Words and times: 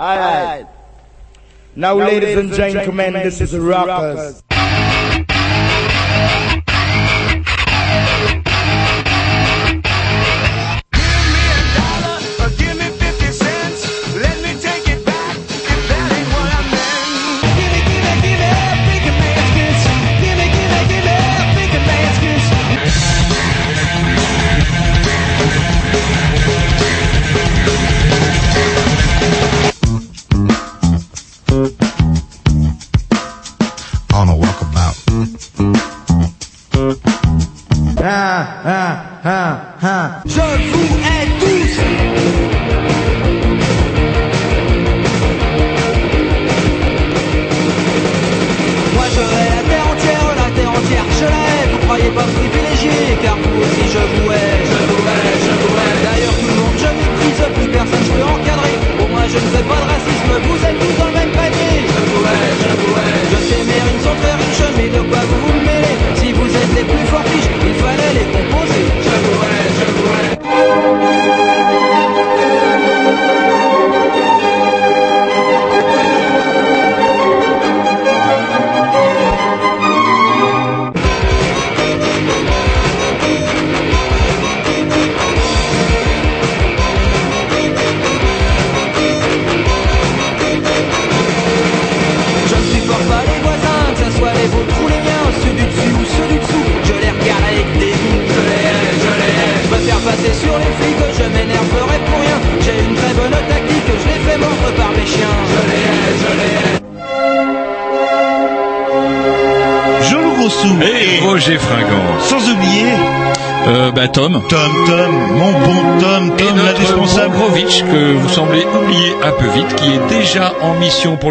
Alright. 0.00 0.66
Now, 1.76 1.94
ladies 1.94 2.38
and 2.38 2.52
gentlemen, 2.54 3.12
this 3.12 3.42
is 3.42 3.56
Rockers. 3.56 4.42
on 4.50 6.59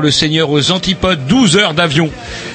le 0.01 0.11
Seigneur 0.11 0.49
aux 0.49 0.71
Antipodes, 0.71 1.25
12 1.27 1.57
heures 1.57 1.73
d'avion. 1.73 2.09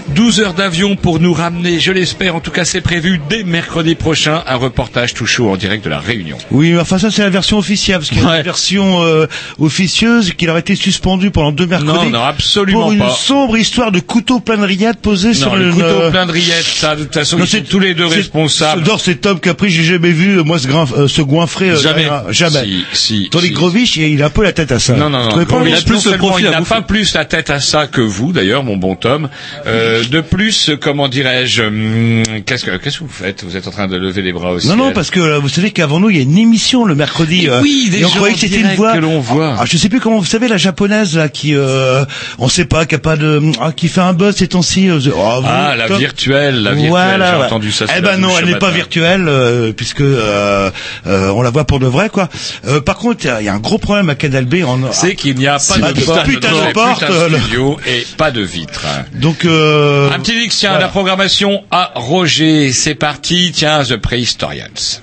12 0.09 0.41
heures 0.41 0.55
d'avion 0.55 0.97
pour 0.97 1.19
nous 1.19 1.33
ramener, 1.33 1.81
je 1.81 1.91
l'espère, 1.91 2.37
en 2.37 2.41
tout 2.41 2.51
cas 2.51 2.65
c'est 2.65 2.83
prévu 2.83 3.21
dès 3.31 3.43
mercredi 3.43 3.95
prochain, 3.95 4.43
un 4.47 4.57
reportage 4.57 5.15
tout 5.15 5.25
chaud 5.27 5.49
en 5.51 5.57
direct 5.57 5.83
de 5.85 5.91
la 5.91 5.99
Réunion. 5.99 6.37
Oui, 6.51 6.73
mais 6.73 6.79
enfin 6.81 6.99
ça 6.99 7.11
c'est 7.11 7.23
la 7.23 7.31
version 7.31 7.57
officielle, 7.59 7.99
parce 7.99 8.11
qu'il 8.11 8.19
y 8.21 8.25
a 8.25 8.29
Ouais. 8.29 8.37
une 8.39 8.43
version 8.45 9.03
euh, 9.03 9.27
officieuse 9.59 10.33
qu'il 10.35 10.51
aurait 10.51 10.61
été 10.61 10.77
suspendu 10.77 11.31
pendant 11.31 11.53
deux 11.53 11.67
mercredis. 11.67 11.93
Non, 11.93 12.11
non, 12.11 12.23
absolument 12.23 12.83
pour 12.83 12.93
une 12.93 12.99
pas. 12.99 13.11
sombre 13.11 13.57
histoire 13.57 13.93
de 13.93 14.01
couteau 14.01 14.41
plein 14.41 14.59
de 14.59 14.65
rillettes 14.65 15.01
posé 15.01 15.29
Non, 15.29 15.35
sur 15.35 15.57
le 15.57 15.71
couteau 15.73 15.85
euh, 15.87 16.11
plein 16.11 16.27
de 16.27 16.33
rillettes, 16.33 16.63
ça, 16.65 16.97
de 16.97 17.05
toute 17.05 17.15
façon, 17.15 17.39
non, 17.39 17.45
ils 17.45 17.49
sont 17.49 17.63
tous 17.69 17.81
les 17.81 17.95
deux 17.95 18.07
responsables. 18.07 18.83
D'or, 18.83 19.01
c'est 19.01 19.17
Tom 19.17 19.41
qui 19.41 19.49
a 19.49 19.55
pris, 19.55 19.71
j'ai 19.71 19.85
jamais 19.85 20.13
vu, 20.13 20.39
euh, 20.39 20.43
moi, 20.45 20.59
ce, 20.59 20.69
grin, 20.69 20.85
euh, 20.97 21.09
ce 21.09 21.23
goinfré. 21.23 21.71
euh, 21.71 21.81
Jamais. 21.81 22.09
jamais. 22.31 22.65
Si, 22.93 23.25
si, 23.25 23.29
Tandis 23.31 23.47
si. 23.47 23.53
que 23.53 23.57
Grovitch, 23.59 23.97
il 23.97 24.23
a 24.23 24.27
un 24.27 24.31
peu 24.31 24.43
la 24.43 24.53
tête 24.53 24.71
à 24.71 24.79
ça. 24.79 24.95
Non, 24.95 25.09
non, 25.09 25.25
non. 25.31 25.45
pas, 25.45 25.57
Il 25.67 25.75
a 25.75 25.81
plus 25.81 26.07
il 26.39 26.45
n'a 26.51 26.63
pas 26.63 26.83
plus 26.83 27.15
la 27.15 27.25
tête 27.25 27.49
à 27.51 27.61
ça 27.61 27.87
que 27.87 28.01
vous, 28.03 28.33
d'ailleurs, 28.33 28.63
mon 28.65 28.77
bon 28.77 28.97
Tom. 28.97 29.29
Euh, 29.67 29.94
de 30.03 30.21
plus, 30.21 30.71
comment 30.81 31.09
dirais-je, 31.09 31.63
hum, 31.63 32.23
qu'est-ce 32.47 32.65
que, 32.65 32.77
qu'est-ce 32.77 32.99
que 32.99 33.05
vous 33.05 33.11
faites? 33.11 33.45
Vous 33.45 33.57
êtes 33.57 33.67
en 33.69 33.71
train 33.71 33.87
de 33.87 33.97
lever 33.97 34.23
les 34.23 34.33
bras 34.33 34.51
aussi. 34.53 34.67
Non, 34.69 34.77
non, 34.77 34.93
parce 34.93 35.11
que 35.11 35.21
euh, 35.21 35.39
vous 35.39 35.49
savez 35.49 35.71
qu'avant 35.71 36.01
nous, 36.01 36.11
il 36.11 36.17
y 36.17 36.21
a 36.21 36.23
une 36.23 36.37
émission 36.39 36.85
le 36.85 36.95
mercredi. 36.95 37.49
euh, 37.49 37.61
oui, 37.63 37.89
des 37.91 38.01
et 38.01 38.05
on 38.05 38.09
gens 38.09 38.17
croyait 38.17 38.35
que 38.35 38.41
c'était 38.41 38.61
une 38.61 38.75
voix. 38.75 38.93
que 38.95 38.99
l'on 38.99 39.21
voit. 39.21 39.57
Ah, 39.59 39.65
je 39.67 39.77
sais 39.77 39.89
plus 39.89 40.01
comment. 40.01 40.19
Vous 40.19 40.25
savez 40.25 40.49
la 40.49 40.57
japonaise 40.57 41.17
là 41.17 41.29
qui, 41.29 41.55
euh, 41.55 42.05
on 42.39 42.49
sait 42.49 42.65
pas, 42.65 42.87
qui 42.87 42.95
a 42.95 42.99
pas 42.99 43.17
de, 43.17 43.41
ah, 43.61 43.73
qui 43.73 43.89
fait 43.89 44.01
un 44.01 44.13
buzz 44.13 44.35
ces 44.37 44.49
temps-ci. 44.49 44.89
euh, 44.89 44.99
oh, 45.15 45.41
vous, 45.41 45.47
Ah, 45.49 45.75
la 45.77 45.87
virtuelle, 45.87 46.63
la 46.63 46.71
virtuelle. 46.73 46.89
Voilà, 46.91 47.39
J'ai 47.39 47.45
entendu 47.47 47.73
ça. 47.73 47.85
Eh 47.97 48.01
ben 48.01 48.17
non, 48.19 48.31
elle 48.39 48.47
n'est 48.47 48.53
pas 48.53 48.67
matin. 48.67 48.77
virtuelle 48.77 49.25
euh, 49.29 49.73
puisque 49.73 50.01
euh, 50.01 50.71
euh, 51.07 51.29
on 51.31 51.43
la 51.43 51.51
voit 51.51 51.65
pour 51.65 51.79
de 51.81 51.87
vrai 51.87 52.09
quoi. 52.09 52.29
Euh, 52.67 52.81
par 52.81 52.97
contre, 52.97 53.25
il 53.25 53.27
y 53.27 53.31
a- 53.31 53.41
il 53.41 53.45
y, 53.47 53.49
a 53.49 53.55
un 53.55 53.59
gros 53.59 53.79
problème 53.79 54.09
à 54.11 54.15
Canal 54.15 54.45
B. 54.47 54.65
En... 54.67 54.79
C'est 54.93 55.15
qu'il 55.17 55.37
n'y 55.37 55.47
a 55.47 55.59
pas 55.59 55.79
de 55.93 56.01
de 56.01 56.05
porte, 56.05 56.25
putain 56.27 56.51
de 56.53 56.73
porte, 56.73 57.03
euh, 57.11 57.29
et 57.87 58.07
pas 58.17 58.31
de 58.31 58.41
vitre. 58.41 58.85
Donc 59.15 59.45
euh, 59.45 59.84
Un 60.13 60.19
petit 60.21 60.45
X, 60.45 60.59
tiens, 60.59 60.71
voilà. 60.71 60.87
la 60.87 60.91
programmation 60.91 61.65
à 61.71 61.93
Roger. 61.95 62.73
C'est 62.73 62.95
parti, 62.95 63.53
tiens, 63.55 63.83
The 63.83 63.97
Prehistorians. 63.97 65.01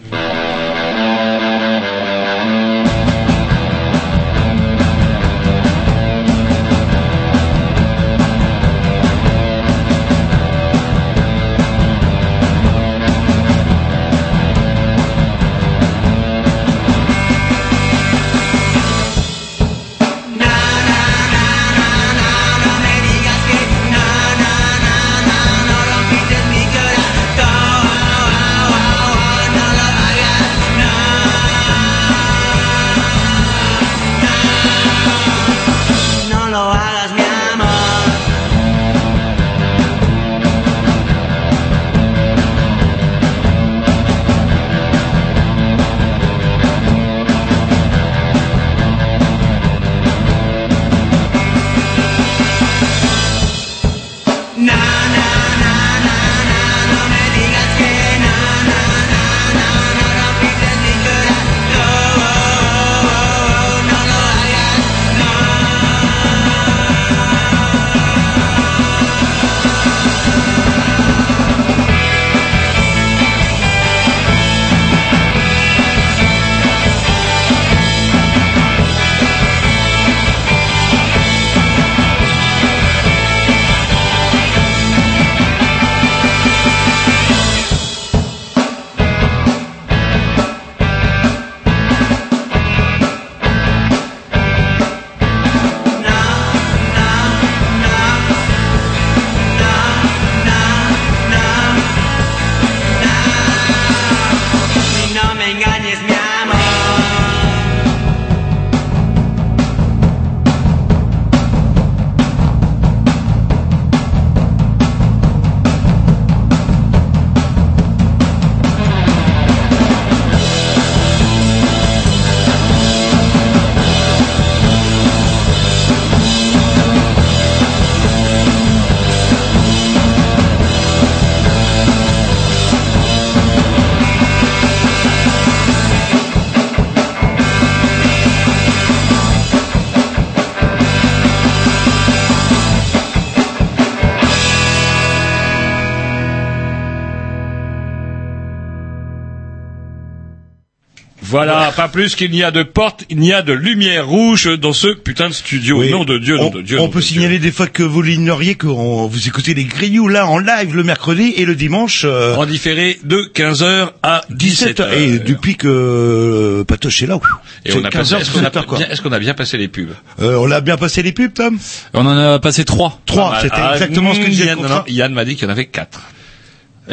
Voilà, 151.32 151.72
pas 151.76 151.88
plus 151.88 152.16
qu'il 152.16 152.30
n'y 152.32 152.44
a 152.44 152.52
de 152.52 152.62
porte, 152.64 153.06
il 153.10 153.18
n'y 153.18 153.32
a 153.34 153.42
de 153.42 153.54
lumière 153.54 154.06
rouge 154.08 154.50
dans 154.60 154.74
ce 154.74 154.90
putain 154.94 155.30
de 155.30 155.34
studio. 155.34 155.80
Oui. 155.80 155.90
Nom 155.90 156.04
de 156.04 156.18
Dieu, 156.18 156.38
on, 156.40 156.44
nom 156.44 156.50
de 156.50 156.62
Dieu. 156.62 156.78
on 156.80 156.84
nom 156.84 156.90
peut 156.90 157.00
de 157.00 157.06
signaler 157.06 157.40
Dieu. 157.40 157.50
des 157.50 157.52
fois 157.56 157.68
que 157.68 157.84
vous 157.84 158.02
l'ignoriez 158.02 158.56
que 158.56 158.68
on- 158.68 159.08
vous 159.08 159.28
écoutez 159.28 159.54
les 159.54 159.64
Grignoux 159.64 160.08
là 160.10 160.28
en 160.28 160.38
live 160.40 160.76
le 160.76 160.84
mercredi 160.84 161.34
et 161.38 161.46
le 161.46 161.56
dimanche 161.56 162.04
euh, 162.06 162.36
En 162.36 162.46
différé 162.46 163.00
de 163.04 163.30
15h 163.34 163.92
à 164.04 164.22
17 164.30 164.80
17h. 164.80 164.94
Et 164.94 165.20
depuis 165.20 165.56
que 165.56 165.68
euh, 165.68 166.64
Patoche 166.66 167.02
est 167.04 167.08
là, 167.08 167.18
Et 167.66 167.72
c'est 167.72 167.78
on 167.80 167.86
a 167.86 167.90
passé, 167.90 168.16
15h, 168.16 168.20
est-ce 168.22 168.32
qu'on 168.32 168.44
a, 168.44 168.50
17h 168.50 168.66
quoi. 168.66 168.78
bien, 168.78 168.88
est-ce 168.90 169.02
qu'on 169.02 169.12
a 169.12 169.20
bien 169.20 169.34
passé 169.34 169.58
les 169.58 169.68
pubs 169.68 169.90
Euh, 170.22 170.36
on 170.38 170.52
a 170.52 170.62
bien 170.62 170.78
passé 170.78 171.02
les 171.02 171.12
pubs, 171.14 171.34
Tom? 171.34 171.58
On 171.94 172.06
en 172.06 172.18
a 172.18 172.40
passé 172.40 172.66
trois. 172.66 173.00
Trois, 173.06 173.34
Ah, 173.36 173.40
c'était 173.42 173.56
ah, 173.58 173.74
exactement 173.74 174.14
ce 174.14 174.20
que 174.20 174.26
mm, 174.28 174.30
disait 174.30 174.46
Yann, 174.48 174.56
non, 174.58 174.62
contrat. 174.64 174.86
non, 174.88 174.94
Yann 174.94 175.14
m'a 175.14 175.26
dit 175.26 175.36
qu'il 175.36 175.46
y 175.46 175.48
en 175.48 175.52
avait 175.52 175.66
quatre. 175.66 176.02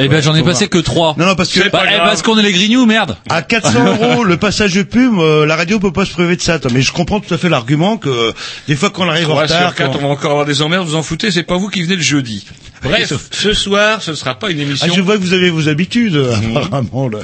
Eh 0.00 0.08
ben, 0.08 0.22
j'en 0.22 0.34
ai 0.34 0.42
passé 0.42 0.68
que 0.68 0.78
trois. 0.78 1.14
Non, 1.18 1.26
non, 1.26 1.34
parce 1.34 1.50
que 1.52 1.68
Bah, 1.70 1.82
eh, 1.92 1.96
parce 1.98 2.22
qu'on 2.22 2.38
est 2.38 2.42
les 2.42 2.52
grignoux, 2.52 2.86
merde. 2.86 3.16
à 3.28 3.42
400 3.42 3.84
euros 4.00 4.24
le 4.24 4.36
passage 4.36 4.74
de 4.74 4.82
pub, 4.82 5.18
euh, 5.18 5.44
la 5.44 5.56
radio 5.56 5.78
peut 5.80 5.92
pas 5.92 6.04
se 6.04 6.12
priver 6.12 6.36
de 6.36 6.40
ça. 6.40 6.58
Mais 6.72 6.82
je 6.82 6.92
comprends 6.92 7.20
tout 7.20 7.34
à 7.34 7.38
fait 7.38 7.48
l'argument 7.48 7.96
que 7.96 8.08
euh, 8.08 8.32
des 8.68 8.76
fois 8.76 8.90
qu'on 8.90 9.08
arrive 9.08 9.26
en 9.30 9.34
3 9.34 9.42
retard, 9.42 9.58
sur 9.68 9.74
4, 9.74 9.92
quand- 9.92 9.98
on 9.98 10.02
va 10.02 10.08
encore 10.08 10.30
avoir 10.30 10.46
des 10.46 10.62
emmerdes, 10.62 10.86
vous 10.86 10.94
en 10.94 11.02
foutez, 11.02 11.30
c'est 11.30 11.42
pas 11.42 11.56
vous 11.56 11.68
qui 11.68 11.82
venez 11.82 11.96
le 11.96 12.02
jeudi. 12.02 12.46
Bref, 12.82 13.12
ce 13.30 13.52
soir, 13.52 14.02
ce 14.02 14.12
ne 14.12 14.16
sera 14.16 14.34
pas 14.38 14.50
une 14.50 14.60
ah, 14.60 14.62
émission, 14.62 14.92
je 14.94 15.00
vois 15.00 15.16
que 15.16 15.22
vous 15.22 15.32
avez 15.32 15.50
vos 15.50 15.68
habitudes 15.68 16.16
Mhm. 16.16 16.56
apparemment. 16.56 17.08
Là. 17.08 17.18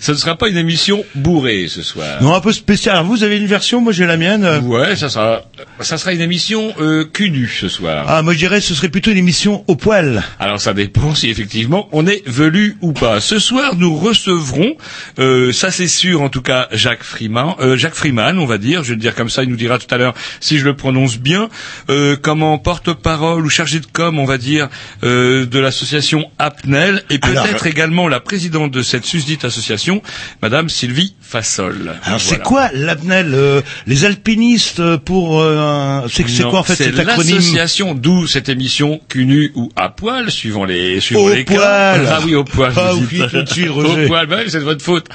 ce 0.00 0.12
ne 0.12 0.16
sera 0.16 0.36
pas 0.36 0.48
une 0.48 0.56
émission 0.56 1.04
bourrée 1.14 1.66
ce 1.68 1.82
soir. 1.82 2.22
Non, 2.22 2.34
un 2.34 2.40
peu 2.40 2.52
spécial. 2.52 2.96
Alors, 2.96 3.06
vous 3.06 3.22
avez 3.24 3.36
une 3.38 3.46
version, 3.46 3.80
moi 3.80 3.92
j'ai 3.92 4.06
la 4.06 4.16
mienne. 4.16 4.44
Ouais, 4.64 4.96
ça 4.96 5.08
sera, 5.08 5.42
ça 5.80 5.98
sera 5.98 6.12
une 6.12 6.20
émission 6.20 6.72
euh, 6.80 7.04
cul 7.04 7.30
nu 7.30 7.48
ce 7.48 7.68
soir. 7.68 8.04
Ah, 8.08 8.22
moi 8.22 8.32
je 8.34 8.38
dirais 8.38 8.60
ce 8.60 8.74
serait 8.74 8.88
plutôt 8.88 9.10
une 9.10 9.16
émission 9.18 9.64
au 9.68 9.76
poil. 9.76 10.22
Alors 10.38 10.60
ça 10.60 10.74
dépend 10.74 11.14
si 11.14 11.28
effectivement 11.30 11.88
on 11.92 12.06
est 12.06 12.22
velu 12.26 12.76
ou 12.80 12.92
pas. 12.92 13.20
Ce 13.20 13.38
soir 13.38 13.74
nous 13.76 13.96
recevrons, 13.96 14.74
euh, 15.18 15.52
ça 15.52 15.70
c'est 15.70 15.88
sûr 15.88 16.22
en 16.22 16.28
tout 16.28 16.42
cas 16.42 16.68
Jacques 16.72 17.02
Freeman, 17.02 17.54
euh, 17.60 17.76
Jacques 17.76 17.94
Freeman 17.94 18.38
on 18.38 18.46
va 18.46 18.58
dire, 18.58 18.82
je 18.82 18.90
vais 18.90 18.94
le 18.94 19.00
dire 19.00 19.14
comme 19.14 19.30
ça, 19.30 19.42
il 19.42 19.48
nous 19.48 19.56
dira 19.56 19.78
tout 19.78 19.92
à 19.94 19.98
l'heure 19.98 20.14
si 20.40 20.58
je 20.58 20.64
le 20.64 20.74
prononce 20.74 21.18
bien, 21.18 21.48
euh, 21.88 22.16
comment 22.20 22.58
porte-parole 22.58 23.44
ou 23.44 23.48
chargé 23.50 23.80
de 23.80 23.86
com 23.92 24.18
on 24.18 24.24
va 24.24 24.38
dire 24.38 24.68
euh, 25.02 25.46
de 25.46 25.58
l'association 25.58 26.30
APNEL 26.38 27.02
et 27.10 27.18
Alors, 27.22 27.44
peut-être 27.44 27.66
également 27.66 28.08
la 28.08 28.20
présidente 28.20 28.70
de 28.70 28.82
cette 28.82 29.04
susdite 29.04 29.44
association, 29.44 30.02
Madame 30.42 30.68
Sylvie 30.68 31.14
Fassol. 31.20 31.94
Alors 32.04 32.20
c'est 32.20 32.28
Voilà. 32.36 32.44
quoi 32.44 32.70
l'APNEL 32.74 33.32
euh, 33.34 33.62
Les 33.86 34.04
alpinistes 34.04 34.80
euh, 34.80 34.98
pour... 34.98 35.40
euh, 35.40 35.58
un- 35.58 36.08
c'est 36.08 36.28
c'est 36.28 36.42
quoi 36.44 36.60
en 36.60 36.62
fait 36.62 36.74
c'est 36.76 36.84
cet 36.84 36.98
acronyme 36.98 37.36
l'association 37.36 37.94
d'où 37.94 38.26
cette 38.26 38.48
émission 38.48 39.00
cul 39.08 39.24
nu 39.26 39.52
ou 39.54 39.70
à 39.76 39.88
poil 39.90 40.30
suivant 40.30 40.64
les 40.64 41.00
suivant 41.00 41.22
Au 41.22 41.28
les 41.34 41.44
cas. 41.44 41.54
poil. 41.96 42.06
Ah 42.10 42.20
oui 42.24 42.34
au 42.34 42.44
poil. 42.44 42.72
Ah 42.76 42.92
oui, 42.94 43.22
tout 43.30 43.42
de 43.42 43.48
suite, 43.48 43.68
au 43.74 44.06
poil, 44.06 44.26
bah 44.26 44.38
c'est 44.48 44.58
de 44.58 44.64
votre 44.64 44.84
faute. 44.84 45.06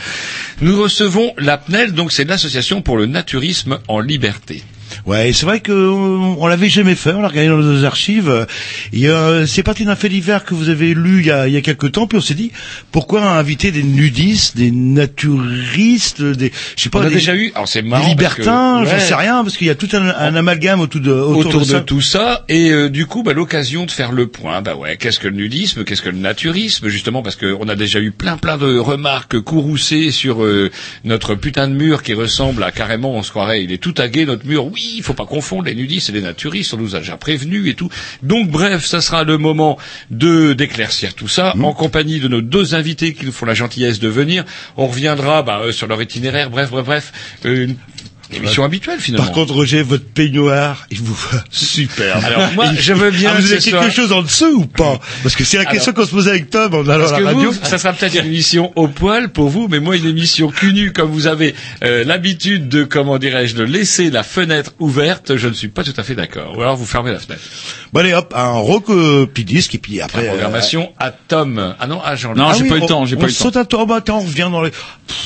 Nous 0.61 0.81
recevons 0.81 1.33
l'APNEL, 1.37 1.93
donc 1.93 2.11
c'est 2.11 2.25
l'association 2.25 2.81
pour 2.81 2.97
le 2.97 3.05
naturisme 3.05 3.79
en 3.87 3.99
liberté. 3.99 4.63
Ouais, 5.05 5.33
c'est 5.33 5.45
vrai 5.45 5.59
que 5.59 5.71
euh, 5.71 5.91
on 5.91 6.47
l'avait 6.47 6.67
jamais 6.69 6.95
fait, 6.95 7.11
on 7.11 7.21
l'a 7.21 7.27
regardé 7.27 7.49
dans 7.49 7.57
nos 7.57 7.83
archives. 7.85 8.27
euh, 8.29 8.45
Et 8.91 9.07
euh, 9.07 9.45
c'est 9.45 9.61
parti 9.61 9.85
d'un 9.85 9.95
fait 9.95 10.09
divers 10.09 10.43
que 10.45 10.55
vous 10.55 10.69
avez 10.69 10.95
lu 10.95 11.19
il 11.19 11.27
y 11.27 11.31
a, 11.31 11.47
il 11.47 11.53
y 11.53 11.57
a 11.57 11.61
quelque 11.61 11.85
temps, 11.85 12.07
puis 12.07 12.17
on 12.17 12.21
s'est 12.21 12.33
dit 12.33 12.51
pourquoi 12.91 13.21
inviter 13.37 13.71
des 13.71 13.83
nudistes, 13.83 14.57
des 14.57 14.71
naturistes, 14.71 16.21
des 16.23 16.51
je 16.75 16.81
sais 16.83 16.89
pas, 16.89 16.99
On 16.99 17.01
a 17.03 17.09
des, 17.09 17.15
déjà 17.15 17.35
eu, 17.35 17.51
alors 17.53 17.67
c'est 17.67 17.81
des 17.83 17.89
marrant. 17.89 18.01
parce 18.15 18.37
libertins, 18.37 18.79
que- 18.83 18.89
j'en 18.89 18.95
ouais. 18.95 18.99
sais 18.99 19.15
rien, 19.15 19.43
parce 19.43 19.57
qu'il 19.57 19.67
y 19.67 19.69
a 19.69 19.75
tout 19.75 19.89
un, 19.93 20.07
un 20.07 20.35
amalgame 20.35 20.79
autour 20.79 21.01
de 21.01 21.11
autour, 21.11 21.45
autour 21.55 21.65
de, 21.65 21.79
tout 21.79 22.01
ça 22.01 22.43
et 22.49 22.71
euh, 22.71 22.89
du 22.89 23.05
coup 23.05 23.21
bah, 23.23 23.33
l'occasion 23.33 23.85
de 23.85 23.91
faire 23.91 24.11
le 24.11 24.27
point 24.27 24.61
bah 24.61 24.75
ouais 24.75 24.97
qu'est-ce 24.97 25.19
que 25.19 25.27
le 25.27 25.35
nudisme 25.35 25.83
qu'est-ce 25.83 26.01
que 26.01 26.09
le 26.09 26.17
naturisme 26.17 26.87
justement 26.87 27.21
parce 27.21 27.35
qu'on 27.35 27.67
a 27.69 27.75
déjà 27.75 27.99
eu 27.99 28.11
plein 28.11 28.37
plein 28.37 28.57
de 28.57 28.77
remarques 28.77 29.39
courroucées 29.39 30.11
sur 30.11 30.43
euh, 30.43 30.71
notre 31.03 31.35
putain 31.35 31.67
de 31.67 31.73
mur 31.75 32.01
qui 32.03 32.13
ressemble 32.13 32.63
à 32.63 32.71
carrément 32.71 33.13
on 33.15 33.23
se 33.23 33.29
croirait 33.29 33.63
il 33.63 33.71
est 33.71 33.77
tout 33.77 33.91
tagué 33.91 34.25
notre 34.25 34.45
mur 34.47 34.65
oui 34.65 34.94
il 34.97 35.03
faut 35.03 35.13
pas 35.13 35.25
confondre 35.25 35.63
les 35.65 35.75
nudistes 35.75 36.09
et 36.09 36.13
les 36.13 36.21
naturistes 36.21 36.73
on 36.73 36.77
nous 36.77 36.95
a 36.95 36.99
déjà 36.99 37.17
prévenus 37.17 37.69
et 37.69 37.73
tout. 37.75 37.89
Donc 38.23 38.49
bref 38.49 38.85
ça 38.85 39.01
sera 39.01 39.23
le 39.23 39.37
moment 39.37 39.77
de 40.11 40.53
d'éclaircir 40.53 41.13
tout 41.13 41.27
ça 41.27 41.45
Mmh. 41.55 41.65
en 41.65 41.73
compagnie 41.73 42.19
de 42.19 42.27
nos 42.27 42.41
deux 42.41 42.75
invités 42.75 43.13
qui 43.13 43.25
nous 43.25 43.31
font 43.31 43.45
la 43.45 43.53
gentillesse 43.53 43.99
de 43.99 44.07
venir. 44.07 44.45
On 44.77 44.87
reviendra 44.87 45.43
bah, 45.43 45.61
euh, 45.63 45.71
sur 45.71 45.87
leur 45.87 46.01
itinéraire. 46.01 46.49
Bref 46.49 46.69
bref 46.71 46.85
bref 46.85 47.13
euh, 47.45 47.67
une 48.35 48.43
émission 48.43 48.63
habituelle 48.63 48.99
finalement 48.99 49.25
Par 49.25 49.33
contre, 49.33 49.53
Roger, 49.53 49.81
votre 49.83 50.05
peignoir, 50.05 50.87
il 50.91 51.01
vous 51.01 51.13
va 51.31 51.43
super. 51.51 52.23
Alors, 52.25 52.51
moi, 52.53 52.67
je 52.77 52.93
veux 52.93 53.11
bien 53.11 53.31
Ah, 53.33 53.39
vous 53.41 53.47
que 53.47 53.53
avez 53.53 53.61
quelque 53.61 53.79
soit- 53.79 53.89
chose 53.91 54.11
en 54.11 54.21
dessous 54.21 54.53
ou 54.61 54.65
pas 54.65 54.99
Parce 55.23 55.35
que 55.35 55.43
c'est 55.43 55.57
la 55.57 55.61
Alors- 55.61 55.73
question 55.73 55.93
qu'on 55.93 56.05
se 56.05 56.11
posait 56.11 56.29
avec 56.31 56.49
Tom 56.49 56.73
en 56.73 56.81
allant 56.87 56.99
Parce 56.99 57.13
à 57.13 57.17
que 57.17 57.23
la 57.23 57.31
radio. 57.33 57.51
vous, 57.51 57.59
ça 57.63 57.77
sera 57.77 57.93
peut-être 57.93 58.15
une 58.15 58.25
émission 58.25 58.71
au 58.75 58.87
poil 58.87 59.29
pour 59.29 59.49
vous, 59.49 59.67
mais 59.69 59.79
moi 59.79 59.95
une 59.95 60.07
émission 60.07 60.49
cul 60.49 60.73
nu 60.73 60.91
comme 60.91 61.09
vous 61.11 61.27
avez 61.27 61.55
euh, 61.83 62.03
l'habitude 62.03 62.69
de, 62.69 62.83
comment 62.83 63.17
dirais-je, 63.17 63.55
de 63.55 63.63
laisser 63.63 64.09
la 64.09 64.23
fenêtre 64.23 64.73
ouverte, 64.79 65.35
je 65.37 65.47
ne 65.47 65.53
suis 65.53 65.67
pas 65.69 65.83
tout 65.83 65.93
à 65.97 66.03
fait 66.03 66.15
d'accord. 66.15 66.57
Ou 66.57 66.61
alors 66.61 66.75
vous 66.75 66.85
fermez 66.85 67.11
la 67.11 67.19
fenêtre. 67.19 67.41
Bon 67.93 67.99
allez 68.01 68.13
hop, 68.13 68.33
un 68.35 68.51
rock 68.51 68.89
euh, 68.89 69.25
puis 69.31 69.45
disque 69.45 69.75
et 69.75 69.77
puis 69.77 70.01
après. 70.01 70.23
La 70.23 70.29
programmation 70.29 70.91
à 70.99 71.11
Tom. 71.11 71.75
Ah 71.79 71.87
non, 71.87 72.01
à 72.01 72.15
Jean. 72.15 72.33
Non, 72.35 72.47
Ah 72.49 72.53
j'ai 72.57 72.63
oui, 72.63 72.69
pas 72.69 72.75
eu 72.75 72.79
le 72.79 72.83
on- 72.83 72.87
temps, 72.87 73.05
j'ai 73.05 73.15
on 73.15 73.19
pas 73.19 73.25
eu 73.25 73.29
le 73.29 73.33
temps. 73.33 73.43
saute 73.45 73.57
un 73.57 73.65
tour, 73.65 73.85
bah, 73.87 73.95
attends, 73.97 74.17
on 74.19 74.25
revient 74.25 74.49
dans 74.51 74.61
les. 74.61 74.71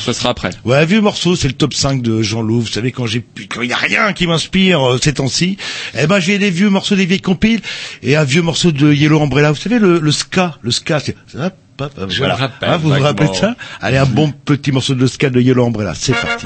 Ça 0.05 0.13
sera 0.13 0.29
après. 0.29 0.51
Ouais, 0.65 0.85
vieux 0.85 1.01
morceau, 1.01 1.35
c'est 1.35 1.47
le 1.47 1.53
top 1.53 1.73
5 1.73 2.01
de 2.01 2.21
Jean 2.21 2.41
Loup. 2.41 2.61
Vous 2.61 2.67
savez, 2.67 2.91
quand 2.99 3.05
j'ai, 3.07 3.23
quand 3.49 3.61
il 3.61 3.69
y 3.69 3.73
a 3.73 3.77
rien 3.77 4.11
qui 4.13 4.27
m'inspire 4.27 4.81
euh, 4.85 4.99
ces 5.01 5.13
temps-ci, 5.13 5.57
eh 5.97 6.05
ben 6.05 6.19
j'ai 6.19 6.37
des 6.37 6.49
vieux 6.51 6.69
morceaux 6.69 6.95
des 6.95 7.05
vieilles 7.05 7.21
compiles 7.21 7.61
et 8.03 8.15
un 8.17 8.25
vieux 8.25 8.41
morceau 8.41 8.71
de 8.73 8.91
Yellow 8.93 9.21
Umbrella. 9.21 9.51
Vous 9.51 9.57
savez, 9.61 9.79
le, 9.79 9.99
le 9.99 10.11
ska, 10.11 10.57
le 10.61 10.71
ska, 10.71 10.99
c'est. 10.99 11.15
hop, 11.35 11.53
hop, 11.79 11.91
Je 12.09 12.17
voilà. 12.17 12.35
me 12.35 12.39
rappelle 12.41 12.69
Ah, 12.73 12.77
vous 12.77 12.89
vous 12.93 13.01
rappelez 13.01 13.29
de 13.29 13.35
ça 13.35 13.55
Allez, 13.79 13.97
un 13.97 14.05
bon 14.05 14.31
petit 14.31 14.71
morceau 14.73 14.95
de 14.95 15.07
ska 15.07 15.29
de 15.29 15.39
Yellow 15.39 15.65
Umbrella. 15.65 15.93
C'est 15.95 16.11
parti. 16.13 16.45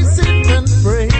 I 0.00 0.02
sit 0.02 0.46
and 0.48 0.66
pray. 0.82 1.19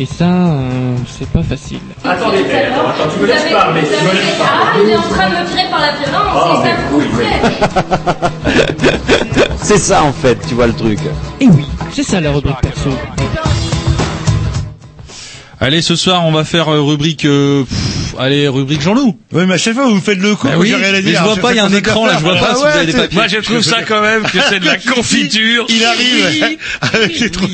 Et 0.00 0.06
ça, 0.06 0.24
euh, 0.26 0.94
c'est 1.18 1.28
pas 1.28 1.42
facile. 1.42 1.80
Attendez, 2.04 2.38
attends, 2.38 2.88
attends, 2.88 3.10
tu 3.12 3.20
me 3.20 3.26
laisses 3.26 3.50
parler, 3.50 3.80
tu 3.82 4.04
me 4.04 4.12
laisses 4.12 4.36
Ah, 4.40 4.44
parler. 4.72 4.84
il 4.84 4.90
est 4.90 4.96
en 4.96 5.02
train 5.02 5.28
de 5.28 5.34
me 5.34 5.46
tirer 5.50 5.68
par 5.70 5.80
la 5.80 5.92
violence, 5.96 6.34
Ah, 6.34 6.62
c'est 6.62 6.70
ça. 8.14 8.30
C'est 9.60 9.78
ça 9.78 10.02
en 10.04 10.12
fait, 10.12 10.38
tu 10.48 10.54
vois 10.54 10.66
le 10.68 10.72
truc. 10.72 10.98
Et 11.40 11.46
oui, 11.48 11.64
c'est 11.92 12.02
ça 12.04 12.20
la 12.20 12.30
rubrique 12.30 12.56
perso. 12.62 12.88
Allez, 15.60 15.82
ce 15.82 15.96
soir, 15.96 16.24
on 16.24 16.30
va 16.32 16.44
faire 16.44 16.72
euh, 16.72 16.80
rubrique, 16.80 17.24
euh, 17.24 17.64
pff, 17.64 18.14
allez, 18.18 18.46
rubrique 18.46 18.80
Jean-Loup. 18.80 19.18
Oui, 19.32 19.42
mais 19.46 19.54
à 19.54 19.58
chaque 19.58 19.74
fois, 19.74 19.86
vous 19.86 19.96
me 19.96 20.00
faites 20.00 20.18
le 20.20 20.36
coup. 20.36 20.46
Bah 20.46 20.54
oui, 20.56 20.68
j'ai 20.68 20.76
rien 20.76 20.88
à 20.90 20.92
mais 20.92 21.02
dire. 21.02 21.18
je 21.18 21.24
vois 21.24 21.36
pas, 21.36 21.50
il 21.52 21.56
y 21.56 21.58
a 21.58 21.64
un 21.64 21.72
écran, 21.72 22.06
là, 22.06 22.12
je 22.16 22.22
vois 22.24 22.36
pas 22.36 22.54
si 22.54 22.60
vous 22.60 22.66
avez 22.68 22.86
des 22.86 22.92
papiers. 22.92 23.18
Moi, 23.18 23.26
je 23.26 23.36
trouve 23.38 23.60
ça 23.62 23.82
quand 23.82 24.00
même 24.00 24.22
que 24.22 24.38
c'est 24.48 24.60
de 24.60 24.66
la 24.66 24.76
confiture. 24.94 25.66
Il 25.68 25.84
arrive 25.84 26.58
avec 26.80 27.18
les 27.18 27.30
trucs 27.30 27.50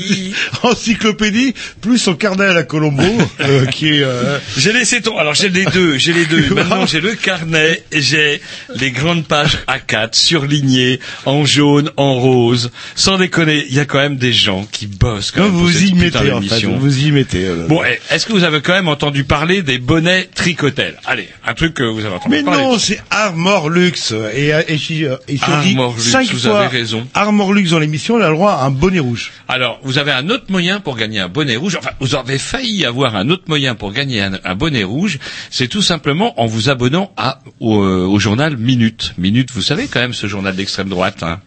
encyclopédie, 0.73 1.55
plus 1.81 1.99
son 1.99 2.15
carnet 2.15 2.45
à 2.47 2.53
la 2.53 2.63
Colombo, 2.63 3.03
euh, 3.41 3.67
qui 3.67 3.89
est... 3.89 4.03
euh, 4.03 4.39
J'ai 4.57 4.73
laissé 4.73 5.01
ton. 5.01 5.17
Alors 5.19 5.35
j'ai 5.35 5.49
les 5.49 5.65
deux, 5.67 5.99
j'ai 5.99 6.13
les 6.13 6.27
deux. 6.27 6.49
Maintenant 6.55 6.87
j'ai 6.87 7.01
le 7.01 7.13
carnet, 7.15 7.83
j'ai 7.93 8.41
les 8.77 8.91
grandes 8.91 9.25
pages 9.27 9.59
A4 9.69 10.11
surlignées 10.15 11.01
en 11.27 11.45
jaune, 11.45 11.91
en 11.97 12.15
rose. 12.15 12.71
Sans 12.95 13.19
déconner, 13.19 13.65
il 13.69 13.75
y 13.75 13.81
a 13.81 13.85
quand 13.85 13.99
même 13.99 14.17
des 14.17 14.33
gens 14.33 14.67
qui 14.71 14.87
bossent. 14.87 15.31
Quand 15.31 15.41
Non, 15.41 15.47
même 15.49 15.57
vous 15.57 15.83
y 15.85 15.95
mettez, 15.95 16.33
en 16.33 16.41
fait. 16.43 16.65
Vous 16.65 16.99
y 17.07 17.11
mettez. 17.11 17.45
euh. 17.45 17.67
Bon, 17.69 17.81
eh, 17.85 17.99
est-ce 18.15 18.27
que 18.27 18.33
vous 18.33 18.45
avez 18.45 18.61
quand 18.61 18.73
même 18.75 18.89
entendu 18.89 19.25
parler 19.25 19.63
des 19.63 19.79
bonnets 19.79 20.29
tricotel? 20.35 20.97
Allez, 21.07 21.29
un 21.47 21.55
truc 21.55 21.75
que 21.75 21.83
vous 21.83 22.01
avez 22.05 22.15
entendu 22.15 22.31
Mais 22.37 22.43
parler. 22.43 22.63
non, 22.63 22.79
c'est 22.79 23.01
Armor 23.11 23.69
Lux. 23.71 24.13
Et, 24.35 24.49
et, 24.49 24.75
et, 24.75 25.09
et 25.29 25.39
Armor 25.43 25.93
vous 25.93 26.39
fois 26.39 26.61
avez 26.61 26.79
raison. 26.79 27.07
Armor 27.15 27.53
Lux 27.53 27.71
dans 27.71 27.79
l'émission, 27.79 28.17
on 28.17 28.21
a 28.23 28.29
le 28.29 28.35
droit 28.35 28.53
à 28.53 28.65
un 28.65 28.71
bonnet 28.71 29.01
rouge. 29.01 29.33
Alors, 29.49 29.81
vous 29.83 29.99
avez 29.99 30.13
un 30.13 30.29
autre 30.31 30.45
moyen 30.55 30.79
pour 30.79 30.95
gagner 30.97 31.19
un 31.19 31.29
bonnet 31.29 31.57
rouge. 31.57 31.75
Enfin, 31.77 31.91
vous 31.99 32.15
avez 32.15 32.39
failli 32.39 32.85
avoir 32.87 33.17
un 33.17 33.29
autre 33.29 33.43
moyen 33.49 33.75
pour 33.75 33.91
gagner 33.93 34.23
un, 34.23 34.39
un 34.45 34.55
bonnet 34.55 34.85
rouge. 34.85 35.19
C'est 35.51 35.67
tout 35.67 35.83
simplement 35.83 36.41
en 36.41 36.47
vous 36.47 36.71
abonnant 36.71 37.11
à, 37.17 37.41
au, 37.59 37.83
euh, 37.83 38.07
au 38.07 38.21
journal 38.21 38.57
Minute. 38.57 39.15
Minute, 39.19 39.51
vous 39.53 39.63
savez 39.63 39.89
quand 39.89 39.99
même 39.99 40.15
ce 40.15 40.29
journal 40.29 40.55
d'extrême 40.55 40.89
droite. 40.89 41.25
Hein. 41.25 41.41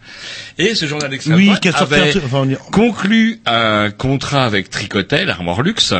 Et 0.58 0.74
ce 0.74 0.84
journal 0.86 1.08
d'extrême 1.08 1.36
Oui, 1.36 1.46
droite 1.46 1.66
avait 1.80 2.14
enfin, 2.22 2.46
on 2.46 2.70
conclu 2.70 3.40
un 3.46 3.90
contrat 3.90 4.44
avec 4.44 4.68
Tricotel, 4.68 5.30
Armor 5.30 5.62
Lux. 5.62 5.94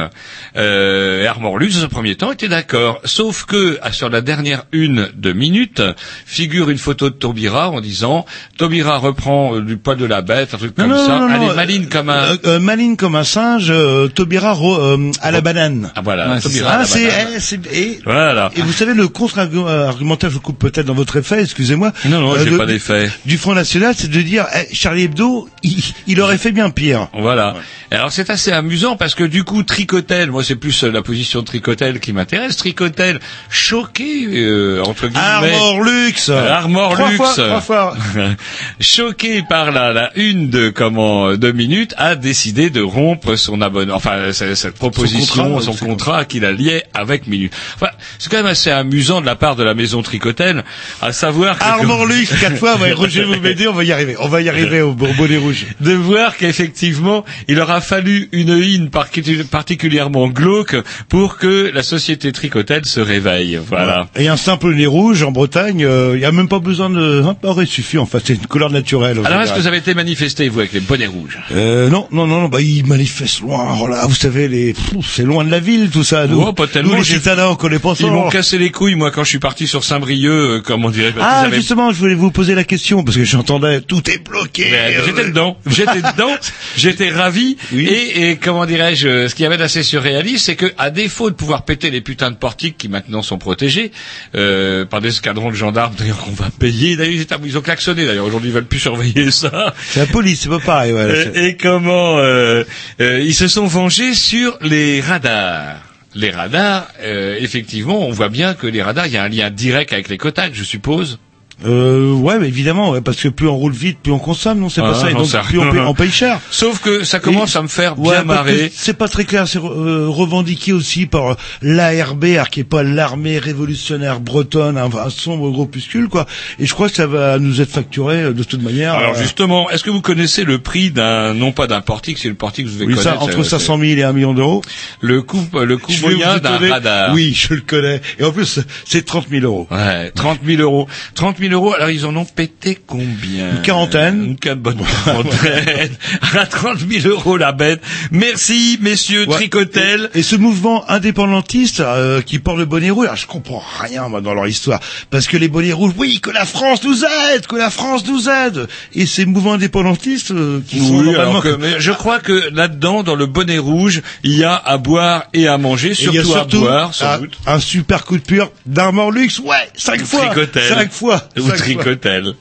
Euh, 0.57 1.23
et 1.23 1.27
Armor 1.27 1.59
Lux, 1.59 1.77
dans 1.79 1.85
un 1.85 1.89
premier 1.89 2.15
temps, 2.17 2.31
était 2.33 2.49
d'accord. 2.49 3.01
Sauf 3.05 3.47
que 3.47 3.79
sur 3.93 4.11
la 4.11 4.21
dernière 4.21 4.65
une 4.73 5.09
de 5.17 5.33
Minute 5.33 5.81
figure 6.27 6.69
une 6.69 6.79
photo 6.79 7.09
de 7.09 7.15
Taubira 7.15 7.71
en 7.71 7.81
disant 7.81 8.27
Taubira 8.59 8.99
reprend 8.99 9.55
euh, 9.57 9.63
du 9.63 9.77
poil 9.79 9.97
de 9.97 10.05
la 10.05 10.21
bête, 10.21 10.53
un 10.53 10.59
truc 10.59 10.77
Non, 10.77 10.85
comme 10.85 10.93
non, 10.93 11.07
ça. 11.07 11.19
non, 11.21 11.29
Elle 11.35 11.51
est 11.51 11.55
maline 11.55 11.89
comme 11.89 12.11
un. 12.11 12.33
Euh, 12.33 12.37
euh, 12.45 12.59
comme 12.99 13.15
un 13.17 13.25
singe, 13.25 13.69
euh, 13.71 14.09
Taubira 14.09 14.53
ro- 14.53 14.77
euh, 14.77 15.11
à 15.23 15.31
la 15.31 15.41
banane. 15.41 15.91
Ah 15.97 16.01
voilà, 16.03 16.29
Ouais, 16.31 16.37
c'est 16.41 16.49
Taubira 16.49 16.71
à 16.73 16.75
Ah, 16.75 16.79
la 16.83 16.87
banane. 16.87 17.29
eh, 17.37 17.41
c'est- 17.41 17.73
et, 17.73 18.01
Voilà. 18.05 18.51
et 18.57 18.61
vous 18.63 18.73
savez, 18.73 18.93
le 18.95 19.09
contre-argumentaire, 19.09 20.29
je 20.29 20.35
vous 20.35 20.41
coupe 20.41 20.59
peut-être 20.59 20.87
dans 20.87 20.95
votre 20.95 21.17
effet, 21.17 21.41
excusez-moi. 21.43 21.93
Non, 22.07 22.21
non, 22.21 22.33
euh, 22.35 22.45
j'ai 22.45 22.51
de- 22.51 22.57
pas 22.59 22.67
d'effet. 22.67 23.11
Du 23.25 23.39
Front 23.39 23.55
National, 23.55 23.95
c'est 23.97 24.11
de 24.11 24.21
dire, 24.21 24.47
eh, 24.55 24.75
Charlie 24.75 25.05
Hebdo, 25.05 25.49
il, 25.63 25.83
il 26.07 26.21
aurait 26.21 26.39
fait 26.39 26.53
bien 26.53 26.71
pire. 26.71 27.09
Voilà. 27.15 27.55
Alors 27.91 28.13
c'est 28.13 28.29
assez 28.29 28.53
amusant 28.53 28.97
parce 28.97 29.15
que 29.15 29.25
du 29.25 29.45
coup 29.45 29.63
Tricotel, 29.63 30.31
moi 30.31 30.45
c'est 30.45 30.57
plus 30.57 30.85
euh, 30.85 30.91
la 30.91 31.01
position 31.01 31.41
de 31.41 31.47
Tricotel 31.47 32.01
qui 32.01 32.13
m'intéresse. 32.13 32.57
Tricotel 32.59 33.19
choqué 33.49 34.27
euh, 34.31 34.83
entre 34.85 35.07
guillemets. 35.07 35.19
Armor 35.55 35.83
Lux. 35.83 36.29
Euh, 36.29 36.51
Armor 36.51 36.93
Trois 36.93 37.09
Lux. 37.09 37.17
fois, 37.17 37.33
trois 37.33 37.61
fois. 37.63 37.97
choqué 38.81 39.43
par 39.49 39.71
la, 39.73 39.93
la 39.95 40.11
une 40.17 40.51
de 40.51 40.69
comment 40.69 41.35
deux 41.37 41.53
minutes, 41.53 41.95
a 41.97 42.15
décidé 42.15 42.69
de 42.71 42.83
rompre 42.89 43.37
son 43.37 43.61
abonnement, 43.61 43.95
enfin 43.95 44.33
cette, 44.33 44.73
proposition, 44.73 45.45
contrat, 45.45 45.63
son 45.63 45.73
c'est 45.73 45.87
contrat 45.87 46.25
qu'il 46.25 46.45
a 46.45 46.53
lié 46.53 46.83
avec 46.95 47.27
Minute. 47.27 47.53
Enfin, 47.77 47.91
c'est 48.19 48.31
quand 48.31 48.39
même 48.39 48.47
assez 48.47 48.71
amusant 48.71 49.21
de 49.21 49.27
la 49.27 49.37
part 49.37 49.57
de 49.57 49.63
la 49.63 49.75
maison 49.75 50.03
Tricotel, 50.03 50.65
à 51.03 51.13
savoir 51.13 51.59
que 51.59 51.65
Armor 51.65 52.07
Lux, 52.07 52.33
quatre 52.41 52.57
fois, 52.57 52.77
ouais, 52.77 52.93
Roger 52.93 53.25
vous 53.25 53.41
m'aider, 53.41 53.69
on 53.69 53.73
va 53.73 53.85
y 53.85 53.93
arriver. 53.93 54.17
On 54.19 54.29
va 54.29 54.41
y 54.41 54.49
arriver 54.49 54.81
au, 54.81 54.93
bonnet 54.93 55.37
rouge. 55.37 55.67
de 55.81 55.93
voir 55.93 56.37
qu'effectivement, 56.37 57.25
il 57.49 57.61
aura 57.61 57.81
fallu 57.81 58.29
une 58.33 58.51
hymne 58.51 58.91
parti- 58.91 59.45
particulièrement 59.45 60.29
glauque 60.29 60.77
pour 61.09 61.39
que 61.39 61.71
la 61.73 61.83
société 61.83 62.33
Tricotel 62.33 62.85
se 62.85 63.01
réveille. 63.01 63.59
Voilà. 63.67 64.09
Et 64.17 64.29
un 64.29 64.37
simple 64.37 64.75
nez 64.75 64.87
rouge 64.87 65.23
en 65.23 65.33
Bretagne, 65.33 65.85
euh, 65.85 66.13
il 66.15 66.21
y 66.21 66.25
a 66.25 66.33
même 66.33 66.49
pas 66.49 66.59
besoin 66.59 66.91
de, 66.91 67.23
ça 67.23 67.49
aurait 67.49 67.67
suffi, 67.67 67.99
en 67.99 68.07
fait, 68.07 68.21
c'est 68.25 68.35
une 68.35 68.47
couleur 68.47 68.71
naturelle. 68.71 69.21
Alors, 69.25 69.43
est-ce 69.43 69.53
que 69.53 69.61
vous 69.61 69.67
avez 69.67 69.79
été 69.79 69.95
manifesté, 69.95 70.49
vous, 70.49 70.61
avec 70.61 70.73
les 70.73 70.81
bonnets 70.81 71.07
rouges? 71.07 71.39
Euh, 71.53 71.89
non, 71.89 72.07
non, 72.11 72.27
non, 72.27 72.43
non, 72.43 72.49
bah, 72.49 72.61
ils 72.79 72.87
manifestent 72.87 73.41
loin, 73.41 73.77
oh 73.81 73.87
là, 73.87 74.07
vous 74.07 74.15
savez, 74.15 74.49
les, 74.49 74.75
c'est 75.05 75.25
loin 75.25 75.45
de 75.45 75.51
la 75.51 75.61
ville, 75.61 75.91
tout 75.91 76.05
ça, 76.05 76.27
nous. 76.27 76.41
Oh, 76.41 76.53
pas 76.53 76.67
tellement, 76.67 76.93
Nous, 76.93 76.99
les 76.99 77.05
citadins, 77.05 77.49
on 77.49 77.57
connaît 77.57 77.79
pas 77.79 77.95
ça. 77.95 78.05
Ils 78.05 78.11
m'ont 78.13 78.29
cassé 78.29 78.57
les 78.59 78.71
couilles, 78.71 78.95
moi, 78.95 79.11
quand 79.11 79.25
je 79.25 79.29
suis 79.31 79.39
parti 79.39 79.67
sur 79.67 79.85
Saint-Brieuc, 79.85 80.31
euh, 80.31 80.61
comme 80.61 80.85
on 80.85 80.91
dirait. 80.91 81.13
Ah, 81.21 81.41
avaient- 81.41 81.57
justement, 81.57 81.93
je 81.93 81.99
voulais 81.99 82.15
vous 82.15 82.31
poser 82.31 82.55
la 82.55 82.65
question, 82.65 83.03
parce 83.03 83.17
que 83.17 83.25
j'entendais, 83.25 83.81
tout 83.81 84.09
est 84.11 84.19
bloqué. 84.19 84.67
Mais, 84.71 84.97
euh, 84.97 85.03
J'étais 85.07 85.25
dedans, 85.27 85.59
j'étais 85.67 86.03
dedans, 86.03 86.31
j'étais 86.77 87.11
ravi. 87.11 87.57
Et, 87.75 88.31
et 88.31 88.37
comment 88.37 88.67
dirais-je, 88.67 89.29
ce 89.29 89.35
qui 89.35 89.43
y 89.43 89.47
avait 89.47 89.57
d'assez 89.57 89.83
surréaliste, 89.83 90.47
c'est 90.47 90.57
que 90.57 90.67
à 90.79 90.91
défaut 90.91 91.31
de 91.31 91.35
pouvoir 91.35 91.65
péter 91.65 91.91
les 91.91 92.01
putains 92.01 92.31
de 92.31 92.37
portiques 92.37 92.77
qui 92.79 92.89
maintenant 92.89 93.23
sont 93.23 93.39
protégés 93.39 93.91
euh, 94.35 94.85
par 94.85 95.01
des 95.01 95.09
escadrons 95.09 95.51
de 95.51 95.55
gendarmes, 95.57 95.95
d'ailleurs 95.99 96.19
qu'on 96.19 96.31
va 96.33 96.51
payer, 96.59 96.97
d'ailleurs 96.97 97.25
ils, 97.45 97.59
ont 97.59 97.61
klaxonné, 97.61 98.07
d'ailleurs 98.07 98.27
aujourd'hui 98.27 98.51
ils 98.51 98.55
veulent 98.55 98.65
plus 98.67 98.79
surveiller 98.79 99.31
ça. 99.31 99.75
C'est 99.91 100.01
la 100.01 100.07
police, 100.07 100.41
c'est 100.43 100.49
pas 100.49 100.59
pareil, 100.61 100.95
et 101.35 101.57
comment 101.57 102.19
euh, 102.19 102.58
euh, 103.01 103.21
ils 103.21 103.35
se 103.35 103.49
sont 103.49 103.67
vengés 103.67 104.15
sur 104.15 104.59
les 104.61 105.01
radars. 105.01 105.83
les 106.15 106.31
radars, 106.31 106.89
euh, 107.01 107.37
effectivement, 107.39 108.07
on 108.07 108.11
voit 108.11 108.29
bien 108.29 108.55
que 108.55 108.67
les 108.67 108.83
radars, 108.83 109.07
il 109.07 109.13
y 109.13 109.17
a 109.17 109.23
un 109.23 109.29
lien 109.29 109.51
direct 109.51 109.93
avec 109.93 110.09
les 110.09 110.19
Kodak, 110.19 110.55
je 110.55 110.65
suppose. 110.65 111.19
Euh, 111.67 112.13
ouais, 112.13 112.39
mais 112.39 112.47
évidemment, 112.49 112.91
ouais, 112.91 113.01
parce 113.01 113.17
que 113.21 113.29
plus 113.29 113.49
on 113.49 113.57
roule 113.57 113.73
vite, 113.73 113.99
plus 114.01 114.13
on 114.13 114.19
consomme, 114.21 114.61
non, 114.61 114.69
c'est 114.69 114.81
Ah, 114.81 114.91
pas 114.91 114.95
ça, 114.95 115.11
et 115.11 115.15
donc 115.15 115.27
ça- 115.27 115.41
plus 115.41 115.59
on 115.59 115.71
paye, 115.71 115.81
on 115.81 115.95
paye 115.95 116.11
cher. 116.11 116.39
Sauf 116.53 116.79
que 116.81 117.03
ça 117.03 117.19
commence 117.19 117.57
Et- 117.57 117.59
à 117.59 117.63
me 117.63 117.69
faire 117.69 117.99
Ouais, 117.99 118.13
bien 118.15 118.23
que 118.23 118.27
marrer. 118.29 118.73
C'est 118.75 118.97
pas 118.97 119.09
très 119.09 119.25
clair, 119.25 119.49
c'est 119.49 119.59
euh, 119.59 120.07
revendiqué 120.09 120.73
aussi 120.73 121.07
par 121.07 121.37
l'ARB, 121.63 122.27
qui 122.51 122.61
est 122.61 122.65
pas 122.65 122.85
l'armée 122.85 123.39
révolutionnaire 123.39 124.21
bretonne, 124.21 124.79
un, 124.79 124.85
un 124.95 125.11
sombre 125.11 125.51
groupuscule, 125.51 126.09
quoi. 126.09 126.27
Et 126.61 126.67
je 126.67 126.75
crois 126.75 126.89
que 126.89 126.95
ça 126.95 127.07
va 127.09 127.39
nous 127.41 127.61
être 127.61 127.71
facturé 127.73 128.23
euh, 128.23 128.33
de 128.33 128.45
toute 128.45 128.63
manière. 128.63 128.95
Alors 128.95 129.17
euh, 129.17 129.21
justement, 129.21 129.69
est-ce 129.71 129.83
que 129.83 129.91
vous 129.91 130.01
connaissez 130.01 130.45
le 130.45 130.59
prix 130.59 130.93
d'un, 130.93 131.35
non 131.35 131.51
pas 131.51 131.67
d'un 131.67 131.81
portique, 131.81 132.19
c'est 132.19 132.29
le 132.29 132.35
portique 132.35 132.67
que 132.67 132.71
vous 132.71 132.79
devez 132.79 132.87
oui, 132.95 132.97
ça, 132.97 133.15
connaître. 133.15 133.23
entre 133.25 133.43
c'est- 133.43 133.51
500 133.59 133.79
000 133.79 133.99
et 133.99 134.05
1 134.05 134.13
million 134.13 134.33
d'euros. 134.33 134.63
Le 135.01 135.23
coût, 135.23 135.45
le 135.55 135.77
coût 135.77 135.93
moyen 136.03 136.39
d'un 136.39 136.59
radar. 136.59 137.13
Oui, 137.15 137.35
je 137.35 137.55
le 137.55 137.63
connais. 137.63 138.01
Et 138.21 138.25
en 138.25 138.31
plus, 138.31 138.61
c'est 138.85 139.05
30 139.05 139.27
000 139.29 139.45
euros. 139.45 139.67
Ouais, 139.73 140.13
30 140.13 140.39
000 140.47 140.63
euros. 140.63 140.87
30 141.17 141.39
000 141.39 141.48
euros, 141.53 141.75
alors 141.75 141.91
ils 141.91 142.07
en 142.07 142.15
ont 142.17 142.25
pété 142.25 142.79
combien 142.87 143.51
Une 143.57 143.63
quarantaine. 143.63 144.37
Une 144.43 144.55
bonne 144.55 144.79
quarantaine. 145.05 145.91
à 146.39 146.47
30 146.47 146.79
000 146.89 147.09
euros 147.09 147.37
la 147.37 147.53
bête. 147.53 147.81
Merci, 148.11 148.79
messieurs 148.81 149.27
Ouais. 149.29 149.35
Tricotel. 149.35 150.11
Et 150.15 150.23
ce 150.23 150.37
mouvement 150.37 150.89
indépendantiste 150.91 151.81
euh, 151.81 152.23
qui 152.23 152.39
porte 152.39 152.59
le 152.59 152.65
bonnet 152.65 152.91
rouge, 152.91 153.07
alors 153.07 153.17
je 153.17 153.27
comprends 153.27 153.63
rien 153.81 154.09
moi 154.09 154.21
dans 154.21 154.35
leur 154.35 154.47
histoire, 154.47 154.81
parce 155.11 155.27
que 155.27 155.37
les 155.37 155.49
bonnets 155.49 155.73
rouges, 155.73 155.93
oui, 155.97 156.21
que 156.21 156.31
la 156.31 156.45
France 156.45 156.83
nous 156.85 157.05
aide, 157.05 157.47
que 157.47 157.57
la 157.57 157.71
France 157.71 158.05
nous 158.07 158.29
aide, 158.29 158.67
et 158.95 159.07
ces 159.07 159.25
mouvements 159.27 159.55
indépendantistes 159.55 160.31
euh, 160.31 160.61
qui 160.67 160.79
sont 160.79 160.97
Oui, 160.99 161.05
normalement 161.07 161.31
alors 161.31 161.43
que, 161.43 161.57
mais 161.57 161.81
je 161.81 161.93
crois 161.93 162.19
que 162.21 162.49
là-dedans, 162.55 163.03
dans 163.03 163.15
le 163.15 163.27
bonnet 163.27 163.59
rouge, 163.59 164.03
il 164.23 164.37
y 164.37 164.45
a 164.45 164.55
à 164.55 164.77
boire 164.79 165.25
et 165.33 165.49
à 165.49 165.59
manger, 165.59 165.91
a 165.93 165.95
surtout, 165.95 166.19
à 166.19 166.23
surtout 166.25 166.61
boire, 166.61 166.95
sans 166.95 167.07
un, 167.07 167.19
doute. 167.19 167.39
un 167.47 167.59
super 167.61 168.05
coup 168.05 168.17
de 168.17 168.23
pur 168.23 168.51
d'Armor 168.67 169.11
Luxe, 169.11 169.39
ouais, 169.41 169.57
cinq 169.75 170.05
fois, 170.05 170.27
Tricotel. 170.27 170.69
cinq 170.75 170.93
fois, 170.93 171.23
Ou. 171.41 171.51
Tricotel. 171.53 172.35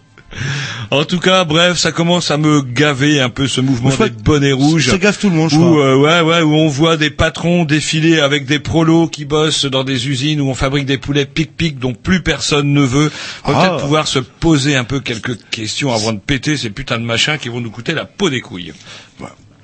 En 0.92 1.06
tout 1.06 1.20
cas, 1.20 1.46
bref, 1.46 1.78
ça 1.78 1.92
commence 1.94 2.32
à 2.32 2.38
me 2.38 2.62
gaver 2.62 3.22
un 3.22 3.30
peu 3.30 3.48
ce 3.48 3.62
mouvement 3.62 3.90
des 3.96 4.10
bonnets 4.10 4.52
rouges. 4.52 4.90
Ça 4.90 4.98
gaffe 4.98 5.20
tout 5.20 5.30
le 5.30 5.36
monde, 5.36 5.50
je 5.50 5.56
Où, 5.56 5.60
crois. 5.60 5.86
euh, 5.86 5.96
ouais, 5.96 6.22
ouais, 6.22 6.42
où 6.42 6.54
on 6.54 6.68
voit 6.68 6.98
des 6.98 7.10
patrons 7.10 7.64
défiler 7.64 8.20
avec 8.20 8.46
des 8.46 8.60
prolos 8.60 9.08
qui 9.08 9.24
bossent 9.26 9.66
dans 9.66 9.84
des 9.86 10.10
usines 10.10 10.42
où 10.42 10.50
on 10.50 10.54
fabrique 10.54 10.86
des 10.86 10.98
poulets 10.98 11.26
pic-pic 11.26 11.80
dont 11.80 11.94
plus 11.94 12.22
personne 12.22 12.74
ne 12.74 12.82
veut. 12.82 13.10
On 13.46 13.52
va 13.54 13.58
Ah. 13.58 13.62
peut-être 13.70 13.82
pouvoir 13.82 14.08
se 14.08 14.20
poser 14.20 14.76
un 14.76 14.84
peu 14.84 15.00
quelques 15.00 15.38
questions 15.50 15.94
avant 15.94 16.12
de 16.14 16.20
péter 16.20 16.58
ces 16.58 16.70
putains 16.72 17.00
de 17.00 17.06
machins 17.06 17.38
qui 17.38 17.48
vont 17.50 17.62
nous 17.62 17.72
coûter 17.72 17.94
la 17.94 18.06
peau 18.06 18.30
des 18.30 18.42
couilles. 18.42 18.74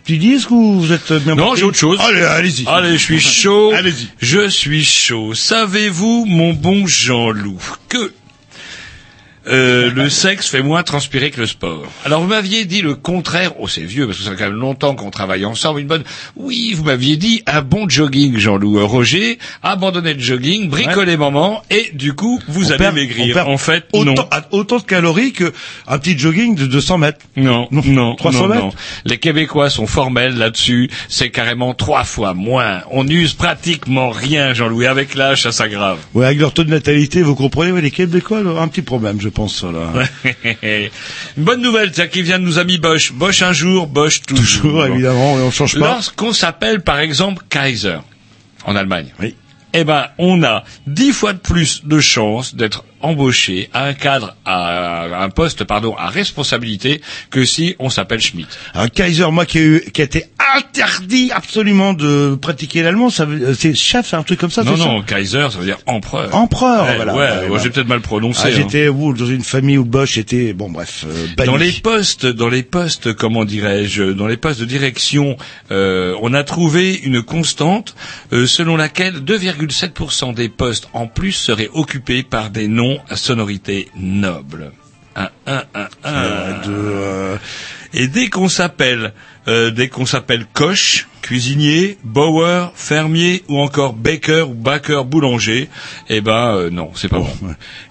Tu 0.06 0.18
disques 0.18 0.52
ou 0.52 0.80
vous 0.82 0.92
êtes 0.92 1.14
bien 1.24 1.36
Non, 1.36 1.56
j'ai 1.56 1.64
autre 1.64 1.78
chose. 1.78 1.98
Allez, 2.02 2.22
allez-y. 2.24 2.66
Allez, 2.68 2.94
je 2.98 3.04
suis 3.04 3.20
chaud. 3.22 3.72
Allez-y. 3.76 4.08
Je 4.22 4.50
suis 4.50 4.84
chaud. 4.84 5.34
Savez-vous, 5.34 6.26
mon 6.28 6.54
bon 6.54 6.86
Jean-Loup, 6.88 7.60
que 7.88 8.12
euh, 9.48 9.92
le 9.94 10.10
sexe 10.10 10.48
fait 10.48 10.62
moins 10.62 10.84
transpirer 10.84 11.30
que 11.32 11.42
le 11.42 11.48
sport. 11.48 11.84
Alors 12.06 12.22
vous 12.22 12.28
m'aviez 12.28 12.66
dit 12.66 12.82
le 12.82 12.96
contraire, 12.96 13.52
oh 13.60 13.68
c'est 13.68 13.82
vieux 13.84 14.06
parce 14.06 14.18
que 14.20 14.24
ça 14.24 14.32
fait 14.32 14.38
quand 14.38 14.50
même 14.50 14.60
longtemps 14.60 14.96
qu'on 14.96 15.12
travaille 15.12 15.44
ensemble, 15.46 15.82
une 15.82 15.88
bonne... 15.88 16.04
Oui, 16.36 16.74
vous 16.76 16.84
m'aviez 16.84 17.18
dit 17.18 17.44
un 17.46 17.62
bon 17.62 17.90
jogging 17.90 18.38
Jean-Loup. 18.38 18.80
Euh, 18.80 18.84
Roger, 18.86 19.38
abandonnez 19.62 20.14
le 20.14 20.20
jogging, 20.20 20.70
bricolez 20.70 21.18
maman 21.18 21.62
et 21.70 21.92
du 21.94 22.14
coup 22.14 22.40
vous 22.48 22.68
On 22.68 22.70
allez 22.70 22.78
perd- 22.78 22.96
maigrir. 22.96 23.34
perd 23.34 23.50
En 23.50 23.58
fait, 23.58 23.86
autant, 23.92 24.30
autant 24.52 24.78
de 24.78 24.84
calories 24.84 25.34
que 25.34 25.52
un 25.88 25.98
petit 26.00 26.18
jogging 26.18 26.56
de 26.56 26.66
200 26.66 26.98
mètres. 27.00 27.20
Non, 27.36 27.68
Non, 27.72 27.82
non, 27.86 28.16
300 28.16 28.40
non, 28.40 28.48
mètres 28.48 28.62
non. 28.66 28.72
Les 29.06 29.18
Québécois 29.18 29.70
sont 29.70 29.88
formels 29.88 30.38
là-dessus. 30.38 30.90
C'est 31.10 31.30
carrément 31.32 31.74
trois 31.74 32.04
fois 32.06 32.34
moins. 32.34 32.82
On 32.92 33.04
n'use 33.04 33.34
pratiquement 33.34 34.10
rien, 34.10 34.54
Jean-Louis. 34.54 34.88
Avec 34.88 35.16
l'âge, 35.16 35.44
ça 35.44 35.52
s'aggrave. 35.52 36.00
Ouais, 36.14 36.26
avec 36.26 36.40
leur 36.40 36.54
taux 36.54 36.64
de 36.64 36.70
natalité, 36.70 37.22
vous 37.22 37.36
comprenez, 37.36 37.72
ouais, 37.72 37.82
les 37.82 37.92
Québécois, 37.92 38.42
là, 38.44 38.62
un 38.62 38.68
petit 38.68 38.82
problème, 38.82 39.20
je 39.20 39.30
pense, 39.34 39.60
ça, 39.62 39.72
là. 39.72 39.92
Une 41.38 41.44
bonne 41.44 41.62
nouvelle, 41.62 41.92
tiens, 41.92 42.08
qui 42.08 42.22
vient 42.22 42.40
de 42.40 42.46
nos 42.46 42.60
amis 42.60 42.78
Bosch. 42.78 43.12
Bosch 43.12 43.42
un 43.42 43.54
jour, 43.54 43.88
Bosch 43.88 44.22
toujours. 44.22 44.62
Toujours, 44.62 44.86
évidemment, 44.86 45.38
et 45.40 45.42
on 45.42 45.52
change 45.52 45.80
pas. 45.80 45.88
Lorsqu'on 45.88 46.34
s'appelle, 46.34 46.82
par 46.82 47.00
exemple, 47.00 47.44
Kaiser, 47.50 47.98
en 48.66 48.76
Allemagne. 48.76 49.14
Oui. 49.20 49.36
Eh 49.74 49.84
ben, 49.84 50.08
on 50.20 50.44
a 50.44 50.64
dix 50.86 51.12
fois 51.12 51.34
de 51.34 51.40
plus 51.40 51.84
de 51.84 52.00
chances 52.00 52.56
d'être 52.56 52.86
embauché 53.04 53.70
à 53.74 53.86
un 53.86 53.94
cadre, 53.94 54.36
à 54.46 55.24
un 55.24 55.30
poste, 55.30 55.64
pardon, 55.64 55.96
à 55.96 56.08
responsabilité 56.10 57.02
que 57.30 57.46
si 57.46 57.76
on 57.80 57.90
s'appelle 57.90 58.22
Schmidt. 58.22 58.48
Un 58.74 58.88
Kaiser, 58.88 59.30
moi, 59.32 59.46
qui 59.46 59.58
a, 59.60 59.62
eu, 59.62 59.82
qui 59.94 60.02
a 60.02 60.06
été 60.06 60.26
interdit 60.56 61.32
absolument 61.32 61.94
de 61.94 62.36
pratiquer 62.42 62.82
l'allemand, 62.82 63.10
ça 63.10 63.24
euh, 63.24 63.54
c'est 63.58 63.74
chef, 63.74 64.14
un 64.14 64.24
truc 64.24 64.40
comme 64.40 64.52
ça, 64.52 64.64
Non, 64.64 64.78
non, 64.78 65.02
Kaiser, 65.02 65.48
ça 65.52 65.60
veut 65.60 65.66
dire 65.66 65.78
empereur. 65.86 66.32
ça 66.32 66.38
Empereur, 66.38 66.86
voilà. 66.96 67.14
ouais, 67.16 67.20
Ouais, 67.24 67.30
moi, 67.30 67.48
voilà. 67.48 67.64
j'ai 67.64 67.70
peut-être 67.70 67.88
mal 67.88 68.02
prononcé. 68.02 68.42
Ah, 68.46 68.48
hein. 68.48 68.54
j'étais 68.56 68.86
dans 68.88 69.26
une 69.26 69.44
famille 69.44 69.78
où 69.78 69.86
Bosch 69.86 70.18
était, 70.18 70.54
bon, 70.54 70.70
bref, 70.70 71.06
euh. 71.08 71.46
Dans 71.46 71.56
les 71.58 71.72
postes, 71.72 72.26
dans 72.26 72.50
les 72.50 72.64
postes, 72.64 73.14
comment 73.14 73.46
dirais-je, 73.46 74.04
dans 74.04 74.28
les 74.28 74.38
postes 74.38 74.60
de 74.60 74.66
direction, 74.66 75.38
euh, 75.72 76.16
on 76.22 76.34
a 76.34 76.44
trouvé 76.44 76.96
une 76.96 77.22
constante 77.22 77.96
euh, 78.32 78.46
selon 78.46 78.78
laquelle 78.78 79.16
2,7% 79.16 80.34
des 80.34 80.50
postes 80.50 80.88
en 80.94 81.08
plus 81.08 81.32
seraient 81.32 81.70
occupés 81.74 82.24
par 82.24 82.50
des 82.50 82.68
noms 82.68 82.93
sonorité 83.16 83.90
noble. 83.96 84.72
Un, 85.16 85.30
un, 85.48 85.64
un, 85.76 85.88
un. 86.04 86.52
De, 86.68 86.72
euh, 86.74 87.38
Et 87.94 88.08
dès 88.08 88.30
qu'on 88.30 88.50
s'appelle, 88.50 89.14
euh, 89.48 89.70
dès 89.70 89.88
qu'on 89.88 90.06
s'appelle 90.08 90.46
coche, 90.54 91.08
cuisinier, 91.22 91.98
bower, 92.04 92.68
fermier 92.76 93.44
ou 93.48 93.60
encore 93.62 93.94
baker 93.94 94.42
ou 94.50 94.54
backer 94.56 95.06
boulanger, 95.06 95.70
eh 96.10 96.20
ben 96.22 96.56
euh, 96.56 96.70
non, 96.72 96.90
c'est 96.96 97.08
pas 97.10 97.20
bon. 97.20 97.30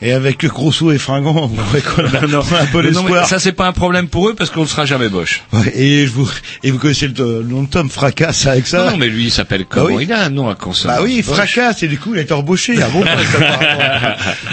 Et 0.03 0.13
avec 0.13 0.43
le 0.43 0.49
Grosso 0.49 0.91
et 0.91 0.99
Fringant, 0.99 1.47
voyez 1.47 1.83
qu'on 1.85 2.03
a, 2.05 2.27
Non, 2.27 2.41
on 2.51 2.55
un 2.57 2.67
peu 2.67 2.83
d'espoir. 2.83 3.27
ça 3.29 3.39
c'est 3.39 3.53
pas 3.53 3.67
un 3.69 3.73
problème 3.73 4.09
pour 4.09 4.29
eux 4.29 4.35
parce 4.35 4.51
qu'on 4.51 4.63
ne 4.63 4.67
sera 4.67 4.85
jamais. 4.85 5.07
Ouais, 5.09 5.29
et 5.75 6.05
vous, 6.07 6.29
et 6.65 6.71
vous 6.73 6.79
connaissez 6.79 7.07
le, 7.09 7.43
nom 7.45 7.63
de 7.63 7.69
Tom, 7.69 7.89
Fracas 7.89 8.47
avec 8.47 8.67
ça. 8.67 8.91
Non, 8.91 8.97
mais 8.97 9.07
lui, 9.09 9.27
il 9.27 9.31
s'appelle 9.31 9.65
comment 9.69 9.87
oui. 9.95 10.05
Il 10.05 10.13
a 10.13 10.25
un 10.25 10.31
nom 10.31 10.49
à 10.49 10.55
consonance. 10.57 10.97
Bah 10.99 11.03
oui, 11.05 11.23
Bosch. 11.23 11.37
Fracas, 11.37 11.77
et 11.83 11.89
du 11.89 11.99
coup, 11.99 12.15
il 12.15 12.19
a 12.19 12.23
été 12.23 12.33
embauché. 12.35 12.75
Ah 12.83 12.89
bon, 12.89 13.05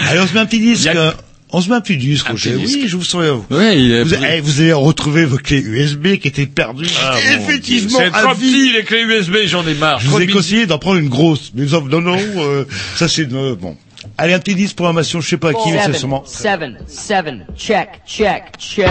Allez, 0.08 0.20
on 0.20 0.26
se 0.26 0.34
met 0.34 0.40
un 0.40 0.46
petit 0.46 0.60
disque. 0.60 0.86
A- 0.86 1.14
on 1.52 1.60
se 1.60 1.68
met 1.68 1.74
un 1.74 1.80
petit 1.80 1.96
disque, 1.96 2.26
un 2.28 2.32
Roger. 2.32 2.54
Oui, 2.56 2.84
je 2.86 2.96
vous 2.96 3.02
souviens. 3.02 3.42
Vous, 3.48 3.56
ouais, 3.56 4.04
vous, 4.04 4.14
a... 4.14 4.36
Eh, 4.36 4.40
vous, 4.40 4.60
avez 4.60 4.72
retrouvé 4.72 5.24
vos 5.24 5.36
clés 5.36 5.60
USB 5.60 6.16
qui 6.16 6.28
étaient 6.28 6.46
perdues. 6.46 6.86
Ah, 7.02 7.16
Effectivement, 7.34 7.98
c'est 7.98 8.10
trop 8.10 8.34
petit 8.34 8.72
les 8.72 8.84
clés 8.84 9.02
USB, 9.02 9.36
j'en 9.46 9.66
ai 9.66 9.74
marre. 9.74 10.00
Je 10.00 10.08
vous 10.08 10.20
ai 10.20 10.26
conseillé 10.28 10.66
d'en 10.66 10.78
prendre 10.78 10.98
une 10.98 11.08
grosse. 11.08 11.50
Mais 11.54 11.66
non, 11.66 12.00
non, 12.00 12.18
euh, 12.38 12.64
ça 12.96 13.08
c'est 13.08 13.26
bon. 13.26 13.76
Allez, 14.16 14.32
un 14.32 14.38
petit 14.38 14.54
disque 14.54 14.76
programmation, 14.76 15.20
je 15.20 15.28
sais 15.28 15.36
pas 15.36 15.50
à 15.50 15.54
qui, 15.54 15.72
mais 15.72 15.80
c'est 15.84 15.98
sûrement. 15.98 16.24
7, 16.24 16.60
7, 16.86 17.26
check, 17.56 17.88
check, 18.06 18.44
check, 18.58 18.88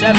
7. 0.00 0.14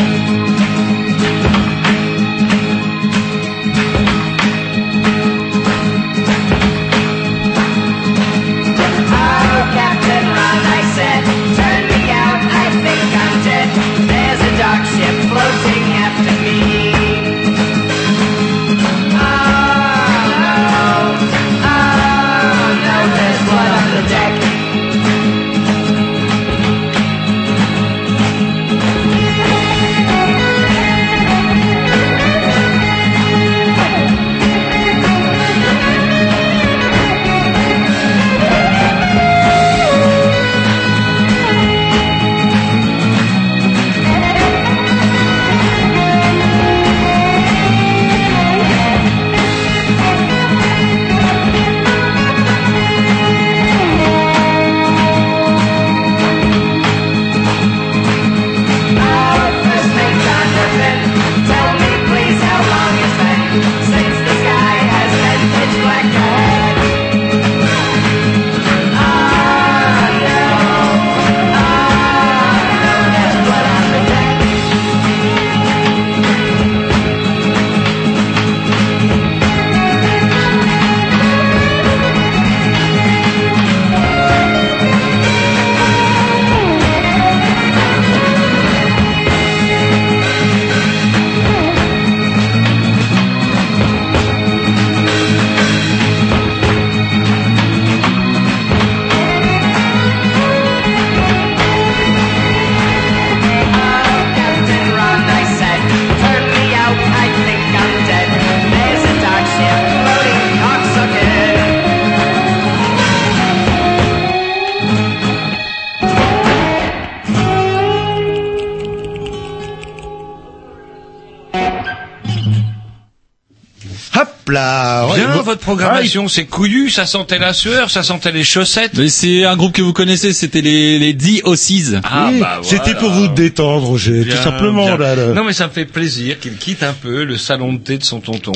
Là. 124.52 125.06
Bien, 125.16 125.36
Ouais, 125.36 125.42
votre 125.44 125.62
programmation, 125.62 126.28
c'est 126.28 126.46
couillu, 126.46 126.90
ça 126.90 127.06
sentait 127.06 127.40
la 127.40 127.54
sueur, 127.54 127.90
ça 127.90 128.04
sentait 128.04 128.32
les 128.32 128.44
chaussettes. 128.44 128.92
Mais 128.98 129.08
c'est 129.10 129.46
un 129.46 129.56
groupe 129.56 129.74
que 129.74 129.82
vous 129.82 129.94
connaissez, 129.94 130.34
c'était 130.34 130.62
les, 130.62 131.00
les 131.00 131.14
D.O.C.s. 131.14 131.96
Ah, 132.04 132.30
oui, 132.32 132.40
bah, 132.40 132.60
C'était 132.64 132.84
voilà. 132.94 133.00
pour 133.00 133.10
vous 133.12 133.28
détendre, 133.30 133.88
Roger, 133.88 134.24
Bien, 134.24 134.36
tout 134.36 134.44
simplement. 134.44 134.86
bien. 134.86 134.98
Là, 134.98 135.16
là. 135.16 135.28
Non 135.34 135.44
mais 135.44 135.54
ça 135.54 135.68
me 135.68 135.72
fait 135.72 135.86
plaisir 135.86 136.40
qu'il 136.40 136.56
quitte 136.58 136.84
un 136.84 136.94
peu 136.94 137.24
le 137.24 137.38
salon 137.38 137.74
de 137.74 137.80
thé 137.80 137.98
de 137.98 138.04
son 138.04 138.20
tonton 138.20 138.52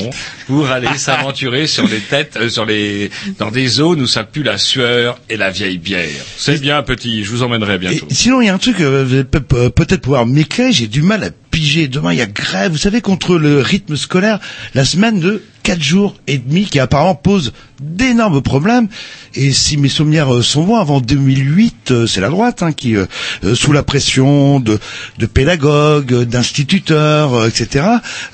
pour 0.46 0.70
aller 0.70 0.88
s'aventurer 0.96 1.66
sur 1.66 1.86
les 1.88 2.00
têtes, 2.00 2.36
euh, 2.40 2.48
sur 2.48 2.64
les, 2.66 3.10
dans 3.38 3.50
des 3.50 3.66
zones 3.66 4.00
où 4.02 4.06
ça 4.06 4.24
pue 4.24 4.42
la 4.42 4.58
sueur 4.58 5.18
et 5.28 5.36
la 5.36 5.50
vieille 5.50 5.78
bière. 5.78 6.06
C'est 6.36 6.60
bien 6.60 6.82
petit, 6.82 7.24
je 7.24 7.30
vous 7.30 7.42
emmènerai 7.42 7.74
Et 7.74 7.78
bientôt. 7.78 8.06
sinon, 8.10 8.40
il 8.40 8.46
y 8.46 8.48
a 8.48 8.54
un 8.54 8.58
truc, 8.58 8.80
euh, 8.80 9.04
vous 9.06 9.14
allez 9.14 9.24
pe- 9.24 9.38
pe- 9.40 9.68
peut-être 9.70 10.00
pouvoir 10.02 10.26
m'éclairer, 10.26 10.72
j'ai 10.72 10.86
du 10.86 11.02
mal 11.02 11.24
à 11.24 11.30
piger. 11.50 11.88
Demain, 11.88 12.12
il 12.12 12.18
y 12.18 12.22
a 12.22 12.26
grève, 12.26 12.72
vous 12.72 12.78
savez, 12.78 13.00
contre 13.00 13.36
le 13.36 13.60
rythme 13.60 13.96
scolaire, 13.96 14.38
la 14.74 14.84
semaine 14.84 15.20
de 15.20 15.42
quatre 15.66 15.82
jours 15.82 16.14
et 16.28 16.38
demi, 16.38 16.64
qui 16.66 16.78
apparemment 16.78 17.16
pose 17.16 17.52
d'énormes 17.80 18.40
problèmes. 18.40 18.86
Et 19.34 19.52
si 19.52 19.76
mes 19.76 19.88
souvenirs 19.88 20.32
euh, 20.32 20.40
sont 20.40 20.62
bons, 20.62 20.76
avant 20.76 21.00
2008, 21.00 21.90
euh, 21.90 22.06
c'est 22.06 22.20
la 22.20 22.28
droite 22.28 22.62
hein, 22.62 22.72
qui, 22.72 22.94
euh, 22.94 23.06
euh, 23.42 23.56
sous 23.56 23.72
la 23.72 23.82
pression 23.82 24.60
de, 24.60 24.78
de 25.18 25.26
pédagogues, 25.26 26.22
d'instituteurs, 26.22 27.44
etc., 27.46 27.84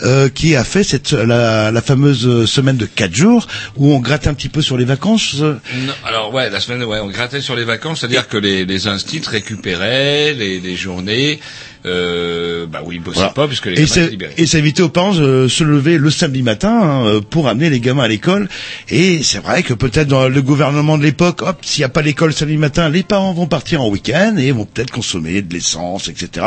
euh, 0.03 0.29
qui 0.29 0.55
a 0.57 0.63
fait 0.63 0.85
cette, 0.85 1.13
la, 1.13 1.71
la 1.71 1.81
fameuse 1.81 2.45
semaine 2.45 2.77
de 2.77 2.85
quatre 2.85 3.15
jours, 3.15 3.47
où 3.77 3.95
on 3.95 3.99
gratte 4.01 4.27
un 4.27 4.35
petit 4.35 4.51
peu 4.51 4.61
sur 4.61 4.77
les 4.77 4.85
vacances. 4.85 5.37
Non, 5.41 5.57
alors 6.05 6.35
ouais, 6.35 6.51
la 6.51 6.61
semaine, 6.61 6.85
ouais, 6.85 7.01
on 7.01 7.09
grattait 7.09 7.41
sur 7.41 7.57
les 7.57 7.65
vacances, 7.65 8.01
c'est-à-dire 8.01 8.29
que 8.29 8.37
les, 8.37 8.67
les 8.67 8.89
instituts 8.89 9.27
récupéraient 9.27 10.35
les, 10.35 10.61
les 10.61 10.77
journées, 10.77 11.41
euh, 11.85 12.67
bah 12.67 12.81
oui, 12.85 12.97
ils 12.97 13.03
bossaient 13.03 13.19
Voilà. 13.19 13.33
pas 13.33 13.47
puisque 13.49 13.67
les 13.67 13.81
Et 13.81 13.87
gamins 13.87 14.09
libérés. 14.09 14.35
et 14.37 14.47
ça 14.47 14.59
évitait 14.59 14.83
aux 14.83 14.89
parents 14.89 15.15
de 15.15 15.49
se 15.49 15.65
lever 15.65 15.99
le 15.99 16.11
samedi 16.11 16.43
matin 16.43 16.81
hein, 16.83 17.07
euh, 17.07 17.21
pour 17.21 17.49
amener 17.49 17.71
les 17.71 17.81
gamins 17.81 18.05
à 18.05 18.09
l'école. 18.09 18.49
Et 18.89 19.23
c'est 19.23 19.41
vrai 19.41 19.63
que 19.63 19.75
peut-être 19.75 20.09
dans 20.09 20.29
le 20.29 20.43
gouvernement 20.43 20.97
de 20.99 21.03
l'époque, 21.03 21.43
hop, 21.43 21.59
s'il 21.63 21.81
n'y 21.81 21.85
a 21.85 21.89
pas 21.89 22.03
l'école 22.03 22.33
samedi 22.33 22.57
matin, 22.57 22.89
les 22.89 23.03
parents 23.03 23.33
vont 23.33 23.47
partir 23.47 23.83
en 23.83 23.89
week-end 23.89 24.37
et 24.39 24.53
vont 24.53 24.65
peut-être 24.65 24.91
consommer 24.93 25.43
de 25.43 25.53
l'essence, 25.53 26.09
etc. 26.09 26.47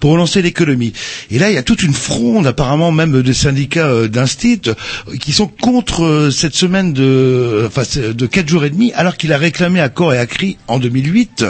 pour 0.00 0.12
relancer 0.12 0.40
l'économie. 0.42 0.92
Et 1.30 1.38
là, 1.38 1.50
il 1.50 1.54
y 1.54 1.58
a 1.58 1.62
toute 1.62 1.82
une 1.82 1.92
fronde, 1.94 2.46
apparemment 2.46 2.92
même 2.92 3.22
des 3.22 3.34
syndicats 3.34 3.86
euh, 3.88 4.08
d'instit, 4.08 4.62
euh, 4.68 4.74
qui 5.20 5.32
sont 5.32 5.48
contre 5.48 6.04
euh, 6.04 6.30
cette 6.30 6.54
semaine 6.54 6.92
de, 6.92 7.64
enfin, 7.66 7.82
de 8.12 8.26
quatre 8.26 8.48
jours 8.48 8.64
et 8.64 8.70
demi, 8.70 8.92
alors 8.94 9.16
qu'il 9.16 9.32
a 9.32 9.38
réclamé 9.38 9.80
à 9.80 9.88
corps 9.88 10.14
et 10.14 10.18
à 10.18 10.26
cri 10.26 10.56
en 10.68 10.78
2008, 10.78 11.44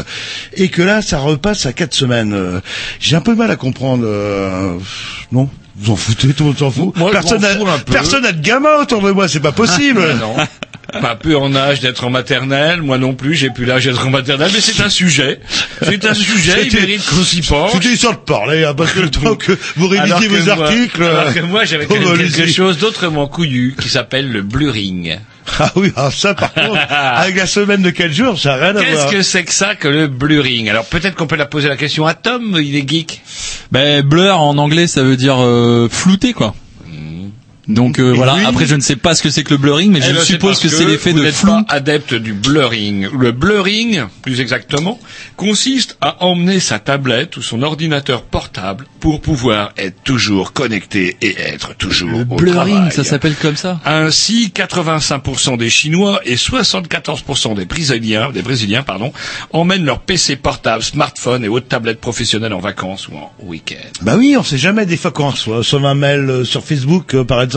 et 0.54 0.68
que 0.68 0.82
là, 0.82 1.02
ça 1.02 1.18
repasse 1.18 1.66
à 1.66 1.72
quatre 1.72 1.94
semaines. 1.94 2.32
Euh, 2.32 2.60
J'ai 3.00 3.16
peu 3.26 3.32
de 3.32 3.38
mal 3.38 3.50
à 3.50 3.56
comprendre. 3.56 4.04
euh, 4.06 4.78
non 5.32 5.50
vous 5.78 5.92
en 5.92 5.96
foutez, 5.96 6.28
tout 6.28 6.44
le 6.44 6.48
monde 6.48 6.58
s'en 6.58 6.70
fout. 6.70 6.96
Moi, 6.96 7.10
personne 7.10 7.42
n'a 7.42 7.54
personne 7.84 8.22
de 8.22 8.40
gamin 8.40 8.76
autour 8.80 9.02
de 9.02 9.10
moi, 9.10 9.28
c'est 9.28 9.40
pas 9.40 9.52
possible. 9.52 10.00
Ah, 10.10 10.14
non. 10.14 10.36
Pas 11.02 11.16
peu 11.16 11.36
en 11.36 11.54
âge 11.54 11.80
d'être 11.80 12.04
en 12.04 12.10
maternelle, 12.10 12.80
moi 12.80 12.96
non 12.96 13.12
plus, 13.12 13.34
j'ai 13.34 13.50
plus 13.50 13.66
l'âge 13.66 13.84
d'être 13.84 14.06
en 14.06 14.10
maternelle, 14.10 14.50
mais 14.54 14.60
c'est 14.60 14.82
un 14.82 14.88
sujet. 14.88 15.40
C'est 15.82 16.04
un 16.06 16.14
sujet, 16.30 16.66
il 16.66 16.74
mérite 16.74 17.04
qu'on 17.04 17.22
s'y 17.22 17.42
penche. 17.42 17.72
C'était 17.72 17.88
histoire 17.90 18.14
de 18.14 18.20
parler, 18.20 18.64
hein, 18.64 18.72
parce 18.74 18.92
que 18.92 19.00
le 19.00 19.10
temps 19.10 19.34
que 19.34 19.52
vous 19.76 19.88
que 19.90 20.26
vos 20.28 20.54
moi- 20.54 20.64
articles. 20.64 21.02
Alors 21.02 21.34
que 21.34 21.40
moi, 21.40 21.64
j'avais 21.64 21.86
oh, 21.90 21.94
quelque 21.94 22.46
chose 22.46 22.78
d'autrement 22.78 23.26
couillu 23.26 23.74
qui 23.78 23.90
s'appelle 23.90 24.30
le 24.32 24.40
blurring. 24.42 25.18
Ah 25.58 25.70
oui, 25.76 25.92
alors 25.96 26.12
ça 26.12 26.34
par 26.34 26.52
contre, 26.52 26.78
avec 26.90 27.36
la 27.36 27.46
semaine 27.46 27.82
de 27.82 27.90
4 27.90 28.12
jours, 28.12 28.38
ça 28.38 28.50
n'a 28.50 28.66
rien 28.66 28.76
à 28.76 28.80
Qu'est-ce 28.82 28.92
voir. 28.96 29.10
que 29.10 29.22
c'est 29.22 29.44
que 29.44 29.52
ça 29.52 29.74
que 29.74 29.88
le 29.88 30.06
blurring 30.08 30.68
Alors 30.68 30.84
peut-être 30.84 31.14
qu'on 31.14 31.26
peut 31.26 31.36
la 31.36 31.46
poser 31.46 31.68
la 31.68 31.76
question 31.76 32.06
à 32.06 32.14
Tom, 32.14 32.56
il 32.60 32.76
est 32.76 32.88
geek. 32.88 33.22
Ben 33.72 34.02
blur 34.02 34.40
en 34.40 34.58
anglais 34.58 34.86
ça 34.86 35.02
veut 35.02 35.16
dire 35.16 35.36
euh, 35.40 35.88
flouter 35.90 36.32
quoi. 36.32 36.54
Donc 37.68 37.98
euh, 37.98 38.12
voilà. 38.12 38.36
Après 38.46 38.66
je 38.66 38.74
ne 38.76 38.80
sais 38.80 38.96
pas 38.96 39.14
ce 39.14 39.22
que 39.22 39.30
c'est 39.30 39.42
que 39.42 39.50
le 39.54 39.58
blurring, 39.58 39.90
mais 39.92 40.00
Eh 40.02 40.08
je 40.08 40.14
ben, 40.14 40.20
suppose 40.20 40.60
que 40.60 40.68
c'est 40.68 40.84
l'effet 40.84 41.12
de 41.12 41.30
flou. 41.32 41.50
pas 41.50 41.64
adepte 41.68 42.14
du 42.14 42.32
blurring. 42.32 43.08
Le 43.18 43.32
blurring, 43.32 44.04
plus 44.22 44.40
exactement, 44.40 44.98
consiste 45.36 45.96
à 46.00 46.24
emmener 46.24 46.60
sa 46.60 46.78
tablette 46.78 47.36
ou 47.36 47.42
son 47.42 47.62
ordinateur 47.62 48.22
portable 48.22 48.86
pour 49.00 49.20
pouvoir 49.20 49.72
être 49.76 50.02
toujours 50.04 50.52
connecté 50.52 51.16
et 51.22 51.36
être 51.40 51.74
toujours 51.74 52.20
au 52.20 52.24
Blurring, 52.36 52.54
travail. 52.74 52.92
ça 52.92 53.04
s'appelle 53.04 53.34
comme 53.34 53.56
ça? 53.56 53.80
Ainsi, 53.84 54.52
85% 54.54 55.56
des 55.58 55.70
Chinois 55.70 56.20
et 56.24 56.36
74% 56.36 57.54
des 57.56 57.64
Brésiliens, 57.64 58.30
des 58.30 58.42
Brésiliens, 58.42 58.82
pardon, 58.82 59.12
emmènent 59.52 59.84
leur 59.84 60.00
PC 60.00 60.36
portable, 60.36 60.82
smartphone 60.82 61.44
et 61.44 61.48
autres 61.48 61.68
tablettes 61.68 62.00
professionnelles 62.00 62.52
en 62.54 62.60
vacances 62.60 63.08
ou 63.08 63.16
en 63.16 63.32
week-end. 63.42 63.76
Bah 64.02 64.14
oui, 64.16 64.36
on 64.38 64.42
sait 64.44 64.58
jamais 64.58 64.86
des 64.86 64.96
fois 64.96 65.10
qu'on 65.10 65.30
reçoit, 65.30 65.58
reçoit 65.58 65.80
un 65.80 65.94
mail 65.94 66.20
euh, 66.30 66.44
sur 66.44 66.64
Facebook, 66.64 67.14
euh, 67.14 67.24
par 67.24 67.42
exemple, 67.42 67.55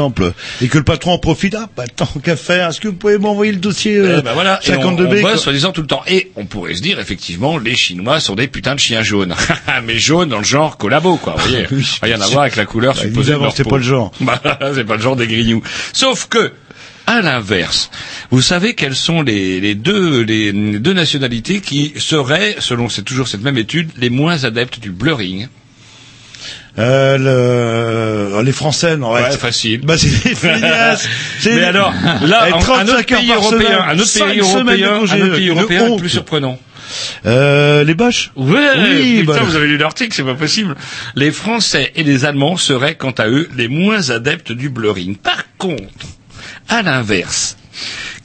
et 0.62 0.68
que 0.68 0.78
le 0.78 0.84
patron 0.84 1.12
en 1.12 1.18
profite. 1.18 1.56
Ah, 1.56 1.70
pas 1.74 1.88
tant 1.88 2.06
qu'à 2.24 2.36
faire. 2.36 2.70
Est-ce 2.70 2.80
que 2.80 2.88
vous 2.88 2.96
pouvez 2.96 3.18
m'envoyer 3.18 3.52
le 3.52 3.58
dossier 3.58 3.98
euh, 3.98 4.18
Eh 4.20 4.22
ben 4.22 4.34
voilà, 4.34 4.60
on, 4.68 4.72
52B 4.72 5.38
soi-disant 5.38 5.72
tout 5.72 5.82
le 5.82 5.88
temps. 5.88 6.04
Et 6.08 6.32
on 6.36 6.46
pourrait 6.46 6.76
se 6.76 6.82
dire, 6.82 7.00
effectivement, 7.00 7.58
les 7.58 7.76
Chinois 7.76 8.20
sont 8.20 8.36
des 8.36 8.48
putains 8.48 8.76
de 8.76 8.80
chiens 8.80 9.04
jaunes. 9.04 9.36
Mais 9.86 9.98
jaunes 9.98 10.30
dans 10.30 10.40
le 10.40 10.44
genre 10.44 10.78
collabo, 10.78 11.18
quoi, 11.18 11.36
vous 11.38 11.50
voyez. 11.50 11.66
Oui, 11.72 11.86
Rien 12.02 12.20
à 12.22 12.28
voir 12.28 12.42
avec 12.42 12.56
la 12.56 12.66
couleur 12.66 12.96
Bah, 12.96 13.02
supposée 13.02 13.16
de 13.16 13.20
évidemment, 13.22 13.44
leur 13.44 13.56
c'est 13.56 13.68
pas 13.68 13.78
le 13.78 13.84
genre. 13.84 14.12
Bah, 14.22 14.42
c'est 14.74 14.86
pas 14.86 14.96
le 14.96 15.02
genre 15.02 15.16
des 15.16 15.28
grignoux. 15.28 15.62
Sauf 15.94 16.28
que, 16.28 16.52
à 17.08 17.22
l'inverse, 17.22 17.90
vous 18.32 18.42
savez 18.42 18.76
quelles 18.76 18.96
sont 18.96 19.22
les, 19.22 19.60
les 19.60 19.76
deux 19.76 20.22
les 20.22 20.52
deux 20.52 20.94
nationalités 20.94 21.62
qui 21.62 21.94
seraient, 21.98 22.56
selon 22.60 22.90
c'est 22.90 23.02
toujours 23.02 23.28
cette 23.28 23.42
même 23.42 23.58
étude, 23.58 23.90
les 23.98 24.10
moins 24.10 24.44
adeptes 24.44 24.80
du 24.80 24.92
blurring. 24.92 25.48
Euh, 26.78 27.18
le... 27.18 27.26
euh, 28.38 28.44
les 28.44 28.52
Français, 28.52 28.96
non, 28.98 29.12
ouais. 29.14 29.22
Ouais, 29.22 29.32
facile. 29.38 29.82
Bah, 29.84 29.96
c'est 29.98 30.10
Mais 31.56 31.64
alors, 31.64 31.94
là, 32.26 32.46
un, 32.46 32.58
un 32.58 32.60
35 32.60 32.94
autre 32.94 33.06
pays 33.18 33.32
européen, 33.34 33.86
un 33.88 34.00
autre 34.00 34.26
pays 34.26 34.40
européen, 34.40 34.94
un 34.94 35.02
autre 35.02 35.36
pays 35.36 35.50
européen 35.50 35.98
plus 35.98 36.10
surprenant. 36.10 36.58
Euh, 37.26 37.84
les 37.84 37.94
Boches 37.94 38.32
Ouais, 38.36 38.58
Oui, 38.78 39.20
putain, 39.22 39.34
bah- 39.34 39.40
vous 39.44 39.56
avez 39.56 39.68
lu 39.68 39.78
l'article, 39.78 40.14
c'est 40.16 40.24
pas 40.24 40.34
possible. 40.36 40.76
Les 41.16 41.32
Français 41.32 41.92
et 41.96 42.04
les 42.04 42.26
Allemands 42.26 42.58
seraient, 42.58 42.96
quant 42.96 43.12
à 43.12 43.28
eux, 43.28 43.48
les 43.56 43.68
moins 43.68 44.10
adeptes 44.10 44.52
du 44.52 44.70
blurring. 44.70 45.16
Par 45.16 45.44
contre, 45.58 45.84
à 46.68 46.82
l'inverse, 46.82 47.58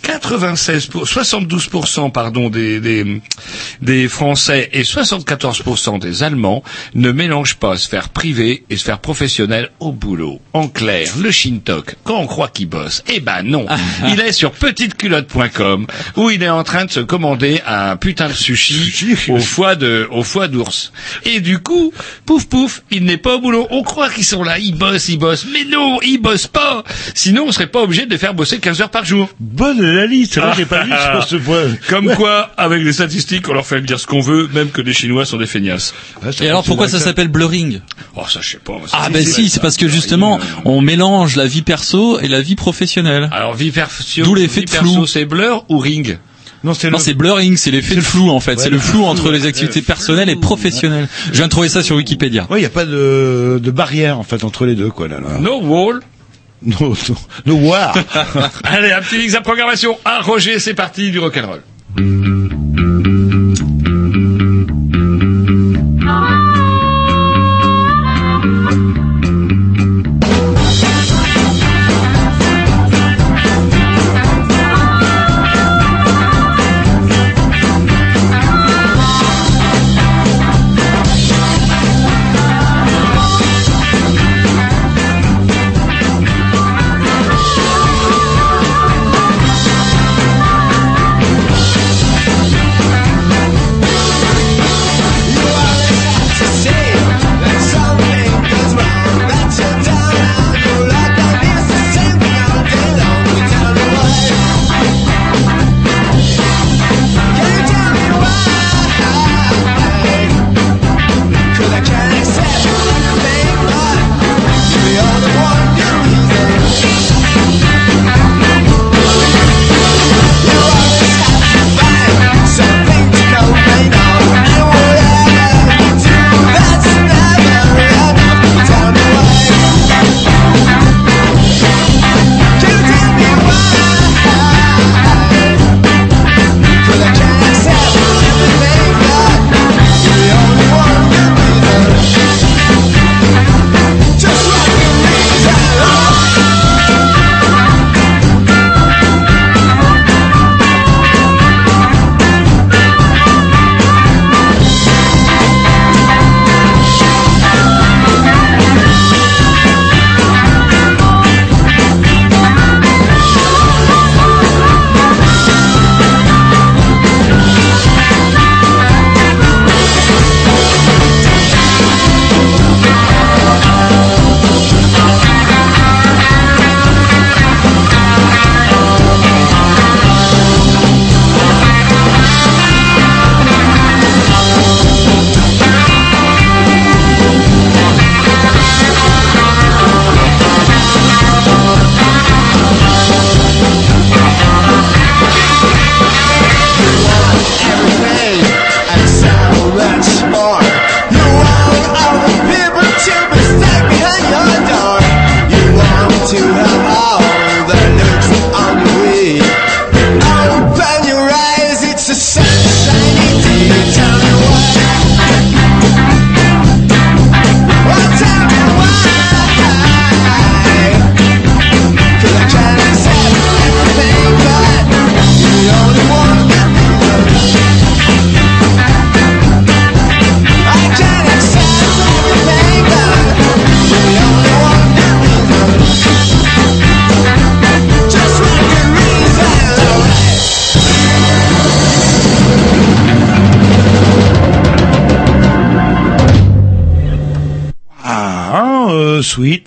96 0.04 0.86
pour, 0.86 1.04
72% 1.04 2.12
pardon 2.12 2.50
des, 2.50 2.80
des 2.80 3.20
des 3.80 4.08
Français 4.08 4.70
et 4.72 4.82
74% 4.82 5.98
des 5.98 6.22
Allemands 6.22 6.62
ne 6.94 7.10
mélangent 7.10 7.56
pas 7.56 7.76
sphère 7.76 8.08
privée 8.08 8.64
et 8.70 8.76
sphère 8.76 8.98
professionnelle 8.98 9.70
au 9.80 9.92
boulot. 9.92 10.40
En 10.52 10.68
clair, 10.68 11.08
le 11.20 11.30
Shintok, 11.30 11.96
quand 12.04 12.18
on 12.18 12.26
croit 12.26 12.48
qu'il 12.48 12.68
bosse, 12.68 13.02
eh 13.12 13.20
ben 13.20 13.42
non. 13.42 13.66
il 14.08 14.20
est 14.20 14.32
sur 14.32 14.52
petiteculotte.com 14.52 15.86
où 16.16 16.30
il 16.30 16.42
est 16.42 16.48
en 16.48 16.64
train 16.64 16.84
de 16.84 16.90
se 16.90 17.00
commander 17.00 17.60
un 17.66 17.96
putain 17.96 18.28
de 18.28 18.34
sushi 18.34 19.16
au 19.28 19.38
foie 19.38 19.74
de 19.74 20.06
au 20.10 20.22
foie 20.22 20.48
d'ours. 20.48 20.92
Et 21.24 21.40
du 21.40 21.58
coup, 21.58 21.92
pouf 22.26 22.46
pouf, 22.46 22.82
il 22.90 23.04
n'est 23.04 23.16
pas 23.16 23.36
au 23.36 23.40
boulot. 23.40 23.66
On 23.70 23.82
croit 23.82 24.10
qu'ils 24.10 24.24
sont 24.24 24.42
là, 24.42 24.58
ils 24.58 24.76
bossent, 24.76 25.08
ils 25.08 25.18
bossent. 25.18 25.46
Mais 25.52 25.64
non, 25.64 25.98
ils 26.02 26.18
bossent 26.18 26.46
pas. 26.46 26.84
Sinon, 27.14 27.44
on 27.48 27.52
serait 27.52 27.66
pas 27.66 27.82
obligé 27.82 28.06
de 28.06 28.10
les 28.10 28.18
faire 28.18 28.34
bosser 28.34 28.58
15 28.58 28.80
heures 28.82 28.90
par 28.90 29.04
jour. 29.04 29.30
Bonne 29.40 29.80
c'est 30.30 30.40
vrai 30.40 30.50
que 30.52 30.56
j'ai 30.56 30.64
pas 30.66 30.84
vu 30.84 30.92
sur 31.12 31.24
ce 31.28 31.36
point. 31.36 31.62
Comme 31.88 32.06
Ouais. 32.08 32.16
quoi, 32.16 32.50
avec 32.56 32.82
les 32.82 32.92
statistiques, 32.92 33.48
on 33.48 33.52
leur 33.54 33.66
fait 33.66 33.80
dire 33.80 33.98
ce 33.98 34.06
qu'on 34.06 34.20
veut, 34.20 34.48
même 34.52 34.70
que 34.70 34.80
les 34.82 34.92
Chinois 34.92 35.24
sont 35.24 35.36
des 35.38 35.46
feignasses. 35.46 35.94
Ouais, 36.22 36.30
Et 36.42 36.48
alors 36.48 36.64
pourquoi 36.64 36.88
ça 36.88 36.98
s'appelle 36.98 37.28
blurring 37.28 37.80
Oh, 38.16 38.22
ça, 38.28 38.40
je 38.42 38.50
sais 38.50 38.58
pas. 38.58 38.72
moi, 38.72 38.82
Ah 38.92 39.08
ben 39.10 39.24
si, 39.24 39.48
c'est 39.48 39.60
parce 39.60 39.76
que 39.76 39.88
justement 39.88 40.38
on 40.64 40.80
mélange 40.80 41.36
la 41.36 41.46
vie 41.46 41.62
perso 41.62 42.18
et 42.20 42.28
la 42.28 42.40
vie 42.40 42.56
professionnelle. 42.56 43.28
Alors, 43.32 43.54
vie 43.54 43.70
perso, 43.70 44.22
D'où 44.22 44.34
l'effet 44.34 44.62
de 44.62 44.70
flou. 44.70 45.06
c'est 45.06 45.24
blur 45.24 45.64
ou 45.68 45.78
ring? 45.78 46.18
Non, 46.62 46.72
c'est 46.72 46.90
Non, 46.90 46.96
le... 46.96 47.02
c'est 47.02 47.12
blurring, 47.12 47.56
c'est 47.58 47.70
l'effet 47.70 47.94
de 47.96 48.00
flou 48.00 48.30
en 48.30 48.40
fait. 48.40 48.52
Ouais, 48.56 48.62
c'est 48.62 48.70
le 48.70 48.78
flou 48.78 49.04
entre 49.04 49.26
ouais. 49.30 49.36
les 49.38 49.44
activités 49.46 49.82
personnelles 49.82 50.30
et 50.30 50.36
professionnelles. 50.36 51.08
Je 51.30 51.36
viens 51.36 51.44
de 51.46 51.50
trouver 51.50 51.68
ça 51.68 51.82
sur 51.82 51.96
Wikipédia. 51.96 52.46
Ouais, 52.48 52.60
il 52.60 52.62
y 52.62 52.66
a 52.66 52.70
pas 52.70 52.86
de, 52.86 53.60
de 53.62 53.70
barrière, 53.70 54.18
en 54.18 54.22
fait, 54.22 54.44
entre 54.44 54.64
les 54.64 54.74
deux, 54.74 54.88
quoi, 54.88 55.06
là. 55.08 55.20
là. 55.20 55.38
No 55.40 55.60
wall. 55.60 56.00
No, 56.64 56.94
no. 57.46 57.72
Allez, 58.64 58.92
un 58.92 59.00
petit 59.02 59.18
mix 59.18 59.34
à 59.34 59.40
programmation. 59.40 59.98
Ah, 60.04 60.20
Roger, 60.22 60.58
c'est 60.58 60.74
parti 60.74 61.10
du 61.10 61.18
rock'n'roll. 61.18 61.62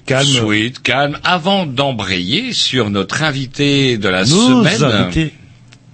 Calme. 0.08 0.28
Sweet, 0.28 0.82
calme. 0.82 1.20
Avant 1.24 1.66
d'embrayer 1.68 2.54
sur 2.54 2.90
notre 2.90 3.22
invité 3.22 3.98
de 4.00 4.10
la 4.10 4.24
Nos 4.26 4.64
semaine. 4.64 4.84
invités. 4.84 5.34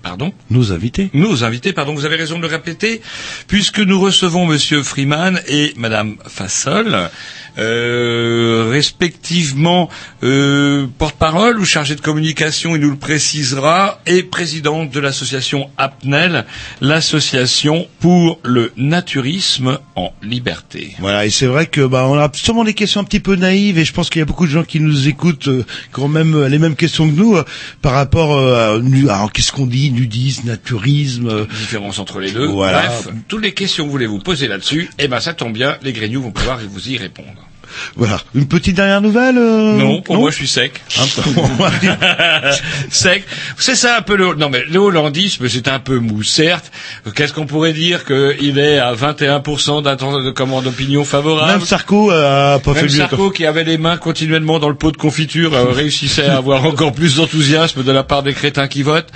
Pardon? 0.02 0.34
Nos 0.50 0.72
invités. 0.74 1.10
Nos 1.14 1.46
invités, 1.46 1.72
pardon, 1.72 1.94
vous 1.94 2.04
avez 2.06 2.18
raison 2.18 2.38
de 2.38 2.42
le 2.42 2.48
répéter, 2.48 3.02
puisque 3.48 3.80
nous 3.80 4.00
recevons 4.00 4.46
Monsieur 4.46 4.84
Freeman 4.84 5.40
et 5.48 5.74
Madame 5.78 6.18
Fassol, 6.28 7.10
euh, 7.58 8.68
respectivement 8.70 9.90
euh, 10.24 10.88
porte-parole 10.98 11.60
ou 11.60 11.66
chargé 11.66 11.96
de 11.96 12.02
communication, 12.02 12.76
il 12.76 12.82
nous 12.82 12.92
le 12.92 12.98
précisera, 12.98 14.02
et 14.06 14.24
présidente 14.24 14.90
de 14.90 15.00
l'association 15.00 15.70
APNEL, 15.78 16.46
l'association 16.82 17.88
pour 18.00 18.40
le 18.44 18.72
naturisme 18.78 19.80
en 19.96 20.12
liberté. 20.22 20.96
Voilà, 21.00 21.26
et 21.26 21.30
c'est 21.30 21.46
vrai 21.46 21.66
que 21.68 21.86
bah 21.86 22.06
on 22.08 22.18
a 22.18 22.30
sûrement 22.34 22.64
des 22.64 22.74
questions 22.74 23.02
un 23.02 23.04
petit 23.04 23.20
peu 23.20 23.36
naïves 23.36 23.78
et 23.78 23.86
je 23.86 23.94
pense 23.94 24.10
qu'il 24.10 24.20
y 24.20 24.24
a 24.24 24.26
beaucoup 24.26 24.46
de 24.46 24.52
gens 24.52 24.64
qui 24.64 24.80
nous 24.80 25.08
écoutent 25.08 25.48
euh, 25.48 25.66
qui 25.94 26.00
ont 26.00 26.08
même 26.08 26.36
euh, 26.36 26.50
les 26.50 26.60
mêmes 26.60 26.76
questions 26.76 27.08
que 27.08 27.16
nous 27.16 27.38
par 27.82 27.94
rapport 27.94 28.36
euh, 28.36 28.80
à 29.10 29.14
alors 29.14 29.32
qu'est-ce 29.32 29.52
qu'on 29.52 29.68
dit 29.68 29.92
nudisme, 29.92 30.48
naturisme. 30.48 31.48
Différence 31.48 32.00
entre 32.00 32.20
les 32.20 32.32
deux. 32.32 32.48
Voilà. 32.48 32.88
Bref, 32.88 33.08
toutes 33.28 33.44
les 33.44 33.54
questions 33.54 33.84
que 33.84 33.88
vous 33.88 33.92
voulez 33.92 34.08
vous 34.08 34.20
poser 34.20 34.48
là-dessus, 34.48 34.90
eh 35.00 35.08
ben 35.08 35.20
ça 35.20 35.34
tombe 35.34 35.54
bien, 35.54 35.78
les 35.82 35.94
grignoux 35.94 36.22
vont 36.22 36.32
pouvoir 36.32 36.60
vous 36.68 36.90
y 36.90 36.98
répondre. 36.98 37.43
Voilà, 37.96 38.20
une 38.36 38.48
petite 38.48 38.76
dernière 38.76 39.02
nouvelle. 39.02 39.38
euh, 39.38 39.78
Non, 39.78 40.02
pour 40.02 40.18
moi 40.18 40.32
je 40.32 40.36
suis 40.36 40.48
sec. 40.48 40.82
sec. 42.90 43.24
C'est 43.58 43.76
ça 43.76 43.98
un 43.98 44.02
peu 44.02 44.16
le. 44.16 44.34
Non 44.36 44.50
mais 44.50 44.64
le 44.70 44.80
hollandisme 44.80 45.48
c'est 45.50 45.68
un 45.68 45.80
peu 45.80 46.00
mou, 46.00 46.24
certes. 46.24 46.72
Qu'est-ce 47.16 47.34
qu'on 47.34 47.46
pourrait 47.46 47.74
dire 47.74 48.06
qu'il 48.06 48.60
est 48.60 48.80
à 48.80 48.94
21% 48.94 49.84
d'attente 49.84 50.24
de 50.24 50.32
commande 50.32 50.66
d'opinion 50.66 51.04
favorable? 51.06 51.52
Même 51.52 51.62
Sarko 51.66 52.12
a 52.12 52.60
pas 52.60 52.74
fait 52.74 52.82
Même 52.84 52.92
mieux. 52.92 52.98
Sarko 52.98 53.30
qui 53.32 53.46
avait 53.46 53.64
les 53.64 53.78
mains 53.78 53.98
continuellement 53.98 54.60
dans 54.60 54.70
le 54.70 54.76
pot 54.76 54.92
de 54.92 54.98
confiture 54.98 55.54
euh, 55.54 55.66
réussissait 55.72 56.26
à 56.26 56.38
avoir 56.38 56.66
encore 56.66 56.94
plus 56.94 57.16
d'enthousiasme 57.18 57.84
de 57.84 57.92
la 57.92 58.04
part 58.04 58.24
des 58.24 58.34
crétins 58.34 58.68
qui 58.68 58.84
votent. 58.84 59.10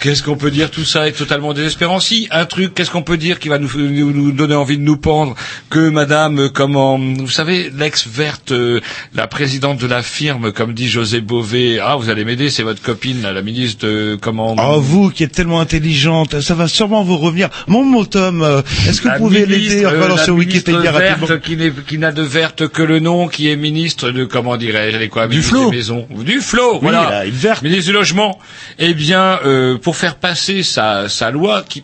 Qu'est-ce 0.00 0.22
qu'on 0.22 0.36
peut 0.36 0.50
dire 0.50 0.70
Tout 0.70 0.84
ça 0.84 1.06
est 1.08 1.12
totalement 1.12 1.52
désespérant. 1.52 2.00
Si 2.00 2.28
un 2.30 2.46
truc, 2.46 2.74
qu'est-ce 2.74 2.90
qu'on 2.90 3.02
peut 3.02 3.16
dire 3.18 3.38
qui 3.38 3.48
va 3.48 3.58
nous, 3.58 3.70
nous, 3.76 4.12
nous 4.12 4.32
donner 4.32 4.54
envie 4.54 4.78
de 4.78 4.82
nous 4.82 4.96
pendre 4.96 5.34
que 5.68 5.90
Madame, 5.90 6.38
euh, 6.38 6.48
comment, 6.52 6.98
vous 6.98 7.28
savez, 7.28 7.70
l'ex-verte, 7.90 8.52
euh, 8.52 8.80
la 9.14 9.26
présidente 9.26 9.78
de 9.80 9.86
la 9.88 10.02
firme, 10.02 10.52
comme 10.52 10.74
dit 10.74 10.88
José 10.88 11.20
Bové. 11.20 11.80
Ah, 11.80 11.96
vous 11.96 12.08
allez 12.08 12.24
m'aider, 12.24 12.48
c'est 12.48 12.62
votre 12.62 12.80
copine, 12.80 13.20
là, 13.22 13.32
la 13.32 13.42
ministre 13.42 13.84
de 13.84 14.16
comment 14.20 14.54
Oh, 14.58 14.80
vous 14.80 15.10
qui 15.10 15.24
êtes 15.24 15.32
tellement 15.32 15.60
intelligente, 15.60 16.40
ça 16.40 16.54
va 16.54 16.68
sûrement 16.68 17.02
vous 17.02 17.16
revenir. 17.18 17.48
Mon 17.66 17.84
mot 17.84 18.04
Tom, 18.04 18.42
euh, 18.42 18.62
est-ce 18.88 19.00
que 19.00 19.08
La 19.08 19.18
vous 19.18 19.24
pouvez 19.24 19.44
l'aider 19.44 19.84
euh, 19.84 20.08
ministre 20.08 20.30
Wikipédia 20.30 20.92
verte 20.92 21.20
rapidement 21.20 21.82
qui 21.88 21.98
n'a 21.98 22.12
de 22.12 22.22
verte 22.22 22.68
que 22.68 22.82
le 22.82 23.00
nom, 23.00 23.26
qui 23.26 23.50
est 23.50 23.56
ministre 23.56 24.10
de 24.12 24.24
comment 24.24 24.56
dirais-je, 24.56 25.06
quoi, 25.08 25.26
ministre 25.26 25.50
flot. 25.50 26.22
du 26.22 26.40
flot, 26.40 26.74
Oui, 26.74 26.78
voilà, 26.82 27.10
là, 27.10 27.24
une 27.26 27.32
verte. 27.32 27.62
ministre 27.62 27.86
du 27.86 27.92
logement. 27.92 28.38
Eh 28.78 28.94
bien, 28.94 29.40
euh, 29.44 29.78
pour 29.78 29.96
faire 29.96 30.14
passer 30.14 30.62
sa, 30.62 31.08
sa 31.08 31.30
loi 31.32 31.64
qui 31.68 31.82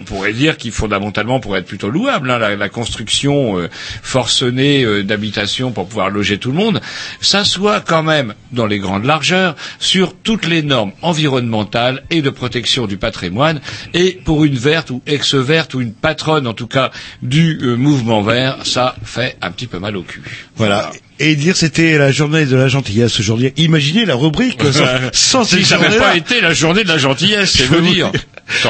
on 0.00 0.04
pourrait 0.04 0.32
dire 0.32 0.56
qui 0.56 0.70
fondamentalement 0.70 1.40
pourrait 1.40 1.60
être 1.60 1.66
plutôt 1.66 1.90
louable, 1.90 2.30
hein, 2.30 2.38
la, 2.38 2.56
la 2.56 2.68
construction 2.68 3.58
euh, 3.58 3.68
forcenée 4.02 4.84
euh, 4.84 5.02
d'habitations 5.02 5.72
pour 5.72 5.86
pouvoir 5.86 6.10
loger 6.10 6.38
tout 6.38 6.50
le 6.50 6.56
monde, 6.56 6.80
s'assoit 7.20 7.80
quand 7.80 8.02
même 8.02 8.34
dans 8.52 8.66
les 8.66 8.78
grandes 8.78 9.04
largeurs 9.04 9.56
sur 9.78 10.14
toutes 10.14 10.46
les 10.46 10.62
normes 10.62 10.92
environnementales 11.02 12.02
et 12.10 12.22
de 12.22 12.30
protection 12.30 12.86
du 12.86 12.96
patrimoine. 12.96 13.60
Et 13.92 14.20
pour 14.24 14.44
une 14.44 14.56
verte 14.56 14.90
ou 14.90 15.02
ex-verte 15.06 15.74
ou 15.74 15.80
une 15.80 15.92
patronne 15.92 16.46
en 16.46 16.54
tout 16.54 16.66
cas 16.66 16.90
du 17.22 17.58
euh, 17.62 17.76
mouvement 17.76 18.22
vert, 18.22 18.58
ça 18.64 18.96
fait 19.04 19.36
un 19.42 19.50
petit 19.50 19.66
peu 19.66 19.78
mal 19.78 19.96
au 19.96 20.02
cul. 20.02 20.22
Voilà. 20.56 20.90
Et 21.20 21.36
dire 21.36 21.56
c'était 21.56 21.96
la 21.96 22.10
journée 22.10 22.44
de 22.44 22.56
la 22.56 22.68
gentillesse 22.68 23.20
aujourd'hui. 23.20 23.52
Imaginez 23.56 24.04
la 24.04 24.16
rubrique 24.16 24.60
sans, 24.72 24.84
sans 25.12 25.44
si 25.44 25.56
cette 25.56 25.66
ça 25.66 25.78
n'avait 25.78 25.98
pas 25.98 26.16
été 26.16 26.40
la 26.40 26.52
journée 26.52 26.82
de 26.82 26.88
la 26.88 26.98
gentillesse, 26.98 27.52
c'est 27.56 27.66
vous 27.66 27.80
dire. 27.80 28.10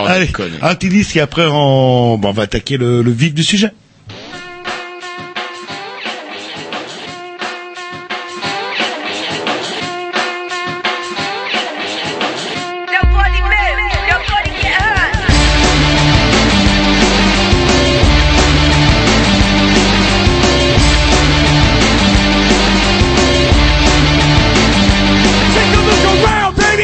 Allez, 0.07 0.29
un 0.61 0.75
petit 0.75 0.89
disque 0.89 1.17
et 1.17 1.21
après 1.21 1.47
on, 1.47 2.19
bon, 2.19 2.29
on 2.29 2.33
va 2.33 2.43
attaquer 2.43 2.77
le, 2.77 3.03
le 3.03 3.11
vif 3.11 3.33
du 3.35 3.43
sujet. 3.43 3.71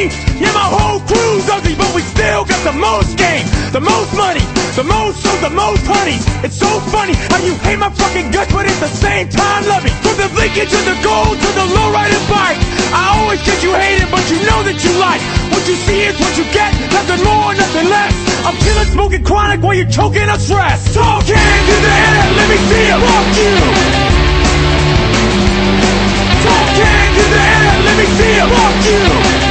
Yeah, 0.08 0.48
my 0.56 0.64
whole 0.64 1.00
crew's 1.04 1.44
ugly, 1.52 1.76
but 1.76 1.92
we 1.92 2.00
still 2.00 2.48
got 2.48 2.64
the 2.64 2.72
most 2.72 3.20
game, 3.20 3.44
the 3.68 3.84
most 3.84 4.16
money, 4.16 4.40
the 4.72 4.84
most 4.84 5.20
shows, 5.20 5.40
the 5.44 5.52
most 5.52 5.84
honeys. 5.84 6.24
It's 6.40 6.56
so 6.56 6.80
funny 6.88 7.12
how 7.28 7.36
you 7.44 7.52
hate 7.60 7.76
my 7.76 7.92
fucking 7.92 8.32
guts, 8.32 8.48
but 8.48 8.64
at 8.64 8.80
the 8.80 8.88
same 8.88 9.28
time 9.28 9.68
love 9.68 9.84
me. 9.84 9.92
From 10.00 10.16
the 10.16 10.32
Lincoln 10.32 10.72
to 10.72 10.80
the 10.88 10.96
gold 11.04 11.36
to 11.36 11.48
the 11.52 11.66
lowrider 11.76 12.22
bike, 12.32 12.56
I 12.96 13.20
always 13.20 13.44
get 13.44 13.60
you 13.60 13.76
hated, 13.76 14.08
but 14.08 14.24
you 14.32 14.40
know 14.48 14.64
that 14.64 14.80
you 14.80 14.92
like. 14.96 15.20
What 15.52 15.68
you 15.68 15.76
see 15.76 16.08
is 16.08 16.16
what 16.16 16.32
you 16.32 16.48
get, 16.48 16.72
nothing 16.96 17.20
more, 17.20 17.52
nothing 17.52 17.92
less. 17.92 18.16
I'm 18.48 18.56
killing, 18.56 18.88
smoking 18.88 19.20
chronic 19.20 19.60
while 19.60 19.76
you're 19.76 19.92
choking 19.92 20.24
on 20.32 20.40
stress. 20.40 20.96
Talk 20.96 21.28
hands 21.28 21.68
in 21.76 21.80
the 21.84 21.92
air, 21.92 22.24
let 22.40 22.48
me 22.48 22.56
see 22.72 22.88
it. 22.88 23.00
Fuck 23.04 23.28
you. 23.36 23.52
Talk 26.40 26.72
hands 26.88 27.16
in 27.20 27.28
the 27.36 27.42
air, 27.52 27.74
let 27.84 27.96
me 28.00 28.06
see 28.16 28.32
it. 28.40 28.48
Fuck 28.48 28.80
you. 28.88 29.49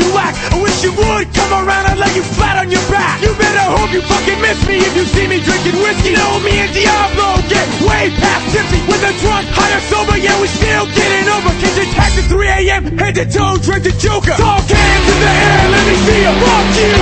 You? 0.00 0.08
I 0.16 0.56
wish 0.60 0.82
you 0.82 0.92
would 0.96 1.28
come 1.36 1.52
around 1.52 1.86
and 1.92 2.00
lay 2.00 2.12
you 2.16 2.24
flat 2.24 2.56
on 2.56 2.70
your 2.72 2.82
back. 2.88 3.20
You 3.20 3.32
better 3.36 3.66
hope 3.76 3.92
you 3.92 4.00
fucking 4.02 4.40
miss 4.40 4.58
me 4.66 4.80
if 4.80 4.96
you 4.96 5.04
see 5.04 5.26
me 5.28 5.38
drinking 5.44 5.76
whiskey. 5.80 6.16
Know 6.16 6.40
me 6.40 6.64
and 6.64 6.72
Diablo 6.72 7.36
get 7.48 7.68
way 7.84 8.08
past 8.16 8.44
tipsy 8.52 8.80
with 8.88 9.02
a 9.04 9.12
drunk, 9.20 9.46
high 9.52 9.76
or 9.76 9.82
sober. 9.92 10.16
Yeah, 10.16 10.36
we 10.40 10.48
still 10.48 10.86
getting 10.96 11.28
over. 11.28 11.52
Kids 11.60 11.76
attacked 11.76 12.16
at 12.16 12.26
3 12.32 12.48
a.m. 12.48 12.82
Head 12.96 13.14
to 13.20 13.26
toe, 13.28 13.60
drink 13.60 13.84
the 13.84 13.94
Joker. 14.00 14.36
Talk 14.40 14.64
hands 14.64 15.06
in 15.12 15.18
the 15.20 15.32
air, 15.32 15.64
let 15.68 15.84
me 15.84 15.96
see 16.08 16.20
you. 16.24 16.32
Fuck 16.40 16.68
you. 16.80 16.96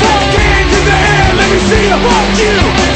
Talk 0.00 0.28
hands 0.40 0.72
in 0.72 0.84
the 0.88 0.96
air, 0.96 1.28
let 1.36 1.48
me 1.52 1.58
see 1.68 1.84
you. 1.92 1.98
Fuck 2.00 2.30
you. 2.40 2.95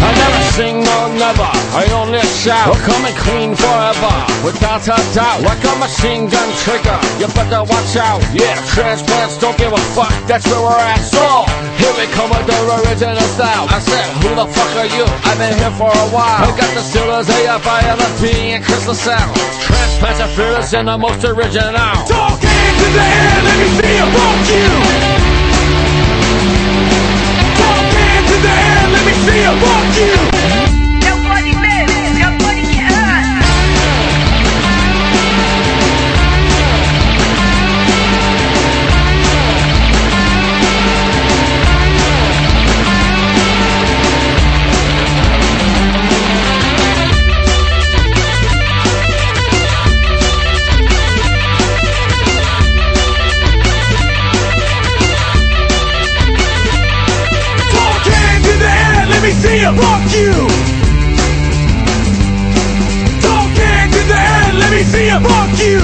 I 0.00 0.10
never 0.16 0.42
sing 0.56 0.80
no 0.80 1.00
never, 1.20 1.50
I 1.76 1.84
only 1.92 2.24
shout. 2.40 2.72
We're 2.72 2.84
coming 2.88 3.14
clean 3.20 3.52
forever, 3.52 4.14
without 4.40 4.80
a 4.88 4.96
doubt. 5.12 5.44
Like 5.44 5.60
a 5.64 5.74
machine 5.76 6.28
gun 6.32 6.48
trigger, 6.64 6.96
you 7.20 7.28
better 7.36 7.62
watch 7.68 7.92
out. 8.00 8.24
Yeah, 8.32 8.56
transplants 8.72 9.36
don't 9.36 9.56
give 9.60 9.72
a 9.72 9.82
fuck, 9.92 10.12
that's 10.24 10.48
where 10.48 10.62
we're 10.64 10.80
at. 10.80 11.04
So, 11.04 11.44
here 11.76 11.92
we 12.00 12.08
come 12.16 12.32
with 12.32 12.46
the 12.48 12.56
original 12.80 13.28
style. 13.36 13.68
I 13.68 13.78
said, 13.80 14.08
who 14.24 14.32
the 14.34 14.48
fuck 14.48 14.72
are 14.80 14.88
you? 14.88 15.04
I've 15.28 15.36
been 15.36 15.52
here 15.60 15.74
for 15.76 15.92
a 15.92 16.08
while. 16.08 16.48
I 16.48 16.50
got 16.56 16.72
the 16.72 16.80
Steelers, 16.80 17.28
AFI, 17.28 17.80
LFP, 18.00 18.56
and 18.56 18.64
Crystal 18.64 18.94
Sound. 18.94 19.36
Transplants 19.68 20.20
are 20.20 20.32
fearless 20.32 20.72
and 20.72 20.88
the 20.88 20.96
most 20.96 21.24
original. 21.24 21.76
Talk 22.08 22.40
hands 22.40 22.80
in 22.80 22.92
the 22.96 23.04
air, 23.04 23.36
let 23.44 23.56
me 23.60 23.68
see 23.76 23.94
you. 24.00 24.06
Fuck 24.16 24.48
you. 24.48 24.70
Talk 27.60 27.84
hands 27.92 28.30
in 28.32 28.40
the 28.40 28.48
air, 28.48 28.69
see 29.26 29.42
you. 29.42 29.60
Fuck 29.60 29.96
you. 30.24 30.29
you. 60.20 60.36
Talk 63.24 63.50
hands 63.56 63.94
in 63.96 64.06
the 64.12 64.20
air, 64.20 64.48
let 64.60 64.70
me 64.76 64.82
see 64.84 65.06
you. 65.08 65.18
Fuck 65.24 65.52
you. 65.64 65.80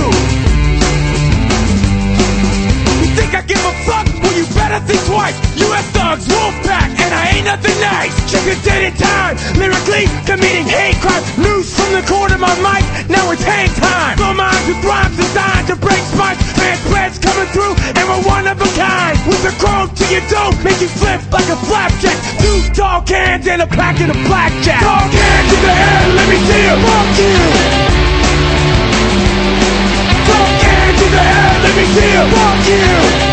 You 3.00 3.08
think 3.16 3.32
I 3.32 3.42
give 3.48 3.64
a 3.64 3.74
fuck? 3.88 4.06
Well, 4.20 4.36
you 4.36 4.44
better 4.52 4.80
think 4.84 5.00
twice. 5.08 5.36
U.S. 5.56 5.86
thugs, 5.96 6.28
wolf 6.28 6.54
pack, 6.68 6.90
and 7.00 7.10
I 7.14 7.24
ain't 7.36 7.46
nothing 7.48 7.78
nice. 7.80 8.12
Chicken 8.30 8.60
in 8.84 8.94
time, 9.00 9.36
lyrically 9.56 10.04
committing 10.28 10.68
hate 10.68 11.00
crimes. 11.00 11.26
Loose 11.38 11.72
from 11.72 11.96
the 11.96 12.04
corner 12.04 12.36
of 12.36 12.40
my 12.40 12.54
mic, 12.60 12.84
now 13.08 13.30
it's 13.32 13.42
hang 13.42 13.72
time. 13.80 14.18
No 14.18 14.34
mind 14.34 14.62
with 14.68 14.84
rhymes 14.84 15.16
designed 15.16 15.66
to 15.68 15.76
break 15.76 16.04
my 16.20 16.35
Man, 16.66 16.78
spreads 16.82 17.18
coming 17.18 17.46
through, 17.54 17.74
and 17.94 18.04
we're 18.10 18.26
one 18.26 18.46
of 18.48 18.58
a 18.60 18.70
kind. 18.74 19.16
With 19.28 19.44
a 19.46 19.54
chrome 19.62 19.90
to 19.94 20.04
your 20.10 20.24
dome, 20.26 20.54
make 20.64 20.80
you 20.80 20.88
flip 20.88 21.22
like 21.30 21.48
a 21.48 21.54
flapjack. 21.54 22.18
Two 22.42 22.58
tall 22.74 23.02
cans 23.02 23.46
and 23.46 23.62
a 23.62 23.66
packet 23.66 24.10
of 24.10 24.18
blackjack. 24.26 24.82
Tall 24.82 25.06
cans 25.14 25.52
in 25.54 25.60
the 25.62 25.70
air, 25.70 26.02
let 26.18 26.26
me 26.28 26.38
see 26.42 26.62
you. 26.66 26.76
Fuck 26.82 27.08
you. 27.22 27.38
Tall 30.26 30.50
cans 30.58 31.00
in 31.06 31.10
the 31.14 31.22
air, 31.38 31.54
let 31.62 31.74
me 31.78 31.84
see 31.94 32.10
you. 32.10 32.24
Fuck 32.34 33.20
you. 33.22 33.25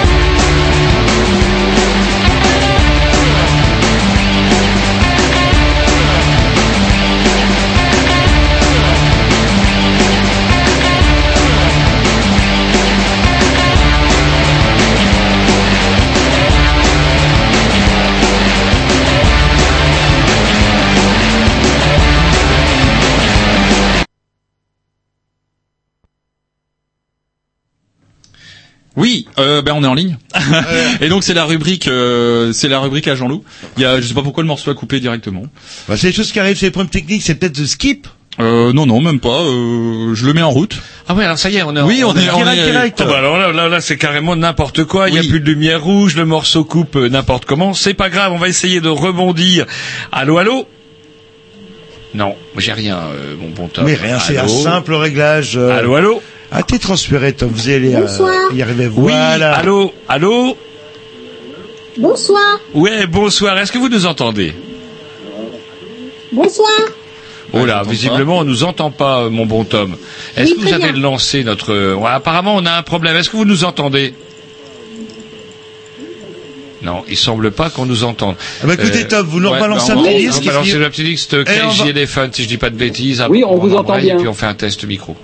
Oui, 28.96 29.28
euh, 29.39 29.62
ben 29.64 29.74
on 29.76 29.84
est 29.84 29.88
en 29.88 29.96
ligne. 29.96 30.18
Et 31.02 31.10
donc 31.10 31.24
c'est 31.24 31.34
la 31.34 31.46
rubrique, 31.46 31.88
euh, 31.88 32.54
c'est 32.54 32.68
la 32.68 32.80
rubrique 32.80 33.08
à 33.08 33.16
Jean-Loup. 33.16 33.44
Il 33.78 33.82
y 33.84 33.86
a, 33.86 34.00
je 34.00 34.08
sais 34.08 34.14
pas 34.14 34.22
pourquoi 34.22 34.44
le 34.44 34.48
morceau 34.48 34.70
a 34.70 34.76
coupé 34.76 35.00
directement. 35.00 35.44
Bah, 35.88 35.96
c'est 35.98 36.08
des 36.08 36.14
choses 36.14 36.32
qui 36.32 36.39
arrivent, 36.39 36.58
c'est 36.58 36.68
des 36.68 36.72
problèmes 36.72 36.91
techniques, 36.91 37.24
c'est 37.24 37.36
peut-être 37.36 37.60
de 37.60 37.66
skip. 37.66 38.08
Euh, 38.39 38.74
non, 38.74 38.86
non, 38.88 39.00
même 39.00 39.20
pas. 39.20 39.41
Euh, 39.41 40.16
je 40.16 40.26
le 40.26 40.34
mets 40.34 40.41
en 40.41 40.50
route. 40.50 40.76
Ah 41.08 41.14
ouais, 41.14 41.24
alors 41.24 41.38
ça 41.38 41.50
y 41.52 41.58
est, 41.58 41.64
on 41.64 41.76
est 41.76 41.80
en- 41.82 41.88
Oui, 41.88 42.04
on 42.04 42.16
est- 42.16 42.30
on 42.32 42.48
est- 42.48 42.66
direct. 42.72 43.00
Ah 43.02 43.06
bah 43.06 43.18
alors 43.20 43.38
là, 43.38 43.52
là, 43.52 43.68
là, 43.70 43.80
c'est 43.82 43.98
carrément 43.98 44.36
n'importe 44.36 44.84
quoi. 44.86 45.10
Il 45.10 45.16
y 45.16 45.20
a 45.20 45.22
plus 45.22 45.39
de 45.39 45.46
lumière 45.46 45.84
rouge, 45.84 46.16
le 46.16 46.26
morceau 46.26 46.64
coupe 46.64 46.96
euh, 46.96 47.10
n'importe 47.10 47.46
comment. 47.46 47.74
C'est 47.76 47.94
pas 47.94 48.10
grave, 48.10 48.32
on 48.32 48.38
va 48.39 48.48
essayer 48.48 48.82
de 48.82 48.89
rebondir. 48.89 49.66
Allô, 50.12 50.38
allô? 50.39 50.68
Non, 52.16 52.36
j'ai 52.58 52.74
rien, 52.74 52.98
euh, 52.98 53.36
mon 53.39 53.50
bon 53.50 53.68
Tom. 53.68 53.86
Mais 53.86 53.96
rien, 53.96 54.20
c'est 54.20 54.38
un 54.38 54.48
simple 54.48 54.94
réglage. 54.94 55.54
euh, 55.58 55.78
Allô, 55.80 55.96
allô? 55.96 56.22
Ah, 56.56 56.62
t'es 56.62 56.78
transféré, 56.78 57.34
Tom. 57.34 57.49
Vous 57.49 57.68
allez 57.70 57.95
euh, 57.95 58.01
Bonsoir. 58.01 58.32
y 58.54 58.62
arriver. 58.62 58.88
Oui, 58.88 59.12
Voilà. 59.12 59.56
allô, 59.56 59.91
allô 60.08 60.56
Bonsoir. 61.97 62.60
Ouais, 62.76 63.08
bonsoir. 63.08 63.58
Est-ce 63.58 63.72
que 63.72 63.78
vous 63.80 63.89
nous 63.89 64.06
entendez? 64.06 64.54
Bonsoir. 66.32 66.70
Oh 67.54 67.66
là, 67.66 67.84
visiblement, 67.88 68.39
on 68.39 68.43
nous 68.43 68.64
entend 68.64 68.89
pas, 68.91 69.22
euh, 69.22 69.30
mon 69.30 69.45
bon 69.45 69.64
Tom. 69.64 69.95
Est-ce 70.36 70.51
Oui, 70.51 70.58
que 70.58 70.62
vous 70.68 70.74
avez 70.74 70.91
bien. 70.91 71.01
lancé 71.01 71.43
notre... 71.43 71.72
euh, 71.72 71.93
ouais, 71.95 72.10
apparemment, 72.10 72.56
on 72.56 72.66
a 72.66 72.72
un 72.74 72.82
problème. 72.84 73.16
Est-ce 73.16 73.30
que 73.30 73.38
vous 73.38 73.45
nous 73.45 73.64
entendez? 73.64 74.14
Non, 76.82 77.04
il 77.08 77.16
semble 77.16 77.51
pas 77.51 77.70
qu'on 77.70 77.86
nous 77.86 78.04
entende. 78.04 78.36
Ah 78.62 78.68
bah, 78.68 78.74
écoutez, 78.74 79.08
Tom, 79.08 79.26
vous 79.28 79.39
nous 79.39 79.49
ouais, 79.49 79.56
rebalancez 79.58 79.93
bah, 79.93 79.99
un 79.99 80.01
on- 80.01 80.04
petit 80.04 80.16
on 80.16 80.18
disque, 80.32 80.43
balance 80.45 80.68
et 80.68 80.72
puis- 80.74 80.84
un 80.84 80.89
petit 80.89 81.04
disque 81.04 81.30
on 81.34 81.38
va- 81.38 82.32
si 82.34 82.43
je 82.43 82.47
dis 82.47 82.58
pas 82.58 82.70
de 82.72 82.76
bêtises. 82.76 83.24
Oui, 83.30 83.43
on 83.47 83.56
vous 83.58 83.74
en 83.76 83.80
entend 83.80 83.97
bien. 83.99 84.16
Et 84.16 84.18
puis 84.18 84.28
on 84.28 84.34
fait 84.34 84.47
un 84.47 84.54
test 84.56 84.84
micro. 84.84 85.16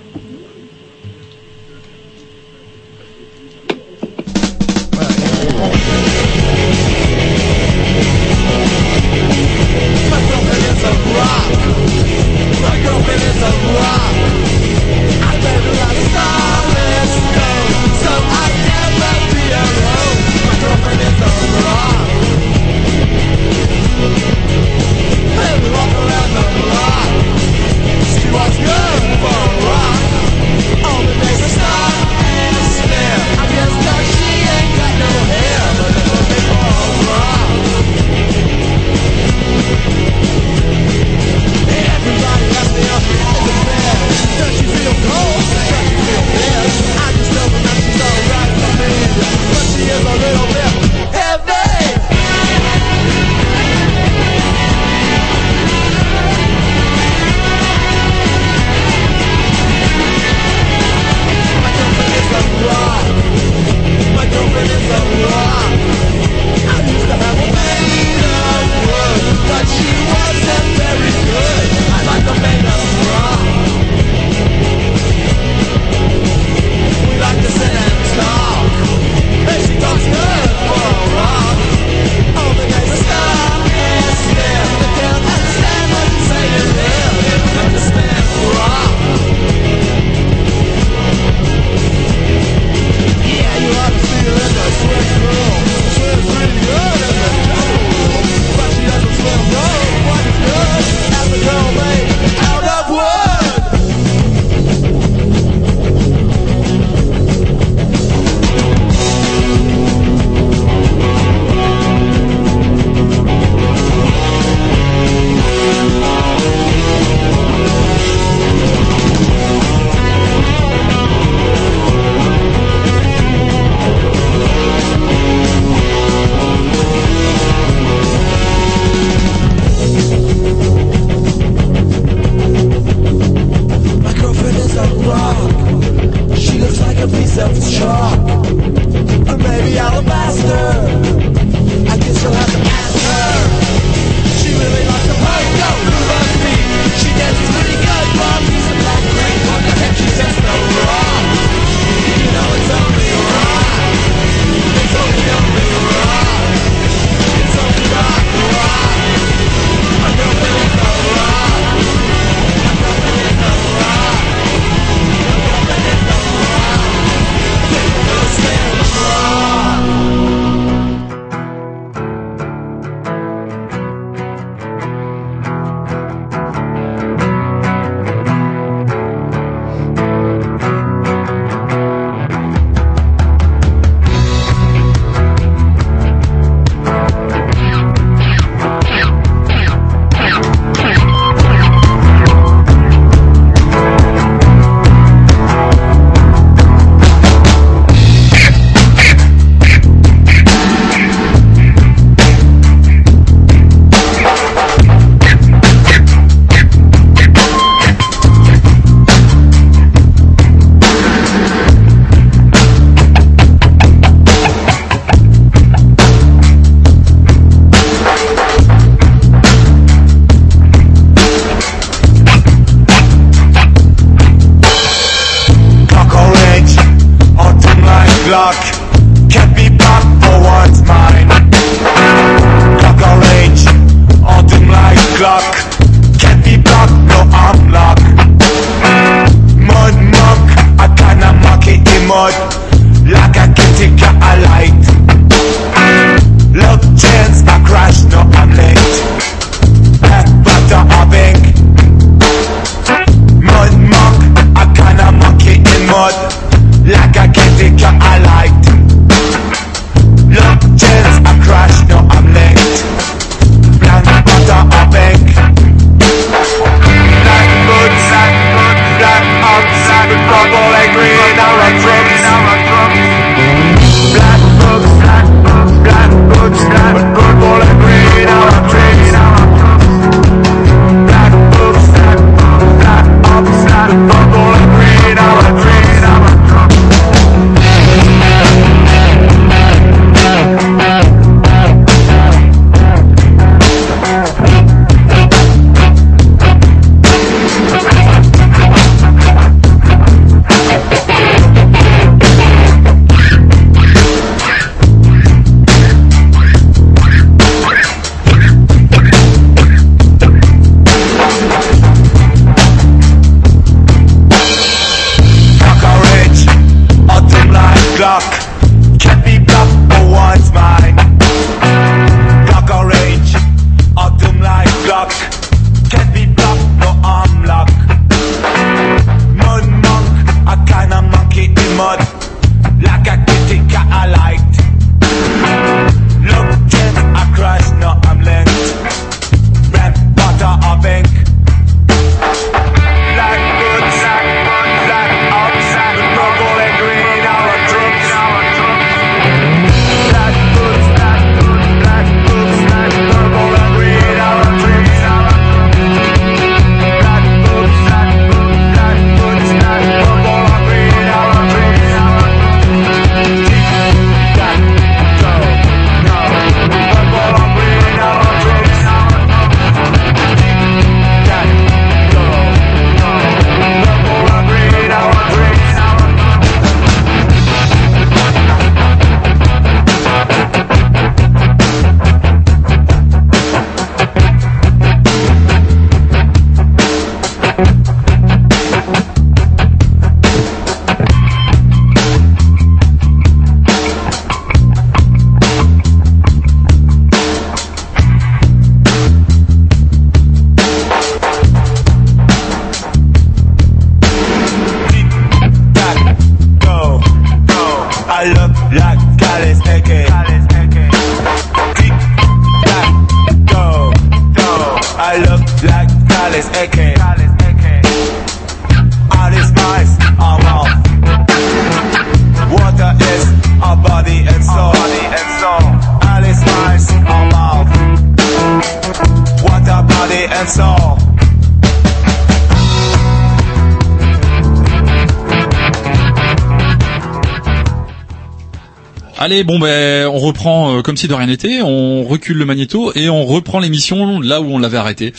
Allez, 439.30 439.44
bon 439.44 439.60
ben 439.60 440.08
on 440.08 440.18
reprend 440.18 440.78
euh, 440.78 440.82
comme 440.82 440.96
si 440.96 441.06
de 441.06 441.14
rien 441.14 441.28
n'était, 441.28 441.62
on 441.62 442.02
recule 442.02 442.36
le 442.36 442.44
magnéto 442.44 442.90
et 442.96 443.08
on 443.08 443.24
reprend 443.24 443.60
l'émission 443.60 444.18
là 444.18 444.40
où 444.40 444.46
on 444.46 444.58
l'avait 444.58 444.76
arrêté, 444.76 445.12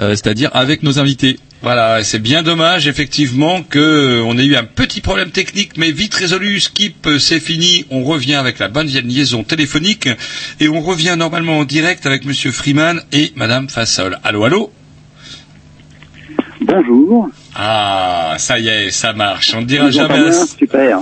euh, 0.00 0.12
c'est-à-dire 0.12 0.48
avec 0.54 0.82
nos 0.82 0.98
invités. 0.98 1.38
Voilà, 1.60 2.02
c'est 2.02 2.18
bien 2.18 2.42
dommage 2.42 2.88
effectivement 2.88 3.62
que 3.62 3.78
euh, 3.78 4.22
on 4.24 4.38
ait 4.38 4.46
eu 4.46 4.56
un 4.56 4.64
petit 4.64 5.02
problème 5.02 5.32
technique, 5.32 5.72
mais 5.76 5.90
vite 5.90 6.14
résolu. 6.14 6.60
Skip, 6.60 7.10
c'est 7.18 7.40
fini. 7.40 7.84
On 7.90 8.04
revient 8.04 8.36
avec 8.36 8.58
la 8.58 8.68
bonne 8.68 8.86
liaison 8.86 9.44
téléphonique 9.44 10.08
et 10.60 10.68
on 10.70 10.80
revient 10.80 11.16
normalement 11.18 11.58
en 11.58 11.64
direct 11.64 12.06
avec 12.06 12.24
Monsieur 12.24 12.52
Freeman 12.52 13.02
et 13.12 13.32
Madame 13.36 13.68
Fassol. 13.68 14.18
Allô, 14.24 14.44
allô? 14.44 14.72
Bonjour. 16.68 17.30
Ah, 17.54 18.34
ça 18.36 18.58
y 18.58 18.68
est, 18.68 18.90
ça 18.90 19.14
marche. 19.14 19.54
On 19.56 19.62
ne 19.62 19.66
dira 19.66 19.90
jamais. 19.90 20.32
Super. 20.32 21.00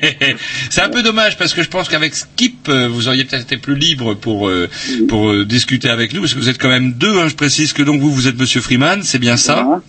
c'est 0.70 0.80
un 0.80 0.88
peu 0.88 1.02
dommage 1.02 1.36
parce 1.36 1.52
que 1.52 1.62
je 1.62 1.68
pense 1.68 1.90
qu'avec 1.90 2.14
Skip, 2.14 2.68
euh, 2.70 2.88
vous 2.88 3.08
auriez 3.08 3.24
peut-être 3.24 3.42
été 3.42 3.58
plus 3.58 3.74
libre 3.74 4.14
pour 4.14 4.48
euh, 4.48 4.68
pour 5.08 5.30
euh, 5.30 5.44
discuter 5.44 5.90
avec 5.90 6.14
nous 6.14 6.20
parce 6.20 6.32
que 6.32 6.38
vous 6.38 6.48
êtes 6.48 6.58
quand 6.58 6.70
même 6.70 6.94
deux. 6.94 7.18
Hein, 7.18 7.28
je 7.28 7.34
précise 7.34 7.74
que 7.74 7.82
donc 7.82 8.00
vous 8.00 8.10
vous 8.10 8.28
êtes 8.28 8.38
Monsieur 8.38 8.62
Freeman, 8.62 9.02
c'est 9.02 9.18
bien 9.18 9.36
ça. 9.36 9.62
Voilà. 9.62 9.82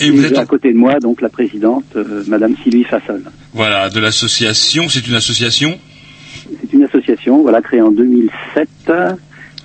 Et 0.00 0.10
vous 0.10 0.24
êtes 0.24 0.36
à 0.36 0.44
côté 0.44 0.70
de 0.70 0.78
moi, 0.78 1.00
donc 1.00 1.22
la 1.22 1.30
présidente, 1.30 1.84
euh, 1.96 2.22
Madame 2.26 2.54
Sylvie 2.62 2.84
Fassol. 2.84 3.22
Voilà, 3.54 3.88
de 3.88 4.00
l'association. 4.00 4.90
C'est 4.90 5.06
une 5.08 5.14
association? 5.14 5.78
C'est 6.60 6.72
une 6.74 6.84
association, 6.84 7.40
voilà, 7.40 7.62
créée 7.62 7.80
en 7.80 7.90
2007 7.90 8.68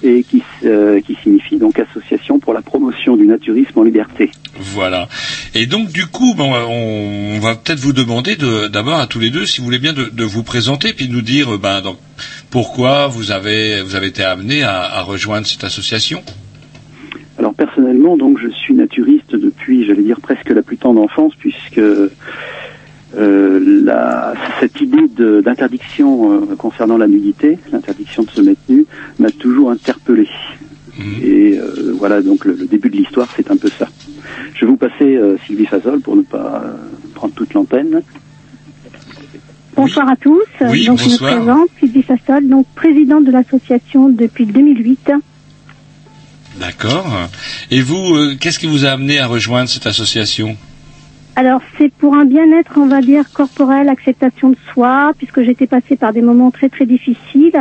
et 0.04 0.24
qui, 0.24 0.43
euh, 0.64 1.02
qui 1.02 1.16
signifie 1.24 1.58
donc 1.58 1.80
Association 1.80 2.39
pour 2.39 2.54
la 2.54 2.62
promotion 2.62 3.18
du 3.18 3.26
naturisme 3.26 3.80
en 3.80 3.84
liberté. 3.84 4.32
Voilà. 4.60 5.08
Et 5.56 5.66
donc 5.66 5.91
du 5.91 6.06
coup, 6.06 6.34
bon, 6.36 6.54
on, 6.54 7.36
on 7.36 7.39
va 7.39 7.56
peut-être 7.56 7.80
vous 7.80 7.93
demander 7.93 8.36
de- 8.36 8.68
d'abord 8.68 9.00
à 9.00 9.08
tous 9.08 9.20
les 9.20 9.30
deux, 9.30 9.45
si 9.45 9.60
vous 9.60 9.66
voulez 9.66 9.80
bien, 9.80 9.93
de, 9.93 10.06
de 10.06 10.24
vous 10.24 10.43
présenter 10.43 10.93
puis 10.93 11.08
de 11.08 11.14
nous 11.14 11.22
dire, 11.22 11.54
euh, 11.54 11.58
ben, 11.58 11.82
donc, 11.82 11.98
pourquoi 12.52 13.08
vous 13.08 13.32
avez 13.32 13.82
vous 13.82 13.95
avez 13.95 14.08
été 14.08 14.24
amené 14.24 14.64
à, 14.64 14.82
à 14.82 15.02
rejoindre 15.02 15.48
cette 15.48 15.64
association. 15.64 16.22
Alors 17.39 17.54
personnellement, 17.54 18.18
donc 18.18 18.39
je 18.41 18.50
suis 18.50 18.74
naturiste 18.74 19.36
depuis, 19.36 19.86
j'allais 19.86 20.02
dire 20.02 20.20
presque 20.20 20.50
la 20.50 20.64
plus 20.64 20.78
tendre 20.78 21.02
enfance, 21.02 21.34
puisque 21.38 21.78
euh, 21.78 22.12
la, 23.20 24.34
cette 24.59 24.80
idée 24.82 25.07
d'interdiction 25.41 26.32
euh, 26.51 26.55
concernant 26.55 26.97
la 26.97 27.07
nudité, 27.07 27.57
l'interdiction 27.72 28.24
de 28.24 28.30
se 28.32 28.41
mettre 28.41 28.61
nu, 28.70 28.86
m'a 29.20 29.32
toujours 29.32 29.72
interpellé. 29.72 30.28
Et 31.24 31.57
euh, 31.57 31.93
voilà, 31.97 32.22
donc 32.22 32.43
le, 32.45 32.53
le 32.53 32.65
début 32.65 32.89
de 32.89 32.97
l'histoire, 32.97 33.28
c'est 33.36 33.51
un 33.51 33.57
peu 33.57 33.70
ça. 33.78 33.88
Je 34.55 34.61
vais 34.65 34.72
vous 34.72 34.78
passer 34.78 35.15
euh, 35.15 35.38
Sylvie 35.45 35.65
Fazol 35.68 35.99
pour 36.01 36.15
ne 36.15 36.24
pas 36.24 36.63
euh, 36.65 36.74
prendre 37.13 37.34
toute 37.36 37.53
l'antenne. 37.53 38.01
Bonsoir 39.76 40.09
à 40.09 40.15
tous. 40.15 40.41
Oui, 40.61 40.88
donc 40.88 40.97
je 40.97 41.03
me 41.05 41.09
bonsoir. 41.11 41.36
présente, 41.36 41.70
Sylvie 41.80 42.01
Fassol, 42.01 42.47
donc 42.47 42.65
présidente 42.74 43.26
de 43.26 43.32
l'association 43.32 44.09
depuis 44.09 44.47
2008. 44.47 45.11
D'accord. 46.59 47.30
Et 47.70 47.82
vous, 47.82 48.15
euh, 48.15 48.36
qu'est-ce 48.39 48.57
qui 48.57 48.65
vous 48.65 48.86
a 48.86 48.89
amené 48.89 49.20
à 49.20 49.28
rejoindre 49.28 49.70
cette 49.70 49.86
association? 49.86 50.57
Alors 51.40 51.62
c'est 51.78 51.92
pour 51.94 52.16
un 52.16 52.26
bien-être, 52.26 52.74
on 52.78 52.88
va 52.88 53.02
dire, 53.04 53.26
corporel, 53.32 53.90
acceptation 53.90 54.50
de 54.50 54.58
soi, 54.74 55.12
puisque 55.20 55.44
j'étais 55.44 55.68
passée 55.68 55.96
par 55.96 56.12
des 56.12 56.24
moments 56.24 56.50
très 56.50 56.68
très 56.68 56.88
difficiles. 56.88 57.54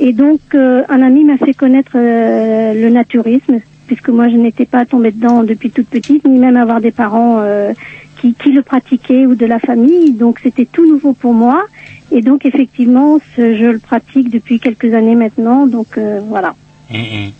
Et 0.00 0.12
donc 0.12 0.40
euh, 0.56 0.82
un 0.88 1.00
ami 1.00 1.22
m'a 1.22 1.38
fait 1.38 1.54
connaître 1.54 1.92
euh, 1.94 2.74
le 2.74 2.88
naturisme, 2.90 3.60
puisque 3.86 4.08
moi 4.08 4.28
je 4.28 4.34
n'étais 4.36 4.66
pas 4.66 4.84
tombée 4.84 5.12
dedans 5.12 5.44
depuis 5.44 5.70
toute 5.70 5.86
petite, 5.88 6.26
ni 6.26 6.40
même 6.40 6.56
avoir 6.56 6.80
des 6.80 6.90
parents 6.90 7.36
euh, 7.38 7.72
qui, 8.20 8.34
qui 8.34 8.50
le 8.50 8.62
pratiquaient 8.62 9.26
ou 9.26 9.36
de 9.36 9.46
la 9.46 9.60
famille. 9.60 10.12
Donc 10.14 10.40
c'était 10.42 10.66
tout 10.66 10.84
nouveau 10.84 11.12
pour 11.12 11.34
moi. 11.34 11.62
Et 12.10 12.20
donc 12.20 12.44
effectivement, 12.44 13.20
ce- 13.36 13.54
je 13.54 13.66
le 13.66 13.78
pratique 13.78 14.28
depuis 14.28 14.58
quelques 14.58 14.92
années 14.92 15.14
maintenant. 15.14 15.68
Donc 15.68 15.98
euh, 15.98 16.18
voilà. 16.28 16.56
Hum, 16.92 17.00
hum. 17.00 17.30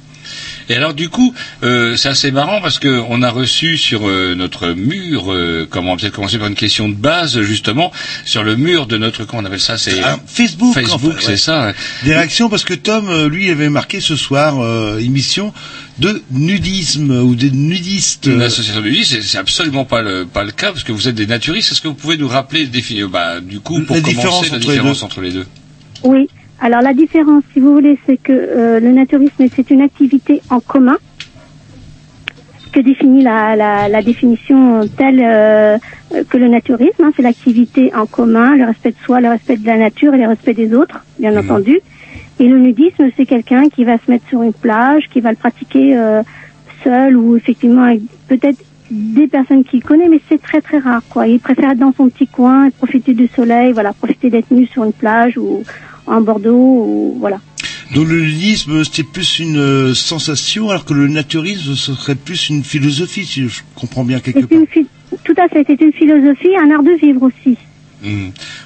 Et 0.68 0.74
alors 0.76 0.94
du 0.94 1.08
coup, 1.08 1.34
euh, 1.62 1.96
c'est 1.96 2.08
assez 2.08 2.30
marrant 2.30 2.60
parce 2.60 2.78
que 2.78 3.02
on 3.08 3.22
a 3.22 3.30
reçu 3.30 3.76
sur 3.76 4.08
euh, 4.08 4.34
notre 4.34 4.68
mur, 4.70 5.32
euh, 5.32 5.66
comment 5.68 5.92
on 5.92 5.94
va 5.96 6.00
peut-être 6.00 6.14
commencer 6.14 6.38
par 6.38 6.48
une 6.48 6.54
question 6.54 6.88
de 6.88 6.94
base 6.94 7.40
justement, 7.42 7.92
sur 8.24 8.42
le 8.44 8.56
mur 8.56 8.86
de 8.86 8.96
notre 8.96 9.24
comment 9.24 9.42
on 9.42 9.44
appelle 9.46 9.60
ça, 9.60 9.76
c'est 9.78 10.00
Ah, 10.02 10.18
Facebook. 10.26 10.74
Facebook, 10.74 11.16
c'est 11.20 11.28
ouais. 11.32 11.36
ça. 11.36 11.72
Des 12.04 12.14
réactions 12.14 12.48
parce 12.48 12.64
que 12.64 12.74
Tom, 12.74 13.08
euh, 13.08 13.28
lui, 13.28 13.50
avait 13.50 13.68
marqué 13.68 14.00
ce 14.00 14.16
soir 14.16 14.60
euh, 14.60 14.98
émission 14.98 15.52
de 15.98 16.22
nudisme 16.30 17.10
ou 17.10 17.34
des 17.34 17.50
nudistes. 17.50 18.26
Une 18.26 18.42
association 18.42 18.80
de 18.80 18.86
nudistes, 18.88 19.20
c'est- 19.22 19.38
absolument 19.38 19.84
pas 19.84 20.02
le 20.02 20.24
pas 20.26 20.44
le 20.44 20.50
cas 20.52 20.72
parce 20.72 20.82
que 20.84 20.92
vous 20.92 21.08
êtes 21.08 21.14
des 21.14 21.26
naturistes. 21.26 21.72
Est-ce 21.72 21.80
que 21.80 21.88
vous 21.88 21.94
pouvez 21.94 22.16
nous 22.16 22.28
rappeler 22.28 22.66
défi- 22.66 23.00
euh, 23.02 23.08
bah, 23.08 23.40
du 23.40 23.60
coup 23.60 23.80
pour 23.82 23.96
La 23.96 24.02
commencer 24.02 24.16
différence 24.16 24.42
la 24.50 24.56
entre 24.56 24.66
les 24.66 24.72
différence 24.72 24.98
deux. 25.00 25.04
entre 25.04 25.20
les 25.20 25.32
deux? 25.32 25.46
Oui. 26.04 26.28
Alors 26.64 26.80
la 26.80 26.94
différence, 26.94 27.44
si 27.52 27.60
vous 27.60 27.74
voulez, 27.74 27.98
c'est 28.06 28.16
que 28.16 28.32
euh, 28.32 28.80
le 28.80 28.90
naturisme, 28.92 29.44
c'est 29.54 29.70
une 29.70 29.82
activité 29.82 30.40
en 30.48 30.60
commun 30.60 30.96
que 32.72 32.80
définit 32.80 33.22
la, 33.22 33.54
la, 33.54 33.90
la 33.90 34.00
définition 34.00 34.88
telle 34.96 35.20
euh, 35.22 35.76
que 36.30 36.38
le 36.38 36.48
naturisme. 36.48 37.04
hein, 37.04 37.12
c'est 37.14 37.20
l'activité 37.20 37.94
en 37.94 38.06
commun, 38.06 38.56
le 38.56 38.64
respect 38.64 38.92
de 38.92 38.96
soi, 39.04 39.20
le 39.20 39.28
respect 39.28 39.58
de 39.58 39.66
la 39.66 39.76
nature 39.76 40.14
et 40.14 40.18
le 40.18 40.26
respect 40.26 40.54
des 40.54 40.72
autres, 40.74 41.04
bien 41.18 41.38
entendu. 41.38 41.80
Et 42.40 42.48
le 42.48 42.58
nudisme, 42.58 43.10
c'est 43.14 43.26
quelqu'un 43.26 43.68
qui 43.68 43.84
va 43.84 43.98
se 43.98 44.10
mettre 44.10 44.26
sur 44.30 44.42
une 44.42 44.54
plage, 44.54 45.10
qui 45.12 45.20
va 45.20 45.32
le 45.32 45.36
pratiquer 45.36 45.98
euh, 45.98 46.22
seul 46.82 47.14
ou 47.18 47.36
effectivement 47.36 47.82
avec 47.82 48.00
peut-être 48.26 48.58
des 48.90 49.26
personnes 49.26 49.64
qu'il 49.64 49.82
connaît, 49.82 50.08
mais 50.08 50.20
c'est 50.28 50.40
très 50.40 50.60
très 50.60 50.78
rare. 50.78 51.02
quoi. 51.08 51.26
Il 51.26 51.40
préfère 51.40 51.70
être 51.70 51.78
dans 51.78 51.94
son 51.96 52.08
petit 52.08 52.26
coin, 52.26 52.66
et 52.66 52.70
profiter 52.70 53.14
du 53.14 53.28
soleil, 53.28 53.72
voilà, 53.72 53.92
profiter 53.92 54.30
d'être 54.30 54.50
nu 54.50 54.66
sur 54.66 54.84
une 54.84 54.92
plage 54.92 55.38
ou 55.38 55.62
en 56.06 56.20
Bordeaux, 56.20 56.52
ou 56.54 57.16
voilà. 57.18 57.40
Donc 57.94 58.08
le 58.08 58.20
nudisme, 58.20 58.82
c'était 58.84 59.04
plus 59.04 59.38
une 59.38 59.58
euh, 59.58 59.94
sensation, 59.94 60.70
alors 60.70 60.84
que 60.84 60.94
le 60.94 61.06
naturisme, 61.06 61.74
ce 61.74 61.94
serait 61.94 62.14
plus 62.14 62.48
une 62.48 62.64
philosophie, 62.64 63.24
si 63.24 63.48
je 63.48 63.62
comprends 63.74 64.04
bien 64.04 64.20
quelque 64.20 64.46
part. 64.46 64.58
tout 65.24 65.34
à 65.36 65.48
fait, 65.48 65.64
c'est 65.66 65.80
une 65.80 65.92
philosophie, 65.92 66.56
un 66.56 66.70
art 66.70 66.82
de 66.82 66.92
vivre 66.92 67.22
aussi. 67.22 67.56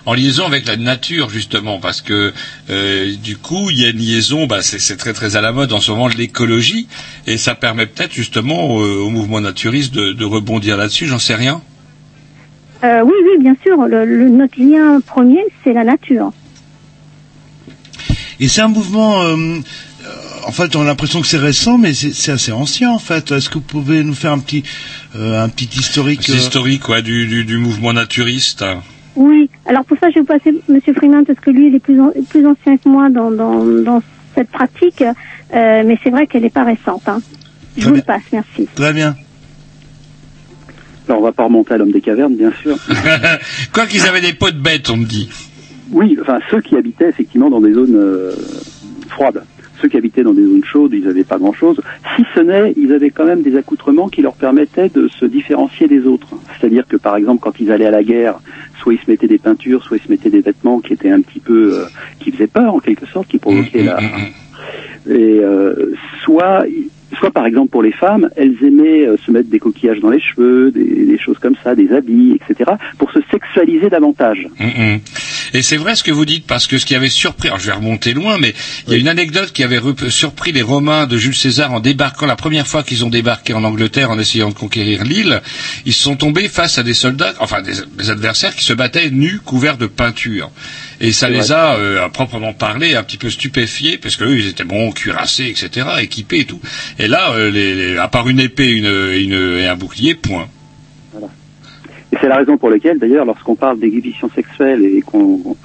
En 0.07 0.15
liaison 0.15 0.47
avec 0.47 0.67
la 0.67 0.77
nature 0.77 1.31
justement, 1.31 1.79
parce 1.81 2.01
que 2.03 2.33
euh, 2.71 3.15
du 3.23 3.37
coup 3.37 3.71
il 3.71 3.79
y 3.81 3.85
a 3.85 3.91
une 3.91 3.99
liaison, 3.99 4.47
bah, 4.47 4.63
c'est 4.63 4.97
très 4.97 5.13
très 5.13 5.37
à 5.37 5.41
la 5.41 5.53
mode 5.53 5.73
en 5.73 5.81
ce 5.81 5.91
moment 5.91 6.09
l'écologie, 6.09 6.89
et 7.27 7.37
ça 7.39 7.55
permet 7.55 7.87
peut-être 7.87 8.13
justement 8.13 8.81
euh, 8.81 8.97
au 8.97 9.11
mouvement 9.11 9.41
naturiste 9.41 9.95
de, 9.95 10.13
de 10.13 10.25
rebondir 10.25 10.77
là-dessus. 10.77 11.07
J'en 11.07 11.19
sais 11.19 11.35
rien. 11.35 11.61
Euh, 12.85 13.03
oui, 13.05 13.13
oui, 13.25 13.43
bien 13.43 13.57
sûr, 13.63 13.77
le, 13.87 14.05
le- 14.05 14.29
notre 14.29 14.61
lien 14.61 15.01
premier, 15.01 15.41
c'est 15.65 15.73
la 15.73 15.85
nature. 15.85 16.33
Et 18.41 18.47
c'est 18.49 18.61
un 18.61 18.69
mouvement, 18.69 19.21
en 20.47 20.53
fait, 20.53 20.77
on 20.77 20.83
a 20.83 20.85
l'impression 20.85 21.21
que 21.21 21.27
c'est 21.27 21.39
récent, 21.39 21.77
mais 21.77 21.93
c'est 21.93 22.31
assez 22.31 22.53
ancien, 22.53 22.91
en 22.91 23.01
fait. 23.01 23.33
Est-ce 23.33 23.49
que 23.49 23.55
vous 23.55 23.61
pouvez 23.63 24.05
nous 24.05 24.15
faire 24.15 24.31
un 24.33 24.39
petit, 24.39 24.63
euh, 25.17 25.43
un 25.43 25.49
petit 25.49 25.69
historique 25.77 26.23
C'est 26.23 26.33
euh, 26.33 26.37
historique 26.37 26.83
du, 27.03 27.27
du, 27.27 27.45
du 27.45 27.59
mouvement 27.59 27.93
naturiste. 27.93 28.65
Oui, 29.21 29.51
alors 29.67 29.85
pour 29.85 29.99
ça, 29.99 30.11
je 30.11 30.15
vais 30.15 30.21
vous 30.21 30.27
passer 30.27 30.55
Monsieur 30.69 30.95
Freeman, 30.95 31.25
parce 31.27 31.41
que 31.41 31.51
lui, 31.51 31.67
il 31.67 31.75
est 31.75 31.81
plus, 31.81 32.01
an- 32.01 32.13
plus 32.31 32.47
ancien 32.47 32.77
que 32.77 32.89
moi 32.89 33.11
dans, 33.11 33.33
dans, 33.33 33.65
dans 33.65 34.01
cette 34.37 34.49
pratique, 34.49 35.03
euh, 35.03 35.83
mais 35.85 35.99
c'est 36.05 36.11
vrai 36.11 36.29
qu'elle 36.29 36.43
n'est 36.43 36.51
pas 36.51 36.63
récente. 36.63 37.03
Hein. 37.09 37.21
Je 37.77 37.89
vous 37.89 37.97
le 37.97 38.03
passe, 38.03 38.23
merci. 38.33 38.69
Très 38.77 38.93
bien. 38.93 39.17
Alors 41.09 41.21
on 41.21 41.25
va 41.25 41.33
pas 41.33 41.45
remonter 41.45 41.75
à 41.75 41.79
l'homme 41.79 41.91
des 41.91 42.01
cavernes, 42.01 42.37
bien 42.37 42.53
sûr. 42.63 42.77
Quoi 43.73 43.87
qu'ils 43.87 44.07
avaient 44.07 44.21
des 44.21 44.35
pots 44.35 44.51
de 44.51 44.59
bêtes, 44.61 44.89
on 44.91 44.97
me 44.99 45.05
dit. 45.07 45.29
Oui, 45.91 46.17
enfin 46.21 46.39
ceux 46.51 46.61
qui 46.61 46.77
habitaient 46.77 47.09
effectivement 47.09 47.49
dans 47.51 47.61
des 47.63 47.73
zones 47.73 47.97
euh, 47.97 48.33
froides. 49.09 49.43
Ceux 49.81 49.89
qui 49.89 49.97
habitaient 49.97 50.23
dans 50.23 50.35
des 50.35 50.43
zones 50.43 50.65
chaudes, 50.65 50.93
ils 50.93 51.05
n'avaient 51.05 51.25
pas 51.25 51.39
grand-chose. 51.39 51.81
Si 52.17 52.25
ce 52.35 52.41
n'est, 52.41 52.73
ils 52.77 52.93
avaient 52.93 53.11
quand 53.11 53.25
même 53.25 53.43
des 53.43 53.57
accoutrements 53.57 54.09
qui 54.09 54.23
leur 54.23 54.35
permettaient 54.35 54.89
de 54.89 55.09
se 55.09 55.25
différencier 55.25 55.89
des 55.89 56.07
autres. 56.07 56.29
C'est-à-dire 56.59 56.87
que 56.87 56.97
par 56.97 57.17
exemple, 57.17 57.41
quand 57.41 57.61
ils 57.61 57.71
allaient 57.71 57.87
à 57.87 57.91
la 57.91 58.03
guerre, 58.03 58.41
soit 58.81 58.95
ils 58.95 59.01
se 59.01 59.11
mettaient 59.11 59.29
des 59.29 59.39
peintures, 59.39 59.83
soit 59.85 59.99
ils 59.99 60.03
se 60.03 60.11
mettaient 60.11 60.31
des 60.31 60.41
vêtements 60.41 60.81
qui 60.81 60.93
étaient 60.93 61.11
un 61.11 61.21
petit 61.21 61.41
peu, 61.41 61.75
euh, 61.75 61.85
qui 62.19 62.33
faisaient 62.33 62.47
peur 62.47 62.75
en 62.75 62.81
quelque 62.81 63.07
sorte, 63.07 63.29
qui 63.29 63.39
provoquaient 63.39 63.85
la. 63.85 63.99
Et 65.09 65.41
euh, 65.41 65.95
soit, 66.23 66.65
soit 67.19 67.31
par 67.31 67.47
exemple 67.47 67.71
pour 67.71 67.83
les 67.83 67.93
femmes, 67.93 68.29
elles 68.37 68.57
aimaient 68.63 69.07
euh, 69.07 69.17
se 69.25 69.31
mettre 69.31 69.49
des 69.49 69.59
coquillages 69.59 70.01
dans 70.01 70.11
les 70.11 70.21
cheveux, 70.21 70.71
des, 70.71 71.07
des 71.07 71.19
choses 71.19 71.39
comme 71.39 71.55
ça, 71.65 71.75
des 71.75 71.91
habits, 71.93 72.39
etc., 72.41 72.71
pour 72.99 73.11
se 73.13 73.21
sexualiser 73.31 73.89
davantage. 73.89 74.47
Hum, 74.61 74.71
hum. 74.79 75.01
Et 75.55 75.63
c'est 75.63 75.77
vrai 75.79 75.95
ce 75.97 76.05
que 76.05 76.11
vous 76.13 76.27
dites, 76.27 76.47
parce 76.47 76.67
que 76.67 76.77
ce 76.77 76.85
qui 76.85 76.95
avait 76.95 77.09
surpris, 77.09 77.49
alors 77.49 77.59
je 77.59 77.67
vais 77.67 77.73
remonter 77.73 78.13
loin, 78.13 78.37
mais 78.39 78.53
il 78.87 78.93
y 78.93 78.97
a 78.97 78.99
une 78.99 79.09
anecdote 79.09 79.53
qui 79.53 79.65
avait 79.65 79.79
rep- 79.79 80.09
surpris 80.11 80.53
les 80.53 80.61
Romains 80.63 81.07
de 81.07 81.17
Jules 81.17 81.35
César 81.35 81.73
en 81.73 81.81
débarquant, 81.81 82.27
la 82.27 82.37
première 82.37 82.67
fois 82.67 82.83
qu'ils 82.83 83.05
ont 83.05 83.09
débarqué 83.09 83.55
en 83.55 83.65
Angleterre 83.65 84.11
en 84.11 84.19
essayant 84.19 84.51
de 84.51 84.55
conquérir 84.55 85.05
l'île, 85.05 85.41
ils 85.87 85.95
se 85.95 86.03
sont 86.03 86.17
tombés 86.17 86.49
face 86.49 86.79
à 86.79 86.83
des 86.83 86.93
soldats, 86.95 87.33
enfin 87.41 87.63
des, 87.63 87.73
des 87.97 88.11
adversaires 88.11 88.55
qui 88.55 88.65
se 88.65 88.75
battaient 88.75 89.11
nus, 89.11 89.41
couverts 89.45 89.79
de 89.79 89.87
peinture. 89.87 90.51
Et 91.01 91.13
ça 91.13 91.29
les 91.29 91.39
vrai. 91.39 91.53
a, 91.53 91.77
euh, 91.77 92.05
à 92.05 92.09
proprement 92.09 92.53
parler, 92.53 92.95
un 92.97 93.03
petit 93.05 93.19
peu 93.19 93.31
stupéfiés, 93.31 93.99
parce 93.99 94.17
que 94.17 94.25
eux, 94.25 94.37
ils 94.39 94.49
étaient 94.49 94.65
bons, 94.65 94.91
cuirassés, 94.93 95.47
etc., 95.47 95.87
équipés 96.01 96.41
et 96.41 96.45
tout. 96.45 96.61
Et 96.99 97.07
là, 97.09 97.31
euh, 97.33 97.51
les, 97.51 97.75
les- 97.75 97.99
à 97.99 98.09
part 98.09 98.29
une 98.29 98.41
épée 98.41 98.71
une, 98.71 98.87
une, 98.87 99.59
et 99.59 99.67
un 99.67 99.77
bouclier, 99.77 100.15
point. 100.15 100.49
Et 102.13 102.17
c'est 102.21 102.29
la 102.29 102.37
raison 102.39 102.57
pour 102.57 102.71
laquelle, 102.71 102.99
d'ailleurs, 102.99 103.25
lorsqu'on 103.27 103.55
parle 103.55 103.79
d'exhibition 103.79 104.31
sexuelle 104.35 104.83
et 104.85 105.03
qu'on 105.03 105.57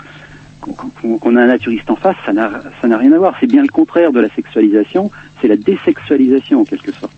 qu'on- 1.19 1.35
a 1.35 1.41
un 1.41 1.47
naturiste 1.47 1.89
en 1.89 1.97
face, 1.97 2.15
ça 2.25 2.31
n'a 2.31 2.63
ça 2.81 2.87
n'a 2.87 2.97
rien 2.97 3.11
à 3.11 3.17
voir. 3.17 3.35
C'est 3.39 3.47
bien 3.47 3.61
le 3.61 3.67
contraire 3.67 4.11
de 4.13 4.21
la 4.21 4.29
sexualisation, 4.33 5.11
c'est 5.41 5.47
la 5.49 5.57
désexualisation 5.57 6.61
en 6.61 6.65
quelque 6.65 6.91
sorte. 6.93 7.11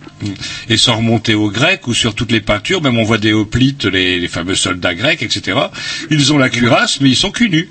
Et 0.68 0.76
sans 0.76 0.96
remonter 0.96 1.34
aux 1.34 1.50
Grecs 1.50 1.86
ou 1.86 1.94
sur 1.94 2.14
toutes 2.16 2.32
les 2.32 2.40
peintures, 2.40 2.82
même 2.82 2.98
on 2.98 3.04
voit 3.04 3.18
des 3.18 3.32
hoplites, 3.32 3.84
les, 3.84 4.18
les 4.18 4.26
fameux 4.28 4.56
soldats 4.56 4.94
grecs, 4.96 5.22
etc. 5.22 5.58
Ils 6.10 6.32
ont 6.32 6.38
la 6.38 6.48
cuirasse, 6.50 7.00
mais 7.00 7.08
ils 7.10 7.14
sont 7.16 7.30
cul 7.30 7.48
nus. 7.50 7.68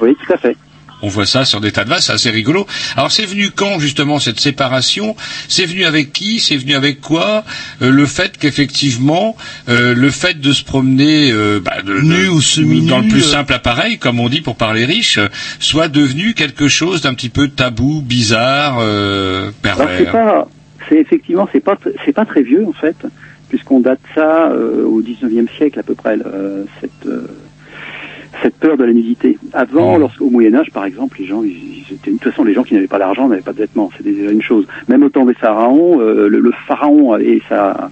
Oui, 0.00 0.16
tout 0.24 0.32
à 0.32 0.36
fait. 0.36 0.56
On 1.02 1.08
voit 1.08 1.26
ça 1.26 1.44
sur 1.44 1.60
des 1.60 1.72
tas 1.72 1.84
de 1.84 1.90
vases, 1.90 2.06
c'est 2.06 2.12
assez 2.14 2.30
rigolo. 2.30 2.66
Alors 2.96 3.12
c'est 3.12 3.26
venu 3.26 3.50
quand 3.50 3.78
justement 3.78 4.18
cette 4.18 4.40
séparation? 4.40 5.14
C'est 5.46 5.66
venu 5.66 5.84
avec 5.84 6.10
qui? 6.10 6.40
C'est 6.40 6.56
venu 6.56 6.74
avec 6.74 7.02
quoi? 7.02 7.44
Euh, 7.82 7.90
Le 7.90 8.06
fait 8.06 8.38
qu'effectivement, 8.38 9.36
euh, 9.68 9.94
le 9.94 10.10
fait 10.10 10.40
de 10.40 10.52
se 10.54 10.64
promener 10.64 11.30
euh, 11.32 11.60
bah, 11.62 11.82
de- 11.84 11.92
de- 11.92 12.00
Nu 12.00 12.28
ou 12.28 12.40
semi-nu, 12.40 12.88
dans 12.88 13.00
le 13.00 13.08
plus 13.08 13.20
simple 13.20 13.52
appareil, 13.52 13.98
comme 13.98 14.20
on 14.20 14.30
dit 14.30 14.40
pour 14.40 14.56
parler 14.56 14.86
riche, 14.86 15.18
euh, 15.18 15.28
soit 15.60 15.88
devenu 15.88 16.32
quelque 16.32 16.66
chose 16.66 17.02
d'un 17.02 17.12
petit 17.12 17.28
peu 17.28 17.48
tabou, 17.48 18.00
bizarre, 18.00 18.78
euh, 18.80 19.50
Alors 19.64 19.88
c'est 19.98 20.04
pervers. 20.04 20.12
pas, 20.12 20.48
c'est 20.88 20.96
effectivement 20.98 21.46
c'est 21.52 21.60
pas 21.60 21.76
c'est 22.06 22.12
pas 22.14 22.24
très 22.24 22.42
vieux 22.42 22.64
en 22.66 22.72
fait, 22.72 22.96
puisqu'on 23.50 23.80
date 23.80 24.00
ça 24.14 24.50
euh, 24.50 24.82
au 24.86 25.02
19e 25.02 25.46
siècle 25.58 25.78
à 25.78 25.82
peu 25.82 25.94
près 25.94 26.16
euh, 26.24 26.64
cette 26.80 27.04
euh, 27.06 27.26
cette 28.42 28.56
peur 28.56 28.76
de 28.76 28.84
la 28.84 28.92
nudité. 28.92 29.38
Avant, 29.52 29.96
lorsqu'au 29.98 30.30
Moyen 30.30 30.54
Âge 30.54 30.70
par 30.72 30.84
exemple, 30.84 31.16
les 31.20 31.26
gens, 31.26 31.42
ils, 31.42 31.50
ils 31.88 31.94
étaient, 31.94 32.10
de 32.10 32.16
toute 32.18 32.30
façon 32.30 32.44
les 32.44 32.54
gens 32.54 32.62
qui 32.62 32.74
n'avaient 32.74 32.86
pas 32.86 32.98
d'argent 32.98 33.28
n'avaient 33.28 33.40
pas 33.42 33.52
de 33.52 33.58
vêtements, 33.58 33.90
c'était 33.96 34.12
déjà 34.12 34.30
une 34.30 34.42
chose. 34.42 34.66
Même 34.88 35.02
au 35.02 35.08
temps 35.08 35.24
des 35.24 35.34
pharaons, 35.34 36.00
euh, 36.00 36.28
le, 36.28 36.40
le 36.40 36.52
pharaon 36.66 37.16
et 37.18 37.42
sa 37.48 37.90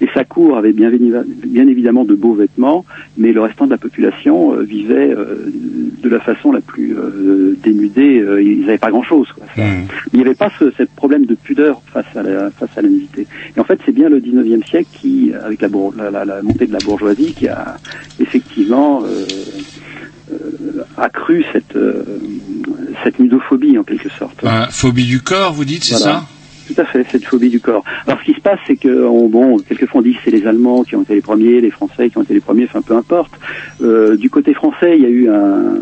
et 0.00 0.08
sa 0.14 0.24
cour 0.24 0.56
avaient 0.56 0.72
bien, 0.72 0.90
évi- 0.90 1.22
bien 1.46 1.66
évidemment 1.68 2.04
de 2.04 2.14
beaux 2.16 2.34
vêtements, 2.34 2.84
mais 3.16 3.32
le 3.32 3.40
restant 3.40 3.66
de 3.66 3.70
la 3.70 3.78
population 3.78 4.52
euh, 4.54 4.62
vivait 4.62 5.12
euh, 5.12 5.36
de 6.02 6.08
la 6.08 6.18
façon 6.18 6.50
la 6.50 6.60
plus 6.60 6.96
dénudée. 7.62 8.24
ils 8.42 8.60
n'avaient 8.62 8.78
pas 8.78 8.90
grand-chose. 8.90 9.28
Ça- 9.54 9.62
il 10.12 10.18
n'y 10.18 10.24
avait 10.26 10.34
pas 10.34 10.50
ce, 10.58 10.64
problème 10.96 11.24
de 11.26 11.34
pudeur 11.34 11.80
face 11.92 12.04
à 12.16 12.22
la, 12.22 12.50
face 12.50 12.70
à 12.76 12.82
la 12.82 12.88
nudité. 12.88 13.26
Et 13.56 13.60
en 13.60 13.64
fait, 13.64 13.78
c'est 13.86 13.92
bien 13.92 14.08
le 14.08 14.18
19e 14.20 14.64
siècle 14.66 14.88
qui, 14.92 15.32
avec 15.44 15.60
la, 15.62 15.68
bour- 15.68 15.94
la, 15.96 16.10
la- 16.10 16.24
la 16.24 16.42
montée 16.42 16.66
de 16.66 16.72
la 16.72 16.78
bourgeoisie, 16.80 17.32
qui 17.32 17.46
a 17.48 17.78
effectivement 18.20 19.02
euh, 19.04 19.24
accru 20.96 21.44
cette, 21.52 21.76
euh, 21.76 22.02
cette 23.04 23.18
nudophobie 23.18 23.78
en 23.78 23.84
quelque 23.84 24.08
sorte. 24.10 24.38
Enfin, 24.42 24.66
phobie 24.70 25.04
du 25.06 25.20
corps, 25.20 25.52
vous 25.52 25.64
dites, 25.64 25.84
c'est 25.84 25.96
Voilà. 25.96 26.20
ça? 26.20 26.26
Tout 26.72 26.80
à 26.80 26.84
fait, 26.84 27.04
cette 27.10 27.24
phobie 27.24 27.50
du 27.50 27.60
corps. 27.60 27.84
Alors 28.06 28.20
ce 28.20 28.24
qui 28.24 28.34
se 28.34 28.40
passe, 28.40 28.60
c'est 28.66 28.76
que 28.76 29.04
on, 29.04 29.28
bon, 29.28 29.58
quelquefois 29.58 30.00
on 30.00 30.02
dit 30.04 30.12
que 30.14 30.20
c'est 30.24 30.30
les 30.30 30.46
Allemands 30.46 30.84
qui 30.84 30.94
ont 30.96 31.02
été 31.02 31.14
les 31.14 31.20
premiers, 31.20 31.60
les 31.60 31.70
Français 31.70 32.08
qui 32.08 32.18
ont 32.18 32.22
été 32.22 32.34
les 32.34 32.40
premiers, 32.40 32.64
enfin 32.64 32.82
peu 32.82 32.94
importe. 32.96 33.32
Euh, 33.82 34.16
du 34.16 34.30
côté 34.30 34.54
français, 34.54 34.96
il 34.96 35.02
y 35.02 35.06
a 35.06 35.08
eu 35.08 35.28
un, 35.28 35.74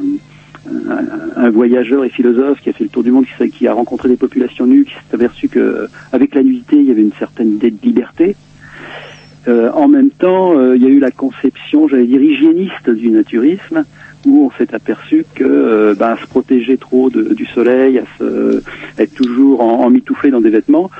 un, 0.91 1.45
un 1.45 1.51
voyageur 1.51 2.05
et 2.05 2.09
philosophe 2.09 2.61
qui 2.63 2.71
a 2.71 2.73
fait 2.73 2.85
le 2.85 2.91
tour 2.91 3.03
du 3.03 3.11
monde, 3.11 3.27
qui 3.53 3.69
a 3.69 3.75
rencontré 3.75 4.09
des 4.09 4.17
populations 4.17 4.67
nues, 4.67 4.85
qui 4.87 4.93
s'est 4.93 5.15
aperçu 5.15 5.49
que 5.49 5.87
avec 6.13 6.35
la 6.35 6.43
nudité, 6.43 6.77
il 6.77 6.87
y 6.87 6.91
avait 6.91 7.03
une 7.03 7.13
certaine 7.19 7.53
idée 7.57 7.71
de 7.71 7.79
liberté. 7.83 8.35
Euh, 9.49 9.71
en 9.73 9.89
même 9.89 10.11
temps, 10.11 10.59
euh, 10.59 10.77
il 10.77 10.83
y 10.83 10.87
a 10.87 10.89
eu 10.91 10.99
la 10.99 11.11
conception, 11.11 11.89
j'allais 11.89 12.07
dire, 12.07 12.23
hygiéniste 12.23 12.91
du 12.91 13.09
naturisme, 13.11 13.85
où 14.27 14.47
on 14.47 14.51
s'est 14.59 14.75
aperçu 14.75 15.25
que 15.35 15.45
euh, 15.45 15.95
ben, 15.95 16.17
se 16.17 16.27
protéger 16.27 16.77
trop 16.77 17.11
de- 17.11 17.33
du 17.35 17.47
soleil, 17.47 17.99
à 17.99 18.05
se, 18.19 18.63
être 18.99 19.15
toujours 19.15 19.61
en, 19.63 19.85
en 19.85 19.91
mitouflé 19.91 20.31
dans 20.31 20.41
des 20.41 20.51
vêtements, 20.51 20.91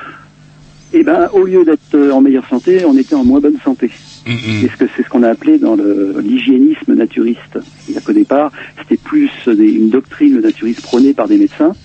et 0.93 1.03
ben 1.03 1.29
au 1.33 1.43
lieu 1.45 1.63
d'être 1.63 1.95
euh, 1.95 2.11
en 2.11 2.21
meilleure 2.21 2.47
santé, 2.47 2.83
on 2.85 2.97
était 2.97 3.15
en 3.15 3.23
moins 3.23 3.39
bonne 3.39 3.59
santé. 3.63 3.91
Mm, 4.25 4.65
que 4.77 4.85
c'est 4.95 5.03
ce 5.03 5.09
qu'on 5.09 5.23
a 5.23 5.29
appelé 5.29 5.57
dans 5.57 5.75
l'hygiénisme 6.19 6.93
naturiste. 6.93 7.53
C'est-à-dire 7.53 8.03
qu'au 8.03 8.13
départ, 8.13 8.51
c'était 8.79 8.97
plus 8.97 9.31
des- 9.47 9.71
une 9.71 9.89
doctrine 9.89 10.35
le 10.35 10.41
naturisme 10.41 10.81
prônée 10.81 11.13
par 11.13 11.27
des 11.27 11.37
médecins 11.37 11.75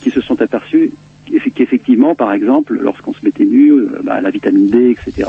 qui 0.00 0.10
se 0.10 0.20
sont 0.20 0.40
aperçus 0.42 0.90
qu'eff- 1.26 1.50
qu'effectivement, 1.54 2.14
par 2.14 2.32
exemple, 2.32 2.78
lorsqu'on 2.80 3.12
se 3.14 3.24
mettait 3.24 3.44
nu, 3.44 3.72
euh, 3.72 3.88
bah, 4.04 4.20
la 4.20 4.30
vitamine 4.30 4.68
D, 4.68 4.90
etc., 4.90 5.28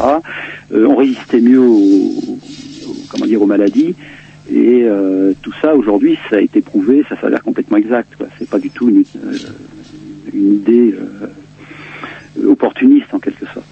euh, 0.74 0.86
on 0.88 0.96
résistait 0.96 1.40
mieux 1.42 1.60
aux, 1.62 2.40
aux- 2.86 3.06
comment 3.10 3.26
dire, 3.26 3.42
aux 3.42 3.48
maladies. 3.48 3.96
Et 4.52 4.84
euh, 4.84 5.34
tout 5.42 5.54
ça, 5.62 5.76
aujourd'hui, 5.76 6.18
ça 6.30 6.38
a 6.38 6.40
été 6.40 6.62
prouvé, 6.62 7.04
ça 7.10 7.20
s'avère 7.20 7.42
complètement 7.42 7.78
exact. 7.78 8.14
C'est 8.38 8.50
pas 8.50 8.60
du 8.60 8.70
tout 8.70 8.90
une, 8.90 9.04
euh, 9.24 9.38
une 10.34 10.54
idée 10.56 10.94
euh, 10.94 11.28
opportuniste, 12.48 13.08
en 13.14 13.20
quelque 13.20 13.46
sorte. 13.54 13.66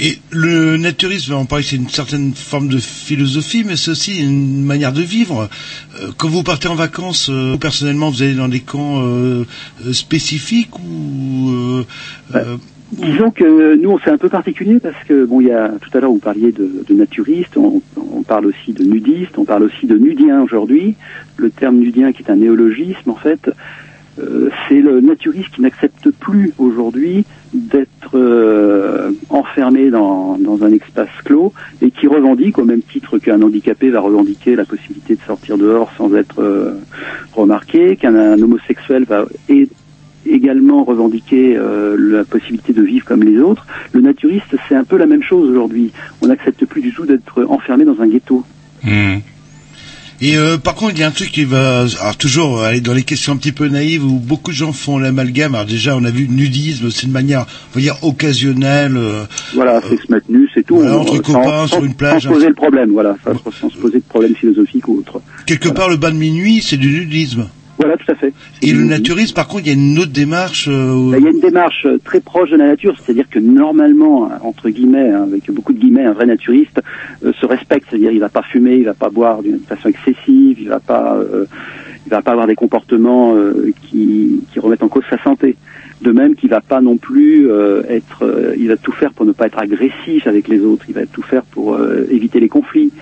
Et 0.00 0.18
le 0.30 0.76
naturisme, 0.76 1.34
on 1.34 1.44
parlait 1.46 1.62
que 1.62 1.70
c'est 1.70 1.76
une 1.76 1.88
certaine 1.88 2.32
forme 2.34 2.68
de 2.68 2.78
philosophie, 2.78 3.64
mais 3.64 3.76
c'est 3.76 3.90
aussi 3.90 4.18
une 4.18 4.64
manière 4.64 4.92
de 4.92 5.02
vivre. 5.02 5.48
Euh, 6.00 6.10
Quand 6.16 6.28
vous 6.28 6.42
partez 6.42 6.68
en 6.68 6.74
vacances, 6.74 7.28
euh, 7.30 7.56
personnellement, 7.56 8.10
vous 8.10 8.22
allez 8.22 8.34
dans 8.34 8.48
des 8.48 8.60
camps 8.60 9.02
euh, 9.02 9.44
spécifiques 9.92 10.78
ou 10.78 11.50
euh, 11.50 11.84
euh, 12.34 12.56
Disons 12.96 13.30
que 13.30 13.76
nous, 13.76 13.98
c'est 14.04 14.10
un 14.10 14.18
peu 14.18 14.28
particulier 14.28 14.78
parce 14.80 15.02
que, 15.06 15.24
bon, 15.24 15.40
il 15.40 15.48
y 15.48 15.52
a, 15.52 15.68
tout 15.80 15.90
à 15.96 16.00
l'heure, 16.00 16.10
vous 16.12 16.18
parliez 16.18 16.52
de, 16.52 16.68
de 16.88 17.06
on, 17.56 17.82
on 18.12 18.22
parle 18.22 18.46
aussi 18.46 18.72
de 18.72 18.84
nudistes, 18.84 19.36
on 19.38 19.44
parle 19.44 19.64
aussi 19.64 19.86
de 19.86 19.96
nudiens 19.98 20.42
aujourd'hui. 20.42 20.94
Le 21.36 21.50
terme 21.50 21.76
nudien 21.76 22.12
qui 22.12 22.22
est 22.22 22.30
un 22.30 22.36
néologisme, 22.36 23.10
en 23.10 23.14
fait, 23.16 23.50
euh, 24.20 24.48
c'est 24.68 24.80
le 24.80 25.00
naturiste 25.00 25.50
qui 25.54 25.62
n'accepte 25.62 26.10
plus 26.10 26.52
aujourd'hui 26.58 27.24
d'être 27.52 28.12
euh, 28.14 29.10
enfermé 29.30 29.90
dans, 29.90 30.38
dans 30.38 30.62
un 30.64 30.72
espace 30.72 31.08
clos 31.24 31.52
et 31.82 31.90
qui 31.90 32.06
revendique, 32.06 32.58
au 32.58 32.64
même 32.64 32.82
titre 32.82 33.18
qu'un 33.18 33.42
handicapé 33.42 33.90
va 33.90 34.00
revendiquer 34.00 34.54
la 34.56 34.64
possibilité 34.64 35.14
de 35.16 35.20
sortir 35.26 35.58
dehors 35.58 35.90
sans 35.96 36.14
être 36.14 36.40
euh, 36.40 36.74
remarqué, 37.32 37.96
qu'un 37.96 38.14
un 38.14 38.40
homosexuel 38.40 39.04
va 39.04 39.26
et- 39.48 39.68
également 40.26 40.84
revendiquer 40.84 41.56
euh, 41.56 41.96
la 41.98 42.24
possibilité 42.24 42.72
de 42.72 42.82
vivre 42.82 43.04
comme 43.04 43.22
les 43.22 43.38
autres. 43.38 43.66
Le 43.92 44.00
naturiste, 44.00 44.56
c'est 44.68 44.74
un 44.74 44.84
peu 44.84 44.96
la 44.96 45.06
même 45.06 45.22
chose 45.22 45.50
aujourd'hui. 45.50 45.92
On 46.22 46.26
n'accepte 46.28 46.64
plus 46.66 46.80
du 46.82 46.92
tout 46.92 47.06
d'être 47.06 47.44
enfermé 47.48 47.84
dans 47.84 48.00
un 48.00 48.06
ghetto. 48.08 48.44
Et 50.20 50.36
euh, 50.36 50.56
par 50.58 50.74
contre, 50.76 50.92
il 50.94 51.00
y 51.00 51.02
a 51.02 51.08
un 51.08 51.10
truc 51.10 51.32
qui 51.32 51.44
va 51.44 51.86
alors, 52.00 52.16
toujours 52.16 52.62
aller 52.62 52.80
dans 52.80 52.94
les 52.94 53.02
questions 53.02 53.32
un 53.32 53.36
petit 53.36 53.52
peu 53.52 53.66
naïves 53.68 54.04
où 54.04 54.18
beaucoup 54.20 54.52
de 54.52 54.56
gens 54.56 54.72
font 54.72 54.96
l'amalgame. 54.98 55.54
Alors 55.56 55.66
déjà, 55.66 55.96
on 55.96 56.04
a 56.04 56.10
vu 56.10 56.26
le 56.26 56.32
nudisme, 56.32 56.88
c'est 56.90 57.02
une 57.06 57.12
manière, 57.12 57.46
on 57.72 57.74
va 57.74 57.80
dire, 57.80 57.96
occasionnelle. 58.02 58.96
euh, 58.96 59.24
Voilà, 59.54 59.80
c'est 59.82 59.96
se 60.00 60.10
mettre 60.12 60.26
nu, 60.30 60.48
c'est 60.54 60.62
tout. 60.64 60.76
Voilà, 60.76 60.98
entre 60.98 61.18
copains, 61.20 61.66
sans- 61.66 61.66
sur 61.66 61.84
une 61.84 61.94
plage, 61.94 62.22
Sans 62.22 62.28
se 62.28 62.34
poser 62.34 62.48
le 62.48 62.54
problème, 62.54 62.90
voilà, 62.92 63.16
sans, 63.24 63.34
sans 63.60 63.68
se 63.70 63.76
poser 63.76 63.98
de 63.98 64.04
problème 64.08 64.34
philosophique 64.36 64.86
ou 64.88 64.98
autre. 64.98 65.20
quelque 65.46 65.68
part, 65.68 65.88
le 65.88 65.96
bain 65.96 66.12
de 66.12 66.16
minuit, 66.16 66.62
c'est 66.62 66.76
du 66.76 66.90
nudisme. 67.00 67.48
Voilà, 67.78 67.96
tout 67.96 68.10
à 68.12 68.14
fait. 68.14 68.32
Et 68.62 68.72
le 68.72 68.84
naturisme, 68.84 69.34
par 69.34 69.48
contre, 69.48 69.64
il 69.66 69.68
y 69.68 69.70
a 69.70 69.74
une 69.74 69.98
autre 69.98 70.12
démarche. 70.12 70.68
euh, 70.70 71.10
Ben, 71.10 71.18
Il 71.18 71.24
y 71.24 71.26
a 71.26 71.30
une 71.30 71.40
démarche 71.40 71.86
euh, 71.86 71.98
très 72.04 72.20
proche 72.20 72.50
de 72.50 72.56
la 72.56 72.66
nature, 72.68 72.94
c'est-à-dire 72.98 73.28
que 73.28 73.40
normalement, 73.40 74.26
hein, 74.30 74.38
entre 74.42 74.70
guillemets, 74.70 75.10
hein, 75.10 75.24
avec 75.24 75.50
beaucoup 75.50 75.72
de 75.72 75.78
guillemets, 75.80 76.04
un 76.04 76.12
vrai 76.12 76.26
naturiste 76.26 76.80
euh, 77.24 77.32
se 77.40 77.46
respecte, 77.46 77.86
c'est-à-dire 77.90 78.12
il 78.12 78.20
va 78.20 78.28
pas 78.28 78.42
fumer, 78.42 78.76
il 78.76 78.84
va 78.84 78.94
pas 78.94 79.08
boire 79.10 79.42
d'une 79.42 79.58
façon 79.58 79.88
excessive, 79.88 80.56
il 80.60 80.68
va 80.68 80.78
pas, 80.80 81.16
euh, 81.16 81.46
il 82.06 82.10
va 82.10 82.22
pas 82.22 82.30
avoir 82.30 82.46
des 82.46 82.54
comportements 82.54 83.34
euh, 83.34 83.72
qui, 83.82 84.40
qui 84.52 84.60
remettent 84.60 84.82
en 84.84 84.88
cause 84.88 85.04
sa 85.10 85.20
santé. 85.22 85.56
De 86.02 86.12
même 86.12 86.34
qu'il 86.34 86.50
va 86.50 86.60
pas 86.60 86.80
non 86.82 86.96
plus 86.98 87.50
euh, 87.50 87.82
être, 87.88 88.24
euh, 88.24 88.54
il 88.58 88.68
va 88.68 88.76
tout 88.76 88.92
faire 88.92 89.12
pour 89.12 89.24
ne 89.24 89.32
pas 89.32 89.46
être 89.46 89.58
agressif 89.58 90.26
avec 90.26 90.48
les 90.48 90.60
autres, 90.60 90.84
il 90.88 90.94
va 90.94 91.06
tout 91.06 91.22
faire 91.22 91.42
pour 91.44 91.74
euh, 91.74 92.06
éviter 92.10 92.40
les 92.40 92.48
conflits. 92.48 92.92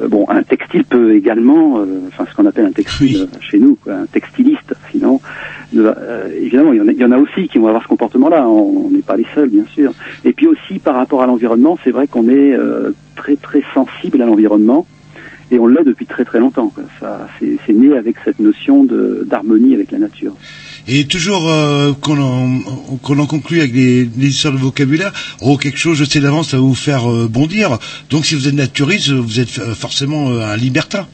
Euh, 0.00 0.08
bon, 0.08 0.26
un 0.28 0.42
textile 0.42 0.84
peut 0.84 1.14
également, 1.14 1.80
euh, 1.80 2.00
enfin 2.08 2.24
ce 2.30 2.34
qu'on 2.34 2.46
appelle 2.46 2.66
un 2.66 2.72
textile 2.72 3.22
euh, 3.22 3.38
chez 3.40 3.58
nous, 3.58 3.76
quoi, 3.76 3.94
un 3.94 4.06
textiliste, 4.06 4.74
sinon, 4.90 5.20
euh, 5.76 6.28
évidemment, 6.36 6.72
il 6.72 6.78
y, 6.78 6.80
en 6.80 6.88
a, 6.88 6.92
il 6.92 6.98
y 6.98 7.04
en 7.04 7.12
a 7.12 7.18
aussi 7.18 7.48
qui 7.48 7.58
vont 7.58 7.68
avoir 7.68 7.82
ce 7.82 7.88
comportement-là. 7.88 8.48
On 8.48 8.86
on 8.86 8.90
n'est 8.90 9.02
pas 9.02 9.16
les 9.16 9.26
seuls, 9.34 9.48
bien 9.48 9.64
sûr. 9.66 9.92
Et 10.24 10.32
puis 10.32 10.46
aussi 10.46 10.78
par 10.78 10.94
rapport 10.96 11.22
à 11.22 11.26
l'environnement, 11.26 11.78
c'est 11.84 11.90
vrai 11.90 12.06
qu'on 12.06 12.28
est 12.28 12.52
euh, 12.52 12.90
très 13.14 13.36
très 13.36 13.62
sensible 13.74 14.20
à 14.22 14.26
l'environnement. 14.26 14.86
Et 15.52 15.58
on 15.58 15.66
l'est 15.66 15.84
depuis 15.84 16.06
très 16.06 16.24
très 16.24 16.38
longtemps. 16.38 16.68
quoi. 16.68 16.84
Ça, 17.00 17.26
c'est, 17.38 17.56
c'est 17.66 17.72
né 17.72 17.96
avec 17.96 18.16
cette 18.24 18.38
notion 18.38 18.84
de, 18.84 19.24
d'harmonie 19.28 19.74
avec 19.74 19.90
la 19.90 19.98
nature. 19.98 20.34
Et 20.92 21.04
toujours 21.04 21.48
euh, 21.48 21.92
qu'on 21.92 22.20
en, 22.20 22.58
qu'on 23.02 23.18
en 23.20 23.26
conclut 23.26 23.60
avec 23.60 23.72
des, 23.72 24.04
des 24.04 24.26
histoires 24.26 24.52
de 24.52 24.58
vocabulaire, 24.58 25.12
oh 25.40 25.56
quelque 25.56 25.78
chose, 25.78 25.96
je 25.96 26.04
sais 26.04 26.18
d'avance, 26.18 26.48
ça 26.50 26.56
va 26.56 26.64
vous 26.64 26.74
faire 26.74 27.08
euh, 27.08 27.28
bondir. 27.28 27.78
Donc 28.10 28.26
si 28.26 28.34
vous 28.34 28.48
êtes 28.48 28.54
naturiste, 28.54 29.10
vous 29.10 29.38
êtes 29.38 29.58
euh, 29.60 29.72
forcément 29.74 30.30
euh, 30.30 30.40
un 30.52 30.56
libertin. 30.56 31.06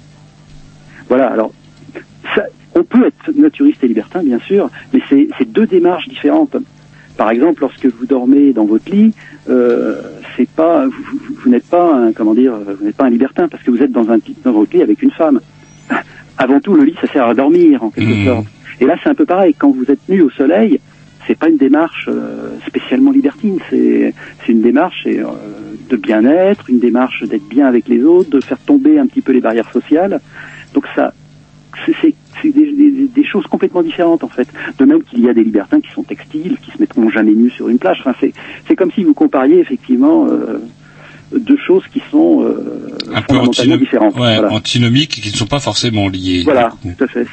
Voilà, 1.11 1.27
alors, 1.27 1.53
ça, 2.35 2.45
on 2.75 2.85
peut 2.85 3.07
être 3.07 3.37
naturiste 3.37 3.85
et 3.85 3.89
libertin, 3.89 4.23
bien 4.23 4.41
sûr, 4.47 4.71
mais 4.95 5.01
c'est, 5.11 5.29
c'est 5.39 5.53
deux 5.53 5.67
démarches 5.67 6.09
différentes. 6.09 6.57
Par 7.19 7.31
exemple, 7.31 7.61
lorsque 7.61 7.85
vous 7.87 8.07
dormez 8.07 8.53
dans 8.55 8.65
votre 8.65 8.91
lit, 8.91 9.13
euh, 9.51 10.01
c'est 10.37 10.49
pas, 10.49 10.87
vous, 10.87 10.93
vous- 10.93 11.35
vous 11.45 11.51
n'êtes 11.51 11.67
pas, 11.69 11.95
un, 11.95 12.13
comment 12.13 12.35
dire, 12.35 12.55
vous 12.79 12.85
n'êtes 12.87 12.97
pas 12.97 13.05
un 13.07 13.11
libertin 13.11 13.47
parce 13.49 13.63
que 13.63 13.71
vous 13.71 13.83
êtes 13.83 13.93
dans 13.93 14.09
un 14.11 14.19
dans 14.43 14.53
votre 14.53 14.75
lit 14.75 14.83
avec 14.83 15.03
une 15.03 15.11
femme. 15.11 15.41
Avant 16.39 16.61
tout, 16.61 16.75
le 16.75 16.85
lit, 16.85 16.95
ça 17.01 17.11
sert 17.13 17.27
à 17.27 17.35
dormir 17.35 17.83
en 17.83 17.91
quelque 17.91 18.25
sorte. 18.25 18.47
Et 18.81 18.85
là, 18.87 18.97
c'est 19.03 19.09
un 19.09 19.15
peu 19.15 19.27
pareil. 19.27 19.55
Quand 19.59 19.71
vous 19.71 19.91
êtes 19.91 20.09
nu 20.09 20.21
au 20.23 20.31
soleil, 20.31 20.81
c'est 21.27 21.37
pas 21.39 21.49
une 21.49 21.57
démarche 21.57 22.09
euh, 22.09 22.51
spécialement 22.67 23.11
libertine. 23.11 23.59
C'est 23.71 24.15
c'est 24.45 24.53
une 24.53 24.63
démarche 24.63 25.07
euh, 25.07 25.25
de 25.91 25.97
bien-être, 25.97 26.69
une 26.71 26.79
démarche 26.81 27.25
d'être 27.25 27.49
bien 27.49 27.67
avec 27.67 27.89
les 27.89 28.03
autres, 28.05 28.31
de 28.31 28.41
faire 28.41 28.59
tomber 28.59 28.99
un 28.99 29.07
petit 29.07 29.23
peu 29.23 29.33
les 29.33 29.41
barrières 29.41 29.71
sociales. 29.73 30.21
Donc 30.75 30.85
ça 30.95 31.13
c'est- 32.01 32.15
des, 32.45 32.51
des- 32.53 33.09
des 33.09 33.25
choses 33.25 33.47
complètement 33.47 33.83
différentes 33.83 34.23
en 34.25 34.29
fait. 34.29 34.49
De 34.79 34.85
même 34.85 35.03
qu'il 35.03 35.21
y 35.21 35.29
a 35.29 35.35
des 35.35 35.43
libertins 35.45 35.81
qui 35.81 35.91
sont 35.91 36.03
textiles, 36.05 36.57
qui 36.63 36.71
se 36.71 36.79
mettront 36.79 37.09
jamais 37.11 37.33
nus 37.33 37.51
sur 37.51 37.69
une 37.69 37.79
plage. 37.79 38.03
Enfin, 38.05 38.15
c'est 38.69 38.77
comme 38.77 38.93
si 38.93 39.03
vous 39.05 39.15
compariez 39.15 39.59
effectivement 39.59 40.27
euh, 40.29 40.59
deux 41.33 41.57
choses 41.67 41.83
qui 41.93 42.01
sont 42.11 42.43
euh, 42.43 42.89
Un 43.13 43.21
peu 43.23 43.35
fondamentalement 43.35 43.75
antino- 43.75 43.79
différentes. 43.79 44.15
ouais, 44.15 44.37
Voilà. 44.39 44.53
antinomiques 44.53 45.19
et 45.19 45.21
qui 45.21 45.31
ne 45.31 45.37
sont 45.37 45.47
pas 45.47 45.59
forcément 45.61 46.09
liés. 46.09 46.43
Voilà, 46.45 46.71
tout 46.83 47.05
à 47.05 47.09
fait. 47.09 47.27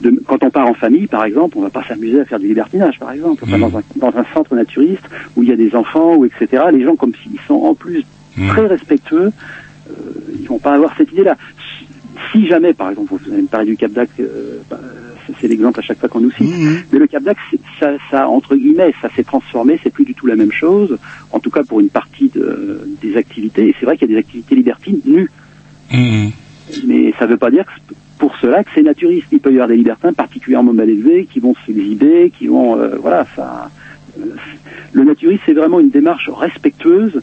De- 0.00 0.20
quand 0.26 0.42
on 0.42 0.50
part 0.50 0.66
en 0.66 0.74
famille, 0.74 1.06
par 1.06 1.24
exemple, 1.24 1.56
on 1.58 1.62
va 1.62 1.70
pas 1.70 1.84
s'amuser 1.84 2.20
à 2.20 2.24
faire 2.24 2.38
du 2.40 2.48
libertinage, 2.48 2.98
par 2.98 3.12
exemple. 3.12 3.44
Enfin, 3.46 3.58
Mm. 3.58 3.60
dans, 3.60 3.78
un, 3.78 3.82
dans 3.96 4.18
un 4.18 4.24
centre 4.34 4.54
naturiste 4.54 5.04
où 5.36 5.42
il 5.42 5.48
y 5.48 5.52
a 5.52 5.56
des 5.56 5.74
enfants 5.74 6.16
ou 6.16 6.24
etc. 6.24 6.64
Les 6.72 6.82
gens, 6.84 6.96
comme 6.96 7.12
s'ils 7.22 7.40
sont 7.46 7.54
en 7.54 7.74
plus 7.74 8.04
Mm. 8.36 8.48
très 8.48 8.66
respectueux, 8.66 9.30
euh, 9.88 9.92
ils 10.38 10.46
vont 10.46 10.58
pas 10.58 10.74
avoir 10.74 10.92
cette 10.98 11.12
idée-là. 11.12 11.36
Si- 12.32 12.46
jamais, 12.48 12.74
par 12.74 12.90
exemple, 12.90 13.14
vous 13.14 13.32
avez 13.32 13.40
me 13.42 13.46
parlé 13.46 13.66
du 13.66 13.76
Cap 13.78 13.92
d'Ac, 13.92 14.10
euh, 14.20 14.58
bah, 14.68 14.78
c'est- 15.40 15.48
l'exemple 15.48 15.80
à 15.80 15.82
chaque 15.82 15.98
fois 15.98 16.08
qu'on 16.08 16.20
nous 16.20 16.30
cite. 16.30 16.52
Mais 16.92 16.98
le 16.98 17.06
Cap 17.06 17.22
c'est- 17.50 17.60
ça, 17.80 17.92
ça, 18.10 18.28
entre 18.28 18.56
guillemets, 18.56 18.92
ça 19.02 19.08
s'est 19.14 19.24
transformé. 19.24 19.78
C'est 19.82 19.90
plus 19.92 20.04
du 20.04 20.14
tout 20.14 20.26
la 20.26 20.36
même 20.36 20.52
chose. 20.52 20.98
En 21.32 21.40
tout 21.40 21.50
cas, 21.50 21.62
pour 21.62 21.80
une 21.80 21.88
partie 21.88 22.28
de- 22.28 22.88
des 23.02 23.16
activités. 23.16 23.68
Et 23.68 23.74
c'est 23.78 23.86
vrai 23.86 23.96
qu'il 23.96 24.08
y 24.08 24.12
a 24.12 24.14
des 24.14 24.20
activités 24.20 24.54
libertines 24.54 25.00
nues 25.04 25.30
Mhm. 25.92 26.30
mais 26.86 27.12
ça 27.18 27.26
ne 27.26 27.30
veut 27.30 27.36
pas 27.36 27.50
dire 27.50 27.64
que 27.64 27.94
pour 28.18 28.34
cela 28.38 28.64
que 28.64 28.70
c'est 28.74 28.82
naturiste. 28.82 29.26
Il 29.30 29.40
peut 29.40 29.50
y 29.50 29.54
avoir 29.54 29.68
des 29.68 29.76
libertins 29.76 30.12
particulièrement 30.12 30.72
mal 30.72 30.88
élevés 30.90 31.26
qui 31.30 31.38
vont 31.38 31.54
s'exhiber, 31.66 32.32
qui 32.36 32.46
vont 32.48 32.76
euh, 32.78 32.96
voilà 33.00 33.26
ça. 33.36 33.70
euh, 34.18 34.24
le 34.92 35.04
naturiste 35.04 35.42
c'est 35.46 35.52
vraiment 35.52 35.78
une 35.78 35.90
démarche 35.90 36.28
respectueuse 36.30 37.20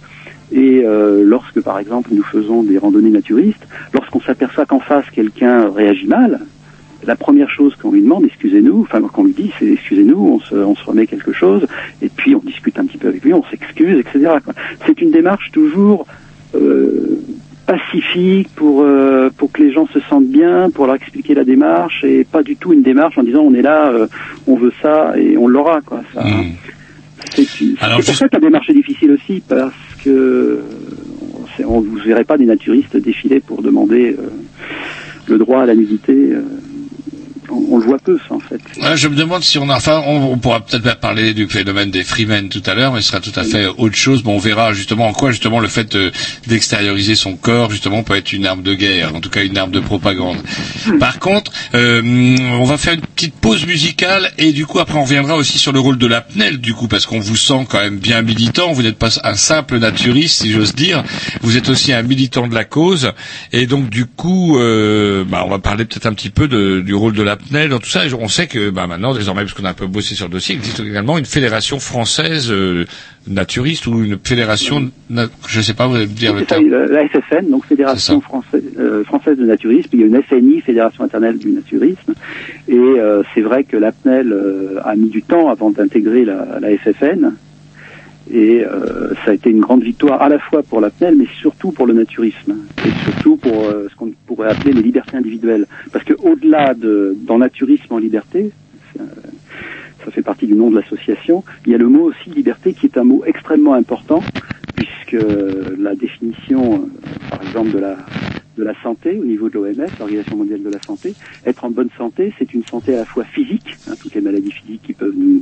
et 0.51 0.81
euh, 0.85 1.23
lorsque 1.25 1.59
par 1.61 1.79
exemple 1.79 2.09
nous 2.13 2.21
faisons 2.23 2.61
des 2.63 2.77
randonnées 2.77 3.09
naturistes, 3.09 3.65
lorsqu'on 3.93 4.21
s'aperçoit 4.21 4.65
qu'en 4.67 4.79
face 4.79 5.09
quelqu'un 5.09 5.69
réagit 5.69 6.05
mal, 6.07 6.41
la 7.05 7.15
première 7.15 7.49
chose 7.49 7.75
qu'on 7.75 7.91
lui 7.91 8.01
demande, 8.01 8.25
excusez-nous, 8.25 8.81
enfin 8.81 9.01
qu'on 9.01 9.25
lui 9.25 9.33
dit, 9.33 9.51
c'est 9.59 9.67
excusez-nous, 9.67 10.17
on 10.17 10.39
se, 10.39 10.55
on 10.55 10.75
se 10.75 10.83
remet 10.85 11.07
quelque 11.07 11.33
chose, 11.33 11.67
et 12.01 12.09
puis 12.09 12.35
on 12.35 12.39
discute 12.39 12.77
un 12.79 12.85
petit 12.85 12.97
peu 12.97 13.07
avec 13.07 13.23
lui, 13.23 13.33
on 13.33 13.43
s'excuse, 13.45 13.97
etc. 13.99 14.35
C'est 14.85 15.01
une 15.01 15.11
démarche 15.11 15.51
toujours 15.51 16.05
euh, 16.55 17.19
pacifique 17.65 18.49
pour 18.55 18.81
euh, 18.81 19.29
pour 19.35 19.51
que 19.51 19.61
les 19.61 19.71
gens 19.71 19.87
se 19.87 19.99
sentent 20.01 20.27
bien, 20.27 20.69
pour 20.69 20.85
leur 20.85 20.95
expliquer 20.95 21.33
la 21.33 21.43
démarche 21.43 22.03
et 22.03 22.23
pas 22.23 22.43
du 22.43 22.55
tout 22.55 22.73
une 22.73 22.83
démarche 22.83 23.17
en 23.17 23.23
disant 23.23 23.41
on 23.41 23.53
est 23.53 23.61
là, 23.61 23.89
euh, 23.89 24.07
on 24.47 24.55
veut 24.55 24.73
ça 24.81 25.13
et 25.17 25.37
on 25.37 25.47
l'aura 25.47 25.81
quoi. 25.81 26.01
Ça, 26.13 26.23
C'est 27.35 28.05
pour 28.05 28.15
ça 28.15 28.27
que 28.27 28.35
la 28.35 28.41
démarche 28.41 28.69
est 28.69 28.73
difficile 28.73 29.11
aussi 29.11 29.41
parce 29.47 29.73
que 30.03 30.61
on 31.65 31.79
vous 31.81 31.97
verrez 31.97 32.23
pas 32.23 32.37
des 32.37 32.45
naturistes 32.45 32.97
défiler 32.97 33.39
pour 33.39 33.61
demander 33.61 34.15
euh, 34.17 34.29
le 35.27 35.37
droit 35.37 35.61
à 35.61 35.65
la 35.65 35.75
nudité. 35.75 36.33
Euh, 37.49 37.53
on, 37.69 37.77
le 37.77 37.85
voit 37.85 37.99
peu 37.99 38.17
ça 38.27 38.35
en 38.35 38.39
fait. 38.39 38.59
Je 38.95 39.07
me 39.07 39.15
demande 39.15 39.43
si 39.43 39.57
on 39.57 39.69
a, 39.69 39.75
enfin, 39.75 40.01
on, 40.05 40.37
pourra 40.37 40.61
peut-être 40.61 40.99
parler 40.99 41.33
du 41.33 41.47
phénomène 41.47 41.91
des 41.91 42.03
freemen 42.03 42.49
tout 42.49 42.63
à 42.65 42.73
l'heure, 42.73 42.93
mais 42.93 43.01
ce 43.01 43.09
sera 43.09 43.19
tout 43.19 43.37
à 43.37 43.43
fait 43.43 43.67
autre 43.77 43.95
chose. 43.95 44.23
Bon, 44.23 44.35
on 44.35 44.39
verra 44.39 44.73
justement 44.73 45.07
en 45.07 45.13
quoi 45.13 45.31
justement 45.31 45.59
le 45.59 45.67
fait 45.67 45.91
de- 45.91 46.11
d'extérioriser 46.47 47.15
son 47.15 47.35
corps 47.35 47.71
justement 47.71 48.03
peut 48.03 48.15
être 48.15 48.33
une 48.33 48.45
arme 48.45 48.63
de 48.63 48.73
guerre, 48.73 49.15
en 49.15 49.21
tout 49.21 49.29
cas 49.29 49.43
une 49.43 49.57
arme 49.57 49.71
de 49.71 49.79
propagande. 49.79 50.37
Par 50.99 51.19
contre, 51.19 51.51
euh, 51.75 52.01
on 52.59 52.65
va 52.65 52.77
faire 52.77 52.93
une 52.93 53.01
petite 53.01 53.35
pause 53.35 53.65
musicale 53.65 54.31
et 54.37 54.51
du 54.51 54.65
coup 54.65 54.79
après 54.79 54.97
on 54.97 55.03
reviendra 55.03 55.35
aussi 55.35 55.57
sur 55.57 55.71
le 55.71 55.79
rôle 55.79 55.97
de 55.97 56.07
la 56.07 56.21
PNEL 56.21 56.59
du 56.59 56.73
coup 56.73 56.87
parce 56.87 57.05
qu'on 57.05 57.19
vous 57.19 57.35
sent 57.35 57.65
quand 57.69 57.79
même 57.79 57.97
bien 57.97 58.21
militant. 58.21 58.71
Vous 58.73 58.83
n'êtes 58.83 58.97
pas 58.97 59.09
un 59.23 59.35
simple 59.35 59.79
naturiste 59.79 60.41
si 60.41 60.51
j'ose 60.51 60.75
dire. 60.75 61.03
Vous 61.41 61.57
êtes 61.57 61.69
aussi 61.69 61.93
un 61.93 62.03
militant 62.03 62.47
de 62.47 62.55
la 62.55 62.65
cause 62.65 63.11
et 63.51 63.65
donc 63.65 63.89
du 63.89 64.05
coup, 64.05 64.57
euh, 64.57 65.23
bah, 65.25 65.43
on 65.45 65.49
va 65.49 65.59
parler 65.59 65.85
peut-être 65.85 66.05
un 66.05 66.13
petit 66.13 66.29
peu 66.29 66.47
du 66.47 66.93
rôle 66.93 67.13
de 67.13 67.23
la 67.23 67.32
PNEL 67.35 67.69
dans 67.69 67.79
tout 67.79 67.89
ça. 67.89 68.05
Et 68.05 68.13
on 68.13 68.27
sait 68.27 68.47
que 68.47 68.69
bah, 68.69 68.87
maintenant 68.87 69.13
désormais 69.13 69.41
parce 69.41 69.53
qu'on 69.53 69.65
a 69.65 69.69
un 69.69 69.73
peu 69.73 69.87
bossé 69.87 70.15
sur 70.15 70.27
le 70.27 70.31
dossier, 70.31 70.55
il 70.55 70.59
existe 70.59 70.79
également 70.79 71.17
une 71.17 71.25
fédération 71.25 71.79
française 71.79 72.51
euh, 72.51 72.85
naturiste 73.27 73.87
ou 73.87 74.03
une 74.03 74.17
fédération, 74.23 74.89
na- 75.09 75.27
je 75.47 75.61
sais 75.61 75.73
pas, 75.73 75.87
vous 75.87 75.95
allez 75.95 76.07
me 76.07 76.11
dire 76.13 76.33
le 76.33 76.41
ça, 76.41 76.45
terme. 76.47 76.69
la, 76.69 76.85
la 76.87 77.07
FFN, 77.07 77.49
donc 77.49 77.65
Fédération 77.65 78.19
française, 78.21 78.63
euh, 78.79 79.03
française 79.05 79.37
de 79.37 79.45
naturisme, 79.45 79.89
il 79.93 79.99
y 80.01 80.03
a 80.03 80.07
une 80.07 80.21
FNI, 80.21 80.61
Fédération 80.61 81.03
internationale 81.03 81.39
du 81.39 81.49
naturisme, 81.51 82.13
et 82.67 82.75
euh, 82.77 83.23
c'est 83.33 83.41
vrai 83.41 83.63
que 83.63 83.77
l'APNEL 83.77 84.31
euh, 84.33 84.79
a 84.83 84.95
mis 84.95 85.09
du 85.09 85.21
temps 85.23 85.49
avant 85.49 85.71
d'intégrer 85.71 86.25
la, 86.25 86.59
la 86.61 86.69
FFN, 86.77 87.33
et 88.31 88.63
euh, 88.65 89.13
ça 89.25 89.31
a 89.31 89.33
été 89.33 89.49
une 89.49 89.59
grande 89.59 89.83
victoire 89.83 90.21
à 90.21 90.29
la 90.29 90.39
fois 90.39 90.63
pour 90.63 90.79
l'APNEL, 90.81 91.15
mais 91.17 91.27
surtout 91.39 91.71
pour 91.71 91.85
le 91.85 91.93
naturisme, 91.93 92.57
et 92.85 93.03
surtout 93.03 93.37
pour 93.37 93.65
euh, 93.65 93.87
ce 93.91 93.95
qu'on 93.95 94.11
pourrait 94.25 94.49
appeler 94.49 94.73
les 94.73 94.81
libertés 94.81 95.17
individuelles, 95.17 95.67
parce 95.91 96.05
que 96.05 96.13
au-delà 96.13 96.73
de 96.73 97.15
dans 97.25 97.37
naturisme 97.37 97.93
en 97.93 97.97
liberté, 97.97 98.51
euh, 98.99 99.03
ça 100.05 100.11
fait 100.11 100.21
partie 100.21 100.47
du 100.47 100.55
nom 100.55 100.69
de 100.69 100.75
l'association. 100.75 101.43
Il 101.65 101.71
y 101.71 101.75
a 101.75 101.77
le 101.77 101.87
mot 101.87 102.03
aussi 102.03 102.29
liberté 102.29 102.73
qui 102.73 102.87
est 102.87 102.97
un 102.97 103.03
mot 103.03 103.23
extrêmement 103.25 103.73
important 103.73 104.21
puisque 104.75 105.17
la 105.77 105.95
définition, 105.95 106.73
euh, 106.73 107.29
par 107.29 107.41
exemple, 107.43 107.71
de 107.71 107.79
la, 107.79 107.97
de 108.57 108.63
la 108.63 108.73
santé 108.81 109.17
au 109.19 109.25
niveau 109.25 109.49
de 109.49 109.55
l'OMS, 109.55 109.87
l'Organisation 109.99 110.37
mondiale 110.37 110.63
de 110.63 110.69
la 110.69 110.81
santé, 110.85 111.13
être 111.45 111.63
en 111.63 111.69
bonne 111.69 111.89
santé, 111.97 112.33
c'est 112.37 112.53
une 112.53 112.65
santé 112.65 112.93
à 112.93 112.97
la 112.99 113.05
fois 113.05 113.23
physique, 113.23 113.77
hein, 113.89 113.93
toutes 114.01 114.15
les 114.15 114.21
maladies 114.21 114.51
physiques 114.51 114.81
qui 114.83 114.93
peuvent 114.93 115.15
nous, 115.15 115.41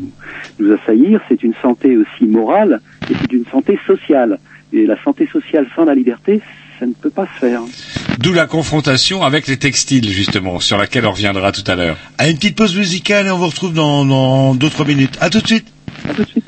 nous 0.59 0.71
assaillir, 0.73 1.21
c'est 1.29 1.43
une 1.43 1.53
santé 1.61 1.97
aussi 1.97 2.25
morale 2.25 2.81
et 3.09 3.13
c'est 3.19 3.31
une 3.33 3.45
santé 3.45 3.79
sociale. 3.85 4.39
Et 4.73 4.85
la 4.85 5.01
santé 5.03 5.27
sociale 5.27 5.67
sans 5.75 5.83
la 5.83 5.93
liberté, 5.93 6.39
ça 6.79 6.85
ne 6.85 6.93
peut 6.93 7.09
pas 7.09 7.27
se 7.35 7.45
faire. 7.45 7.61
D'où 8.19 8.31
la 8.33 8.47
confrontation 8.47 9.23
avec 9.23 9.47
les 9.47 9.57
textiles 9.57 10.07
justement, 10.09 10.59
sur 10.59 10.77
laquelle 10.77 11.05
on 11.05 11.11
reviendra 11.11 11.51
tout 11.51 11.69
à 11.69 11.75
l'heure. 11.75 11.97
À 12.17 12.29
une 12.29 12.37
petite 12.37 12.55
pause 12.55 12.75
musicale 12.77 13.27
et 13.27 13.31
on 13.31 13.37
vous 13.37 13.47
retrouve 13.47 13.73
dans, 13.73 14.05
dans 14.05 14.55
deux 14.55 14.69
trois 14.69 14.85
minutes. 14.85 15.17
À 15.19 15.29
tout 15.29 15.41
de 15.41 15.47
suite. 15.47 15.67
À 16.07 16.13
tout 16.13 16.23
de 16.23 16.27
suite. 16.27 16.45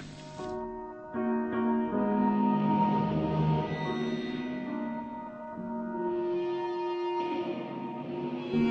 Pars-toi 8.54 8.64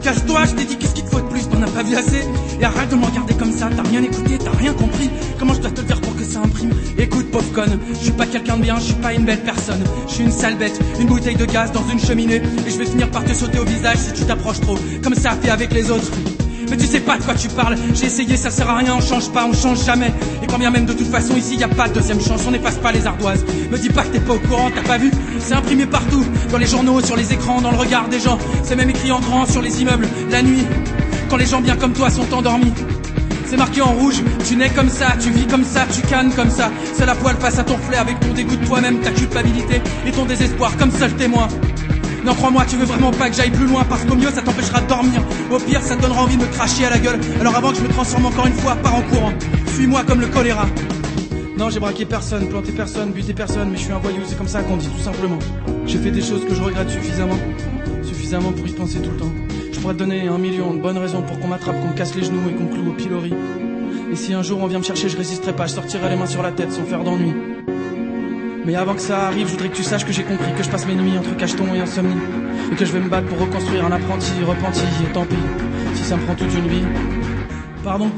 Casse-toi, 0.00 0.44
je 0.44 0.52
t'ai 0.52 0.64
dit 0.64 0.76
qu'est-ce 0.78 0.94
qu'il 0.94 1.04
te 1.04 1.10
faut 1.10 1.20
de 1.20 1.26
plus, 1.26 1.48
t'en 1.48 1.60
as 1.62 1.66
pas 1.66 1.82
vu 1.82 1.96
assez? 1.96 2.22
Et 2.60 2.64
arrête 2.64 2.88
de 2.90 2.94
me 2.94 3.04
regarder 3.04 3.34
comme 3.34 3.50
ça, 3.50 3.68
t'as 3.74 3.82
rien 3.82 4.00
écouté, 4.04 4.38
t'as 4.38 4.52
rien 4.52 4.72
compris. 4.74 5.10
Comment 5.40 5.54
je 5.54 5.60
dois 5.60 5.72
te 5.72 5.80
le 5.80 5.88
faire 5.88 6.00
pour 6.00 6.14
que 6.14 6.22
ça 6.22 6.38
imprime? 6.38 6.70
Écoute 6.98 7.28
pauvre 7.32 7.52
conne, 7.52 7.80
je 7.92 8.04
suis 8.04 8.12
pas 8.12 8.26
quelqu'un 8.26 8.58
de 8.58 8.62
bien, 8.62 8.76
je 8.76 8.82
suis 8.82 8.94
pas 8.94 9.14
une 9.14 9.24
belle 9.24 9.42
personne. 9.42 9.82
Je 10.06 10.14
suis 10.14 10.22
une 10.22 10.30
sale 10.30 10.56
bête, 10.56 10.78
une 11.00 11.08
bouteille 11.08 11.34
de 11.34 11.46
gaz 11.46 11.72
dans 11.72 11.84
une 11.88 11.98
cheminée. 11.98 12.42
Et 12.64 12.70
je 12.70 12.78
vais 12.78 12.86
finir 12.86 13.10
par 13.10 13.24
te 13.24 13.34
sauter 13.34 13.58
au 13.58 13.64
visage 13.64 13.96
si 13.96 14.12
tu 14.12 14.24
t'approches 14.24 14.60
trop. 14.60 14.78
Comme 15.02 15.16
ça 15.16 15.32
fait 15.32 15.50
avec 15.50 15.72
les 15.72 15.90
autres 15.90 16.12
mais 16.70 16.76
tu 16.76 16.86
sais 16.86 17.00
pas 17.00 17.18
de 17.18 17.22
quoi 17.22 17.34
tu 17.34 17.48
parles, 17.48 17.76
j'ai 17.94 18.06
essayé, 18.06 18.36
ça 18.36 18.50
sert 18.50 18.68
à 18.68 18.76
rien, 18.76 18.94
on 18.96 19.00
change 19.00 19.30
pas, 19.30 19.46
on 19.46 19.52
change 19.52 19.84
jamais. 19.84 20.12
Et 20.42 20.46
quand 20.46 20.58
bien 20.58 20.70
même 20.70 20.86
de 20.86 20.92
toute 20.92 21.10
façon 21.10 21.36
ici 21.36 21.56
y 21.56 21.64
a 21.64 21.68
pas 21.68 21.88
de 21.88 21.94
deuxième 21.94 22.20
chance, 22.20 22.42
on 22.46 22.50
n'efface 22.50 22.76
pas 22.76 22.92
les 22.92 23.06
ardoises. 23.06 23.44
Me 23.70 23.78
dis 23.78 23.90
pas 23.90 24.02
que 24.02 24.08
t'es 24.08 24.20
pas 24.20 24.34
au 24.34 24.38
courant, 24.38 24.70
t'as 24.74 24.82
pas 24.82 24.98
vu? 24.98 25.10
C'est 25.38 25.54
imprimé 25.54 25.86
partout, 25.86 26.24
dans 26.50 26.58
les 26.58 26.66
journaux, 26.66 27.00
sur 27.00 27.16
les 27.16 27.32
écrans, 27.32 27.60
dans 27.60 27.70
le 27.70 27.78
regard 27.78 28.08
des 28.08 28.20
gens. 28.20 28.38
C'est 28.62 28.76
même 28.76 28.90
écrit 28.90 29.12
en 29.12 29.20
grand 29.20 29.46
sur 29.46 29.62
les 29.62 29.82
immeubles, 29.82 30.08
la 30.30 30.42
nuit, 30.42 30.66
quand 31.28 31.36
les 31.36 31.46
gens 31.46 31.60
bien 31.60 31.76
comme 31.76 31.92
toi 31.92 32.10
sont 32.10 32.32
endormis. 32.32 32.72
C'est 33.46 33.58
marqué 33.58 33.82
en 33.82 33.92
rouge, 33.92 34.22
tu 34.48 34.56
nais 34.56 34.70
comme 34.70 34.88
ça, 34.88 35.08
tu 35.20 35.30
vis 35.30 35.46
comme 35.46 35.64
ça, 35.64 35.84
tu 35.94 36.00
cannes 36.02 36.32
comme 36.34 36.48
ça. 36.48 36.70
C'est 36.94 37.04
la 37.04 37.14
poêle 37.14 37.36
face 37.38 37.58
à 37.58 37.64
ton 37.64 37.76
flair 37.76 38.00
avec 38.00 38.18
ton 38.18 38.32
dégoût 38.32 38.56
de 38.56 38.64
toi-même, 38.64 39.00
ta 39.00 39.10
culpabilité 39.10 39.82
et 40.06 40.10
ton 40.10 40.24
désespoir 40.24 40.74
comme 40.78 40.90
seul 40.90 41.12
témoin. 41.16 41.48
Non, 42.24 42.34
crois-moi, 42.34 42.64
tu 42.68 42.76
veux 42.76 42.84
vraiment 42.84 43.10
pas 43.10 43.28
que 43.28 43.34
j'aille 43.34 43.50
plus 43.50 43.66
loin 43.66 43.82
parce 43.88 44.04
qu'au 44.04 44.14
mieux 44.14 44.30
ça 44.30 44.42
t'empêchera 44.42 44.80
de 44.80 44.86
dormir. 44.86 45.22
Au 45.50 45.58
pire, 45.58 45.82
ça 45.82 45.96
te 45.96 46.02
donnera 46.02 46.22
envie 46.22 46.36
de 46.36 46.42
me 46.42 46.48
cracher 46.48 46.84
à 46.84 46.90
la 46.90 46.98
gueule. 46.98 47.18
Alors 47.40 47.56
avant 47.56 47.70
que 47.72 47.78
je 47.78 47.82
me 47.82 47.88
transforme 47.88 48.26
encore 48.26 48.46
une 48.46 48.52
fois, 48.52 48.76
pars 48.76 48.94
en 48.94 49.02
courant. 49.02 49.32
Suis-moi 49.74 50.04
comme 50.04 50.20
le 50.20 50.28
choléra. 50.28 50.66
Non, 51.56 51.68
j'ai 51.68 51.80
braqué 51.80 52.04
personne, 52.04 52.48
planté 52.48 52.72
personne, 52.72 53.10
buté 53.10 53.34
personne, 53.34 53.70
mais 53.70 53.76
je 53.76 53.82
suis 53.82 53.92
un 53.92 53.98
voyou, 53.98 54.20
c'est 54.24 54.38
comme 54.38 54.48
ça 54.48 54.62
qu'on 54.62 54.76
dit, 54.76 54.88
tout 54.88 55.02
simplement. 55.02 55.38
J'ai 55.86 55.98
fait 55.98 56.10
des 56.10 56.22
choses 56.22 56.44
que 56.46 56.54
je 56.54 56.62
regrette 56.62 56.90
suffisamment. 56.90 57.38
Suffisamment 58.02 58.52
pour 58.52 58.66
y 58.66 58.72
penser 58.72 59.00
tout 59.00 59.10
le 59.10 59.16
temps. 59.16 59.32
Je 59.72 59.78
pourrais 59.80 59.94
te 59.94 59.98
donner 59.98 60.28
un 60.28 60.38
million 60.38 60.74
de 60.74 60.80
bonnes 60.80 60.98
raisons 60.98 61.22
pour 61.22 61.40
qu'on 61.40 61.48
m'attrape, 61.48 61.80
qu'on 61.80 61.92
casse 61.92 62.14
les 62.14 62.22
genoux 62.22 62.48
et 62.48 62.52
qu'on 62.52 62.66
cloue 62.66 62.90
au 62.90 62.94
pilori. 62.94 63.34
Et 64.12 64.16
si 64.16 64.32
un 64.32 64.42
jour 64.42 64.60
on 64.62 64.66
vient 64.66 64.78
me 64.78 64.84
chercher, 64.84 65.08
je 65.08 65.16
résisterai 65.16 65.54
pas, 65.54 65.66
je 65.66 65.72
sortirai 65.72 66.08
les 66.08 66.16
mains 66.16 66.26
sur 66.26 66.42
la 66.42 66.52
tête 66.52 66.72
sans 66.72 66.84
faire 66.84 67.02
d'ennui. 67.02 67.32
Mais 68.64 68.76
avant 68.76 68.94
que 68.94 69.00
ça 69.00 69.26
arrive, 69.26 69.48
je 69.48 69.52
voudrais 69.52 69.68
que 69.68 69.76
tu 69.76 69.82
saches 69.82 70.04
que 70.04 70.12
j'ai 70.12 70.22
compris 70.22 70.52
que 70.56 70.62
je 70.62 70.70
passe 70.70 70.86
mes 70.86 70.94
nuits 70.94 71.18
entre 71.18 71.36
cacheton 71.36 71.74
et 71.74 71.80
insomnie. 71.80 72.14
Et 72.70 72.76
que 72.76 72.84
je 72.84 72.92
vais 72.92 73.00
me 73.00 73.08
battre 73.08 73.26
pour 73.26 73.38
reconstruire 73.38 73.84
un 73.84 73.92
apprenti 73.92 74.32
repenti. 74.46 74.84
Et 75.02 75.12
tant 75.12 75.24
pis, 75.24 75.34
si 75.94 76.04
ça 76.04 76.16
me 76.16 76.22
prend 76.22 76.34
toute 76.34 76.54
une 76.54 76.68
vie. 76.68 76.84
Pardon 77.82 78.10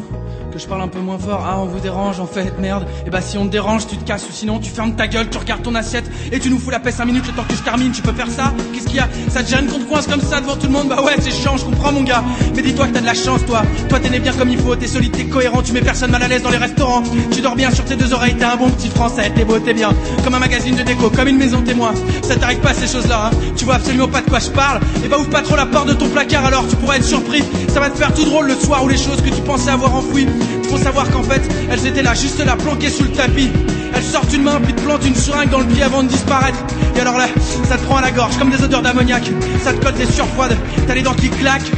Que 0.53 0.59
je 0.59 0.67
parle 0.67 0.83
un 0.83 0.89
peu 0.89 1.01
moins 1.01 1.19
fort, 1.19 1.43
ah 1.47 1.59
on 1.59 1.65
vous 1.65 1.81
dérange 1.81 2.21
en 2.21 2.27
fait, 2.27 2.59
merde. 2.59 2.87
Et 3.07 3.11
bah 3.11 3.23
si 3.23 3.39
on 3.39 3.47
te 3.47 3.53
dérange, 3.53 3.87
tu 3.87 3.97
te 3.97 4.05
casses 4.05 4.29
ou 4.29 4.33
sinon 4.33 4.59
tu 4.59 4.71
fermes 4.71 4.95
ta 4.95 5.09
gueule, 5.09 5.31
tu 5.31 5.39
regardes 5.39 5.63
ton 5.63 5.75
assiette 5.75 6.11
et 6.35 6.41
tu 6.41 6.51
nous 6.51 6.59
fous 6.59 6.71
la 6.71 6.81
paix 6.81 6.91
5 6.91 7.05
minutes 7.05 7.27
le 7.29 7.33
temps 7.33 7.45
que 7.49 7.55
je 7.55 7.63
termine, 7.63 7.93
tu 7.93 8.03
peux 8.03 8.13
faire 8.13 8.29
ça 8.29 8.53
Qu'est-ce 8.73 8.87
qu'il 8.87 8.97
y 8.97 8.99
a 8.99 9.09
Ça 9.29 9.45
te 9.45 9.49
gêne 9.49 9.67
qu'on 9.67 9.79
te 9.79 9.85
coince 9.85 10.09
comme 10.09 10.21
ça 10.21 10.41
devant 10.41 10.57
tout 10.57 10.67
le 10.67 10.73
monde 10.73 10.89
Bah 10.89 11.01
ouais 11.01 11.15
c'est 11.21 11.31
chiant, 11.31 11.57
je 11.57 11.65
comprends 11.65 11.93
mon 11.93 12.03
gars. 12.03 12.25
Mais 12.57 12.63
dis-toi 12.63 12.89
que 12.89 12.93
t'as 12.93 13.01
de 13.01 13.07
la 13.07 13.15
chance 13.15 13.47
toi. 13.47 13.63
Toi 13.89 14.01
t'es 14.01 14.11
né 14.11 14.19
bien 14.19 14.33
comme 14.33 14.49
il 14.49 14.59
faut, 14.59 14.75
t'es 14.75 14.89
solide, 14.89 15.13
t'es 15.13 15.27
cohérent, 15.27 15.63
tu 15.63 15.73
mets 15.73 15.81
personne 15.81 16.11
mal 16.11 16.23
à 16.23 16.27
l'aise 16.27 16.43
dans 16.43 16.51
les 16.51 16.57
restaurants. 16.57 17.05
Tu 17.33 17.41
dors 17.41 17.55
bien 17.55 17.71
sur 17.71 17.85
tes 17.85 17.95
deux 17.95 18.13
oreilles, 18.13 18.35
t'es 18.37 18.45
un 18.45 18.57
bon 18.57 18.69
petit 18.71 18.89
français, 18.89 19.31
t'es 19.35 19.45
beau, 19.45 19.61
t'es 19.61 19.75
bien. 19.75 19.91
Comme 20.25 20.35
un 20.35 20.41
magazine 20.41 20.75
de 20.75 20.83
déco, 20.83 21.09
comme 21.09 21.29
une 21.29 21.39
maison 21.39 21.63
témoin. 21.63 21.95
Ça 22.23 22.35
t'arrive 22.35 22.59
pas 22.59 22.75
ces 22.75 22.89
choses-là, 22.93 23.31
hein 23.33 23.37
Tu 23.57 23.65
vois 23.65 23.77
absolument 23.77 24.09
pas 24.09 24.21
de 24.21 24.29
quoi 24.29 24.41
je 24.41 24.51
parle. 24.51 24.81
Et 25.05 25.09
bah 25.09 25.19
ouvre 25.19 25.31
pas 25.31 25.43
trop 25.43 25.55
la 25.55 25.67
porte 25.67 25.87
de 25.89 25.95
ton 25.95 26.09
placard 26.09 26.45
alors, 26.47 26.67
tu 26.69 26.75
pourrais 26.77 26.97
être 26.97 27.05
surpris. 27.05 27.45
Ça 27.73 27.79
va 27.79 27.91
te 27.91 27.97
faire 27.97 28.13
tout 28.13 28.25
drôle 28.25 28.49
le 28.49 28.57
soir 28.57 28.83
où 28.83 28.89
les 28.89 28.97
choses 28.97 29.23
que 29.23 29.31
tu 29.31 29.41
pensais 29.43 29.71
avoir 29.71 29.95
enfouies. 29.95 30.27
Faut 30.69 30.79
savoir 30.79 31.09
qu'en 31.11 31.23
fait, 31.23 31.43
elles 31.71 31.87
étaient 31.87 32.03
là, 32.03 32.15
juste 32.15 32.45
là, 32.45 32.57
planquées 32.57 32.91
sous 32.91 33.05
le 33.05 33.11
tapis. 33.13 33.51
Elles 33.97 34.03
sortent 34.03 34.33
une 34.33 34.43
main, 34.43 34.61
puis 34.63 34.73
te 34.75 34.81
plantent 34.81 35.07
une 35.07 35.15
seringue 35.15 35.51
dans 35.51 35.61
le 35.61 35.67
pied 35.67 35.83
avant 35.83 36.03
de 36.03 36.09
disparaître. 36.09 36.59
Et 36.97 37.01
alors 37.01 37.17
là, 37.17 37.27
ça 37.69 37.77
te 37.77 37.85
prend 37.85 37.97
à 37.97 38.01
la 38.01 38.11
gorge, 38.11 38.37
comme 38.39 38.51
des 38.51 38.63
odeurs 38.63 38.83
d'ammoniac. 38.83 39.31
Ça 39.63 39.73
te 39.73 39.85
colle 39.85 39.95
des 39.95 40.07
sueurs 40.07 40.29
froides, 40.29 40.57
t'as 40.87 40.95
les 40.95 41.03
dents 41.03 41.15
qui 41.15 41.29
claquent. 41.31 41.71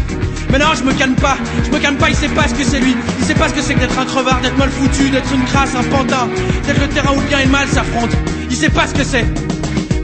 Mais 0.50 0.58
non, 0.58 0.66
je 0.76 0.84
me 0.84 0.92
calme 0.92 1.16
pas, 1.16 1.36
je 1.64 1.70
me 1.70 1.78
calme 1.78 1.96
pas, 1.96 2.08
il 2.08 2.16
sait 2.16 2.28
pas 2.28 2.46
ce 2.48 2.54
que 2.54 2.64
c'est 2.64 2.78
lui. 2.78 2.96
Il 3.18 3.24
sait 3.24 3.34
pas 3.34 3.48
ce 3.48 3.54
que 3.54 3.60
c'est 3.60 3.74
que 3.74 3.80
d'être 3.80 3.98
un 3.98 4.04
crevard, 4.04 4.40
d'être 4.40 4.56
mal 4.56 4.70
foutu, 4.70 5.10
d'être 5.10 5.32
une 5.34 5.44
crasse, 5.44 5.74
un 5.74 5.82
pantin. 5.84 6.28
D'être 6.66 6.80
le 6.80 6.88
terrain 6.88 7.12
où 7.12 7.20
le 7.20 7.26
bien 7.26 7.40
et 7.40 7.44
le 7.44 7.50
mal 7.50 7.68
s'affrontent. 7.68 8.16
Il 8.48 8.56
sait 8.56 8.70
pas 8.70 8.86
ce 8.86 8.94
que 8.94 9.04
c'est. 9.04 9.24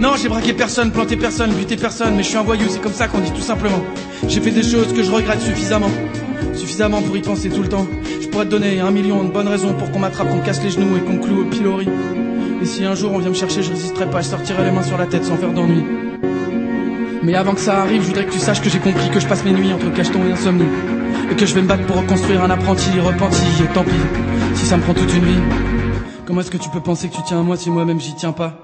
Non, 0.00 0.14
j'ai 0.20 0.28
braqué 0.28 0.52
personne, 0.52 0.90
planté 0.90 1.16
personne, 1.16 1.52
buté 1.52 1.76
personne, 1.76 2.16
mais 2.16 2.24
je 2.24 2.28
suis 2.28 2.36
un 2.36 2.42
voyou, 2.42 2.66
c'est 2.68 2.82
comme 2.82 2.92
ça 2.92 3.06
qu'on 3.06 3.20
dit 3.20 3.30
tout 3.30 3.40
simplement. 3.40 3.82
J'ai 4.26 4.40
fait 4.40 4.50
des 4.50 4.64
choses 4.64 4.92
que 4.92 5.02
je 5.02 5.10
regrette 5.12 5.40
suffisamment. 5.40 5.90
Suffisamment 6.73 7.03
pour 7.03 7.14
y 7.18 7.20
penser 7.20 7.51
tout 7.51 7.61
le 7.61 7.68
temps. 7.68 7.87
Je 8.18 8.29
pourrais 8.29 8.47
te 8.47 8.51
donner 8.51 8.81
un 8.81 8.91
million 8.91 9.23
de 9.25 9.31
bonnes 9.31 9.47
raisons 9.47 9.75
pour 9.75 9.91
qu'on 9.91 9.99
m'attrape, 9.99 10.31
qu'on 10.31 10.41
casse 10.41 10.62
les 10.62 10.70
genoux 10.70 10.97
et 10.97 11.01
qu'on 11.01 11.18
cloue 11.18 11.43
au 11.43 11.45
pilori. 11.45 11.87
Et 12.62 12.64
si 12.64 12.83
un 12.87 12.95
jour 12.95 13.12
on 13.12 13.18
vient 13.18 13.29
me 13.29 13.35
chercher, 13.35 13.62
je 13.62 13.73
résisterai 13.73 14.09
pas, 14.09 14.23
je 14.23 14.29
sortirai 14.29 14.64
les 14.64 14.70
mains 14.70 14.83
sur 14.83 14.97
la 14.97 15.05
tête 15.05 15.23
sans 15.23 15.37
faire 15.37 15.53
d'ennui. 15.53 15.85
Mais 17.23 17.35
avant 17.35 17.53
que 17.53 17.61
ça 17.61 17.83
arrive, 17.83 18.01
je 18.01 18.07
voudrais 18.07 18.25
que 18.25 18.33
tu 18.33 18.39
saches 18.39 18.62
que 18.62 18.70
j'ai 18.70 18.79
compris 18.79 19.11
que 19.11 19.20
je 19.20 19.27
passe 19.27 19.45
mes 19.45 19.53
nuits 19.53 19.70
entre 19.70 19.93
cacheton 19.93 20.27
et 20.27 20.33
insomnie. 20.33 20.64
Et 21.31 21.37
que 21.37 21.45
je 21.45 21.55
vais 21.55 21.61
me 21.61 21.68
battre 21.68 21.85
pour 21.85 21.97
reconstruire 21.97 22.43
un 22.43 22.49
apprenti 22.49 22.99
repenti, 23.01 23.62
et 23.62 23.66
tant 23.75 23.85
pis, 23.85 23.91
si 24.55 24.64
ça 24.64 24.79
me 24.79 24.83
prend 24.83 24.95
toute 24.95 25.12
une 25.12 25.27
vie. 25.27 25.41
Comment 26.25 26.41
est-ce 26.41 26.51
que 26.51 26.57
tu 26.57 26.70
peux 26.70 26.81
penser 26.81 27.11
que 27.11 27.14
tu 27.16 27.23
tiens 27.23 27.41
à 27.41 27.43
moi 27.43 27.59
si 27.59 27.68
moi-même 27.68 28.01
j'y 28.01 28.14
tiens 28.14 28.33
pas? 28.33 28.55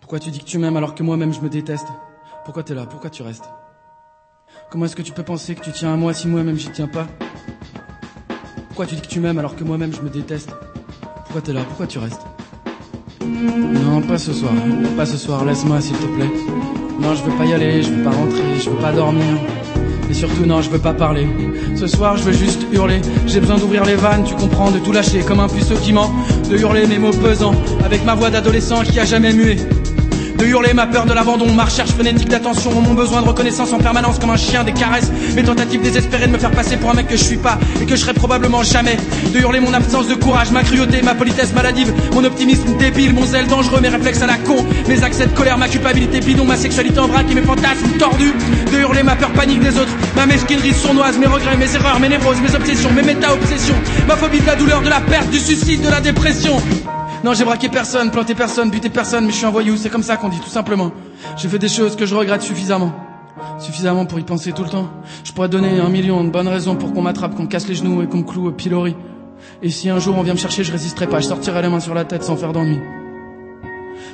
Pourquoi 0.00 0.18
tu 0.18 0.32
dis 0.32 0.40
que 0.40 0.44
tu 0.44 0.58
m'aimes 0.58 0.76
alors 0.76 0.96
que 0.96 1.04
moi-même 1.04 1.32
je 1.32 1.40
me 1.40 1.48
déteste? 1.48 1.86
Pourquoi 2.44 2.64
t'es 2.64 2.74
là? 2.74 2.84
Pourquoi 2.84 3.10
tu 3.10 3.22
restes? 3.22 3.48
Comment 4.72 4.86
est-ce 4.86 4.96
que 4.96 5.02
tu 5.02 5.12
peux 5.12 5.22
penser 5.22 5.54
que 5.54 5.60
tu 5.60 5.70
tiens 5.70 5.92
à 5.92 5.96
moi 5.96 6.14
si 6.14 6.26
moi-même 6.26 6.56
j'y 6.56 6.70
tiens 6.70 6.86
pas 6.86 7.06
Pourquoi 8.68 8.86
tu 8.86 8.94
dis 8.94 9.02
que 9.02 9.06
tu 9.06 9.20
m'aimes 9.20 9.38
alors 9.38 9.54
que 9.54 9.64
moi-même 9.64 9.92
je 9.92 10.00
me 10.00 10.08
déteste 10.08 10.48
Pourquoi 11.24 11.42
t'es 11.42 11.52
là? 11.52 11.60
Pourquoi 11.68 11.86
tu 11.86 11.98
restes? 11.98 12.22
Non, 13.20 14.00
pas 14.00 14.16
ce 14.16 14.32
soir. 14.32 14.54
Pas 14.96 15.04
ce 15.04 15.18
soir, 15.18 15.44
laisse-moi 15.44 15.78
s'il 15.82 15.96
te 15.96 16.06
plaît. 16.06 16.30
Non, 16.98 17.14
je 17.14 17.22
veux 17.22 17.36
pas 17.36 17.44
y 17.44 17.52
aller, 17.52 17.82
je 17.82 17.90
veux 17.90 18.02
pas 18.02 18.12
rentrer, 18.12 18.60
je 18.64 18.70
veux 18.70 18.76
pas 18.76 18.92
dormir. 18.92 19.38
Et 20.08 20.14
surtout, 20.14 20.46
non, 20.46 20.62
je 20.62 20.70
veux 20.70 20.78
pas 20.78 20.94
parler. 20.94 21.28
Ce 21.76 21.86
soir, 21.86 22.16
je 22.16 22.22
veux 22.22 22.32
juste 22.32 22.62
hurler. 22.72 23.02
J'ai 23.26 23.40
besoin 23.40 23.58
d'ouvrir 23.58 23.84
les 23.84 23.96
vannes, 23.96 24.24
tu 24.24 24.34
comprends, 24.34 24.70
de 24.70 24.78
tout 24.78 24.92
lâcher 24.92 25.20
comme 25.20 25.40
un 25.40 25.48
puceau 25.48 25.74
qui 25.74 25.92
ment. 25.92 26.10
De 26.50 26.56
hurler 26.56 26.86
mes 26.86 26.98
mots 26.98 27.10
pesants, 27.10 27.54
avec 27.84 28.06
ma 28.06 28.14
voix 28.14 28.30
d'adolescent 28.30 28.84
qui 28.84 28.98
a 28.98 29.04
jamais 29.04 29.34
mué. 29.34 29.58
De 30.42 30.48
hurler 30.48 30.74
ma 30.74 30.88
peur 30.88 31.06
de 31.06 31.12
l'abandon, 31.12 31.46
ma 31.52 31.66
recherche 31.66 31.92
frénétique 31.92 32.28
d'attention, 32.28 32.72
mon 32.72 32.94
besoin 32.94 33.22
de 33.22 33.28
reconnaissance 33.28 33.72
en 33.72 33.78
permanence 33.78 34.18
comme 34.18 34.30
un 34.30 34.36
chien 34.36 34.64
des 34.64 34.72
caresses, 34.72 35.12
mes 35.36 35.44
tentatives 35.44 35.80
désespérées 35.82 36.26
de 36.26 36.32
me 36.32 36.38
faire 36.38 36.50
passer 36.50 36.76
pour 36.78 36.90
un 36.90 36.94
mec 36.94 37.06
que 37.06 37.16
je 37.16 37.22
suis 37.22 37.36
pas 37.36 37.60
et 37.80 37.84
que 37.86 37.94
je 37.94 38.00
serai 38.00 38.12
probablement 38.12 38.64
jamais. 38.64 38.96
De 39.32 39.38
hurler 39.38 39.60
mon 39.60 39.72
absence 39.72 40.08
de 40.08 40.16
courage, 40.16 40.50
ma 40.50 40.64
cruauté, 40.64 41.00
ma 41.00 41.14
politesse 41.14 41.54
maladive, 41.54 41.94
mon 42.12 42.24
optimisme 42.24 42.76
débile, 42.76 43.14
mon 43.14 43.24
zèle 43.24 43.46
dangereux, 43.46 43.80
mes 43.80 43.88
réflexes 43.88 44.20
à 44.20 44.26
la 44.26 44.36
con, 44.38 44.56
mes 44.88 45.04
accès 45.04 45.26
de 45.26 45.32
colère, 45.32 45.58
ma 45.58 45.68
culpabilité 45.68 46.18
bidon, 46.18 46.44
ma 46.44 46.56
sexualité 46.56 46.98
en 46.98 47.06
vrac 47.06 47.30
et 47.30 47.34
mes 47.36 47.42
fantasmes 47.42 47.90
tordus. 48.00 48.34
De 48.72 48.78
hurler 48.80 49.04
ma 49.04 49.14
peur 49.14 49.30
panique 49.30 49.60
des 49.60 49.78
autres, 49.78 49.92
ma 50.16 50.26
mesquinerie 50.26 50.74
sournoise, 50.74 51.18
mes 51.18 51.26
regrets, 51.26 51.56
mes 51.56 51.72
erreurs, 51.72 52.00
mes 52.00 52.08
névroses, 52.08 52.40
mes 52.40 52.52
obsessions, 52.52 52.90
mes 52.90 53.02
méta-obsessions, 53.02 53.76
ma 54.08 54.16
phobie 54.16 54.40
de 54.40 54.46
la 54.46 54.56
douleur, 54.56 54.82
de 54.82 54.88
la 54.88 55.00
perte, 55.02 55.30
du 55.30 55.38
suicide, 55.38 55.82
de 55.82 55.88
la 55.88 56.00
dépression. 56.00 56.60
Non, 57.24 57.34
j'ai 57.34 57.44
braqué 57.44 57.68
personne, 57.68 58.10
planté 58.10 58.34
personne, 58.34 58.70
buté 58.70 58.90
personne, 58.90 59.24
mais 59.26 59.30
je 59.30 59.36
suis 59.36 59.46
un 59.46 59.50
voyou, 59.50 59.76
c'est 59.76 59.90
comme 59.90 60.02
ça 60.02 60.16
qu'on 60.16 60.28
dit, 60.28 60.40
tout 60.40 60.48
simplement. 60.50 60.90
J'ai 61.36 61.48
fait 61.48 61.58
des 61.58 61.68
choses 61.68 61.94
que 61.94 62.04
je 62.04 62.16
regrette 62.16 62.42
suffisamment. 62.42 62.92
Suffisamment 63.60 64.06
pour 64.06 64.18
y 64.18 64.24
penser 64.24 64.52
tout 64.52 64.64
le 64.64 64.68
temps. 64.68 64.90
Je 65.22 65.32
pourrais 65.32 65.48
donner 65.48 65.78
un 65.78 65.88
million 65.88 66.24
de 66.24 66.30
bonnes 66.30 66.48
raisons 66.48 66.74
pour 66.74 66.92
qu'on 66.92 67.02
m'attrape, 67.02 67.36
qu'on 67.36 67.46
casse 67.46 67.68
les 67.68 67.76
genoux 67.76 68.02
et 68.02 68.08
qu'on 68.08 68.18
me 68.18 68.22
cloue 68.24 68.48
au 68.48 68.50
pilori. 68.52 68.96
Et 69.62 69.70
si 69.70 69.88
un 69.88 70.00
jour 70.00 70.16
on 70.18 70.22
vient 70.22 70.34
me 70.34 70.38
chercher, 70.38 70.64
je 70.64 70.72
résisterai 70.72 71.06
pas, 71.06 71.20
je 71.20 71.28
sortirai 71.28 71.62
les 71.62 71.68
mains 71.68 71.80
sur 71.80 71.94
la 71.94 72.04
tête 72.04 72.24
sans 72.24 72.36
faire 72.36 72.52
d'ennui. 72.52 72.78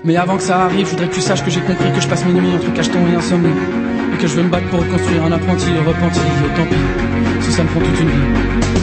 Mais 0.05 0.17
avant 0.17 0.37
que 0.37 0.43
ça 0.43 0.65
arrive, 0.65 0.87
je 0.87 0.91
voudrais 0.91 1.09
que 1.09 1.15
tu 1.15 1.21
saches 1.21 1.43
que 1.43 1.51
j'ai 1.51 1.61
compris 1.61 1.91
que 1.93 2.01
je 2.01 2.09
passe 2.09 2.25
mes 2.27 2.33
nuits 2.33 2.55
entre 2.55 2.73
cacheton 2.75 3.01
et 3.11 3.17
insomnie. 3.17 3.49
Et 4.15 4.19
que 4.19 4.27
je 4.27 4.35
veux 4.35 4.43
me 4.43 4.51
battre 4.51 4.69
pour 4.69 4.81
reconstruire 4.81 5.25
un 5.25 5.33
apprenti 5.33 5.71
repenti, 5.87 6.21
tant 6.57 6.67
pis, 6.67 7.45
si 7.45 7.53
ça 7.53 7.63
me 7.63 7.69
prend 7.69 7.81
toute 7.81 8.01
une 8.01 8.09
vie. 8.09 8.78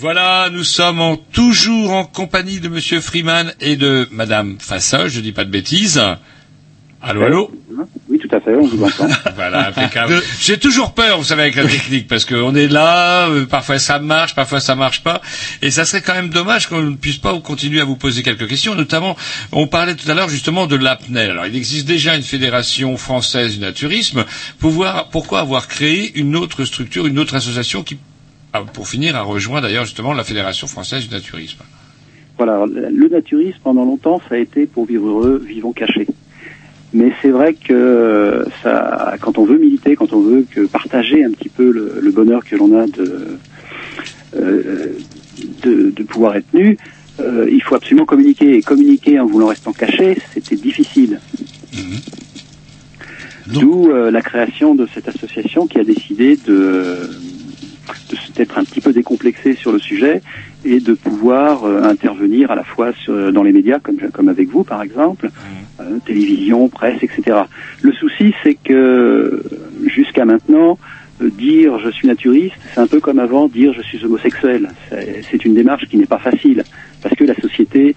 Voilà, 0.00 0.48
nous 0.52 0.62
sommes 0.62 1.00
en- 1.00 1.16
toujours 1.16 1.90
en 1.90 2.04
compagnie 2.04 2.60
de 2.60 2.68
Monsieur 2.68 3.00
Freeman 3.00 3.52
et 3.60 3.74
de 3.74 4.06
Madame 4.12 4.56
Fassa, 4.60 5.08
je 5.08 5.18
dis 5.18 5.32
pas 5.32 5.44
de 5.44 5.50
bêtises. 5.50 6.00
Allô, 7.02 7.22
allô 7.24 7.50
Oui, 8.08 8.18
tout 8.18 8.28
à 8.34 8.40
fait, 8.40 8.54
on 8.54 8.66
vous 8.66 8.82
entend. 8.84 9.08
Voilà, 9.34 9.68
impeccable. 9.68 10.22
J'ai 10.40 10.56
toujours 10.58 10.94
peur, 10.94 11.18
vous 11.18 11.24
savez, 11.24 11.42
avec 11.42 11.56
la 11.56 11.64
technique, 11.64 12.06
parce 12.06 12.24
qu'on 12.24 12.54
est 12.54 12.68
là, 12.68 13.28
euh, 13.28 13.44
parfois 13.46 13.78
ça 13.80 13.98
marche, 13.98 14.34
parfois 14.36 14.60
ça 14.60 14.76
marche 14.76 15.02
pas, 15.02 15.20
et 15.62 15.70
ça 15.72 15.84
serait 15.84 16.02
quand 16.02 16.14
même 16.14 16.30
dommage 16.30 16.68
qu'on 16.68 16.82
ne 16.82 16.94
puisse 16.96 17.18
pas 17.18 17.38
continuer 17.40 17.80
à 17.80 17.84
vous 17.84 17.96
poser 17.96 18.22
quelques 18.22 18.46
questions, 18.48 18.74
notamment, 18.76 19.16
on 19.52 19.66
parlait 19.66 19.94
tout 19.96 20.08
à 20.10 20.14
l'heure 20.14 20.28
justement 20.28 20.66
de 20.68 20.76
l'apnée. 20.76 21.22
Alors, 21.22 21.46
il 21.46 21.56
existe 21.56 21.86
déjà 21.86 22.14
une 22.16 22.22
fédération 22.22 22.96
française 22.96 23.54
du 23.54 23.60
naturisme. 23.60 24.24
Pouvoir, 24.60 25.08
pourquoi 25.08 25.40
avoir 25.40 25.66
créé 25.68 26.12
une 26.18 26.36
autre 26.36 26.64
structure, 26.64 27.06
une 27.06 27.18
autre 27.20 27.34
association 27.36 27.82
qui, 27.84 27.96
pour 28.72 28.88
finir, 28.88 29.16
a 29.16 29.22
rejoint 29.22 29.60
d'ailleurs 29.60 29.84
justement 29.84 30.12
la 30.12 30.24
fédération 30.24 30.66
française 30.66 31.06
du 31.06 31.14
naturisme 31.14 31.60
Voilà, 32.36 32.64
le 32.66 33.08
naturisme, 33.08 33.58
pendant 33.62 33.84
longtemps, 33.84 34.20
ça 34.28 34.34
a 34.36 34.38
été 34.38 34.66
pour 34.66 34.86
vivre 34.86 35.08
heureux, 35.08 35.44
vivons 35.46 35.72
cachés. 35.72 36.06
Mais 36.94 37.12
c'est 37.20 37.30
vrai 37.30 37.52
que 37.52 38.46
ça, 38.62 39.14
quand 39.20 39.36
on 39.36 39.44
veut 39.44 39.58
militer, 39.58 39.94
quand 39.94 40.12
on 40.14 40.20
veut 40.20 40.46
que 40.50 40.62
partager 40.66 41.22
un 41.22 41.32
petit 41.32 41.50
peu 41.50 41.70
le, 41.70 41.98
le 42.00 42.10
bonheur 42.10 42.42
que 42.44 42.56
l'on 42.56 42.78
a 42.78 42.86
de, 42.86 43.38
euh, 44.36 44.86
de, 45.62 45.90
de 45.90 46.02
pouvoir 46.02 46.36
être 46.36 46.52
nu, 46.54 46.78
euh, 47.20 47.46
il 47.50 47.62
faut 47.62 47.74
absolument 47.74 48.06
communiquer. 48.06 48.56
Et 48.56 48.62
communiquer 48.62 49.20
en 49.20 49.26
voulant 49.26 49.48
rester 49.48 49.70
caché, 49.72 50.16
c'était 50.32 50.56
difficile. 50.56 51.20
D'où 53.46 53.90
euh, 53.90 54.10
la 54.10 54.20
création 54.22 54.74
de 54.74 54.86
cette 54.92 55.08
association 55.08 55.66
qui 55.66 55.78
a 55.78 55.84
décidé 55.84 56.36
de 56.36 57.10
d'être 58.36 58.58
un 58.58 58.64
petit 58.64 58.80
peu 58.80 58.92
décomplexé 58.92 59.54
sur 59.54 59.72
le 59.72 59.78
sujet 59.78 60.22
et 60.64 60.80
de 60.80 60.94
pouvoir 60.94 61.64
euh, 61.64 61.82
intervenir 61.82 62.50
à 62.50 62.54
la 62.54 62.64
fois 62.64 62.92
sur- 62.92 63.32
dans 63.32 63.42
les 63.42 63.52
médias, 63.52 63.78
comme, 63.78 63.98
comme 64.12 64.28
avec 64.28 64.48
vous 64.48 64.64
par 64.64 64.82
exemple, 64.82 65.30
euh, 65.80 65.98
télévision, 66.06 66.68
presse, 66.68 67.02
etc. 67.02 67.38
Le 67.82 67.92
souci, 67.92 68.34
c'est 68.42 68.54
que 68.54 69.42
jusqu'à 69.86 70.24
maintenant, 70.24 70.78
euh, 71.22 71.30
dire 71.30 71.78
je 71.78 71.90
suis 71.90 72.08
naturiste, 72.08 72.54
c'est 72.74 72.80
un 72.80 72.86
peu 72.86 73.00
comme 73.00 73.18
avant 73.18 73.48
dire 73.48 73.72
je 73.74 73.82
suis 73.82 74.04
homosexuel. 74.04 74.70
C'est 75.30 75.44
une 75.44 75.54
démarche 75.54 75.86
qui 75.88 75.96
n'est 75.96 76.06
pas 76.06 76.18
facile 76.18 76.64
parce 77.02 77.14
que 77.14 77.24
la 77.24 77.34
société 77.36 77.94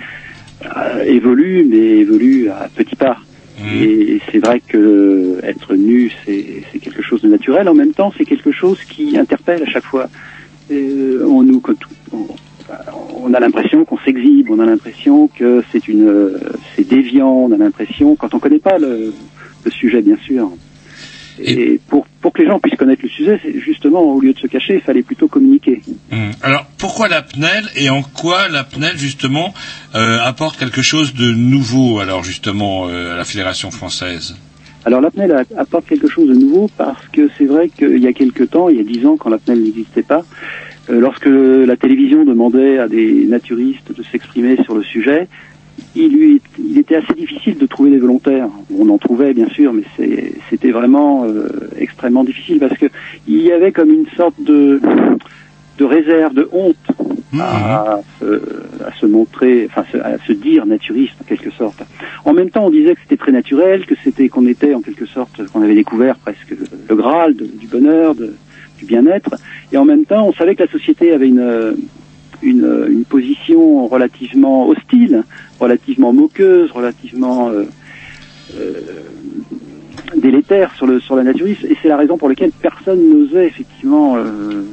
euh, 0.65 1.03
évolue, 1.05 1.65
mais 1.69 1.77
évolue 1.99 2.49
à 2.49 2.69
petits 2.75 2.95
pas. 2.95 3.17
Et 3.65 4.21
c'est 4.31 4.39
vrai 4.39 4.61
que 4.65 5.39
être 5.43 5.75
nu, 5.75 6.11
c'est 6.25 6.79
quelque 6.79 7.01
chose 7.01 7.21
de 7.21 7.27
naturel. 7.27 7.69
En 7.69 7.73
même 7.73 7.93
temps, 7.93 8.13
c'est 8.17 8.25
quelque 8.25 8.51
chose 8.51 8.79
qui 8.83 9.17
interpelle 9.17 9.63
à 9.63 9.67
chaque 9.67 9.85
fois. 9.85 10.09
Euh, 10.71 11.25
on 11.27 13.33
a 13.33 13.39
l'impression 13.39 13.85
qu'on 13.85 13.97
s'exhibe, 13.99 14.49
on 14.49 14.59
a 14.59 14.65
l'impression 14.65 15.27
que 15.27 15.63
c'est 15.71 15.87
une, 15.87 16.33
c'est 16.75 16.87
déviant, 16.87 17.29
on 17.29 17.51
a 17.51 17.57
l'impression, 17.57 18.15
quand 18.15 18.33
on 18.33 18.39
connaît 18.39 18.59
pas 18.59 18.77
le 18.77 19.13
sujet, 19.69 20.01
bien 20.01 20.17
sûr. 20.17 20.51
Et 21.43 21.79
pour, 21.87 22.05
pour 22.21 22.33
que 22.33 22.41
les 22.41 22.47
gens 22.47 22.59
puissent 22.59 22.77
connaître 22.77 23.01
le 23.03 23.09
sujet, 23.09 23.39
justement, 23.65 24.01
au 24.01 24.19
lieu 24.19 24.33
de 24.33 24.39
se 24.39 24.47
cacher, 24.47 24.75
il 24.75 24.81
fallait 24.81 25.01
plutôt 25.01 25.27
communiquer. 25.27 25.81
Hum. 26.11 26.31
Alors 26.41 26.65
pourquoi 26.77 27.07
la 27.07 27.21
PNEL 27.21 27.65
et 27.75 27.89
en 27.89 28.01
quoi 28.03 28.47
la 28.49 28.63
PNEL 28.63 28.97
justement 28.97 29.53
euh, 29.95 30.19
apporte 30.23 30.57
quelque 30.57 30.81
chose 30.81 31.13
de 31.13 31.31
nouveau 31.31 31.99
alors 31.99 32.23
justement 32.23 32.87
euh, 32.87 33.13
à 33.13 33.17
la 33.17 33.23
Fédération 33.23 33.71
française? 33.71 34.35
Alors 34.85 35.01
la 35.01 35.11
PNEL 35.11 35.45
apporte 35.57 35.87
quelque 35.87 36.07
chose 36.07 36.27
de 36.29 36.33
nouveau 36.33 36.69
parce 36.77 37.07
que 37.09 37.29
c'est 37.37 37.45
vrai 37.45 37.69
qu'il 37.69 37.99
y 37.99 38.07
a 38.07 38.13
quelque 38.13 38.43
temps, 38.43 38.69
il 38.69 38.77
y 38.77 38.79
a 38.79 38.83
dix 38.83 39.05
ans, 39.05 39.15
quand 39.17 39.29
la 39.29 39.37
PNEL 39.37 39.63
n'existait 39.63 40.03
pas, 40.03 40.23
euh, 40.89 40.99
lorsque 40.99 41.27
la 41.27 41.75
télévision 41.77 42.25
demandait 42.25 42.79
à 42.79 42.87
des 42.87 43.25
naturistes 43.25 43.95
de 43.95 44.03
s'exprimer 44.03 44.57
sur 44.63 44.75
le 44.75 44.83
sujet, 44.83 45.27
il, 45.95 46.11
lui, 46.13 46.41
il 46.59 46.77
était 46.77 46.95
assez 46.95 47.13
difficile 47.13 47.57
de 47.57 47.65
trouver 47.65 47.89
des 47.91 47.99
volontaires. 47.99 48.47
On 48.77 48.87
en 48.89 48.97
trouvait 48.97 49.33
bien 49.33 49.49
sûr, 49.49 49.73
mais 49.73 49.83
c'était 50.49 50.71
vraiment 50.71 51.25
euh, 51.25 51.47
extrêmement 51.77 52.23
difficile 52.23 52.59
parce 52.59 52.77
que 52.77 52.85
il 53.27 53.41
y 53.41 53.51
avait 53.51 53.71
comme 53.71 53.89
une 53.91 54.07
sorte 54.15 54.35
de, 54.41 54.79
de 55.77 55.85
réserve, 55.85 56.33
de 56.33 56.47
honte 56.51 56.75
à, 57.39 57.99
se, 58.19 58.25
à 58.85 58.91
se 58.99 59.05
montrer, 59.05 59.67
enfin 59.69 59.83
à 60.03 60.17
se 60.25 60.33
dire 60.33 60.65
naturiste 60.65 61.15
en 61.21 61.25
quelque 61.25 61.51
sorte. 61.51 61.81
En 62.25 62.33
même 62.33 62.49
temps, 62.49 62.65
on 62.65 62.69
disait 62.69 62.93
que 62.95 63.01
c'était 63.03 63.17
très 63.17 63.31
naturel, 63.31 63.85
que 63.85 63.95
c'était 64.03 64.27
qu'on 64.29 64.45
était 64.47 64.73
en 64.73 64.81
quelque 64.81 65.05
sorte, 65.05 65.45
qu'on 65.51 65.61
avait 65.61 65.75
découvert 65.75 66.17
presque 66.17 66.53
le 66.89 66.95
Graal 66.95 67.35
de- 67.35 67.45
du 67.45 67.67
bonheur, 67.67 68.15
de- 68.15 68.33
du 68.79 68.85
bien-être, 68.85 69.35
et 69.71 69.77
en 69.77 69.85
même 69.85 70.05
temps, 70.05 70.27
on 70.27 70.33
savait 70.33 70.55
que 70.55 70.63
la 70.63 70.69
société 70.71 71.13
avait 71.13 71.27
une 71.29 71.39
euh, 71.39 71.73
une, 72.41 73.03
position 73.09 73.87
relativement 73.87 74.67
hostile, 74.67 75.23
relativement 75.59 76.13
moqueuse, 76.13 76.71
relativement 76.71 77.49
euh, 77.49 77.65
euh, 78.55 78.73
délétère 80.15 80.73
sur 80.75 80.87
le 80.87 80.99
sur 80.99 81.15
la 81.15 81.23
naturisme, 81.23 81.65
et 81.67 81.75
c'est 81.81 81.87
la 81.89 81.97
raison 81.97 82.17
pour 82.17 82.29
laquelle 82.29 82.51
personne 82.51 83.01
n'osait 83.09 83.47
effectivement 83.47 84.17
euh, 84.17 84.63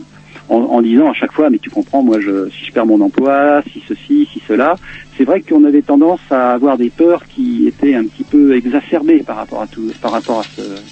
en, 0.49 0.81
disant 0.81 1.11
à 1.11 1.15
chaque 1.15 1.33
fois 1.33 1.51
mais 1.51 1.59
tu 1.59 1.69
comprends 1.69 2.03
moi 2.03 2.19
si 2.21 2.65
je 2.65 2.73
perds 2.73 2.87
mon 2.87 3.01
emploi 3.01 3.63
si 3.73 3.83
ceci 3.87 4.29
si 4.33 4.41
cela. 4.49 4.79
C'est 5.17 5.25
vrai 5.25 5.43
qu'on 5.43 5.65
avait 5.65 5.83
tendance 5.83 6.21
à 6.31 6.53
avoir 6.53 6.79
des 6.79 6.91
peurs 6.91 7.27
qui 7.27 7.67
étaient 7.67 7.95
un 7.95 8.05
petit 8.05 8.25
peu 8.25 8.57
exacerbées 8.57 9.23
par 9.25 9.37
rapport 9.37 9.63
à 9.63 9.67
tout 9.67 9.93
par 10.01 10.13
rapport 10.13 10.41
à 10.41 10.47
ce- 10.57 10.83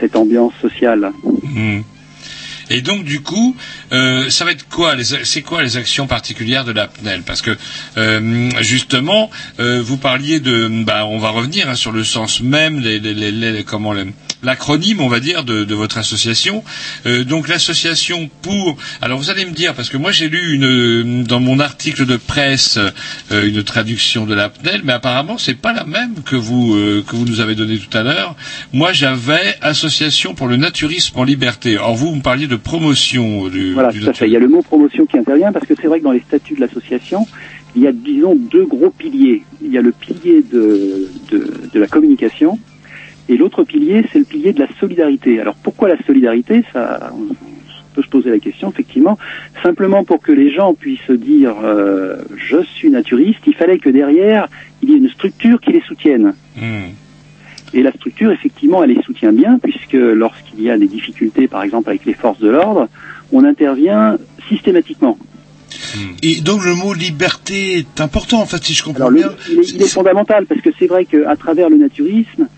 cette 0.00 0.16
ambiance 0.16 0.54
sociale. 0.60 1.12
Hum. 1.24 1.82
Et 2.70 2.80
donc 2.82 3.04
du 3.04 3.20
coup, 3.20 3.56
euh, 3.92 4.28
ça 4.30 4.44
va 4.44 4.52
être 4.52 4.68
quoi 4.68 4.94
C'est 5.24 5.42
quoi 5.42 5.62
les 5.62 5.76
actions 5.76 6.06
particulières 6.06 6.64
de 6.64 6.72
la 6.72 6.86
PNEL 6.88 7.22
Parce 7.22 7.42
que 7.42 7.56
euh, 7.96 8.50
justement, 8.60 9.30
euh, 9.60 9.80
vous 9.82 9.96
parliez 9.96 10.40
de, 10.40 10.68
bah, 10.84 11.06
on 11.06 11.18
va 11.18 11.30
revenir 11.30 11.68
hein, 11.68 11.74
sur 11.74 11.92
le 11.92 12.04
sens 12.04 12.40
même, 12.40 12.80
les, 12.80 12.98
les- 12.98 13.14
les- 13.32 13.64
comment 13.64 13.92
les- 13.92 14.04
l'acronyme, 14.42 15.00
on 15.00 15.08
va 15.08 15.20
dire, 15.20 15.44
de, 15.44 15.64
de 15.64 15.74
votre 15.74 15.98
association. 15.98 16.62
Euh, 17.06 17.24
donc 17.24 17.48
l'association 17.48 18.30
pour. 18.42 18.76
Alors 19.00 19.18
vous 19.18 19.30
allez 19.30 19.44
me 19.44 19.52
dire, 19.52 19.74
parce 19.74 19.88
que 19.88 19.96
moi 19.96 20.12
j'ai 20.12 20.28
lu 20.28 20.54
une, 20.54 21.24
dans 21.24 21.40
mon 21.40 21.58
article 21.58 22.06
de 22.06 22.16
presse 22.16 22.78
euh, 23.30 23.46
une 23.46 23.62
traduction 23.62 24.26
de 24.26 24.34
la 24.34 24.48
PNEL, 24.48 24.82
mais 24.84 24.92
apparemment 24.92 25.38
c'est 25.38 25.54
pas 25.58 25.72
la 25.72 25.84
même 25.84 26.22
que 26.24 26.36
vous 26.36 26.74
euh, 26.74 27.04
que 27.06 27.16
vous 27.16 27.24
nous 27.24 27.40
avez 27.40 27.54
donnée 27.54 27.78
tout 27.78 27.96
à 27.96 28.02
l'heure. 28.02 28.36
Moi 28.72 28.92
j'avais 28.92 29.56
Association 29.60 30.34
pour 30.34 30.46
le 30.46 30.56
naturisme 30.56 31.18
en 31.18 31.24
liberté. 31.24 31.78
Or 31.78 31.96
vous 31.96 32.14
me 32.14 32.22
parliez 32.22 32.46
de 32.46 32.56
promotion 32.56 33.48
du, 33.48 33.72
Voilà, 33.72 33.90
du 33.90 34.00
tout 34.00 34.10
à 34.10 34.12
fait. 34.12 34.26
Il 34.26 34.32
y 34.32 34.36
a 34.36 34.40
le 34.40 34.48
mot 34.48 34.62
promotion 34.62 35.06
qui 35.06 35.18
intervient 35.18 35.52
parce 35.52 35.66
que 35.66 35.74
c'est 35.80 35.88
vrai 35.88 35.98
que 35.98 36.04
dans 36.04 36.12
les 36.12 36.20
statuts 36.20 36.54
de 36.54 36.60
l'association, 36.60 37.26
il 37.76 37.82
y 37.82 37.86
a, 37.86 37.92
disons, 37.92 38.34
deux 38.34 38.66
gros 38.66 38.90
piliers. 38.90 39.42
Il 39.62 39.72
y 39.72 39.78
a 39.78 39.82
le 39.82 39.92
pilier 39.92 40.42
de, 40.50 41.08
de, 41.30 41.52
de 41.72 41.80
la 41.80 41.86
communication 41.86 42.58
et 43.28 43.36
l'autre 43.36 43.64
pilier, 43.64 44.04
c'est 44.12 44.18
le 44.18 44.24
pilier 44.24 44.52
de 44.52 44.60
la 44.60 44.68
solidarité. 44.80 45.40
Alors 45.40 45.54
pourquoi 45.56 45.88
la 45.88 46.02
solidarité? 46.06 46.64
Ça, 46.72 47.12
on 47.14 47.34
peut 47.94 48.02
se 48.02 48.08
poser 48.08 48.30
la 48.30 48.38
question, 48.38 48.70
effectivement. 48.70 49.18
Simplement 49.62 50.04
pour 50.04 50.20
que 50.20 50.32
les 50.32 50.50
gens 50.52 50.74
puissent 50.74 51.10
dire 51.10 51.54
euh, 51.62 52.16
je 52.36 52.62
suis 52.62 52.90
naturiste, 52.90 53.40
il 53.46 53.54
fallait 53.54 53.78
que 53.78 53.90
derrière, 53.90 54.48
il 54.82 54.90
y 54.90 54.94
ait 54.94 54.98
une 54.98 55.10
structure 55.10 55.60
qui 55.60 55.72
les 55.72 55.82
soutienne. 55.82 56.34
Hum. 56.60 56.92
Et 57.74 57.82
la 57.82 57.92
structure, 57.92 58.30
effectivement, 58.32 58.82
elle 58.82 58.90
les 58.90 59.02
soutient 59.02 59.32
bien, 59.32 59.58
puisque 59.62 59.92
lorsqu'il 59.92 60.62
y 60.62 60.70
a 60.70 60.78
des 60.78 60.86
difficultés, 60.86 61.48
par 61.48 61.62
exemple 61.62 61.90
avec 61.90 62.06
les 62.06 62.14
forces 62.14 62.38
de 62.40 62.48
l'ordre, 62.48 62.88
on 63.30 63.44
intervient 63.44 64.16
systématiquement. 64.48 65.18
Et 66.22 66.40
donc 66.40 66.64
le 66.64 66.74
mot 66.74 66.94
liberté 66.94 67.78
est 67.78 68.00
important, 68.00 68.40
en 68.40 68.46
fait, 68.46 68.62
si 68.64 68.72
je 68.72 68.82
comprends 68.82 69.08
Alors, 69.08 69.10
le- 69.10 69.18
bien. 69.18 69.30
il, 69.50 69.58
est, 69.58 69.70
il 69.74 69.82
est 69.82 69.88
fondamental, 69.92 70.46
parce 70.46 70.62
que 70.62 70.70
c'est 70.78 70.86
vrai 70.86 71.04
qu'à 71.04 71.36
travers 71.36 71.68
le 71.68 71.76
naturisme, 71.76 72.48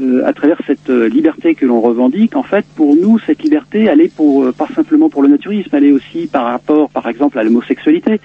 euh, 0.00 0.22
à 0.26 0.32
travers 0.32 0.58
cette 0.66 0.88
euh, 0.90 1.08
liberté 1.08 1.54
que 1.54 1.66
l'on 1.66 1.80
revendique, 1.80 2.34
en 2.36 2.42
fait, 2.42 2.64
pour 2.76 2.96
nous, 2.96 3.18
cette 3.26 3.42
liberté, 3.42 3.84
elle 3.84 4.00
est 4.00 4.14
pour, 4.14 4.44
euh, 4.44 4.52
pas 4.52 4.66
simplement 4.74 5.08
pour 5.10 5.22
le 5.22 5.28
naturisme, 5.28 5.68
elle 5.72 5.84
est 5.84 5.92
aussi 5.92 6.26
par 6.26 6.44
rapport, 6.46 6.88
par 6.90 7.06
exemple, 7.08 7.38
à 7.38 7.44
l'homosexualité. 7.44 8.20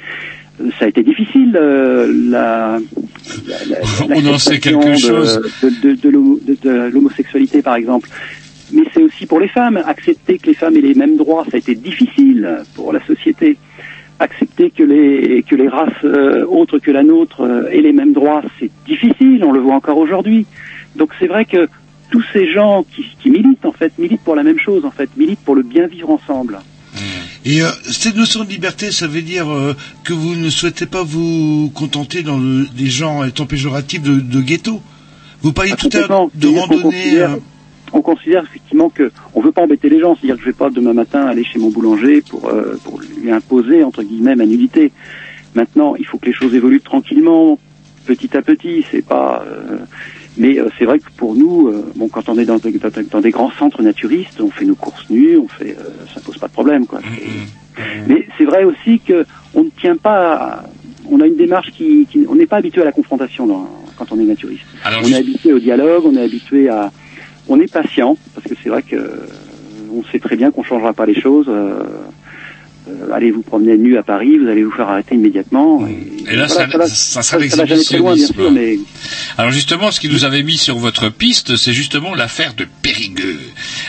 Ça 0.80 0.86
a 0.86 0.88
été 0.88 1.04
difficile, 1.04 1.52
la, 1.52 2.08
la- 2.08 2.80
la- 4.10 4.16
On 4.16 4.26
en 4.34 4.38
sait 4.40 4.60
quelque 4.60 4.90
de- 4.92 4.96
chose. 4.98 5.40
de, 5.62 5.70
de, 5.90 5.96
de 5.96 6.10
l'homo- 6.10 6.40
de- 6.48 6.58
de 6.62 6.90
l'homosexualité, 6.92 7.62
par 7.62 7.76
exemple. 7.76 8.10
Mais 8.74 8.84
c'est 8.94 9.04
aussi 9.04 9.26
pour 9.28 9.40
les 9.40 9.48
femmes. 9.48 9.80
Accepter 9.86 10.40
que 10.40 10.48
les 10.48 10.54
femmes 10.56 10.76
aient 10.76 10.82
les 10.82 10.96
mêmes 10.96 11.16
droits, 11.16 11.44
ça 11.46 11.56
a 11.56 11.58
été 11.60 11.76
difficile 11.76 12.60
pour 12.76 12.92
la 12.92 13.06
société. 13.06 13.58
Accepter 14.20 14.72
que 14.72 14.82
les 14.84 15.44
que 15.44 15.56
les 15.56 15.68
races 15.68 15.94
euh, 16.04 16.44
autres 16.48 16.80
que 16.80 16.90
la 16.90 17.04
nôtre 17.04 17.42
euh, 17.42 17.70
aient 17.72 17.82
les 17.82 17.94
mêmes 17.94 18.14
droits, 18.14 18.42
c'est 18.60 18.72
difficile. 18.88 19.44
On 19.46 19.52
le 19.52 19.60
voit 19.60 19.76
encore 19.76 19.98
aujourd'hui. 20.00 20.48
Donc 20.98 21.12
c'est 21.20 21.28
vrai 21.28 21.46
que 21.46 21.68
tous 22.10 22.24
ces 22.34 22.52
gens 22.52 22.86
qui, 22.96 23.06
qui 23.22 23.30
militent 23.30 23.66
en 23.66 23.72
fait 23.72 23.92
militent 24.00 24.22
pour 24.22 24.36
la 24.36 24.44
même 24.44 24.60
chose 24.60 24.86
en 24.86 24.92
fait, 24.92 25.10
militent 25.18 25.40
pour 25.46 25.56
le 25.56 25.64
bien 25.64 25.88
vivre 25.88 26.10
ensemble. 26.10 26.60
Et 27.46 27.62
euh, 27.62 27.70
cette 27.84 28.16
notion 28.18 28.44
de 28.44 28.50
liberté, 28.50 28.92
ça 28.92 29.08
veut 29.08 29.22
dire 29.22 29.48
euh, 29.50 29.74
que 30.04 30.14
vous 30.14 30.36
ne 30.36 30.50
souhaitez 30.50 30.86
pas 30.86 31.04
vous 31.04 31.72
contenter 31.74 32.24
dans 32.24 32.38
le, 32.38 32.66
des 32.76 32.88
gens 32.88 33.24
étant 33.24 33.46
péjoratifs 33.46 34.02
de, 34.02 34.20
de 34.20 34.42
ghetto? 34.42 34.82
Vous 35.44 35.54
parliez 35.54 35.72
Ah, 35.74 35.78
tout 35.78 35.90
à 35.94 36.08
l'heure 36.08 36.28
de 36.34 36.48
randonnée. 36.48 36.82
considère- 36.82 37.32
euh, 37.34 37.40
On 37.94 38.02
considère 38.02 38.44
effectivement 38.44 38.90
que 38.90 39.12
on 39.34 39.42
veut 39.42 39.52
pas 39.54 39.62
embêter 39.62 39.88
les 39.90 40.00
gens, 40.00 40.16
c'est-à-dire 40.16 40.36
que 40.36 40.42
je 40.42 40.48
vais 40.48 40.54
pas 40.54 40.70
demain 40.70 40.94
matin 40.94 41.26
aller 41.26 41.44
chez 41.46 41.60
mon 41.60 41.70
boulanger 41.70 42.22
pour 42.22 42.50
euh, 42.50 42.76
pour 42.84 43.00
lui 43.00 43.32
imposer 43.32 43.84
entre 43.84 44.04
guillemets 44.04 44.36
ma 44.36 44.46
nullité. 44.46 44.92
Maintenant, 45.56 45.96
il 45.96 46.06
faut 46.06 46.18
que 46.18 46.26
les 46.26 46.34
choses 46.34 46.54
évoluent 46.54 46.82
tranquillement, 46.82 47.58
petit 48.06 48.36
à 48.36 48.42
petit. 48.42 48.84
C'est 48.92 49.06
pas. 49.06 49.46
euh, 49.48 49.78
mais 50.38 50.60
euh, 50.60 50.70
c'est 50.78 50.86
vrai 50.86 51.00
que 51.00 51.10
pour 51.18 51.36
nous, 51.36 51.68
euh, 51.68 51.92
bon, 51.96 52.10
quand 52.10 52.30
on 52.30 52.38
est 52.38 52.46
dans, 52.46 52.58
des- 52.58 52.72
dans, 52.72 52.90
dans 53.12 53.22
des 53.22 53.32
grands 53.32 53.52
centres 53.60 53.82
naturistes, 53.82 54.40
on 54.40 54.50
fait 54.52 54.66
nos 54.66 54.76
courses 54.76 55.10
nues, 55.10 55.38
on 55.38 55.48
fait, 55.48 55.76
euh, 55.78 56.06
ça 56.14 56.22
pose 56.22 56.38
pas 56.38 56.48
de 56.48 56.52
problème, 56.54 56.86
quoi. 56.88 57.00
C'est- 57.16 57.82
Mais 58.08 58.26
c'est 58.38 58.46
vrai 58.46 58.64
aussi 58.64 59.02
que 59.02 59.26
on 59.54 59.64
ne 59.66 59.70
tient 59.70 59.98
pas. 59.98 60.34
à- 60.36 60.64
on 61.10 61.22
a 61.22 61.28
une 61.28 61.38
démarche 61.38 61.72
qui, 61.72 62.06
qui 62.08 62.26
on 62.28 62.36
n'est 62.36 62.48
pas 62.48 62.58
habitué 62.58 62.82
à 62.82 62.86
la 62.86 62.92
confrontation 62.92 63.46
dans- 63.48 63.70
quand 63.96 64.12
on 64.12 64.20
est 64.20 64.26
naturiste. 64.26 64.66
Alors, 64.84 65.02
on 65.04 65.08
est 65.12 65.16
habitué 65.20 65.54
au 65.54 65.60
dialogue, 65.60 66.04
on 66.06 66.16
est 66.18 66.24
habitué 66.24 66.70
à, 66.70 66.92
on 67.48 67.60
est 67.60 67.68
patient 67.72 68.18
parce 68.34 68.46
que 68.48 68.56
c'est 68.64 68.70
vrai 68.70 68.82
que 68.84 68.96
euh, 68.96 69.28
on 69.92 70.04
sait 70.12 70.20
très 70.20 70.36
bien 70.36 70.52
qu'on 70.52 70.64
changera 70.64 70.94
pas 70.94 71.06
les 71.06 71.20
choses. 71.20 71.48
euh, 71.50 71.84
euh, 72.88 73.12
allez 73.14 73.32
vous 73.32 73.42
promener 73.42 73.78
nu 73.78 73.98
à 73.98 74.04
Paris, 74.04 74.38
vous 74.38 74.48
allez 74.48 74.64
vous 74.64 74.72
faire 74.72 74.90
arrêter 74.90 75.16
immédiatement. 75.16 75.86
Et, 75.88 76.34
Et 76.34 76.36
là, 76.36 76.46
voilà, 76.48 76.88
ça, 76.88 77.22
ça 77.22 77.22
sera 77.24 77.24
ça 77.24 77.24
sûr, 77.24 77.40
l'exhibitionnisme. 77.40 78.50
mais 78.52 78.78
Alors 79.38 79.52
justement, 79.52 79.92
ce 79.92 80.00
qui 80.00 80.10
nous 80.10 80.26
avait 80.26 80.44
mis 80.44 80.58
sur 80.58 80.78
votre 80.78 81.10
piste, 81.10 81.56
c'est 81.58 81.74
justement 81.74 82.16
l'affaire 82.16 82.54
de 82.56 82.66
Périgueux. 82.82 83.40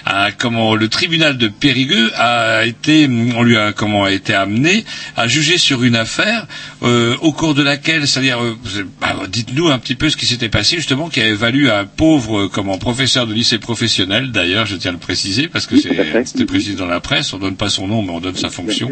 Ah, 0.06 0.28
comment 0.36 0.74
le 0.74 0.88
tribunal 0.88 1.38
de 1.38 1.48
Périgueux 1.48 2.10
a 2.16 2.64
été, 2.66 3.08
on 3.36 3.42
lui 3.42 3.56
a 3.56 3.72
comment 3.72 4.04
a 4.04 4.12
été 4.12 4.34
amené 4.34 4.84
à 5.16 5.26
juger 5.28 5.58
sur 5.58 5.82
une 5.84 5.96
affaire 5.96 6.46
euh, 6.82 7.14
au 7.20 7.32
cours 7.32 7.54
de 7.54 7.62
laquelle, 7.62 8.06
c'est-à-dire, 8.06 8.42
euh, 8.42 8.56
bah, 9.00 9.16
dites-nous 9.28 9.68
un 9.68 9.78
petit 9.78 9.94
peu 9.94 10.08
ce 10.10 10.16
qui 10.16 10.26
s'était 10.26 10.48
passé 10.48 10.76
justement, 10.76 11.08
qui 11.08 11.20
avait 11.20 11.34
valu 11.34 11.70
à 11.70 11.80
un 11.80 11.84
pauvre 11.84 12.46
comment 12.46 12.78
professeur 12.78 13.26
de 13.26 13.34
lycée 13.34 13.58
professionnel. 13.58 14.30
D'ailleurs, 14.32 14.66
je 14.66 14.76
tiens 14.76 14.90
à 14.90 14.94
le 14.94 14.98
préciser 14.98 15.48
parce 15.48 15.66
que 15.66 15.76
c'est- 15.76 15.90
c'était 16.24 16.44
précisé 16.44 16.74
dans 16.76 16.86
la 16.86 17.00
presse. 17.00 17.32
On 17.32 17.38
donne 17.38 17.56
pas 17.56 17.68
son 17.68 17.86
nom, 17.88 18.02
mais 18.02 18.10
on 18.10 18.20
donne 18.20 18.36
sa 18.36 18.48
fonction. 18.50 18.87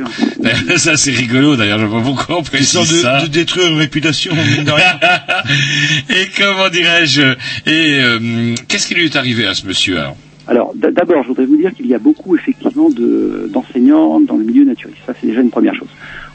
Ça 0.76 0.97
c'est 0.97 1.11
rigolo. 1.12 1.57
D'ailleurs, 1.57 1.78
je 1.78 1.86
pas 1.86 2.01
pourquoi 2.03 2.38
on 2.38 2.42
précise 2.42 2.80
de, 2.80 2.84
ça. 2.97 3.22
de 3.22 3.26
détruire 3.28 3.68
une 3.68 3.78
réputation, 3.78 4.32
mine 4.34 4.64
de 4.64 4.70
rien. 4.70 4.99
et 6.11 6.28
comment 6.36 6.68
dirais-je 6.68 7.22
Et 7.66 7.99
euh, 8.01 8.55
qu'est-ce 8.68 8.86
qui 8.88 8.94
lui 8.94 9.05
est 9.07 9.16
arrivé 9.16 9.47
à 9.47 9.55
ce 9.55 9.66
monsieur 9.66 9.99
alors? 9.99 10.16
Alors, 10.49 10.72
d'abord, 10.76 11.24
je 11.24 11.28
voudrais 11.28 11.44
vous 11.47 11.57
dire 11.57 11.72
qu'il 11.74 11.88
y 11.88 11.94
a 11.94 11.99
beaucoup, 11.99 12.36
effectivement, 12.36 12.88
de- 12.88 13.51
d'enseignants 13.53 14.20
dans 14.20 14.36
le 14.36 14.44
milieu 14.44 14.64
naturiste. 14.64 14.99
Ça, 15.05 15.12
c'est 15.20 15.26
déjà 15.26 15.40
une 15.40 15.51
première 15.51 15.74
chose. 15.74 15.88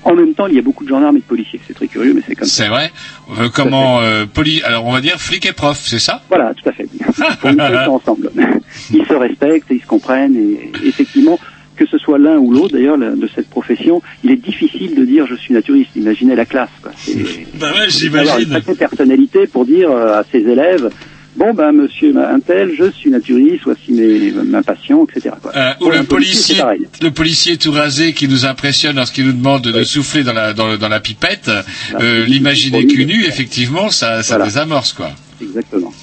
En 0.03 0.13
même 0.15 0.33
temps, 0.33 0.47
il 0.47 0.55
y 0.55 0.59
a 0.59 0.61
beaucoup 0.61 0.83
de 0.83 0.89
gendarmes 0.89 1.15
et 1.15 1.19
de 1.21 1.25
policiers. 1.25 1.61
C'est 1.65 1.73
très 1.73 1.87
curieux, 1.87 2.13
mais 2.13 2.21
c'est 2.27 2.35
comme 2.35 2.45
ça. 2.45 2.63
C'est 2.63 2.69
vrai 2.69 2.91
Euh, 3.39 3.47
Comment 3.53 4.01
euh, 4.01 4.25
poli 4.25 4.61
Alors 4.63 4.85
on 4.85 4.91
va 4.91 4.99
dire 4.99 5.15
flic 5.17 5.45
et 5.45 5.53
prof, 5.53 5.79
c'est 5.81 5.99
ça? 5.99 6.21
Voilà, 6.27 6.53
tout 6.61 6.67
à 6.67 6.73
fait. 6.73 6.87
Ils 7.45 7.85
sont 7.85 7.91
ensemble. 7.91 8.31
Ils 8.93 9.05
se 9.05 9.13
respectent, 9.13 9.71
et 9.71 9.75
ils 9.75 9.81
se 9.81 9.85
comprennent, 9.87 10.35
et 10.35 10.71
effectivement, 10.85 11.39
que 11.83 11.87
ce 11.89 11.97
soit 11.97 12.19
l'un 12.19 12.37
ou 12.37 12.51
l'autre, 12.51 12.73
d'ailleurs, 12.73 12.97
de 12.97 13.29
cette 13.33 13.49
profession, 13.49 14.01
il 14.23 14.29
est 14.31 14.35
difficile 14.35 14.93
de 14.95 15.03
dire 15.03 15.25
je 15.25 15.35
suis 15.35 15.53
naturiste. 15.53 15.89
Imaginez 15.95 16.35
la 16.35 16.45
classe. 16.45 16.69
Quoi. 16.83 16.91
Bah 17.59 17.71
ouais, 17.75 17.85
une 17.85 17.89
j'imagine. 17.91 18.49
sacrée 18.51 18.75
personnalité 18.75 19.47
pour 19.47 19.65
dire 19.65 19.89
euh, 19.89 20.19
à 20.19 20.23
ses 20.31 20.39
élèves 20.39 20.89
bon 21.37 21.53
ben 21.53 21.71
monsieur 21.71 22.13
un 22.17 22.39
tel, 22.41 22.71
je 22.77 22.91
suis 22.91 23.09
naturiste, 23.09 23.61
voici 23.63 23.93
mes, 23.93 24.31
ma 24.43 24.61
passion, 24.61 25.05
etc. 25.07 25.33
Quoi. 25.41 25.51
Euh, 25.55 25.71
ou 25.81 25.89
le 25.89 26.03
policier, 26.03 26.57
le 27.01 27.09
policier 27.11 27.55
tout 27.57 27.71
rasé 27.71 28.11
qui 28.13 28.27
nous 28.27 28.45
impressionne 28.45 28.97
lorsqu'il 28.97 29.25
nous 29.25 29.31
demande 29.33 29.61
de 29.63 29.83
souffler 29.83 30.23
dans 30.23 30.33
la, 30.33 30.53
dans, 30.53 30.67
le- 30.71 30.77
dans 30.77 30.89
la 30.89 30.99
pipette, 30.99 31.49
euh, 31.99 32.25
l'imaginer 32.25 32.85
cul 32.85 33.05
nu, 33.05 33.23
effectivement, 33.25 33.89
ça, 33.89 34.23
ça 34.23 34.35
Voilà. 34.35 34.45
désamorce, 34.51 34.91
quoi. 34.93 35.09
Exactement. 35.41 35.93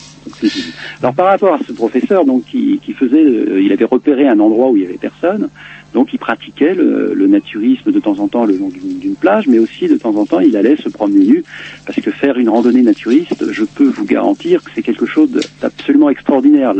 Alors 1.03 1.15
par 1.15 1.27
rapport 1.27 1.55
à 1.55 1.59
ce 1.67 1.73
professeur, 1.73 2.25
donc 2.25 2.45
qui, 2.51 2.81
qui 2.85 2.93
faisait, 2.93 3.23
euh, 3.25 3.63
il 3.63 3.73
avait 3.73 3.85
repéré 3.85 4.29
un 4.29 4.39
endroit 4.41 4.71
où 4.71 4.77
il 4.77 4.83
y 4.83 4.87
avait 4.87 4.99
personne, 4.99 5.49
donc 5.95 6.13
il 6.13 6.19
pratiquait 6.19 6.75
le, 6.75 7.15
le 7.15 7.27
naturisme 7.27 7.93
de 7.93 8.01
temps 8.01 8.19
en 8.19 8.29
temps 8.29 8.45
le 8.45 8.57
long 8.57 8.69
d'une 8.69 9.15
plage, 9.15 9.47
mais 9.47 9.59
aussi 9.59 9.89
de 9.89 9.97
temps 9.97 10.15
en 10.17 10.27
temps 10.27 10.41
il 10.41 10.57
allait 10.57 10.77
se 10.77 10.89
promener 10.89 11.25
nu, 11.25 11.45
parce 11.87 12.01
que 12.01 12.11
faire 12.11 12.39
une 12.39 12.49
randonnée 12.49 12.83
naturiste, 12.83 13.51
je 13.51 13.65
peux 13.65 13.89
vous 13.89 14.05
garantir 14.05 14.63
que 14.63 14.71
c'est 14.75 14.83
quelque 14.83 15.07
chose 15.07 15.31
d'absolument 15.61 16.11
extraordinaire. 16.11 16.75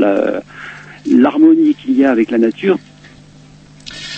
L'harmonie 1.07 1.75
qu'il 1.75 1.97
y 1.97 2.05
a 2.05 2.11
avec 2.11 2.31
la 2.31 2.39
nature, 2.39 2.79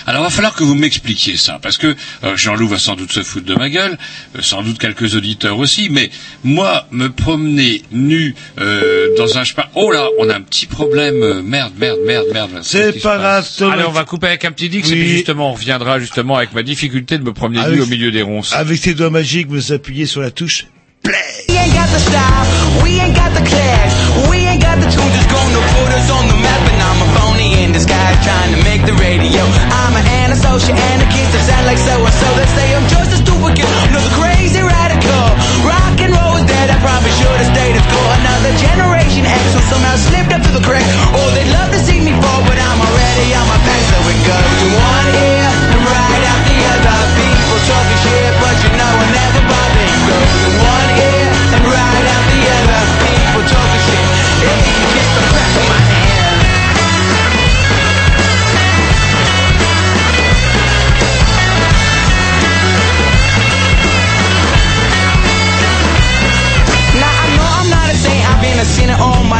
Alors, 0.06 0.22
va 0.22 0.30
falloir 0.30 0.54
que 0.54 0.64
vous 0.64 0.74
m'expliquiez 0.74 1.36
ça, 1.36 1.58
parce 1.62 1.78
que 1.78 1.94
euh, 2.24 2.36
Jean-Loup 2.36 2.68
va 2.68 2.78
sans 2.78 2.96
doute 2.96 3.12
se 3.12 3.22
foutre 3.22 3.46
de 3.46 3.54
ma 3.54 3.68
gueule, 3.68 3.98
euh, 4.36 4.42
sans 4.42 4.62
doute 4.62 4.78
quelques 4.78 5.14
auditeurs 5.14 5.58
aussi, 5.58 5.88
mais 5.90 6.10
moi, 6.44 6.86
me 6.90 7.08
promener 7.08 7.82
nu 7.92 8.34
euh, 8.60 9.14
dans 9.16 9.38
un 9.38 9.44
chemin... 9.44 9.64
Oh 9.74 9.90
là, 9.90 10.08
on 10.18 10.28
a 10.28 10.34
un 10.36 10.40
petit 10.42 10.66
problème, 10.66 11.22
euh, 11.22 11.42
merde, 11.42 11.72
merde, 11.78 11.98
merde, 12.06 12.26
merde. 12.32 12.60
C'est 12.62 13.00
pas 13.02 13.18
grave. 13.18 13.48
Allez, 13.72 13.84
on 13.84 13.92
va 13.92 14.04
couper 14.04 14.28
avec 14.28 14.44
un 14.44 14.52
petit 14.52 14.68
dix, 14.68 14.78
et 14.78 14.94
puis 14.94 15.08
justement, 15.08 15.50
on 15.50 15.54
reviendra 15.54 15.98
justement 15.98 16.36
avec 16.36 16.52
ma 16.54 16.62
difficulté 16.62 17.18
de 17.18 17.24
me 17.24 17.32
promener 17.32 17.60
Avec- 17.60 17.76
nu 17.76 17.82
au 17.82 17.86
milieu 17.86 18.10
des 18.10 18.22
ronces. 18.22 18.52
Avec 18.54 18.80
tes 18.80 18.94
doigts 18.94 19.10
magiques, 19.10 19.48
vous 19.48 19.72
appuyez 19.72 20.06
sur 20.06 20.20
la 20.20 20.30
touche. 20.30 20.66
We 21.04 21.56
ain't 21.56 21.72
got 21.72 21.88
the 21.92 21.98
style, 21.98 22.82
we 22.82 23.00
ain't 23.00 23.14
got 23.14 23.32
the 23.34 23.42
class, 23.48 23.94
we 24.30 24.36
ain't 24.46 24.60
got 24.60 24.76
the 24.80 24.86
tunes 24.92 25.10
that's 25.12 25.26
gonna 25.32 25.58
put 25.72 25.90
us 25.96 26.10
on 26.10 26.28
the 26.28 26.34
map? 26.34 26.60
And 26.60 26.82
I'm 26.82 27.00
a 27.00 27.18
phony 27.18 27.64
in 27.64 27.72
disguise 27.72 28.16
trying 28.22 28.54
to 28.54 28.62
make 28.64 28.84
the 28.84 28.92
radio. 29.00 29.59
I'm 29.90 29.98
an 29.98 30.06
antisocial 30.22 30.70
anarchist, 30.70 31.34
I 31.34 31.42
sound 31.50 31.66
like 31.66 31.82
so 31.82 31.98
and 31.98 32.14
so. 32.14 32.28
They 32.38 32.46
say 32.54 32.66
I'm 32.78 32.86
just 32.86 33.10
a 33.10 33.18
stupid 33.26 33.58
kid, 33.58 33.66
another 33.90 34.14
crazy 34.14 34.62
radical. 34.62 35.26
Rock 35.66 35.98
and 35.98 36.14
roll 36.14 36.38
is 36.38 36.46
dead, 36.46 36.70
I 36.70 36.78
probably 36.78 37.10
should 37.18 37.34
have 37.34 37.50
stayed 37.50 37.74
at 37.74 37.82
school. 37.90 38.10
Another 38.22 38.54
generation 38.54 39.26
X 39.26 39.42
who 39.50 39.58
somehow 39.66 39.98
slipped 39.98 40.30
up 40.30 40.46
to 40.46 40.52
the 40.54 40.62
crack. 40.62 40.86
Oh, 41.10 41.26
they'd 41.34 41.50
love 41.50 41.74
to 41.74 41.80
see 41.82 41.98
me 41.98 42.14
fall, 42.22 42.38
but 42.46 42.54
I'm 42.54 42.78
already 42.78 43.34
on 43.34 43.42
my 43.50 43.58
back, 43.66 43.82
so 43.90 43.98
it 44.14 44.20
goes 44.30 44.54
to 44.62 44.66
one 44.78 45.06
ear 45.10 45.50
and 45.74 45.82
right 45.82 46.22
out 46.22 46.42
the 46.46 46.58
other. 46.70 46.98
People 47.18 47.58
talking 47.66 47.98
shit, 48.06 48.30
but 48.38 48.54
you 48.62 48.70
know 48.78 48.94
I 48.94 49.06
never 49.10 49.42
bother. 49.42 49.82
It 49.90 50.02
goes 50.06 50.30
to 50.38 50.50
one 50.54 50.90
ear 51.02 51.26
and 51.34 51.62
right 51.66 52.06
out 52.14 52.24
the 52.30 52.42
other. 52.46 52.82
People 53.02 53.42
talking 53.42 53.82
shit, 53.90 54.06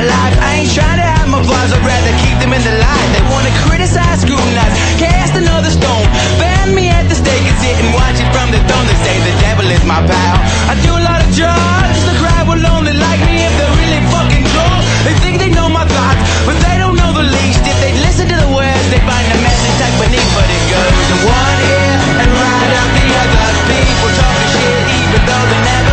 my 0.00 0.08
life. 0.08 0.36
I 0.40 0.64
ain't 0.64 0.72
trying 0.72 0.96
to 0.96 1.04
have 1.04 1.28
my 1.28 1.42
flaws, 1.44 1.72
I'd 1.76 1.84
rather 1.84 2.12
keep 2.24 2.36
them 2.40 2.52
in 2.56 2.62
the 2.64 2.76
light. 2.80 3.08
They 3.12 3.24
wanna 3.28 3.52
criticize, 3.68 4.24
scrutinize, 4.24 4.72
cast 4.96 5.36
another 5.36 5.68
stone. 5.68 6.06
Ban 6.40 6.72
me 6.72 6.88
at 6.88 7.04
the 7.08 7.16
stake 7.16 7.44
and 7.44 7.58
sit 7.60 7.76
and 7.76 7.92
watch 7.92 8.16
it 8.16 8.28
from 8.32 8.48
the 8.48 8.60
throne. 8.64 8.86
They 8.88 8.96
say 9.04 9.14
the 9.20 9.36
devil 9.44 9.68
is 9.68 9.84
my 9.84 10.00
pal. 10.00 10.36
I 10.72 10.74
do 10.80 10.92
a 10.96 11.04
lot 11.04 11.20
of 11.20 11.28
drugs, 11.36 12.00
the 12.08 12.16
crowd 12.16 12.48
will 12.48 12.64
only 12.76 12.96
like 12.96 13.20
me 13.28 13.44
if 13.44 13.52
they're 13.60 13.76
really 13.76 14.00
fucking 14.08 14.46
drunk. 14.56 14.80
They 15.04 15.14
think 15.20 15.34
they 15.36 15.52
know 15.52 15.68
my 15.68 15.84
thoughts, 15.84 16.22
but 16.48 16.56
they 16.64 16.80
don't 16.80 16.96
know 16.96 17.12
the 17.12 17.26
least. 17.26 17.60
If 17.68 17.76
they 17.84 17.92
listen 18.00 18.24
to 18.32 18.38
the 18.40 18.50
words, 18.56 18.84
they 18.88 19.00
find 19.04 19.26
the 19.28 19.38
message 19.44 19.74
tucked 19.80 19.98
beneath. 20.00 20.32
But 20.32 20.48
it 20.48 20.64
goes 20.72 21.08
in 21.12 21.20
one 21.28 21.58
ear 21.76 21.92
and 22.24 22.30
right 22.40 22.72
out 22.80 22.90
the 22.96 23.06
other. 23.20 23.44
People 23.68 24.10
talking 24.16 24.48
shit 24.56 24.82
even 24.96 25.20
though 25.28 25.44
they 25.52 25.60
never 25.68 25.89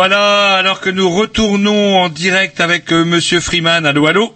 Voilà, 0.00 0.56
alors 0.56 0.80
que 0.80 0.88
nous 0.88 1.10
retournons 1.10 1.98
en 1.98 2.08
direct 2.08 2.62
avec 2.62 2.90
euh, 2.90 3.04
Monsieur 3.04 3.38
Freeman. 3.38 3.84
Allô, 3.84 4.06
allô? 4.06 4.34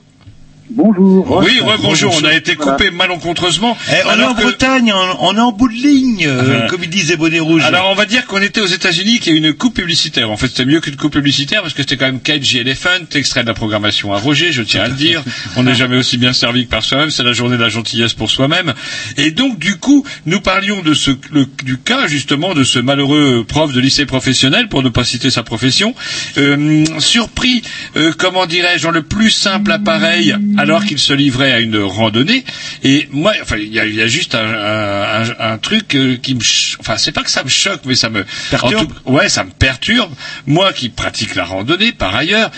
Bonjour. 0.97 1.43
Oui, 1.45 1.61
bonjour. 1.83 2.15
On 2.21 2.25
a 2.25 2.35
été 2.35 2.55
coupé 2.57 2.91
malencontreusement. 2.91 3.77
Eh, 3.91 3.95
on 4.07 4.19
est 4.21 4.25
en 4.25 4.35
que- 4.35 4.43
Bretagne, 4.43 4.93
on, 4.95 5.17
on 5.29 5.37
est 5.37 5.41
en 5.41 5.53
bout 5.53 5.69
de 5.69 5.75
ligne, 5.75 6.27
euh, 6.27 6.67
comme 6.69 6.83
ils 6.85 6.91
disent 6.91 7.11
les 7.11 7.17
bonnets 7.17 7.41
rouges. 7.41 7.63
Alors 7.65 7.89
on 7.91 7.95
va 7.95 8.07
dire 8.07 8.27
qu'on 8.27 8.41
était 8.43 8.61
aux 8.61 8.67
États-Unis, 8.67 9.19
qu'il 9.21 9.33
y 9.33 9.37
a 9.37 9.39
une 9.39 9.55
coupe 9.55 9.75
publicitaire. 9.75 10.31
En 10.31 10.37
fait, 10.37 10.49
c'était 10.49 10.65
mieux 10.65 10.81
qu'une 10.81 10.97
coupe 10.97 11.13
publicitaire 11.13 11.63
parce 11.63 11.75
que 11.75 11.83
c'était 11.83 11.97
quand 11.97 12.07
même 12.07 12.21
Cage 12.21 12.55
Elephant, 12.57 12.89
extrait 13.15 13.43
de 13.43 13.49
la 13.49 13.55
programmation 13.55 14.13
à 14.13 14.19
Roger, 14.19 14.53
je 14.53 14.63
tiens 14.63 14.83
à 14.83 14.89
le 14.89 14.95
dire. 14.95 15.23
On 15.57 15.63
n'est 15.65 15.75
jamais 15.75 15.97
aussi 15.97 16.17
bien 16.19 16.33
servi 16.33 16.65
que 16.67 16.71
par 16.71 16.83
soi-même. 16.83 17.11
C'est 17.11 17.23
la 17.23 17.33
journée 17.33 17.57
de 17.57 17.63
la 17.63 17.69
gentillesse 17.69 18.15
pour 18.15 18.31
soi-même. 18.31 18.75
Et 19.17 19.31
donc 19.31 19.59
du 19.59 19.77
coup, 19.77 20.05
nous 20.27 20.41
parlions 20.41 20.83
de 20.83 20.95
ce 20.95 21.11
le- 21.33 21.47
du 21.65 21.79
cas 21.79 22.07
justement 22.07 22.55
de 22.55 22.65
ce 22.65 22.79
malheureux 22.79 23.45
prof 23.47 23.73
de 23.73 23.81
lycée 23.81 24.07
professionnel, 24.07 24.69
pour 24.69 24.83
ne 24.83 24.89
pas 24.89 25.05
citer 25.05 25.31
sa 25.31 25.43
profession, 25.43 25.95
euh, 26.39 26.85
surpris, 26.99 27.63
euh, 27.97 28.13
comment 28.17 28.47
dirais-je, 28.47 28.83
dans 28.85 28.91
le 28.91 29.03
plus 29.03 29.31
simple 29.31 29.73
appareil 29.73 30.35
alors 30.59 30.84
qu'il 30.85 30.99
se 30.99 31.13
livrait 31.13 31.53
à 31.53 31.61
une 31.61 31.79
randonnée. 31.79 32.45
Et 32.83 33.09
moi, 33.13 33.33
enfin, 33.43 33.57
il 33.57 33.73
y 33.73 33.81
a, 33.81 33.87
y 33.87 34.01
a 34.03 34.07
juste 34.07 34.35
un, 34.35 34.41
un, 34.45 35.23
un- 35.39 35.59
truc 35.59 35.95
euh, 35.95 36.17
qui 36.17 36.35
me, 36.35 36.41
enfin, 36.81 36.97
c'est 36.97 37.13
pas 37.13 37.23
que 37.23 37.31
ça 37.31 37.43
me 37.45 37.49
choque, 37.49 37.81
mais 37.87 37.95
ça 37.95 38.11
me 38.11 38.25
Perturbe 38.51 38.93
tout- 39.05 39.11
ouais, 39.11 39.29
ça 39.29 39.45
me 39.45 39.51
perturbe. 39.51 40.13
Moi, 40.47 40.73
qui 40.73 40.89
pratique 40.89 41.35
la 41.35 41.45
randonnée, 41.45 41.93
par 41.93 42.15
ailleurs. 42.15 42.51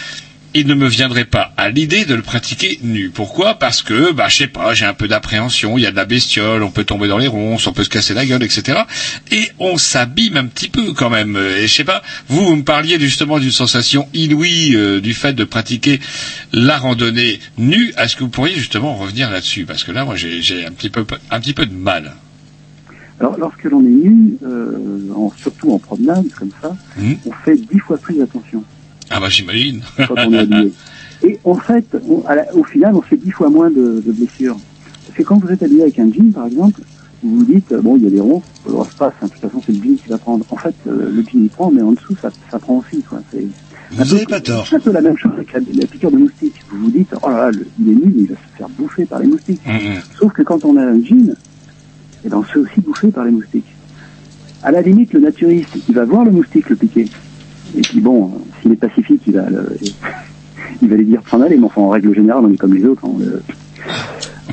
Il 0.59 0.67
ne 0.69 0.75
me 0.75 0.89
viendrait 0.89 1.27
pas 1.27 1.53
à 1.59 1.69
l'idée 1.69 2.07
de 2.07 2.15
le 2.15 2.23
pratiquer 2.23 2.79
nu. 2.83 3.11
Pourquoi? 3.11 3.57
Parce 3.59 3.83
que, 3.83 4.13
bah, 4.13 4.29
je 4.31 4.39
sais 4.39 4.47
pas, 4.47 4.73
j'ai 4.73 4.87
un 4.87 4.95
peu 4.95 5.07
d'appréhension. 5.07 5.77
Il 5.77 5.83
y 5.83 5.87
a 5.87 5.91
de 5.91 5.97
la 5.97 6.07
bestiole, 6.07 6.63
on 6.63 6.71
peut 6.71 6.85
tomber 6.85 7.09
dans 7.09 7.19
les 7.19 7.27
ronces, 7.27 7.67
on 7.67 7.75
peut 7.75 7.85
se 7.85 7.91
casser 7.91 8.15
la 8.15 8.25
gueule, 8.25 8.43
etc. 8.43 8.79
Et 9.31 9.51
on 9.59 9.77
s'abîme 9.77 10.39
un 10.39 10.47
petit 10.47 10.71
peu 10.71 10.95
quand 10.95 11.11
même. 11.11 11.37
Et 11.37 11.67
je 11.67 11.75
sais 11.75 11.85
pas, 11.85 12.01
vous, 12.29 12.43
vous 12.43 12.57
me 12.57 12.63
parliez 12.63 12.99
justement 12.99 13.39
d'une 13.39 13.51
sensation 13.51 14.09
inouïe 14.15 14.75
euh, 14.77 14.99
du 15.03 15.13
fait 15.13 15.35
de 15.35 15.45
pratiquer 15.45 16.01
la 16.55 16.79
randonnée 16.79 17.39
nue. 17.59 17.93
Est-ce 17.99 18.17
que 18.17 18.21
vous 18.25 18.31
pourriez 18.31 18.55
justement 18.55 18.95
revenir 18.95 19.31
là-dessus? 19.31 19.67
Parce 19.67 19.85
que 19.85 19.93
là, 19.93 20.07
moi, 20.07 20.17
j'ai 20.17 20.65
un 20.65 20.71
petit 20.73 20.89
peu, 20.89 21.05
un 21.31 21.39
petit 21.41 21.53
peu 21.53 21.67
de 21.67 21.75
mal. 21.75 22.15
Alors, 23.21 23.37
lorsque 23.39 23.65
l'on 23.65 23.81
est 23.81 23.91
nu, 23.91 24.39
euh, 24.43 25.11
en- 25.15 25.33
surtout 25.37 25.73
en 25.73 25.79
promenade, 25.79 26.25
comme 26.39 26.51
ça, 26.63 26.75
Mhm. 26.97 27.17
on 27.27 27.33
fait 27.45 27.57
dix 27.57 27.79
fois 27.81 27.99
plus 27.99 28.23
attention 28.23 28.65
Ah 29.11 29.21
bah 29.21 29.29
j'imagine. 29.29 29.83
quand 30.09 30.15
on 30.27 30.33
est 30.33 30.39
habillé. 30.39 30.73
Et 31.23 31.39
en 31.45 31.55
fait, 31.57 31.87
on- 32.09 32.23
à 32.27 32.35
la- 32.35 32.55
au 32.55 32.65
final, 32.65 32.95
on 32.95 33.03
fait 33.03 33.17
dix 33.17 33.31
fois 33.31 33.49
moins 33.49 33.71
de, 33.71 34.03
de 34.05 34.13
blessures. 34.13 34.59
Parce 35.07 35.17
que 35.19 35.23
quand 35.23 35.39
vous 35.39 35.49
êtes 35.49 35.63
habillé 35.63 35.83
avec 35.83 35.99
un 35.99 36.13
jean, 36.13 36.31
par 36.33 36.47
exemple, 36.47 36.81
vous 37.23 37.39
vous 37.39 37.45
dites, 37.45 37.73
euh, 37.73 37.81
bon, 37.81 37.97
il 37.97 38.05
y 38.05 38.07
a 38.07 38.11
des 38.11 38.21
ronces, 38.21 38.43
ça 38.65 38.71
se 38.71 38.95
passe, 38.99 39.15
hein, 39.23 39.27
de 39.27 39.31
toute 39.33 39.41
façon, 39.41 39.63
c'est 39.65 39.73
le 39.73 39.83
jean 39.83 39.97
qui 39.97 40.09
va 40.09 40.19
prendre. 40.19 40.45
En 40.51 40.57
fait, 40.57 40.75
euh, 40.87 41.11
le 41.11 41.23
jean 41.23 41.43
il 41.45 41.49
prend, 41.49 41.71
mais 41.71 41.81
en 41.83 41.93
dessous, 41.93 42.15
ça, 42.21 42.31
ça 42.51 42.59
prend 42.59 42.79
aussi. 42.87 43.03
Quoi. 43.03 43.21
C'est, 43.33 43.47
Vous 43.93 44.05
n'avez 44.05 44.27
pas 44.27 44.41
tort. 44.41 44.67
C'est 44.69 44.77
un 44.77 44.81
peu 44.81 44.93
la 44.93 45.01
même 45.01 45.17
chose 45.17 45.33
avec 45.33 45.53
la, 45.53 45.61
la 45.61 45.87
piqûre 45.87 46.11
de 46.11 46.17
moustique. 46.19 46.55
Vous 46.71 46.79
vous 46.85 46.91
dites, 46.91 47.09
oh 47.23 47.29
là 47.31 47.37
là, 47.47 47.51
le- 47.51 47.67
il 47.81 47.89
est 47.89 47.95
nu, 47.95 48.03
mais 48.15 48.23
il 48.23 48.27
va 48.29 48.35
se 48.35 48.59
faire 48.59 48.69
bouffer 48.69 49.07
par 49.07 49.21
les 49.21 49.27
moustiques. 49.29 49.65
Mhm. 49.67 50.03
Sauf 50.19 50.33
que 50.33 50.43
quand 50.43 50.65
on 50.65 50.77
a 50.77 50.83
un 50.83 51.03
jean, 51.03 51.35
eh 52.25 52.29
ben, 52.29 52.37
on 52.39 52.45
se 52.45 52.53
fait 52.53 52.59
aussi 52.59 52.81
bouffer 52.81 53.09
par 53.09 53.25
les 53.25 53.31
moustiques. 53.31 53.65
À 54.63 54.71
la 54.73 54.83
limite, 54.83 55.13
le 55.13 55.21
naturiste, 55.21 55.69
il 55.89 55.95
va 55.95 56.05
voir 56.05 56.25
le 56.25 56.33
moustique 56.33 56.69
le 56.69 56.77
piquer. 56.77 57.09
Et 57.77 57.81
puis 57.83 58.01
bon, 58.01 58.33
s'il 58.63 58.73
est 58.73 58.77
pacifique, 58.77 59.23
il 59.27 59.35
va, 59.35 59.49
le- 59.51 59.77
il 60.83 60.89
va 60.89 60.97
lui 60.97 61.07
dire 61.07 61.23
de 61.23 61.29
s'en 61.29 61.41
aller. 61.41 61.57
Mais 61.57 61.67
enfin, 61.67 61.81
en 61.83 61.89
règle 61.89 62.15
générale, 62.15 62.45
on 62.45 62.53
est 62.53 62.57
comme 62.57 62.75
les 62.75 62.85
autres. 62.85 63.03
On, 63.05 63.19
le- 63.19 63.43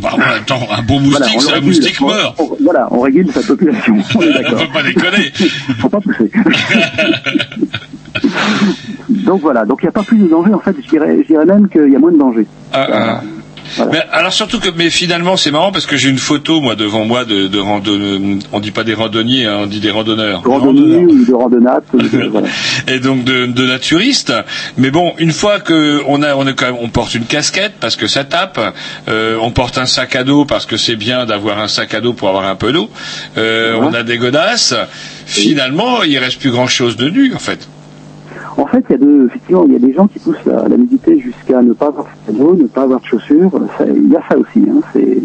Bah, 0.01 0.09
temps, 0.45 0.59
un 0.75 0.81
bon 0.81 0.99
Voilà, 1.01 1.25
moustique, 1.27 1.37
on 1.37 1.39
c'est 1.39 1.47
le 1.47 1.51
un 1.51 1.55
régule. 1.55 1.67
moustique 1.69 1.97
On- 2.01 2.43
on- 2.43 2.57
voilà, 2.63 2.87
on 2.91 2.99
régule 3.01 3.31
sa 3.31 3.41
population. 3.41 3.95
On 4.15 4.21
est 4.21 4.29
On 4.29 4.33
d'accord. 4.33 4.59
peut 4.59 4.73
pas 4.73 4.83
déconner. 4.83 5.31
Faut 5.79 5.89
pas 5.89 6.01
pousser. 6.01 6.31
donc 9.09 9.41
voilà, 9.41 9.65
donc 9.65 9.79
il 9.81 9.85
n'y 9.85 9.89
a 9.89 9.91
pas 9.91 10.03
plus 10.03 10.17
de 10.17 10.27
danger. 10.27 10.53
En 10.53 10.59
fait, 10.59 10.75
je 10.83 10.89
dirais, 10.89 11.17
je 11.21 11.27
dirais 11.27 11.45
même 11.45 11.67
qu'il 11.69 11.89
y 11.89 11.95
a 11.95 11.99
moins 11.99 12.11
de 12.11 12.17
danger. 12.17 12.45
Ah, 12.73 12.87
ah. 12.91 13.21
Mais 13.91 14.03
alors 14.11 14.33
surtout 14.33 14.59
que, 14.59 14.69
mais 14.75 14.89
finalement 14.89 15.37
c'est 15.37 15.51
marrant 15.51 15.71
parce 15.71 15.85
que 15.85 15.97
j'ai 15.97 16.09
une 16.09 16.17
photo 16.17 16.61
moi 16.61 16.75
devant 16.75 17.05
moi 17.05 17.25
de, 17.25 17.47
de 17.47 17.59
randonneurs, 17.59 18.39
on 18.51 18.59
dit 18.59 18.71
pas 18.71 18.83
des 18.83 18.93
randonniers, 18.93 19.45
hein, 19.45 19.57
on 19.61 19.65
dit 19.65 19.79
des 19.79 19.91
randonneurs. 19.91 20.41
Ou 21.09 21.25
de 21.25 21.33
randonnade, 21.33 21.83
de- 21.93 22.27
voilà. 22.27 22.47
Et 22.87 22.99
donc 22.99 23.23
de, 23.23 23.45
de 23.47 23.65
naturistes. 23.65 24.33
Mais 24.77 24.91
bon, 24.91 25.13
une 25.17 25.31
fois 25.31 25.59
que 25.59 26.01
on 26.07 26.21
a, 26.23 26.35
on 26.35 26.45
est 26.47 26.53
quand 26.53 26.65
même, 26.67 26.77
on 26.81 26.89
porte 26.89 27.15
une 27.15 27.25
casquette 27.25 27.73
parce 27.79 27.95
que 27.95 28.07
ça 28.07 28.23
tape, 28.23 28.59
euh, 29.07 29.37
on 29.41 29.51
porte 29.51 29.77
un 29.77 29.85
sac 29.85 30.15
à 30.15 30.23
dos 30.23 30.45
parce 30.45 30.65
que 30.65 30.77
c'est 30.77 30.95
bien 30.95 31.25
d'avoir 31.25 31.59
un 31.59 31.67
sac 31.67 31.93
à 31.93 32.01
dos 32.01 32.13
pour 32.13 32.29
avoir 32.29 32.45
un 32.45 32.55
peu 32.55 32.71
d'eau. 32.73 32.89
Euh, 33.37 33.73
On 33.79 33.93
a 33.93 34.03
des 34.03 34.17
godasses. 34.17 34.73
Finalement, 35.25 36.03
il 36.03 36.17
reste 36.17 36.39
plus 36.39 36.51
grand 36.51 36.67
chose 36.67 36.95
de 36.97 37.09
nu 37.09 37.33
en 37.33 37.39
fait. 37.39 37.67
En 38.57 38.65
fait, 38.67 38.85
il 38.89 38.91
y 38.91 38.95
a 38.95 38.97
de, 38.97 39.25
effectivement, 39.25 39.63
il 39.65 39.73
y 39.73 39.75
a 39.75 39.79
des 39.79 39.93
gens 39.93 40.07
qui 40.07 40.19
poussent 40.19 40.45
la, 40.45 40.67
la 40.67 40.77
nudité 40.77 41.19
jusqu'à 41.19 41.61
ne 41.61 41.73
pas 41.73 41.87
avoir 41.87 42.05
de 42.27 42.33
vélo, 42.33 42.55
ne 42.55 42.67
pas 42.67 42.83
avoir 42.83 42.99
de 42.99 43.05
chaussures. 43.05 43.51
Ça, 43.77 43.85
il 43.87 44.09
y 44.09 44.15
a 44.15 44.21
ça 44.29 44.37
aussi. 44.37 44.59
Hein, 44.69 44.81
c'est... 44.93 45.17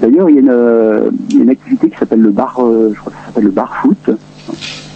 D'ailleurs, 0.00 0.28
il 0.28 0.34
y, 0.34 0.38
a 0.38 0.42
une, 0.42 0.50
euh, 0.50 1.10
il 1.30 1.36
y 1.36 1.40
a 1.40 1.42
une 1.44 1.50
activité 1.50 1.88
qui 1.88 1.96
s'appelle 1.96 2.20
le 2.20 2.30
bar, 2.30 2.56
euh, 2.60 2.90
je 2.92 3.00
crois 3.00 3.12
que 3.12 3.18
ça 3.18 3.26
s'appelle 3.26 3.44
le 3.44 3.50
bar 3.50 3.76
foot, 3.76 4.10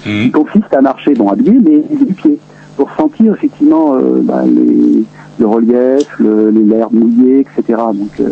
qui 0.03 0.31
consiste 0.31 0.73
à 0.73 0.81
marcher, 0.81 1.15
bon, 1.15 1.29
habillé, 1.31 1.53
mais 1.53 1.83
du 1.97 2.13
pied, 2.13 2.39
pour 2.77 2.91
sentir 2.93 3.33
effectivement 3.35 3.95
euh, 3.95 4.21
bah, 4.23 4.43
les, 4.47 5.05
le 5.39 5.47
relief, 5.47 6.19
le, 6.19 6.51
les 6.51 6.65
l'herbe 6.65 6.93
mouillée, 6.93 7.41
etc. 7.41 7.81
Donc, 7.95 8.21
euh, 8.21 8.31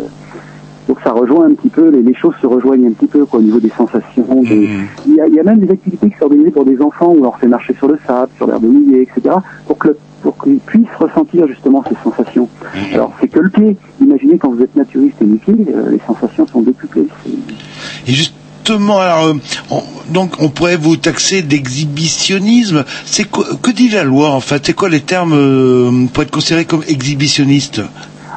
donc 0.89 0.97
ça 1.03 1.11
rejoint 1.13 1.45
un 1.45 1.53
petit 1.53 1.69
peu, 1.69 1.89
les, 1.89 2.01
les 2.01 2.15
choses 2.15 2.33
se 2.41 2.47
rejoignent 2.47 2.87
un 2.87 2.91
petit 2.91 3.05
peu 3.07 3.23
quoi, 3.25 3.39
au 3.39 3.43
niveau 3.43 3.59
des 3.59 3.69
sensations. 3.77 4.25
des- 4.41 4.67
Il, 5.07 5.15
y 5.15 5.21
a, 5.21 5.27
il 5.27 5.35
y 5.35 5.39
a 5.39 5.43
même 5.43 5.59
des 5.59 5.71
activités 5.71 6.09
qui 6.09 6.17
sont 6.17 6.25
organisées 6.25 6.49
pour 6.51 6.65
des 6.65 6.81
enfants 6.81 7.09
où 7.13 7.19
on 7.19 7.23
leur 7.23 7.37
fait 7.39 7.47
marcher 7.47 7.75
sur 7.75 7.87
le 7.87 7.97
sable, 8.07 8.31
sur 8.37 8.47
l'herbe 8.47 8.63
mouillée, 8.65 9.03
etc. 9.03 9.35
pour 9.67 9.77
que 9.77 9.95
pour 10.23 10.35
qu'ils 10.43 10.57
puissent 10.57 10.95
ressentir 10.99 11.47
justement 11.47 11.81
ces 11.87 11.95
sensations. 12.03 12.49
Alors 12.93 13.13
c'est 13.21 13.29
que 13.29 13.39
le 13.39 13.49
pied. 13.49 13.77
Imaginez 14.01 14.37
quand 14.37 14.49
vous 14.51 14.61
êtes 14.61 14.75
naturiste 14.75 15.15
et 15.21 15.25
nu-pied, 15.25 15.55
euh, 15.73 15.91
les 15.91 16.01
sensations 16.05 16.45
sont 16.47 16.61
décuplées. 16.61 17.07
Et 18.07 18.11
justement, 18.11 18.97
alors, 18.99 19.27
euh, 19.27 19.33
on- 19.71 19.83
donc 20.11 20.31
on 20.39 20.49
pourrait 20.49 20.75
vous 20.75 20.97
taxer 20.97 21.41
d'exhibitionnisme. 21.41 22.83
C'est 23.05 23.25
que 23.29 23.71
dit 23.71 23.89
la 23.89 24.03
loi 24.03 24.31
en 24.31 24.39
fait? 24.41 24.65
C'est 24.65 24.73
quoi 24.73 24.89
les 24.89 25.01
termes 25.01 25.33
euh, 25.33 26.05
pour 26.13 26.23
être 26.23 26.31
considéré 26.31 26.65
comme 26.65 26.83
exhibitionniste? 26.87 27.81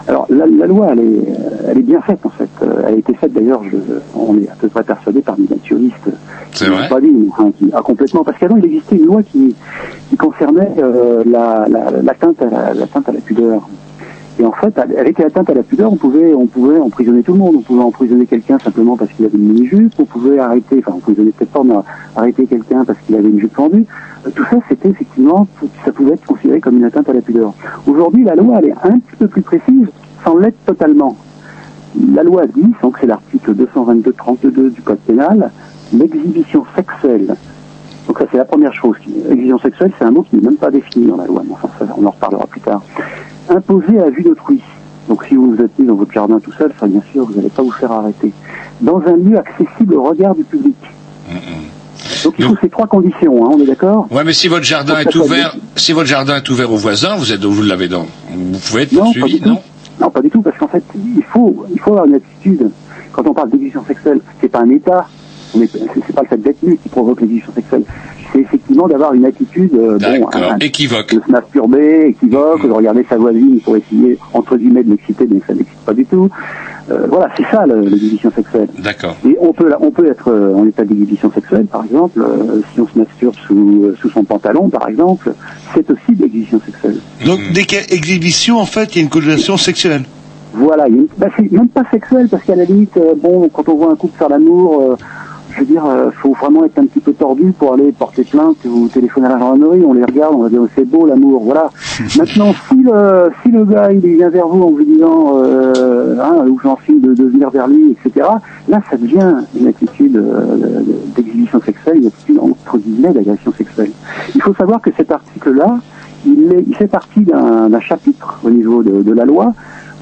Alors 0.09 0.27
la, 0.31 0.47
la 0.47 0.66
loi, 0.66 0.89
elle 0.93 1.01
est, 1.01 1.23
elle 1.69 1.79
est 1.79 1.83
bien 1.83 2.01
faite 2.03 2.19
en 2.24 2.31
fait. 2.31 2.49
Euh, 2.62 2.83
Elle 2.87 2.95
a 2.95 2.97
été 2.99 3.15
faite 3.15 3.33
d'ailleurs, 3.33 3.62
je, 3.70 3.77
on 4.19 4.37
est 4.39 4.49
à 4.49 4.55
peu 4.59 4.69
près 4.69 4.83
persuadé 4.83 5.20
par 5.20 5.37
des 5.37 5.47
naturistes. 5.49 5.95
C'est 6.53 6.65
qui 6.66 6.70
vrai 6.70 6.83
l'ont 6.83 6.89
pas 6.89 7.01
dit, 7.01 7.29
enfin, 7.31 7.51
qui, 7.59 7.70
ah, 7.73 7.81
complètement. 7.83 8.24
Parce 8.24 8.39
qu'avant, 8.39 8.57
il 8.57 8.65
existait 8.66 8.97
une 8.97 9.07
loi 9.07 9.23
qui, 9.23 9.55
qui 10.11 10.16
concernait 10.16 10.70
euh, 10.79 11.23
la- 11.24 11.66
la- 11.69 12.03
l'atteinte 12.03 12.43
à, 12.43 12.47
la, 12.47 12.74
l'atteinte 12.74 13.09
à 13.09 13.12
la 13.12 13.20
pudeur. 13.20 13.69
Et 14.39 14.45
en 14.45 14.53
fait, 14.53 14.77
avec 14.79 15.19
l'atteinte 15.19 15.51
à 15.51 15.55
la 15.55 15.63
pudeur, 15.63 15.93
on 15.93 15.97
pouvait, 15.97 16.33
on 16.33 16.47
pouvait 16.47 16.79
emprisonner 16.79 17.23
tout 17.23 17.33
le 17.33 17.39
monde. 17.39 17.57
On 17.59 17.61
pouvait 17.61 17.83
emprisonner 17.83 18.27
quelqu'un 18.27 18.59
simplement 18.59 18.97
parce 18.97 19.11
qu'il 19.13 19.27
avait 19.27 19.37
une 19.37 19.53
mini-jupe. 19.53 19.93
On 19.99 20.05
pouvait 20.05 20.39
arrêter, 20.39 20.79
enfin, 20.79 20.97
emprisonner 20.97 21.33
peut-être 21.33 21.51
pas, 21.51 21.63
mais 21.65 21.75
arrêter 22.17 22.47
quelqu'un 22.47 22.85
parce 22.85 22.99
qu'il 23.01 23.15
avait 23.15 23.29
une 23.29 23.41
jupe 23.41 23.55
fendue. 23.55 23.85
Euh, 24.27 24.31
Tout 24.35 24.45
ça, 24.51 24.57
c'était 24.69 24.89
effectivement, 24.89 25.47
ça 25.85 25.93
pouvait 25.93 26.13
être 26.13 26.25
considéré 26.25 26.61
comme 26.61 26.79
une 26.79 26.85
atteinte 26.85 27.09
à 27.09 27.13
la 27.13 27.21
pudeur. 27.21 27.53
Aujourd'hui, 27.87 28.25
la 28.25 28.35
loi, 28.35 28.59
elle 28.59 28.71
est 28.71 28.75
un 28.85 28.99
petit 28.99 29.17
peu 29.19 29.29
plus 29.29 29.43
précise, 29.43 29.89
sans 30.25 30.37
l'être 30.39 30.65
totalement. 30.65 31.17
La 32.15 32.23
loi 32.23 32.47
dit, 32.47 32.73
donc 32.83 32.97
c'est 33.01 33.07
l'article 33.07 33.55
222-32 33.55 34.71
du 34.73 34.81
Code 34.81 34.99
pénal, 35.07 35.51
l'exhibition 35.93 36.65
sexuelle. 36.75 37.37
Donc 38.07 38.19
ça, 38.19 38.25
c'est 38.31 38.39
la 38.39 38.47
première 38.47 38.73
chose. 38.73 38.97
L'exhibition 39.07 39.59
sexuelle, 39.59 39.93
c'est 39.99 40.05
un 40.05 40.11
mot 40.11 40.23
qui 40.23 40.37
n'est 40.37 40.43
même 40.43 40.57
pas 40.57 40.71
défini 40.71 41.07
dans 41.07 41.19
la 41.19 41.27
loi, 41.27 41.43
mais 41.47 41.53
enfin, 41.53 41.69
ça, 41.79 41.87
on 41.99 42.07
en 42.07 42.11
reparlera 42.11 42.47
plus 42.47 42.61
tard. 42.63 42.83
Imposée 43.48 43.98
à 44.01 44.10
vue 44.10 44.23
d'autrui. 44.23 44.60
Donc 45.09 45.24
si 45.28 45.35
vous 45.35 45.55
vous 45.55 45.62
êtes 45.62 45.77
mis 45.78 45.86
dans 45.86 45.97
votre 45.97 46.12
jardin 46.12 46.39
tout 46.40 46.52
seul, 46.52 46.73
ça, 46.78 46.86
bien 46.86 47.02
sûr, 47.12 47.24
vous 47.27 47.35
n'allez 47.35 47.48
pas 47.48 47.62
vous 47.62 47.73
faire 47.73 47.90
arrêter. 47.93 48.32
Dans 48.81 49.01
un 49.06 49.16
lieu 49.16 49.36
accessible 49.39 49.94
au 49.94 50.05
regard 50.05 50.35
du 50.35 50.44
public. 50.44 50.77
Donc 52.24 52.35
il 52.39 52.44
faut 52.44 52.56
ces 52.60 52.69
trois 52.69 52.86
conditions, 52.86 53.44
hein, 53.44 53.51
on 53.55 53.60
est 53.60 53.66
d'accord? 53.66 54.06
Ouais, 54.10 54.24
mais 54.24 54.32
si 54.32 54.48
votre 54.48 54.64
jardin 54.64 54.98
est 54.98 55.14
ouvert, 55.16 55.56
si 55.77 55.93
votre 55.93 56.09
jardin 56.09 56.36
est 56.36 56.48
ouvert 56.51 56.73
aux 56.73 56.77
voisins, 56.77 57.16
vous 57.16 57.32
êtes, 57.32 57.44
vous 57.44 57.62
l'avez 57.62 57.89
dans, 57.89 58.06
vous 58.31 58.59
pouvez 58.59 58.82
être 58.82 58.93
Non, 58.93 58.98
pas 59.01 59.05
poursuivi, 59.05 59.35
du 59.35 59.40
tout. 59.40 59.48
non 59.48 59.59
Non, 60.01 60.10
pas 60.10 60.20
du 60.23 60.31
tout, 60.31 60.40
parce 60.43 60.56
qu'en 60.59 60.69
fait, 60.69 60.85
il 60.94 61.23
faut, 61.24 61.64
il 61.73 61.81
faut 61.81 61.90
avoir 61.90 62.06
une 62.06 62.14
attitude. 62.14 62.70
Quand 63.12 63.27
on 63.27 63.35
parle 63.35 63.51
d'exhibition 63.51 63.85
sexuelle, 63.85 64.20
c'est 64.40 64.48
pas 64.48 64.60
un 64.60 64.70
état, 64.70 65.06
c'est 65.52 66.14
pas 66.14 66.23
le 66.23 66.28
fait 66.28 66.36
d'être 66.39 66.62
nu 66.62 66.77
qui 66.82 66.89
provoque 66.89 67.20
l'exhibition 67.20 67.52
sexuelle. 67.52 67.85
C'est 68.33 68.41
effectivement 68.41 68.89
d'avoir 68.89 69.13
une 69.13 69.27
attitude, 69.27 69.73
euh, 69.75 69.99
bon, 69.99 70.29
un- 70.33 70.59
équivoque. 70.59 71.15
de 71.15 71.21
se 71.27 71.31
masturber, 71.31 72.07
équivoque, 72.09 72.67
de 72.67 72.73
regarder 72.73 73.05
sa 73.09 73.17
voisine 73.17 73.61
pour 73.61 73.77
essayer, 73.77 74.19
entre 74.33 74.57
guillemets, 74.57 74.83
de 74.83 74.91
l'exciter, 74.91 75.27
mais 75.31 75.41
que 75.41 75.47
ça 75.47 75.55
n'excite 75.55 75.79
pas 75.85 75.93
du 75.93 76.07
tout. 76.07 76.31
Euh, 76.91 77.07
voilà, 77.09 77.29
c'est 77.37 77.45
ça 77.51 77.67
le- 77.67 77.81
l'exhibition 77.83 78.31
sexuelle. 78.35 78.69
D'accord. 78.79 79.17
Et 79.27 79.37
on 79.41 79.53
peut, 79.53 79.71
on 79.81 79.91
peut 79.91 80.07
être 80.07 80.29
euh, 80.29 80.55
en 80.55 80.67
état 80.67 80.85
d'exhibition 80.85 81.31
sexuelle, 81.31 81.67
par 81.67 81.85
exemple, 81.85 82.21
euh, 82.23 82.61
si 82.73 82.81
on 82.81 82.89
se 82.89 82.99
masturbe 82.99 83.35
sous, 83.47 83.83
euh, 83.85 83.97
sous 84.01 84.09
son 84.11 84.25
pantalon, 84.25 84.69
par 84.71 84.89
exemple, 84.89 85.33
c'est 85.75 85.89
aussi 85.91 86.13
de 86.17 86.23
l'exhibition 86.23 86.61
sexuelle. 86.65 86.97
Donc 87.27 87.39
dès 87.53 87.65
qu'il 87.65 87.79
y 87.79 87.81
a 87.83 87.85
exhibition, 87.95 88.59
en 88.59 88.67
fait, 88.67 88.95
il 88.95 88.99
y 88.99 89.01
a 89.01 89.05
une 89.05 89.11
connotation 89.11 89.57
sexuelle. 89.59 90.03
Voilà, 90.55 90.89
il 90.89 90.95
y 90.95 90.99
a 90.99 91.01
une- 91.03 91.09
bah, 91.19 91.29
c'est 91.37 91.53
même 91.53 91.69
pas 91.69 91.85
sexuel, 91.91 92.29
parce 92.31 92.43
qu'à 92.45 92.57
la 92.57 92.65
limite, 92.65 92.97
euh, 92.97 93.15
bon, 93.17 93.49
quand 93.53 93.69
on 93.69 93.77
voit 93.77 93.93
un 93.93 93.97
couple 93.97 94.19
faire 94.19 94.29
l'amour, 94.29 94.81
euh, 94.83 94.97
je 95.55 95.61
veux 95.61 95.66
dire, 95.66 95.85
euh, 95.87 96.11
faut 96.11 96.33
vraiment 96.33 96.65
être 96.65 96.79
un 96.79 96.87
petit 96.87 97.01
peu 97.01 97.12
tordu 97.12 97.53
pour 97.59 97.74
aller 97.74 97.93
porter 97.93 98.24
plainte 98.24 98.57
ou 98.65 98.89
téléphoner 98.89 99.27
à 99.27 99.31
la 99.31 99.39
gendarmerie, 99.39 99.83
on 99.87 99.93
les 99.93 100.05
regarde, 100.05 100.35
on 100.35 100.43
va 100.43 100.49
dire 100.49 100.61
c'est 100.74 100.85
beau 100.89 101.07
l'amour, 101.07 101.43
voilà. 101.45 101.70
Maintenant, 102.19 102.53
si 102.69 102.77
le, 102.83 103.31
si 103.43 103.51
le 103.51 103.65
gars 103.65 103.93
il 103.93 104.01
vient 104.01 104.29
vers 104.31 104.47
vous 104.49 104.62
en 104.62 104.70
vous 104.70 104.83
disant, 104.85 105.33
euh, 105.37 106.16
hein, 106.20 106.45
ou 106.49 106.59
j'en 106.62 106.79
signe 106.87 107.01
de, 107.01 107.15
de 107.15 107.24
venir 107.24 107.51
vers 107.51 107.69
lui, 107.69 107.91
etc., 108.05 108.27
là 108.69 108.81
ça 108.91 108.97
devient 108.97 109.35
une 109.59 109.66
attitude 109.69 110.16
euh, 110.16 110.81
d'exhibition 111.16 111.61
sexuelle, 111.61 111.99
une 111.99 112.07
attitude 112.07 112.39
entre 112.41 112.79
guillemets 112.79 113.12
d'agression 113.12 113.53
sexuelle. 113.53 113.91
Il 114.35 114.43
faut 114.43 114.55
savoir 114.55 114.81
que 114.81 114.91
cet 114.97 115.12
article-là, 115.12 115.79
il, 116.27 116.53
est- 116.53 116.65
il 116.66 116.74
fait 116.77 116.87
partie 116.87 117.20
d'un 117.20 117.81
chapitre 117.81 118.41
au 118.45 118.51
niveau 118.51 118.83
de, 118.83 119.03
de 119.03 119.12
la 119.12 119.24
loi 119.24 119.53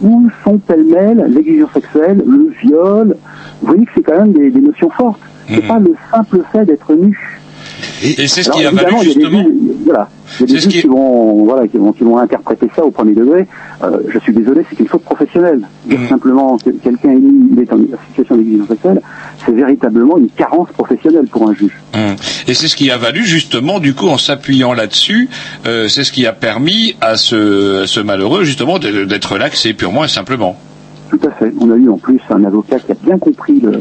où 0.02 0.28
sont 0.44 0.56
pêle-mêle 0.58 1.26
l'exhibition 1.28 1.68
sexuelle, 1.74 2.22
le 2.26 2.50
viol. 2.62 3.16
Vous 3.60 3.66
voyez 3.68 3.84
que 3.84 3.90
c'est 3.94 4.02
quand 4.02 4.16
même 4.16 4.32
des, 4.32 4.50
des 4.50 4.60
notions 4.60 4.88
fortes. 4.90 5.20
C'est 5.54 5.66
pas 5.66 5.78
le 5.78 5.94
simple 6.12 6.40
fait 6.52 6.64
d'être 6.64 6.92
nu. 6.94 7.38
Et 8.02 8.26
c'est 8.28 8.42
ce 8.42 8.50
qui 8.50 8.64
a 8.64 8.70
valu 8.70 8.96
justement. 9.02 9.44
voilà, 9.84 10.08
il 10.38 10.40
y 10.40 10.44
a 10.44 10.46
des 10.46 10.52
C'est 10.52 10.60
ce 10.60 10.64
juges 10.64 10.66
qui- 10.68 10.80
qui 10.82 10.86
vont, 10.86 11.44
voilà, 11.44 11.66
qui 11.68 11.76
vont, 11.78 11.92
qui 11.92 12.04
vont 12.04 12.18
interpréter 12.18 12.68
ça 12.74 12.84
au 12.84 12.90
premier 12.90 13.14
degré. 13.14 13.46
Euh, 13.82 13.98
je 14.08 14.18
suis 14.20 14.32
désolé, 14.32 14.62
c'est 14.68 14.78
une 14.80 14.86
faute 14.88 15.02
professionnelle. 15.02 15.62
Dire 15.86 15.98
Mm. 16.00 16.08
simplement 16.08 16.56
que 16.58 16.70
quelqu'un 16.70 17.10
est, 17.10 17.14
mis- 17.16 17.50
il 17.52 17.60
est 17.60 17.72
en 17.72 17.78
situation 18.08 18.36
d'exigence 18.36 18.68
sexuelle, 18.68 19.00
c'est 19.44 19.52
véritablement 19.52 20.18
une 20.18 20.28
carence 20.30 20.68
professionnelle 20.70 21.26
pour 21.30 21.48
un 21.48 21.54
juge. 21.54 21.72
Hum. 21.94 22.16
Et 22.48 22.54
c'est 22.54 22.68
ce 22.68 22.76
qui 22.76 22.90
a 22.90 22.96
valu 22.96 23.24
justement, 23.24 23.80
du 23.80 23.94
coup, 23.94 24.08
en 24.08 24.18
s'appuyant 24.18 24.72
là-dessus, 24.72 25.28
euh, 25.66 25.88
c'est 25.88 26.04
ce 26.04 26.12
qui 26.12 26.26
a 26.26 26.32
permis 26.32 26.96
à 27.00 27.16
ce, 27.16 27.82
à 27.84 27.86
ce 27.86 28.00
malheureux 28.00 28.44
justement 28.44 28.78
d'être 28.78 29.32
relaxé 29.32 29.72
purement 29.74 30.04
et 30.04 30.08
simplement. 30.08 30.56
Tout 31.10 31.20
à 31.26 31.30
fait. 31.32 31.52
On 31.60 31.70
a 31.70 31.76
eu 31.76 31.88
en 31.88 31.98
plus 31.98 32.20
un 32.30 32.44
avocat 32.44 32.78
qui 32.78 32.92
a 32.92 32.96
bien 33.04 33.18
compris 33.18 33.58
le, 33.60 33.72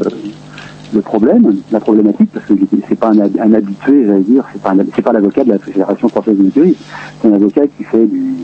le 0.92 1.00
problème, 1.00 1.56
la 1.70 1.80
problématique, 1.80 2.30
parce 2.32 2.46
que 2.46 2.54
c'est 2.88 2.98
pas 2.98 3.08
un, 3.08 3.20
un 3.20 3.54
habitué, 3.54 4.06
j'allais 4.06 4.20
dire, 4.20 4.44
c'est 4.52 4.62
pas 4.62 4.74
pas 5.02 5.12
l'avocat 5.12 5.44
de 5.44 5.50
la 5.50 5.58
Fédération 5.58 6.08
française 6.08 6.36
de 6.38 6.74
c'est 7.20 7.28
un 7.28 7.32
avocat 7.34 7.62
qui 7.76 7.84
fait 7.84 8.06
du 8.06 8.34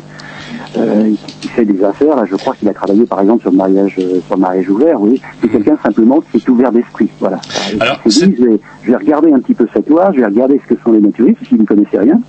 euh, 0.76 1.10
qui- 1.26 1.34
qui 1.42 1.48
fait 1.48 1.64
des 1.64 1.82
affaires. 1.84 2.16
Là, 2.16 2.24
je 2.30 2.36
crois 2.36 2.54
qu'il 2.54 2.68
a 2.68 2.74
travaillé 2.74 3.04
par 3.04 3.20
exemple 3.20 3.42
sur 3.42 3.50
le 3.50 3.56
mariage 3.56 3.94
euh, 3.98 4.20
sur 4.26 4.36
le 4.36 4.40
mariage 4.40 4.68
ouvert. 4.68 5.00
Oui, 5.00 5.20
c'est 5.40 5.48
quelqu'un 5.48 5.76
simplement 5.82 6.20
qui 6.20 6.38
est 6.38 6.48
ouvert 6.48 6.72
d'esprit. 6.72 7.08
Voilà. 7.20 7.40
Alors, 7.80 8.00
dit, 8.06 8.34
je 8.38 8.44
vais, 8.44 8.60
je 8.84 8.90
vais 8.90 8.96
regarder 8.96 9.32
un 9.32 9.38
petit 9.40 9.54
peu 9.54 9.66
cette 9.72 9.88
loi, 9.88 10.10
je 10.14 10.20
vais 10.20 10.26
regarder 10.26 10.60
ce 10.68 10.74
que 10.74 10.80
sont 10.82 10.92
les 10.92 11.00
naturistes, 11.00 11.38
s'il 11.48 11.58
ne 11.58 11.64
connaissait 11.64 11.98
rien. 11.98 12.20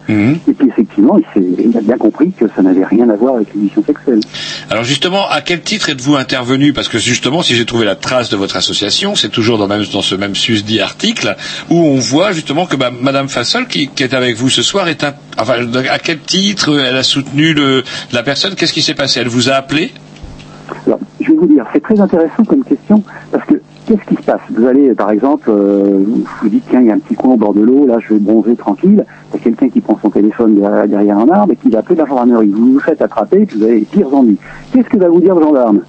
Et 0.48 0.54
puis 0.54 0.68
effectivement, 0.68 1.18
il, 1.20 1.26
s'est- 1.34 1.64
il 1.66 1.78
a 1.78 1.82
bien 1.82 1.98
compris 1.98 2.32
que 2.32 2.46
ça 2.56 2.62
n'avait 2.62 2.86
rien 2.86 3.10
à 3.10 3.16
voir 3.16 3.36
avec 3.36 3.54
l'émission 3.54 3.84
sexuelle. 3.84 4.20
Alors 4.70 4.84
justement, 4.84 5.28
à 5.30 5.42
quel 5.42 5.62
titre 5.62 5.90
êtes-vous 5.90 6.16
intervenu? 6.16 6.74
Parce 6.74 6.88
que 6.90 6.98
justement, 6.98 7.42
si 7.42 7.56
j'ai 7.56 7.66
trouvé 7.66 7.86
la 7.86 7.96
trace 7.96 8.30
de 8.30 8.38
votre 8.38 8.58
association, 8.58 9.16
c'est 9.16 9.30
toujours 9.30 9.58
dans, 9.58 9.68
même, 9.68 9.84
dans 9.94 10.02
ce 10.02 10.16
même 10.16 10.36
susdit 10.36 10.80
article 10.82 11.36
où 11.70 11.76
on 11.76 11.96
voit 12.00 12.32
justement 12.32 12.66
que 12.66 12.76
bah, 12.76 12.92
Madame 13.02 13.30
Fassol, 13.30 13.68
qui, 13.68 13.88
qui 13.88 14.04
est 14.04 14.14
avec 14.14 14.36
vous 14.36 14.50
ce 14.50 14.62
soir, 14.62 14.88
est 14.88 15.04
un, 15.04 15.14
enfin, 15.38 15.56
à 15.90 16.00
quel 16.00 16.20
titre 16.20 16.78
elle 16.80 16.96
a 16.98 17.04
soutenu 17.04 17.54
le, 17.54 17.84
la 18.14 18.24
personne 18.24 18.37
Qu'est-ce 18.56 18.74
qui 18.74 18.82
s'est 18.82 18.94
passé? 18.94 19.20
Elle 19.20 19.28
vous 19.28 19.50
a 19.50 19.54
appelé? 19.54 19.92
Alors, 20.86 21.00
je 21.22 21.32
vais 21.32 21.38
vous 21.38 21.48
dire, 21.48 21.66
c'est 21.74 21.82
très 21.82 22.00
intéressant 22.00 22.44
comme 22.44 22.64
question, 22.64 23.02
parce 23.32 23.46
que 23.46 23.56
qu'est-ce 23.86 24.04
qui 24.06 24.16
se 24.16 24.22
passe? 24.22 24.42
Vous 24.54 24.66
allez, 24.66 24.94
par 24.94 25.12
exemple, 25.12 25.50
euh, 25.50 26.04
vous 26.42 26.50
dites, 26.50 26.64
tiens, 26.70 26.82
il 26.82 26.88
y 26.88 26.92
a 26.92 26.94
un 26.94 27.00
petit 27.00 27.16
coin 27.16 27.34
au 27.34 27.38
bord 27.38 27.54
de 27.54 27.62
l'eau, 27.62 27.86
là, 27.86 27.98
je 28.00 28.14
vais 28.14 28.20
bronzer 28.20 28.56
tranquille. 28.56 29.06
Il 29.34 29.38
y 29.38 29.40
a 29.40 29.44
quelqu'un 29.44 29.70
qui 29.70 29.82
prend 29.82 29.98
son 30.02 30.10
téléphone 30.10 30.56
derrière, 30.56 31.18
un 31.18 31.30
arbre 31.30 31.54
et 31.54 31.56
qui 31.56 31.70
va 31.70 31.80
appeler 31.80 31.96
la 31.96 32.06
gendarmerie. 32.06 32.50
Vous 32.50 32.74
vous 32.74 32.80
faites 32.80 33.02
attraper, 33.02 33.46
puis 33.46 33.58
vous 33.58 33.64
avez 33.64 33.80
les 33.80 33.86
pires 33.86 34.14
ennuis. 34.14 34.38
Qu'est-ce 34.74 34.90
que 34.90 34.98
va 34.98 35.08
vous 35.08 35.22
dire 35.22 35.36
le 35.36 35.42
gendarme? 35.42 35.82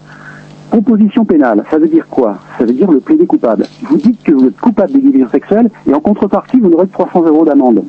Composition 0.70 1.24
pénale, 1.24 1.64
ça 1.70 1.78
veut 1.78 1.88
dire 1.88 2.06
quoi? 2.08 2.38
Ça 2.58 2.64
veut 2.64 2.74
dire 2.74 2.90
le 2.90 3.00
plaider 3.00 3.26
coupable. 3.26 3.66
Vous 3.82 3.96
dites 3.96 4.22
que 4.22 4.32
vous 4.32 4.46
êtes 4.46 4.60
coupable 4.60 4.92
d'exhibition 4.92 5.28
sexuelle 5.30 5.70
et 5.88 5.94
en 5.94 6.00
contrepartie, 6.00 6.60
vous 6.60 6.68
n'aurez 6.68 6.86
que 6.86 6.92
300 6.92 7.22
euros 7.22 7.44
d'amende. 7.44 7.82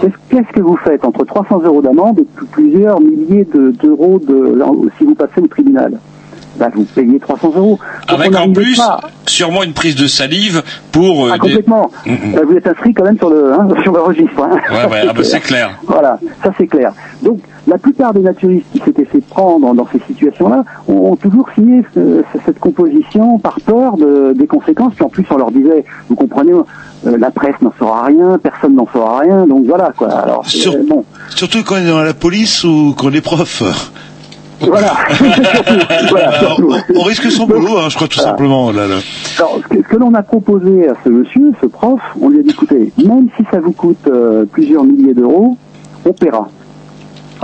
Qu'est-ce 0.00 0.14
qu'est-ce 0.30 0.52
que 0.52 0.60
vous 0.60 0.76
faites 0.76 1.04
entre 1.04 1.24
300 1.24 1.60
euros 1.64 1.82
d'amende 1.82 2.18
et 2.18 2.24
plus- 2.24 2.46
plusieurs 2.46 3.00
milliers 3.00 3.44
de- 3.54 3.70
d'euros 3.72 4.18
de, 4.26 4.58
si 4.98 5.04
vous 5.04 5.14
passez 5.14 5.40
au 5.40 5.46
tribunal? 5.46 5.98
Bah, 6.56 6.68
Vous 6.74 6.84
payez 6.84 7.18
300 7.18 7.52
euros. 7.56 7.78
Donc, 8.08 8.20
Avec 8.20 8.36
en 8.36 8.52
plus, 8.52 8.76
pas- 8.76 9.00
sûrement 9.26 9.62
une 9.62 9.72
prise 9.72 9.96
de 9.96 10.06
salive 10.06 10.62
pour... 10.92 11.26
euh, 11.26 11.30
Ah, 11.32 11.34
des- 11.34 11.38
complètement. 11.40 11.90
Mhm. 12.06 12.16
Euh, 12.36 12.44
vous 12.48 12.56
êtes 12.56 12.66
inscrit 12.66 12.92
quand 12.94 13.04
même 13.04 13.18
sur 13.18 13.30
le, 13.30 13.52
hein, 13.52 13.68
sur 13.82 13.92
le 13.92 14.00
registre. 14.00 14.42
hein. 14.42 14.56
Ouais, 14.70 14.90
ouais, 14.92 15.02
ah 15.08 15.12
bah, 15.12 15.24
c'est 15.24 15.40
clair. 15.40 15.70
Voilà, 15.86 16.18
ça 16.42 16.50
c'est 16.58 16.66
clair. 16.66 16.92
Donc, 17.22 17.40
la 17.66 17.78
plupart 17.78 18.12
des 18.12 18.20
naturistes 18.20 18.66
qui 18.72 18.80
s'étaient 18.84 19.06
fait 19.06 19.20
prendre 19.22 19.74
dans 19.74 19.86
ces 19.90 20.00
situations-là 20.06 20.64
ont, 20.88 21.12
ont 21.12 21.16
toujours 21.16 21.48
signé 21.54 21.82
ce- 21.94 22.22
cette 22.44 22.58
composition 22.58 23.38
par 23.38 23.58
peur 23.60 23.96
de- 23.96 24.34
des 24.36 24.46
conséquences. 24.46 24.94
Puis 24.94 25.04
en 25.04 25.08
plus, 25.08 25.24
on 25.30 25.36
leur 25.38 25.50
disait, 25.50 25.84
vous 26.08 26.14
comprenez, 26.16 26.52
euh, 26.52 27.16
la 27.18 27.30
presse 27.30 27.54
n'en 27.62 27.72
saura 27.78 28.04
rien, 28.04 28.38
personne 28.42 28.74
n'en 28.74 28.86
saura 28.92 29.20
rien. 29.20 29.46
Donc 29.46 29.64
voilà, 29.66 29.92
quoi. 29.96 30.08
Alors, 30.10 30.46
Sur- 30.46 30.74
euh, 30.74 30.82
bon, 30.88 31.04
Surtout 31.34 31.64
quand 31.64 31.76
on 31.76 31.78
est 31.78 31.88
dans 31.88 32.02
la 32.02 32.14
police 32.14 32.64
ou 32.64 32.94
qu'on 32.98 33.12
est 33.12 33.20
prof. 33.22 33.62
voilà. 34.60 34.92
Voilà, 36.10 36.38
surtout. 36.38 36.72
On 36.96 37.02
risque 37.02 37.30
son 37.30 37.46
boulot, 37.46 37.78
hein, 37.78 37.88
je 37.88 37.96
crois 37.96 38.08
tout 38.08 38.18
Voilà. 38.18 38.30
simplement. 38.30 38.70
Là, 38.72 38.86
là. 38.86 38.96
Alors, 39.38 39.58
ce 39.62 39.68
que, 39.76 39.82
que 39.82 39.96
l'on 39.96 40.14
a 40.14 40.22
proposé 40.22 40.88
à 40.88 40.94
ce 41.04 41.08
monsieur, 41.08 41.52
ce 41.60 41.66
prof, 41.66 42.00
on 42.20 42.28
lui 42.28 42.40
a 42.40 42.42
dit, 42.42 42.50
écoutez, 42.50 42.92
même 43.04 43.28
si 43.36 43.44
ça 43.50 43.60
vous 43.60 43.72
coûte 43.72 44.06
euh, 44.06 44.44
plusieurs 44.50 44.84
milliers 44.84 45.14
d'euros, 45.14 45.56
on 46.04 46.12
paiera. 46.12 46.48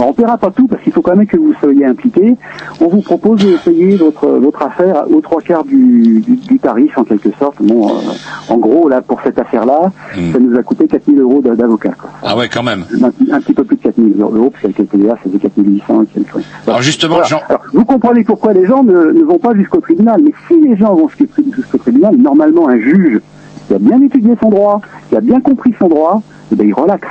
Alors, 0.00 0.10
on 0.12 0.14
paiera 0.14 0.38
pas 0.38 0.50
tout 0.50 0.66
parce 0.66 0.82
qu'il 0.82 0.94
faut 0.94 1.02
quand 1.02 1.14
même 1.14 1.26
que 1.26 1.36
vous 1.36 1.52
soyez 1.60 1.84
impliqué. 1.84 2.34
On 2.80 2.88
vous 2.88 3.02
propose 3.02 3.44
de 3.44 3.58
payer 3.62 3.96
votre, 3.96 4.26
votre 4.28 4.62
affaire 4.62 5.04
aux 5.10 5.20
trois 5.20 5.42
quarts 5.42 5.62
du, 5.64 6.20
du, 6.20 6.36
du 6.36 6.58
tarif, 6.58 6.96
en 6.96 7.04
quelque 7.04 7.28
sorte. 7.38 7.56
Bon, 7.60 7.86
euh, 7.90 8.00
en 8.48 8.56
gros, 8.56 8.88
là, 8.88 9.02
pour 9.02 9.20
cette 9.22 9.38
affaire-là, 9.38 9.92
ça 10.32 10.38
nous 10.38 10.56
a 10.58 10.62
coûté 10.62 10.86
4000 10.88 11.20
euros 11.20 11.42
d'a- 11.42 11.54
d'avocat. 11.54 11.90
Ah 12.22 12.34
ouais, 12.34 12.48
quand 12.48 12.62
même. 12.62 12.86
Un, 13.02 13.08
un 13.34 13.40
petit 13.42 13.52
peu 13.52 13.62
plus 13.64 13.76
de 13.76 13.82
4000 13.82 14.14
euros, 14.22 14.48
parce 14.48 14.62
qu'avec 14.62 14.78
le 14.78 14.86
TVA, 14.86 15.18
c'est 15.22 15.30
de 15.30 15.36
4800 15.36 16.02
et 16.02 16.06
quelques. 16.06 16.30
Voilà. 16.32 16.44
Alors 16.66 16.80
justement, 16.82 17.14
Voilà. 17.16 17.28
Jean... 17.28 17.40
Alors, 17.50 17.60
vous 17.74 17.84
comprenez 17.84 18.24
pourquoi 18.24 18.54
les 18.54 18.64
gens 18.64 18.82
ne, 18.82 19.12
ne 19.12 19.22
vont 19.22 19.38
pas 19.38 19.54
jusqu'au 19.54 19.80
tribunal. 19.80 20.22
Mais 20.24 20.32
si 20.48 20.58
les 20.66 20.76
gens 20.78 20.94
vont 20.94 21.10
jusqu'au 21.10 21.76
tribunal, 21.78 22.16
normalement, 22.16 22.68
un 22.70 22.78
juge 22.78 23.20
qui 23.68 23.74
a 23.74 23.78
bien 23.78 24.00
étudié 24.00 24.32
son 24.40 24.48
droit, 24.48 24.80
qui 25.10 25.16
a 25.16 25.20
bien 25.20 25.42
compris 25.42 25.74
son 25.78 25.88
droit, 25.88 26.22
eh 26.52 26.56
ben, 26.56 26.66
il 26.66 26.72
relaxe. 26.72 27.06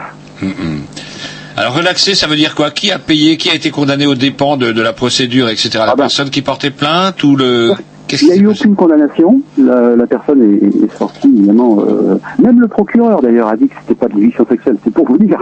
Alors 1.59 1.75
relaxé, 1.75 2.15
ça 2.15 2.25
veut 2.27 2.37
dire 2.37 2.55
quoi? 2.55 2.71
Qui 2.71 2.89
a 2.89 2.99
payé? 2.99 3.35
Qui 3.35 3.49
a 3.49 3.53
été 3.53 3.69
condamné 3.69 4.05
aux 4.07 4.15
dépens 4.15 4.55
de, 4.55 4.71
de 4.71 4.81
la 4.81 4.93
procédure, 4.93 5.49
etc. 5.49 5.71
La 5.85 5.95
personne 5.97 6.29
qui 6.29 6.41
portait 6.41 6.71
plainte 6.71 7.21
ou 7.23 7.35
le 7.35 7.73
Qu'est-ce 8.07 8.23
Il 8.25 8.31
n'y 8.31 8.39
a 8.39 8.41
eu 8.41 8.47
aucune 8.47 8.75
condamnation. 8.75 9.41
La, 9.57 9.95
la 9.95 10.07
personne 10.07 10.41
est, 10.41 10.85
est 10.85 10.97
sortie, 10.97 11.27
évidemment. 11.27 11.83
euh, 11.87 12.15
même 12.41 12.59
le 12.61 12.67
procureur, 12.69 13.21
d'ailleurs, 13.21 13.49
a 13.49 13.57
dit 13.57 13.67
que 13.67 13.75
c'était 13.81 13.93
pas 13.93 14.07
de 14.07 14.15
l'éviction 14.15 14.47
sexuelle. 14.49 14.77
C'est 14.83 14.91
pour 14.93 15.05
vous 15.05 15.17
dire. 15.19 15.37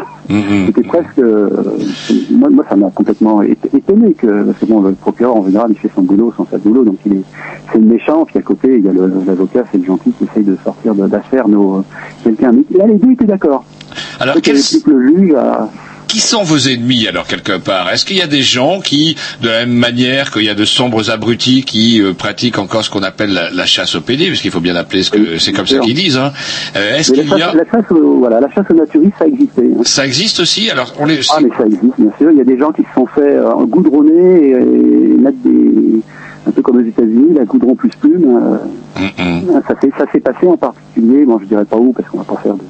C'était 0.66 0.82
presque. 0.86 1.20
euh, 1.20 1.50
moi, 2.32 2.50
moi, 2.50 2.66
ça 2.68 2.76
m'a 2.76 2.90
complètement 2.90 3.42
étonné 3.44 4.14
que. 4.14 4.44
Parce 4.44 4.58
que 4.60 4.66
bon, 4.66 4.82
le 4.82 4.94
procureur, 4.94 5.36
en 5.38 5.46
général, 5.46 5.68
il 5.70 5.78
fait 5.78 5.92
son 5.96 6.02
boulot 6.02 6.34
sans 6.36 6.46
sa 6.52 6.58
boulot. 6.58 6.84
Donc, 6.84 6.98
il 7.06 7.14
est. 7.14 7.22
C'est 7.72 7.78
le 7.78 7.86
méchant. 7.86 8.26
Puis 8.26 8.40
à 8.40 8.42
côté, 8.42 8.76
il 8.80 8.86
y 8.86 8.90
a 8.90 8.92
le- 8.92 9.14
l'avocat, 9.26 9.64
c'est 9.72 9.78
le 9.78 9.86
gentil 9.86 10.12
qui 10.18 10.26
essaye 10.26 10.44
de 10.44 10.58
sortir 10.64 10.94
de- 10.96 11.08
d'affaire 11.08 11.48
nos 11.48 11.86
quelqu'un. 12.24 12.52
Mais 12.52 12.78
là, 12.80 12.88
les 12.88 12.96
deux 12.96 13.12
étaient 13.12 13.24
d'accord. 13.26 13.64
Alors, 14.20 14.34
plus 14.42 14.84
que 14.84 14.90
le 14.92 15.08
juge 15.08 15.34
à- 15.36 15.70
Qui 16.18 16.24
sont 16.24 16.42
vos 16.42 16.58
ennemis 16.58 17.08
alors 17.08 17.28
quelque 17.28 17.60
part? 17.60 17.92
Est-ce 17.92 18.04
qu'il 18.04 18.18
y 18.18 18.24
a 18.24 18.28
des 18.28 18.42
gens 18.42 18.80
qui, 18.80 19.16
de 19.44 19.50
la 19.50 19.60
même 19.68 19.76
manière 19.76 20.32
qu'il 20.32 20.46
y 20.46 20.50
a 20.50 20.56
de 20.56 20.66
sombres 20.66 21.12
abrutis 21.12 21.62
qui 21.64 22.02
euh, 22.02 22.14
pratiquent 22.14 22.58
encore 22.58 22.84
ce 22.84 22.90
qu'on 22.90 23.04
appelle 23.04 23.32
la, 23.34 23.52
la 23.52 23.66
chasse 23.68 23.94
au 23.94 24.02
PD, 24.02 24.26
parce 24.30 24.42
qu'il 24.42 24.50
faut 24.50 24.60
bien 24.60 24.76
appeler 24.76 25.04
ce 25.04 25.12
que 25.12 25.38
c'est 25.38 25.52
comme 25.52 25.68
ça 25.68 25.78
qu'ils 25.78 25.94
disent. 25.94 26.18
Hein. 26.18 26.34
Euh, 26.76 26.98
Est-ce 26.98 27.12
qu'il 27.14 27.28
y 27.30 27.34
a 27.44 27.54
la 27.54 27.66
chasse 27.70 27.92
au, 27.92 28.18
voilà, 28.18 28.40
la 28.40 28.50
chasse 28.50 28.66
au 28.72 28.74
naturistes, 28.74 29.14
ça 29.20 29.28
existait. 29.28 29.62
hein. 29.78 29.82
ça 29.84 30.08
existe 30.08 30.40
aussi? 30.40 30.72
Alors 30.72 30.92
on 30.98 31.06
les 31.06 31.20
Ah, 31.30 31.38
mais 31.40 31.50
ça 31.56 31.66
existe, 31.68 31.84
bien 32.00 32.12
sûr. 32.18 32.32
Il 32.32 32.38
y 32.40 32.42
a 32.42 32.46
des 32.46 32.58
gens 32.58 32.72
qui 32.72 32.82
se 32.82 32.88
sont 32.96 33.06
fait 33.06 33.22
euh, 33.22 33.54
goudronner 33.68 34.42
et, 34.42 34.52
et 34.54 35.18
mettre 35.22 35.38
des. 35.46 36.02
Un 36.48 36.52
peu 36.52 36.62
comme 36.64 36.78
aux 36.78 36.82
États-Unis, 36.88 37.36
la 37.36 37.44
goudron 37.46 37.76
plus 37.76 37.90
plume. 38.02 38.26
Ça 38.96 39.76
s'est 39.82 39.92
ça 39.98 40.06
s'est 40.12 40.20
passé 40.22 40.48
en 40.48 40.58
particulier. 40.58 41.26
Bon, 41.26 41.38
je 41.40 41.46
dirais 41.46 41.66
pas 41.66 41.76
où 41.78 41.92
parce 41.94 42.10
qu'on 42.10 42.20
va 42.20 42.24
pas 42.24 42.38
faire 42.42 42.54
de. 42.56 42.62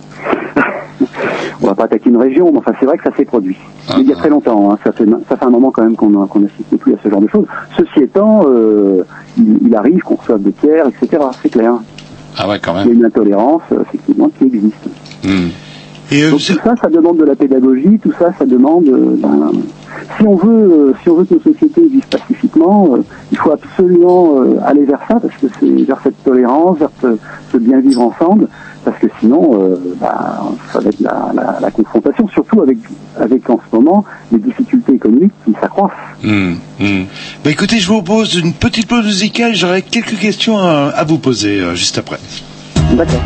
On 1.62 1.68
va 1.68 1.76
pas 1.76 1.84
attaquer 1.86 2.10
une 2.10 2.18
région, 2.18 2.52
mais 2.52 2.60
enfin, 2.60 2.72
c'est 2.80 2.86
vrai 2.86 2.98
que 2.98 3.04
ça 3.04 3.16
s'est 3.16 3.26
produit. 3.26 3.58
Mais 3.96 4.02
il 4.04 4.10
y 4.10 4.14
a 4.14 4.16
très 4.16 4.30
longtemps. 4.30 4.72
hein. 4.72 4.78
Ça, 4.84 4.92
fait, 4.92 5.06
ça 5.30 5.38
fait 5.38 5.46
un 5.46 5.50
moment 5.50 5.72
quand 5.72 5.84
même 5.84 5.96
qu'on 5.96 6.10
n'assiste 6.10 6.78
plus 6.80 6.94
à 6.94 6.98
ce 7.04 7.10
genre 7.10 7.22
de 7.22 7.28
choses. 7.28 7.46
Ceci 7.78 8.02
étant, 8.04 8.42
euh, 8.48 9.04
il, 9.38 9.60
il 9.68 9.76
arrive 9.76 10.00
qu'on 10.02 10.16
reçoive 10.16 10.42
des 10.42 10.52
pierres, 10.52 10.86
etc. 10.88 11.24
C'est 11.42 11.50
clair. 11.50 11.74
Ah 12.38 12.48
ouais, 12.48 12.60
quand 12.64 12.74
Il 12.82 12.88
y 12.88 12.92
a 12.92 12.94
une 12.94 13.06
intolérance, 13.06 13.62
euh, 13.72 13.82
effectivement, 13.82 14.30
qui 14.38 14.46
existe. 14.46 14.88
Et 16.12 16.30
Donc 16.30 16.40
tout 16.40 16.54
ça, 16.64 16.76
ça 16.82 16.88
demande 16.90 17.18
de 17.18 17.26
la 17.26 17.36
pédagogie, 17.36 18.00
tout 18.02 18.14
ça, 18.18 18.32
ça 18.38 18.46
demande. 18.46 18.88
euh, 18.88 19.16
ben, 19.18 19.52
si 20.18 20.28
on 20.28 20.36
veut, 20.36 20.72
euh, 20.72 20.94
si 21.02 21.10
on 21.10 21.16
veut 21.16 21.26
que 21.26 21.34
nos 21.36 21.40
sociétés 21.42 21.82
vivent 21.88 22.08
pacifiquement, 22.10 22.90
euh, 22.96 23.04
il 23.32 23.38
faut 23.38 23.52
absolument 23.52 24.40
euh, 24.42 24.60
aller 24.66 24.86
vers 24.86 25.00
ça, 25.08 25.20
parce 25.20 25.36
que 25.36 25.48
c'est 25.60 25.84
vers 25.84 26.00
cette 26.04 26.24
tolérance, 26.24 26.78
vers 26.80 26.90
ce, 27.02 27.18
ce 27.52 27.58
bien 27.58 27.80
vivre 27.80 28.02
ensemble, 28.02 28.48
parce 28.86 28.98
que 29.00 29.08
sinon, 29.20 29.60
euh, 29.62 29.76
ben, 30.00 30.56
ça 30.72 30.80
va 30.80 30.90
être 30.90 31.00
la, 31.00 31.32
la, 31.34 31.58
la 31.62 31.72
confrontation, 31.72 32.28
surtout 32.30 32.62
avec, 32.62 32.78
avec 33.20 33.50
en 33.50 33.60
ce 33.70 33.76
moment 33.76 34.06
les 34.32 34.40
difficultés 34.40 34.94
économiques 34.94 35.34
qui 35.46 35.54
s'accroissent. 35.60 35.92
Bah 37.44 37.52
écoutez, 37.52 37.78
je 37.80 37.88
vous 37.88 38.02
propose 38.02 38.36
une 38.36 38.54
petite 38.54 38.88
pause 38.88 39.06
musicale. 39.06 39.56
J'aurais 39.56 39.82
quelques 39.82 40.18
questions 40.18 40.58
à, 40.58 40.92
à 40.96 41.04
vous 41.04 41.18
poser 41.18 41.60
juste 41.76 41.98
après. 41.98 42.18
D'accord. 42.94 43.22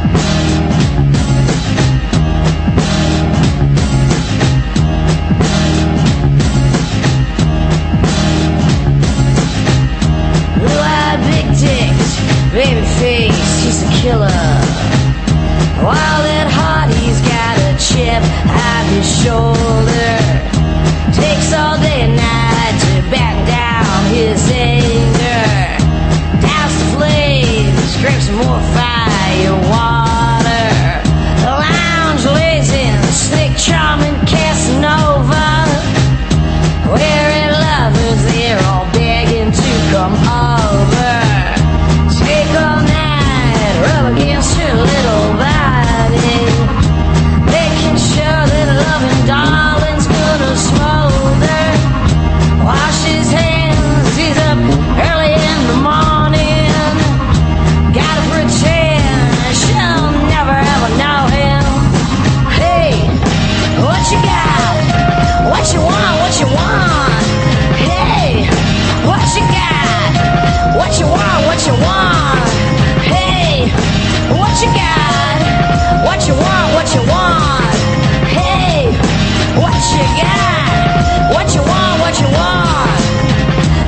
you 79.93 80.05
got, 80.19 81.33
what 81.33 81.47
you 81.55 81.61
want, 81.61 81.95
what 82.01 82.15
you 82.19 82.27
want. 82.31 83.01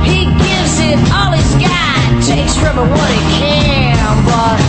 He 0.05 0.25
gives 0.25 0.75
it 0.79 0.99
all 1.15 1.31
he's 1.31 1.53
got, 1.61 2.23
takes 2.23 2.55
from 2.57 2.77
it 2.79 2.87
what 2.91 3.09
he 3.11 3.21
can, 3.39 3.95
but 4.25 4.59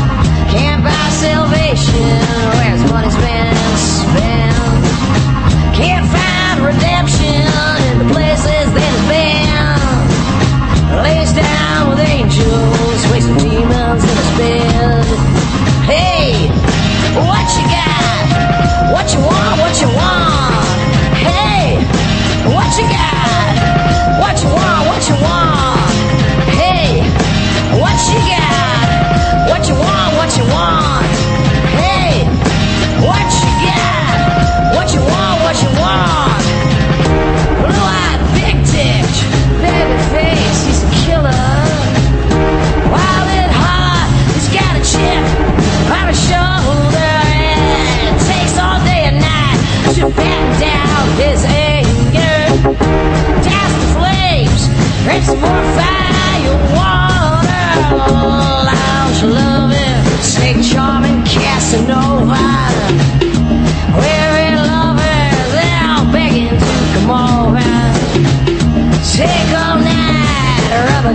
can't 0.51 0.83
buy 0.83 1.09
salvation 1.11 2.19
where 2.55 2.71
his 2.75 2.83
money's 2.91 3.17
been 3.17 3.57
spent. 3.79 4.83
Can't 5.75 6.07
find 6.07 6.65
redemption 6.65 7.43
in 7.91 7.95
the 7.99 8.09
places 8.15 8.67
that 8.75 8.91
it's 8.95 9.07
been. 9.11 9.45
Lays 11.03 11.33
down 11.33 11.91
with 11.91 11.99
angels, 11.99 13.01
wakes 13.11 13.27
with 13.27 13.39
demons 13.43 14.03
in 14.05 14.17
his 14.23 14.31
bed. 14.39 15.05
Hey, 15.85 16.49
what 17.27 17.47
you 17.59 17.65
got? 17.69 18.93
What 18.93 19.13
you 19.13 19.21
want? 19.21 19.44
What? 24.25 24.64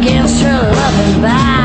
against 0.10 0.42
her 0.42 0.72
loving 0.72 1.22
vibe. 1.22 1.59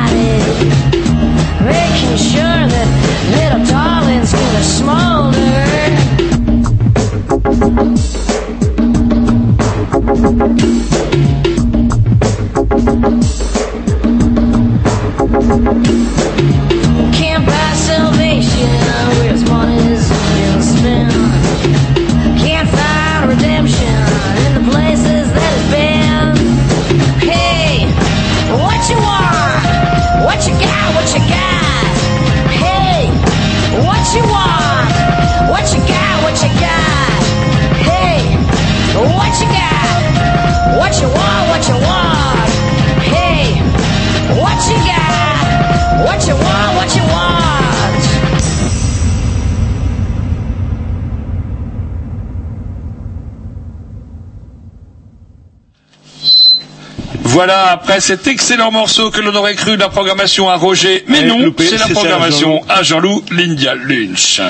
Voilà, 57.46 57.72
après 57.72 58.00
cet 58.00 58.26
excellent 58.26 58.70
morceau 58.70 59.10
que 59.10 59.20
l'on 59.20 59.34
aurait 59.34 59.54
cru 59.54 59.72
de 59.72 59.80
la 59.80 59.90
programmation 59.90 60.48
à 60.48 60.56
Roger, 60.56 61.04
mais 61.08 61.18
Eh, 61.24 61.26
non, 61.26 61.52
c'est 61.58 61.72
la 61.72 61.88
ça, 61.88 61.92
programmation 61.92 62.62
à 62.70 62.82
Jean-Loup 62.82 63.22
l'India 63.32 63.74
Lynch. 63.74 64.40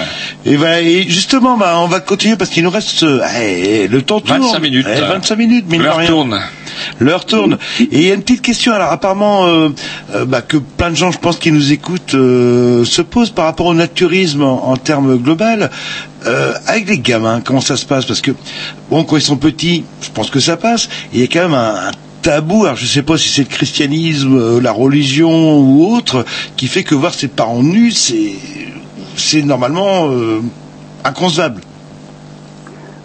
Et, 0.46 0.54
voilà, 0.54 0.80
et 0.80 1.02
justement, 1.08 1.56
bah, 1.56 1.80
on 1.80 1.88
va 1.88 1.98
continuer 1.98 2.36
parce 2.36 2.50
qu'il 2.50 2.62
nous 2.62 2.70
reste 2.70 3.02
euh, 3.02 3.20
eh, 3.42 3.88
le 3.88 4.00
temps 4.02 4.20
tourne. 4.20 4.42
25 4.42 4.58
minutes. 4.60 4.86
Eh, 4.88 5.00
25 5.00 5.34
minutes, 5.36 5.64
mais 5.68 5.78
L'heure 5.78 6.06
tourne. 6.06 6.40
L'heure 7.00 7.24
tourne. 7.24 7.58
Et 7.80 7.88
il 7.90 8.02
y 8.06 8.10
a 8.12 8.14
une 8.14 8.22
petite 8.22 8.42
question. 8.42 8.72
Alors 8.72 8.92
apparemment, 8.92 9.44
euh, 9.46 9.70
euh, 10.14 10.24
bah, 10.24 10.40
que 10.42 10.58
plein 10.58 10.90
de 10.90 10.94
gens, 10.94 11.10
je 11.10 11.18
pense, 11.18 11.40
qui 11.40 11.50
nous 11.50 11.72
écoutent, 11.72 12.14
euh, 12.14 12.84
se 12.84 13.02
posent 13.02 13.30
par 13.30 13.46
rapport 13.46 13.66
au 13.66 13.74
naturisme 13.74 14.44
en, 14.44 14.68
en 14.70 14.76
termes 14.76 15.16
global. 15.18 15.68
Euh, 16.26 16.54
avec 16.68 16.88
les 16.88 16.98
gamins, 17.00 17.40
comment 17.44 17.60
ça 17.60 17.76
se 17.76 17.84
passe? 17.86 18.04
Parce 18.06 18.20
que 18.20 18.30
bon, 18.88 19.02
quand 19.02 19.16
ils 19.16 19.22
sont 19.22 19.36
petits, 19.36 19.84
je 20.00 20.10
pense 20.10 20.30
que 20.30 20.38
ça 20.38 20.56
passe. 20.56 20.88
Il 21.12 21.20
y 21.20 21.24
a 21.24 21.26
quand 21.26 21.40
même 21.42 21.54
un, 21.54 21.88
un 21.88 21.90
tabou. 22.24 22.64
Alors 22.64 22.76
je 22.76 22.86
sais 22.86 23.02
pas 23.02 23.16
si 23.18 23.28
c'est 23.28 23.42
le 23.42 23.48
christianisme, 23.48 24.36
euh, 24.36 24.60
la 24.60 24.72
religion 24.72 25.60
ou 25.60 25.94
autre, 25.94 26.24
qui 26.56 26.66
fait 26.66 26.82
que 26.82 26.94
voir 26.94 27.14
ses 27.14 27.28
parents 27.28 27.62
nus, 27.62 27.92
c'est 27.92 28.32
c'est 29.16 29.42
normalement 29.42 30.10
euh, 30.10 30.40
inconcevable. 31.04 31.60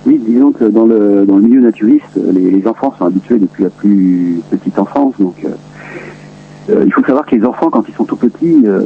Oui, 0.08 0.20
disons 0.26 0.52
que 0.52 0.64
dans 0.64 0.86
le, 0.86 1.26
dans 1.26 1.36
le 1.36 1.42
milieu 1.44 1.60
naturiste, 1.62 2.16
les, 2.34 2.50
les 2.50 2.66
enfants 2.68 2.94
sont 2.98 3.06
habitués 3.06 3.38
depuis 3.38 3.64
la 3.64 3.70
plus 3.70 4.42
petite 4.50 4.80
enfance. 4.80 5.14
Donc, 5.20 5.36
euh, 5.46 6.84
il 6.86 6.92
faut 6.94 7.04
savoir 7.04 7.26
que 7.26 7.36
les 7.36 7.44
enfants, 7.46 7.70
quand 7.70 7.84
ils 7.88 7.94
sont 7.94 8.06
tout 8.06 8.16
petits, 8.16 8.62
euh, 8.66 8.82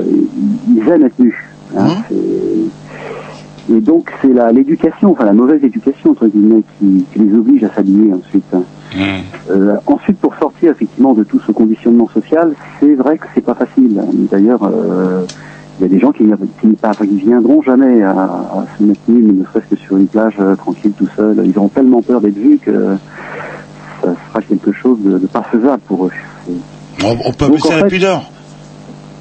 ils, 0.68 0.80
aiment 0.90 1.06
être 1.06 1.20
nus. 1.20 1.54
hein. 1.78 1.98
C'est- 2.10 2.16
Et 3.72 3.80
donc, 3.80 4.12
c'est 4.22 4.34
la- 4.34 4.52
l'éducation, 4.52 5.12
enfin 5.12 5.26
la 5.26 5.34
mauvaise 5.34 5.64
éducation, 5.64 6.12
entre 6.12 6.28
guillemets, 6.28 6.64
qui, 6.80 7.06
qui 7.14 7.20
les 7.20 7.34
oblige 7.36 7.64
à 7.64 7.70
s'habiller 7.74 8.12
ensuite. 8.14 8.44
hein. 8.54 8.64
Euh, 9.50 9.76
ensuite, 9.88 10.18
pour 10.20 10.36
sortir 10.36 10.72
effectivement 10.72 11.14
de 11.14 11.24
tout 11.24 11.40
ce 11.48 11.52
conditionnement 11.52 12.08
social, 12.14 12.54
c'est 12.80 12.94
vrai 12.96 13.18
que 13.18 13.26
c'est 13.34 13.42
pas 13.42 13.56
facile. 13.56 14.00
D'ailleurs, 14.32 14.64
euh, 14.64 15.24
il 15.80 15.84
y 15.84 15.86
a 15.86 15.88
des 15.88 16.00
gens 16.00 16.12
qui, 16.12 16.26
qui, 16.62 16.68
qui 17.08 17.16
viendront 17.26 17.62
jamais 17.64 18.04
à, 18.04 18.12
à 18.12 18.66
se 18.78 18.84
mettre 18.84 19.00
nus, 19.08 19.24
ne 19.24 19.44
serait-ce 19.46 19.74
que 19.76 19.82
sur 19.82 19.98
une 19.98 20.08
plage 20.08 20.36
euh, 20.40 20.56
tranquille 20.56 20.92
tout 20.98 21.08
seul. 21.16 21.42
Ils 21.46 21.58
auront 21.58 21.70
tellement 21.70 22.02
peur 22.04 22.22
d'être 22.22 22.38
vus 22.38 22.60
que 22.62 22.96
ça 24.04 24.14
sera 24.30 24.42
quelque 24.42 24.72
chose 24.74 25.00
de, 25.02 25.18
de 25.18 25.26
pas 25.28 25.42
faisable 25.44 25.82
pour 25.88 26.06
eux. 26.06 26.12
On, 27.04 27.18
on 27.26 27.32
peut 27.32 27.48
Donc, 27.48 27.66
en 27.66 27.78
la 27.78 27.84
pudeur. 27.86 28.22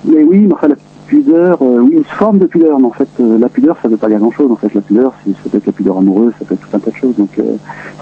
Mais 0.04 0.22
oui, 0.24 0.40
mais 0.40 0.52
enfin 0.52 0.68
la 0.68 0.74
pudeur, 1.12 1.58
euh, 1.60 1.80
oui, 1.80 1.96
une 1.96 2.04
forme 2.04 2.38
de 2.38 2.46
pudeur, 2.46 2.78
mais 2.80 2.86
en 2.86 2.92
fait, 2.92 3.08
euh, 3.20 3.38
la 3.38 3.50
pudeur, 3.50 3.76
ça 3.82 3.88
veut 3.88 3.98
pas 3.98 4.08
dire 4.08 4.18
grand-chose. 4.18 4.50
En 4.50 4.56
fait, 4.56 4.72
la 4.72 4.80
pudeur, 4.80 5.12
c'est 5.22 5.32
ça 5.32 5.50
peut 5.50 5.58
être 5.58 5.66
la 5.66 5.72
pudeur 5.72 5.98
amoureuse, 5.98 6.32
ça 6.38 6.46
peut 6.46 6.54
être 6.54 6.62
tout 6.62 6.74
un 6.74 6.78
tas 6.78 6.90
de 6.90 6.96
choses. 6.96 7.14
Donc, 7.18 7.38
euh, 7.38 7.42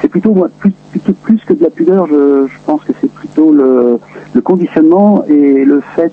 c'est 0.00 0.06
plutôt, 0.06 0.32
moi, 0.32 0.48
plus, 0.60 0.72
plutôt 0.92 1.12
plus 1.14 1.40
que 1.44 1.52
de 1.54 1.62
la 1.64 1.70
pudeur, 1.70 2.06
je, 2.06 2.46
je 2.46 2.58
pense 2.64 2.82
que 2.84 2.92
c'est 3.00 3.10
plutôt 3.10 3.50
le, 3.52 3.98
le 4.32 4.40
conditionnement 4.40 5.24
et 5.26 5.64
le 5.64 5.82
fait 5.96 6.12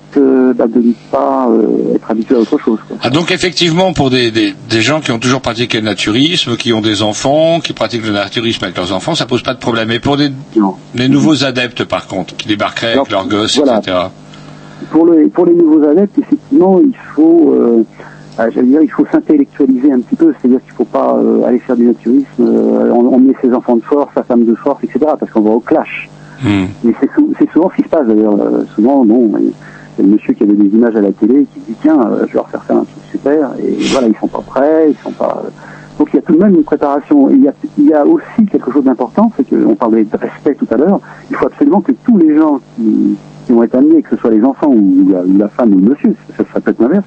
bah, 0.56 0.66
de 0.66 0.80
ne 0.80 0.92
pas 1.12 1.48
être 1.94 2.10
habitué 2.10 2.34
à 2.34 2.40
autre 2.40 2.58
chose. 2.58 2.80
Quoi. 2.88 2.96
Ah, 3.02 3.10
donc 3.10 3.30
effectivement, 3.30 3.92
pour 3.92 4.10
des, 4.10 4.32
des, 4.32 4.54
des 4.68 4.82
gens 4.82 5.00
qui 5.00 5.12
ont 5.12 5.20
toujours 5.20 5.40
pratiqué 5.40 5.78
le 5.78 5.84
naturisme, 5.84 6.56
qui 6.56 6.72
ont 6.72 6.80
des 6.80 7.02
enfants, 7.02 7.60
qui 7.60 7.74
pratiquent 7.74 8.06
le 8.06 8.12
naturisme 8.12 8.64
avec 8.64 8.76
leurs 8.76 8.92
enfants, 8.92 9.14
ça 9.14 9.26
pose 9.26 9.42
pas 9.42 9.54
de 9.54 9.60
problème. 9.60 9.88
Mais 9.88 10.00
pour 10.00 10.16
des, 10.16 10.30
les 10.96 11.08
nouveaux 11.08 11.44
adeptes, 11.44 11.84
par 11.84 12.08
contre, 12.08 12.34
qui 12.36 12.48
débarqueraient 12.48 12.94
avec 12.94 13.10
leurs 13.10 13.28
gosses, 13.28 13.56
voilà. 13.56 13.78
etc. 13.78 13.96
Pour, 14.90 15.06
le, 15.06 15.28
pour 15.28 15.46
les 15.46 15.54
nouveaux 15.54 15.82
adeptes, 15.84 16.18
effectivement, 16.18 16.80
il 16.82 16.94
faut, 17.14 17.52
euh, 17.54 17.82
ah, 18.38 18.48
dire, 18.50 18.82
il 18.82 18.90
faut 18.90 19.04
s'intellectualiser 19.10 19.92
un 19.92 20.00
petit 20.00 20.16
peu, 20.16 20.32
c'est-à-dire 20.40 20.60
qu'il 20.62 20.72
ne 20.72 20.76
faut 20.76 20.84
pas 20.84 21.16
euh, 21.18 21.44
aller 21.44 21.58
faire 21.58 21.76
du 21.76 21.84
naturisme, 21.84 22.26
euh, 22.40 22.92
em- 22.94 23.08
emmener 23.14 23.34
ses 23.42 23.52
enfants 23.52 23.76
de 23.76 23.82
force, 23.82 24.10
sa 24.14 24.22
femme 24.22 24.44
de 24.44 24.54
force, 24.54 24.82
etc., 24.84 25.00
parce 25.18 25.30
qu'on 25.30 25.40
va 25.42 25.50
au 25.50 25.60
clash. 25.60 26.08
Mais 26.84 26.94
c'est 27.00 27.10
sou- 27.14 27.32
c'est 27.38 27.50
souvent 27.50 27.68
ce 27.70 27.76
qui 27.76 27.82
se 27.82 27.88
passe 27.88 28.06
d'ailleurs. 28.06 28.40
Euh, 28.40 28.62
souvent, 28.74 29.04
bon, 29.04 29.32
il 29.38 29.46
y 29.46 29.48
a 29.48 30.02
le 30.02 30.08
monsieur 30.08 30.32
qui 30.34 30.44
avait 30.44 30.52
des 30.52 30.74
images 30.76 30.94
à 30.96 31.00
la 31.00 31.10
télé 31.12 31.46
qui 31.52 31.60
dit 31.68 31.74
tiens, 31.82 32.00
euh, 32.00 32.20
je 32.22 32.26
vais 32.26 32.34
leur 32.34 32.48
faire 32.48 32.62
faire 32.62 32.76
un 32.76 32.84
truc 32.84 33.02
super, 33.10 33.50
et 33.58 33.76
voilà, 33.92 34.06
ils 34.08 34.16
sont 34.16 34.28
pas 34.28 34.42
prêts, 34.46 34.90
ils 34.90 34.96
sont 35.02 35.10
pas. 35.10 35.42
Donc 35.98 36.10
il 36.12 36.16
y 36.16 36.18
a 36.20 36.22
tout 36.22 36.34
de 36.34 36.38
même 36.38 36.54
une 36.54 36.62
préparation. 36.62 37.28
Il 37.28 37.42
y 37.42 37.48
a, 37.48 37.52
il 37.76 37.86
y 37.86 37.92
a 37.92 38.06
aussi 38.06 38.44
quelque 38.52 38.70
chose 38.70 38.84
d'important, 38.84 39.32
c'est 39.36 39.42
qu'on 39.50 39.74
parlait 39.74 40.04
de 40.04 40.16
respect 40.16 40.54
tout 40.54 40.68
à 40.70 40.76
l'heure. 40.76 41.00
Il 41.28 41.34
faut 41.34 41.46
absolument 41.46 41.80
que 41.80 41.90
tous 42.04 42.16
les 42.18 42.36
gens 42.36 42.60
qui, 42.76 43.16
qui 43.48 43.54
vont 43.54 43.62
être 43.62 43.74
amenés, 43.74 44.02
que 44.02 44.10
ce 44.10 44.16
soit 44.16 44.30
les 44.30 44.44
enfants 44.44 44.68
ou 44.68 45.10
la, 45.38 45.48
femme 45.48 45.72
ou 45.72 45.76
le 45.80 45.88
monsieur, 45.88 46.14
ça, 46.36 46.44
ça 46.52 46.60
peut 46.60 46.70
être 46.70 46.80
l'inverse, 46.80 47.06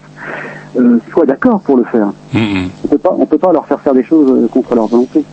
euh, 0.75 0.97
soient 1.11 1.27
d'accord 1.27 1.61
pour 1.61 1.77
le 1.77 1.83
faire. 1.83 2.11
On 2.33 2.87
peut 2.87 2.97
pas, 2.97 3.15
on 3.15 3.25
peut 3.27 3.37
pas 3.37 3.53
leur 3.53 3.67
faire 3.67 3.79
faire 3.79 3.93
des 3.93 4.03
choses 4.03 4.27
euh, 4.27 4.47
contre 4.47 4.73
leur 4.73 4.87
volonté. 4.87 5.23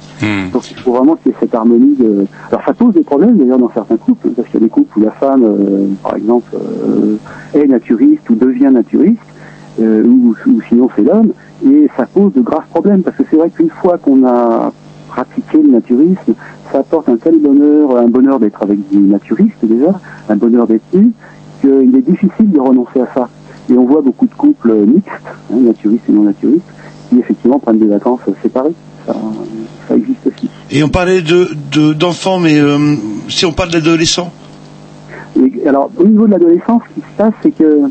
Donc 0.53 0.71
il 0.71 0.77
faut 0.77 0.93
vraiment 0.93 1.17
qu'il 1.17 1.33
y 1.33 1.35
ait 1.35 1.39
cette 1.41 1.55
harmonie. 1.55 1.97
De... 1.99 2.27
Alors 2.51 2.63
ça 2.63 2.75
pose 2.75 2.93
des 2.93 3.05
problèmes 3.05 3.39
d'ailleurs 3.39 3.59
dans 3.59 3.71
certains 3.73 3.97
couples, 3.97 4.29
parce 4.37 4.49
qu'il 4.49 4.61
y 4.61 4.63
a 4.63 4.67
des 4.67 4.71
couples 4.71 4.99
où 4.99 5.03
la 5.03 5.13
femme, 5.13 5.45
euh, 5.45 5.87
par 6.03 6.15
exemple, 6.17 6.55
euh, 6.55 7.17
est 7.55 7.67
naturiste 7.67 8.29
ou 8.29 8.35
devient 8.35 8.71
naturiste, 8.71 9.23
ou, 9.81 10.35
ou 10.47 10.61
sinon 10.69 10.91
c'est 10.95 11.05
l'homme, 11.05 11.31
et 11.65 11.89
ça 11.97 12.05
pose 12.05 12.35
de 12.35 12.43
graves 12.43 12.67
problèmes, 12.69 13.03
parce 13.03 13.17
que 13.17 13.23
c'est 13.31 13.37
vrai 13.37 13.49
qu'une 13.49 13.71
fois 13.71 13.97
qu'on 13.97 14.27
a 14.27 14.73
pratiqué 15.09 15.63
le 15.63 15.71
naturisme, 15.71 16.35
ça 16.73 16.79
apporte 16.81 17.09
un 17.09 17.17
tel 17.17 17.39
bonheur, 17.39 17.97
un 17.97 18.09
bonheur 18.09 18.39
d'être 18.39 18.63
avec 18.63 18.79
des 18.91 18.99
naturistes 18.99 19.57
déjà, 19.63 20.01
un 20.29 20.37
bonheur 20.37 20.67
d'être 20.67 20.83
nu, 20.95 21.11
qu'il 21.61 21.95
est 21.97 22.03
difficile 22.11 22.51
de 22.51 22.61
renoncer 22.61 23.01
à 23.01 23.09
ça. 23.15 23.29
Et 23.71 23.77
on 23.77 23.85
voit 23.85 24.01
beaucoup 24.01 24.27
de 24.27 24.35
couples 24.35 24.73
mixtes, 24.87 25.09
hein, 25.53 25.57
naturistes 25.61 26.05
et 26.09 26.13
non 26.13 26.23
naturistes, 26.23 26.65
qui 27.09 27.19
effectivement 27.19 27.59
prennent 27.59 27.79
des 27.79 27.87
vacances 27.87 28.21
séparées. 28.43 28.75
Ça, 29.07 29.15
ça 29.89 29.97
existe 29.97 30.27
aussi. 30.27 30.49
Et 30.71 30.83
on 30.83 30.89
parlait 30.89 31.23
de 31.23 31.49
de- 31.73 31.93
d'enfants, 31.93 32.39
mais 32.39 32.59
euh, 32.59 32.95
si 33.29 33.45
on 33.47 33.53
parle 33.53 33.71
d'adolescents, 33.71 34.31
alors, 35.67 35.91
au 35.97 36.05
niveau 36.05 36.27
de 36.27 36.33
l'adolescence, 36.33 36.83
ce 36.89 36.95
qui 36.95 37.01
se 37.01 37.17
passe, 37.17 37.33
c'est 37.43 37.51
que 37.51 37.83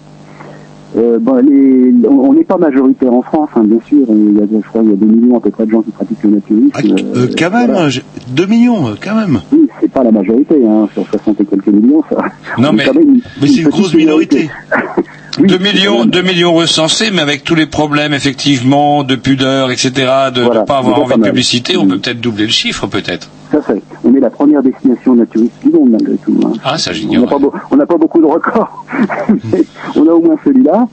euh, 0.96 1.20
bon, 1.20 1.36
les, 1.46 1.94
on 2.08 2.34
n'est 2.34 2.44
pas 2.44 2.58
majoritaire 2.58 3.14
en 3.14 3.22
France, 3.22 3.50
hein, 3.56 3.64
bien 3.66 3.80
sûr. 3.88 4.06
Il 4.10 4.38
y 4.38 4.42
a, 4.42 4.46
je 4.52 4.68
crois 4.68 4.82
qu'il 4.82 4.92
y 4.92 4.94
a 4.94 4.98
2 4.98 5.06
millions 5.06 5.38
à 5.38 5.40
peu 5.42 5.50
près 5.52 5.66
de 5.66 5.72
gens 5.72 5.82
qui 5.82 5.92
pratiquent 5.92 6.24
le 6.24 6.30
naturisme. 6.32 6.72
euh, 6.76 7.22
Euh, 7.24 7.28
quand 7.38 7.52
même, 7.52 7.72
voilà. 7.72 7.90
j'ai- 7.90 8.04
2 8.30 8.46
millions, 8.46 8.88
euh, 8.88 8.94
quand 9.04 9.16
même. 9.16 9.42
Oui, 9.52 9.68
c'est 9.82 9.92
pas 9.92 10.04
la 10.04 10.12
majorité, 10.12 10.56
hein, 10.66 10.88
sur 10.94 11.06
60 11.08 11.42
et 11.42 11.46
quelques 11.46 11.68
millions, 11.68 12.04
ça. 12.10 12.18
Non, 12.58 12.72
mais- 12.74 12.86
une- 12.86 13.22
mais 13.42 13.48
c'est 13.48 13.62
une 13.62 13.68
grosse 13.70 13.94
minorité. 13.94 14.50
2 15.40 15.58
millions, 15.60 16.00
quand 16.00 16.06
2 16.06 16.22
millions 16.22 16.54
recensés, 16.54 17.12
mais 17.12 17.22
avec 17.22 17.44
tous 17.44 17.56
les 17.56 17.66
problèmes, 17.68 18.14
effectivement, 18.14 19.04
de 19.04 19.16
pudeur, 19.16 19.72
etc., 19.72 19.92
de 20.34 20.42
ne 20.44 20.66
pas 20.66 20.78
avoir 20.80 21.00
envie 21.02 21.16
de 21.18 21.22
publicité, 21.24 21.76
on 21.78 21.86
peut 21.86 22.00
peut-être 22.00 22.22
doubler 22.22 22.46
le 22.46 22.52
chiffre, 22.52 22.88
peut-être. 22.88 23.30
À 23.54 23.62
fait. 23.62 23.82
On 24.04 24.14
est 24.14 24.20
la 24.20 24.30
première 24.30 24.62
destination 24.62 25.16
naturiste 25.16 25.54
du 25.64 25.72
monde, 25.72 25.92
malgré 25.92 26.16
tout. 26.18 26.38
hein. 26.46 26.52
Ah, 26.66 26.78
ça, 26.78 26.92
On 26.92 26.94
j'ignore. 26.94 27.24
n'a 27.26 27.30
pas, 27.32 27.40
beau- 27.40 27.54
on 27.72 27.76
n'a 27.78 27.86
pas 27.86 27.98
beaucoup 27.98 28.20
de 28.20 28.26
records, 28.26 28.86
mais 29.54 29.64
on 29.96 30.08
a 30.08 30.12
au 30.12 30.22
moins 30.22 30.36
celui-là. 30.44 30.88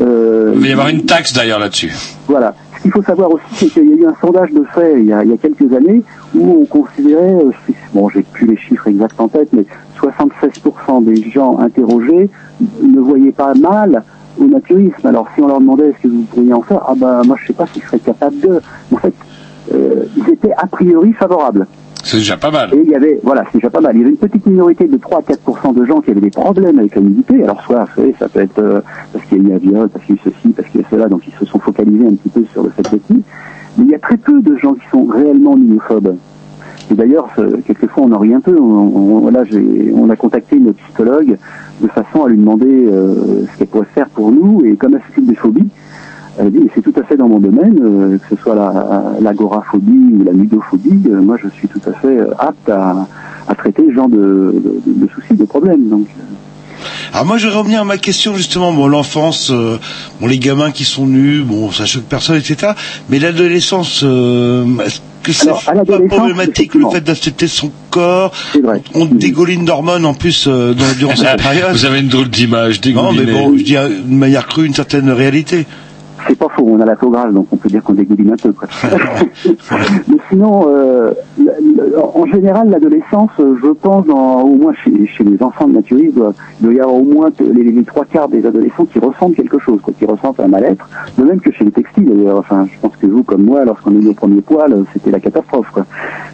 Euh, 0.00 0.52
Il 0.54 0.60
va 0.62 0.66
y 0.68 0.72
avoir 0.72 0.88
une 0.88 1.04
taxe, 1.04 1.32
d'ailleurs, 1.34 1.58
là-dessus. 1.58 1.92
Voilà. 2.26 2.54
Ce 2.76 2.82
qu'il 2.82 2.92
faut 2.92 3.02
savoir 3.02 3.30
aussi, 3.30 3.44
c'est 3.52 3.66
qu'il 3.68 3.88
y 3.90 3.92
a 3.92 3.96
eu 3.96 4.06
un 4.06 4.14
sondage 4.22 4.50
de 4.52 4.64
fait 4.74 5.00
il 5.00 5.04
y 5.06 5.12
a, 5.12 5.22
il 5.22 5.30
y 5.30 5.34
a 5.34 5.36
quelques 5.36 5.70
années 5.74 6.02
où 6.34 6.62
on 6.62 6.64
considérait, 6.64 7.34
euh, 7.34 7.50
bon, 7.92 8.08
j'ai 8.08 8.22
plus 8.22 8.46
les 8.46 8.56
chiffres 8.56 8.88
exacts 8.88 9.20
en 9.20 9.28
tête, 9.28 9.48
mais 9.52 9.66
76% 10.00 11.04
des 11.04 11.30
gens 11.30 11.58
interrogés 11.58 12.30
ne 12.82 13.00
voyaient 13.00 13.32
pas 13.32 13.52
mal 13.54 14.02
au 14.40 14.44
naturisme. 14.44 15.06
Alors, 15.06 15.26
si 15.34 15.42
on 15.42 15.48
leur 15.48 15.60
demandait 15.60 15.88
est-ce 15.90 16.02
que 16.02 16.08
vous 16.08 16.22
pourriez 16.22 16.54
en 16.54 16.62
faire, 16.62 16.80
ah 16.86 16.94
ben, 16.96 17.22
moi, 17.26 17.36
je 17.42 17.48
sais 17.48 17.52
pas 17.52 17.66
si 17.66 17.80
je 17.80 17.86
serais 17.86 17.98
capable 17.98 18.40
de. 18.40 18.60
En 18.94 18.96
fait, 18.96 19.12
euh, 19.74 20.04
ils 20.16 20.30
étaient 20.32 20.52
a 20.56 20.66
priori 20.66 21.12
favorables. 21.12 21.66
C'est 22.10 22.16
déjà 22.18 22.36
pas 22.36 22.50
mal. 22.50 22.70
Et 22.74 22.82
il 22.84 22.90
y 22.90 22.94
avait, 22.94 23.20
voilà, 23.22 23.44
c'est 23.52 23.58
déjà 23.58 23.70
pas 23.70 23.80
mal. 23.80 23.94
Il 23.94 23.98
y 23.98 24.02
avait 24.02 24.10
une 24.10 24.16
petite 24.16 24.44
minorité 24.46 24.86
de 24.88 24.96
3 24.96 25.18
à 25.18 25.22
4% 25.22 25.74
de 25.74 25.84
gens 25.84 26.00
qui 26.00 26.10
avaient 26.10 26.20
des 26.20 26.30
problèmes 26.30 26.78
avec 26.78 26.94
la 26.96 27.02
nudité. 27.02 27.42
Alors, 27.44 27.62
soit, 27.62 27.86
ça 28.18 28.28
peut 28.28 28.40
être 28.40 28.58
euh, 28.58 28.80
parce 29.12 29.24
qu'il 29.26 29.46
y 29.46 29.46
a 29.46 29.54
eu 29.54 29.54
un 29.54 29.58
viol, 29.58 29.88
parce 29.88 30.04
qu'il 30.04 30.16
y 30.16 30.18
a 30.18 30.22
eu 30.22 30.32
ceci, 30.32 30.48
parce 30.48 30.68
qu'il 30.68 30.80
y 30.80 30.84
a 30.84 30.86
cela, 30.90 31.08
donc 31.08 31.22
ils 31.28 31.34
se 31.38 31.44
sont 31.44 31.58
focalisés 31.60 32.06
un 32.06 32.14
petit 32.14 32.28
peu 32.30 32.44
sur 32.52 32.62
le 32.64 32.70
fait 32.70 32.82
nus. 33.10 33.22
Mais 33.78 33.84
il 33.84 33.90
y 33.90 33.94
a 33.94 33.98
très 34.00 34.16
peu 34.16 34.42
de 34.42 34.56
gens 34.56 34.74
qui 34.74 34.86
sont 34.90 35.04
réellement 35.04 35.56
nudophobes. 35.56 36.16
Et 36.90 36.94
d'ailleurs, 36.94 37.28
quelquefois, 37.66 38.02
on 38.04 38.12
en 38.12 38.18
rit 38.18 38.34
un 38.34 38.40
peu. 38.40 38.56
On, 38.58 39.24
on- 39.28 40.10
a 40.10 40.16
contacté 40.16 40.56
une 40.56 40.72
psychologue 40.74 41.36
de 41.80 41.86
façon 41.88 42.24
à 42.24 42.28
lui 42.28 42.36
demander 42.36 42.66
euh, 42.88 43.44
ce 43.52 43.58
qu'elle 43.58 43.68
pourrait 43.68 43.86
faire 43.94 44.08
pour 44.08 44.32
nous. 44.32 44.64
Et 44.64 44.74
comme 44.74 44.94
elle 44.94 45.02
s'occupe 45.06 45.26
des 45.28 45.36
phobies, 45.36 45.68
c'est 46.74 46.82
tout 46.82 46.92
à 46.98 47.02
fait 47.04 47.16
dans 47.16 47.28
mon 47.28 47.38
domaine, 47.40 47.78
euh, 47.82 48.18
que 48.18 48.34
ce 48.36 48.42
soit 48.42 48.54
la- 48.54 49.12
l'agoraphobie 49.20 50.14
ou 50.20 50.24
la 50.24 50.32
nudophobie, 50.32 51.02
euh, 51.10 51.20
moi 51.20 51.36
je 51.42 51.48
suis 51.50 51.68
tout 51.68 51.80
à 51.88 51.92
fait 51.92 52.06
euh, 52.18 52.30
apte 52.38 52.68
à, 52.68 53.06
à 53.48 53.54
traiter 53.54 53.82
ce 53.88 53.94
genre 53.94 54.08
de, 54.08 54.16
de- 54.16 54.80
de- 54.92 55.06
de 55.06 55.08
soucis, 55.12 55.34
de 55.34 55.44
problèmes. 55.44 55.88
Donc, 55.88 56.06
Alors 57.12 57.26
moi, 57.26 57.36
je 57.38 57.46
vais 57.48 57.54
revenir 57.54 57.80
à 57.80 57.84
ma 57.84 57.98
question 57.98 58.34
justement. 58.36 58.72
Bon, 58.72 58.86
l'enfance, 58.86 59.50
euh, 59.52 59.76
bon, 60.20 60.26
les 60.28 60.38
gamins 60.38 60.70
qui 60.70 60.84
sont 60.84 61.06
nus, 61.06 61.42
bon, 61.42 61.70
ça 61.70 61.84
choque 61.84 62.04
personne, 62.04 62.36
etc. 62.36 62.72
Mais 63.10 63.18
l'adolescence, 63.18 64.00
euh, 64.04 64.64
est-ce 64.86 65.00
que 65.22 65.32
c'est 65.32 65.50
pas 65.50 65.98
problématique 66.08 66.74
le 66.74 66.88
fait 66.88 67.00
d'accepter 67.02 67.48
son 67.48 67.70
corps? 67.90 68.32
On 68.94 69.04
dégouline 69.04 69.64
d'hormones 69.66 70.06
en 70.06 70.14
plus 70.14 70.46
euh, 70.48 70.72
dans- 70.72 70.96
durant 70.98 71.16
cette 71.16 71.36
période. 71.42 71.72
Vous 71.72 71.84
avez 71.84 72.00
une 72.00 72.08
drôle 72.08 72.30
d'image, 72.30 72.80
Non, 72.94 73.12
mais 73.12 73.30
bon, 73.30 73.58
je 73.58 73.62
dis 73.64 73.74
de 73.74 74.14
manière 74.14 74.46
crue 74.46 74.64
une 74.66 74.74
certaine 74.74 75.10
réalité. 75.10 75.66
C'est 76.28 76.38
pas 76.38 76.48
faux, 76.48 76.64
on 76.66 76.80
a 76.80 76.84
la 76.84 76.94
grâce, 76.94 77.32
donc 77.32 77.46
on 77.52 77.56
peut 77.56 77.68
dire 77.68 77.82
qu'on 77.82 77.94
dégouline 77.94 78.32
un 78.32 78.36
peu. 78.36 78.52
Quoi. 78.52 78.68
Mais 80.08 80.16
sinon, 80.28 80.64
euh, 80.68 81.12
en 82.14 82.26
général, 82.26 82.70
l'adolescence, 82.70 83.30
euh, 83.40 83.56
je 83.62 83.68
pense, 83.70 84.06
dans- 84.06 84.42
au 84.42 84.54
moins 84.56 84.72
chez, 84.84 85.06
chez 85.06 85.24
les 85.24 85.42
enfants 85.42 85.66
de 85.66 85.74
naturisme, 85.74 86.14
doit- 86.16 86.34
il 86.60 86.64
doit 86.64 86.74
y 86.74 86.80
avoir 86.80 86.96
au 86.96 87.02
moins 87.04 87.30
les, 87.40 87.64
les 87.64 87.84
trois 87.84 88.04
quarts 88.04 88.28
des 88.28 88.44
adolescents 88.46 88.84
qui 88.84 88.98
ressentent 88.98 89.34
quelque 89.34 89.58
chose, 89.58 89.80
quoi, 89.82 89.92
qui 89.98 90.04
ressentent 90.04 90.40
un 90.40 90.48
mal-être. 90.48 90.88
De 91.18 91.24
même 91.24 91.40
que 91.40 91.50
chez 91.52 91.64
les 91.64 91.70
textiles, 91.72 92.04
d'ailleurs. 92.06 92.38
Enfin, 92.38 92.66
je 92.72 92.78
pense 92.80 92.96
que 92.96 93.06
vous, 93.06 93.22
comme 93.22 93.42
moi, 93.42 93.64
lorsqu'on 93.64 93.90
a 93.90 93.94
eu 93.94 94.04
nos 94.04 94.14
premiers 94.14 94.42
poils, 94.42 94.72
euh, 94.72 94.84
c'était 94.92 95.10
la 95.10 95.20
catastrophe. 95.20 95.68
Quoi. 95.72 95.86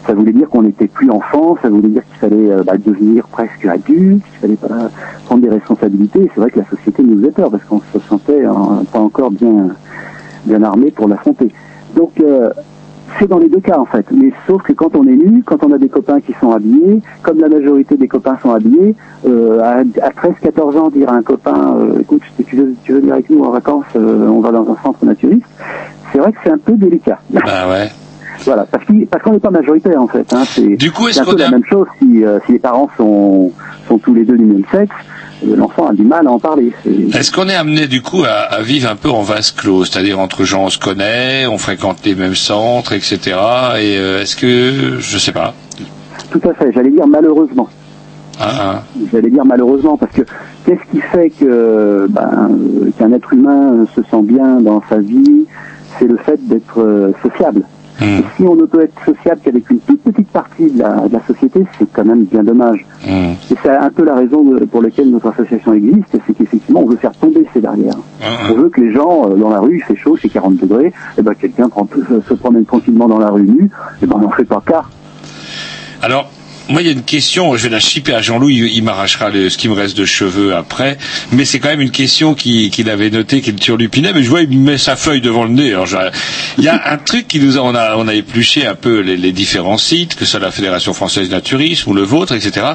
Ça 0.05 0.13
voulait 0.13 0.33
dire 0.33 0.49
qu'on 0.49 0.63
n'était 0.63 0.87
plus 0.87 1.09
enfant, 1.09 1.57
ça 1.61 1.69
voulait 1.69 1.89
dire 1.89 2.03
qu'il 2.07 2.17
fallait 2.17 2.51
euh, 2.51 2.63
bah, 2.65 2.73
devenir 2.77 3.27
presque 3.27 3.65
adulte, 3.65 4.23
qu'il 4.23 4.39
fallait 4.41 4.55
pas 4.55 4.89
prendre 5.25 5.41
des 5.41 5.49
responsabilités. 5.49 6.23
Et 6.23 6.31
C'est 6.33 6.41
vrai 6.41 6.51
que 6.51 6.59
la 6.59 6.65
société 6.65 7.03
nous 7.03 7.17
faisait 7.17 7.31
peur 7.31 7.49
parce 7.51 7.63
qu'on 7.63 7.81
se 7.93 7.99
sentait 8.07 8.43
pas 8.91 8.99
encore 8.99 9.31
bien, 9.31 9.69
bien 10.45 10.63
armé 10.63 10.91
pour 10.91 11.07
l'affronter. 11.07 11.51
Donc, 11.95 12.11
euh, 12.19 12.49
c'est 13.17 13.27
dans 13.27 13.39
les 13.39 13.49
deux 13.49 13.61
cas 13.61 13.79
en 13.79 13.85
fait, 13.85 14.05
mais 14.11 14.31
sauf 14.45 14.61
que 14.61 14.73
quand 14.73 14.95
on 14.95 15.07
est 15.07 15.15
nu, 15.15 15.41
quand 15.43 15.63
on 15.63 15.71
a 15.71 15.77
des 15.77 15.89
copains 15.89 16.19
qui 16.19 16.33
sont 16.39 16.51
habillés, 16.51 17.01
comme 17.21 17.39
la 17.39 17.49
majorité 17.49 17.95
des 17.97 18.07
copains 18.07 18.37
sont 18.41 18.51
habillés, 18.51 18.95
euh, 19.27 19.59
à, 19.61 19.79
à 20.05 20.11
13-14 20.11 20.77
ans 20.77 20.89
dire 20.89 21.09
à 21.09 21.15
un 21.15 21.23
copain, 21.23 21.77
euh, 21.77 21.99
écoute, 21.99 22.21
tu 22.45 22.55
veux, 22.55 22.75
tu 22.83 22.93
veux 22.93 22.99
venir 22.99 23.13
avec 23.13 23.29
nous 23.29 23.43
en 23.43 23.51
vacances, 23.51 23.85
on 23.95 24.39
va 24.41 24.51
dans 24.51 24.69
un 24.69 24.77
centre 24.83 25.03
naturiste, 25.05 25.45
c'est 26.11 26.19
vrai 26.19 26.31
que 26.31 26.37
c'est 26.43 26.51
un 26.51 26.57
peu 26.57 26.73
délicat. 26.73 27.19
Bah 27.29 27.69
ouais. 27.69 27.89
Voilà, 28.45 28.65
parce 28.65 28.83
qu'on 28.85 29.31
n'est 29.31 29.39
pas 29.39 29.51
majoritaire 29.51 30.01
en 30.01 30.07
fait. 30.07 30.31
Hein, 30.33 30.43
c'est 30.45 30.75
Du 30.75 30.91
coup, 30.91 31.07
est-ce 31.07 31.23
c'est 31.23 31.29
un 31.29 31.33
peu 31.33 31.37
la 31.37 31.49
même 31.49 31.65
chose 31.65 31.87
si, 31.99 32.23
euh, 32.23 32.39
si 32.45 32.53
les 32.53 32.59
parents 32.59 32.89
sont, 32.97 33.51
sont 33.87 33.97
tous 33.97 34.13
les 34.13 34.23
deux 34.23 34.37
du 34.37 34.45
même 34.45 34.63
sexe, 34.71 34.95
l'enfant 35.45 35.87
a 35.87 35.93
du 35.93 36.03
mal 36.03 36.27
à 36.27 36.31
en 36.31 36.39
parler. 36.39 36.71
Est-ce 37.13 37.31
qu'on 37.31 37.47
est 37.47 37.55
amené 37.55 37.87
du 37.87 38.01
coup 38.01 38.23
à, 38.23 38.29
à 38.29 38.61
vivre 38.61 38.89
un 38.89 38.95
peu 38.95 39.09
en 39.09 39.21
vase 39.21 39.51
clos, 39.51 39.85
c'est-à-dire 39.85 40.19
entre 40.19 40.43
gens 40.43 40.65
on 40.65 40.69
se 40.69 40.79
connaît, 40.79 41.45
on 41.47 41.57
fréquente 41.57 41.97
les 42.05 42.15
mêmes 42.15 42.35
centres, 42.35 42.93
etc. 42.93 43.19
Et 43.79 43.97
euh, 43.97 44.21
est-ce 44.21 44.35
que 44.35 44.99
je 44.99 45.17
sais 45.17 45.31
pas. 45.31 45.53
Tout 46.31 46.41
à 46.49 46.53
fait, 46.53 46.71
j'allais 46.73 46.91
dire 46.91 47.07
malheureusement. 47.07 47.69
Hein, 48.39 48.45
hein. 48.59 48.79
J'allais 49.11 49.29
dire 49.29 49.45
malheureusement, 49.45 49.97
parce 49.97 50.11
que 50.11 50.21
qu'est-ce 50.65 50.91
qui 50.91 51.01
fait 51.01 51.31
que 51.31 52.07
ben, 52.09 52.49
euh, 52.51 52.91
qu'un 52.97 53.11
être 53.13 53.33
humain 53.33 53.85
se 53.95 54.01
sent 54.03 54.21
bien 54.23 54.61
dans 54.61 54.83
sa 54.89 54.99
vie? 54.99 55.45
C'est 55.97 56.07
le 56.07 56.17
fait 56.17 56.39
d'être 56.47 56.79
euh, 56.79 57.11
sociable. 57.23 57.63
Et 58.01 58.23
si 58.35 58.43
on 58.43 58.55
ne 58.55 58.65
peut 58.65 58.81
être 58.81 59.05
sociable 59.05 59.41
qu'avec 59.43 59.69
une 59.69 59.79
toute 59.79 60.01
petite 60.01 60.27
partie 60.29 60.69
de 60.69 60.79
la, 60.79 61.07
de 61.07 61.13
la 61.13 61.21
société, 61.25 61.65
c'est 61.77 61.91
quand 61.91 62.05
même 62.05 62.25
bien 62.25 62.43
dommage. 62.43 62.85
Et 63.07 63.55
c'est 63.61 63.69
un 63.69 63.89
peu 63.89 64.03
la 64.03 64.15
raison 64.15 64.43
pour 64.71 64.81
laquelle 64.81 65.09
notre 65.09 65.27
association 65.27 65.73
existe, 65.73 66.17
c'est 66.25 66.33
qu'effectivement, 66.33 66.81
on 66.81 66.85
veut 66.85 66.97
faire 66.97 67.13
tomber 67.13 67.45
ces 67.53 67.59
barrières. 67.59 67.97
On 68.49 68.53
veut 68.53 68.69
que 68.69 68.81
les 68.81 68.91
gens, 68.91 69.29
euh, 69.29 69.35
dans 69.35 69.49
la 69.49 69.59
rue, 69.59 69.77
il 69.77 69.83
fait 69.83 69.95
chaud, 69.95 70.17
c'est 70.21 70.29
40 70.29 70.57
degrés, 70.57 70.93
et 71.17 71.21
ben 71.21 71.33
quelqu'un 71.33 71.69
se, 72.27 72.33
promène 72.33 72.65
tranquillement 72.65 73.07
dans 73.07 73.19
la 73.19 73.29
rue 73.29 73.43
nue, 73.43 73.69
et 74.01 74.05
ben 74.05 74.15
on 74.17 74.21
n'en 74.21 74.31
fait 74.31 74.45
pas 74.45 74.61
cas. 74.65 74.83
Alors, 76.01 76.29
moi, 76.69 76.81
il 76.81 76.85
y 76.85 76.89
a 76.89 76.93
une 76.93 77.03
question, 77.03 77.55
je 77.55 77.63
vais 77.63 77.69
la 77.69 77.79
chipper 77.79 78.13
à 78.13 78.21
Jean-Louis, 78.21 78.71
il, 78.73 78.83
m'arrachera 78.83 79.31
ce 79.31 79.57
qui 79.57 79.69
me 79.69 79.73
reste 79.73 79.97
de 79.97 80.05
cheveux 80.05 80.53
après, 80.55 80.97
mais 81.31 81.45
c'est 81.45 81.59
quand 81.59 81.69
même 81.69 81.81
une 81.81 81.91
question 81.91 82.33
qui- 82.33 82.69
qu'il 82.71 82.89
avait 82.89 83.09
notée, 83.09 83.41
qu'il 83.41 83.55
turlupinait, 83.55 84.11
mais 84.13 84.23
je 84.23 84.29
vois, 84.29 84.41
il 84.41 84.49
me 84.49 84.71
met 84.71 84.77
sa 84.77 84.95
feuille 84.95 85.21
devant 85.21 85.43
le 85.45 85.51
nez. 85.51 85.73
Il 86.57 86.63
y 86.63 86.67
a 86.67 86.91
un 86.91 86.97
truc 86.97 87.27
qui 87.27 87.39
nous 87.39 87.57
a, 87.57 88.13
épluché 88.13 88.65
un 88.65 88.75
peu 88.75 88.99
les, 88.99 89.31
différents 89.31 89.77
sites, 89.77 90.15
que 90.15 90.25
ce 90.25 90.31
soit 90.31 90.39
la 90.39 90.51
Fédération 90.51 90.93
Française 90.93 91.29
Naturisme 91.29 91.91
ou 91.91 91.93
le 91.93 92.03
vôtre, 92.03 92.33
etc. 92.33 92.65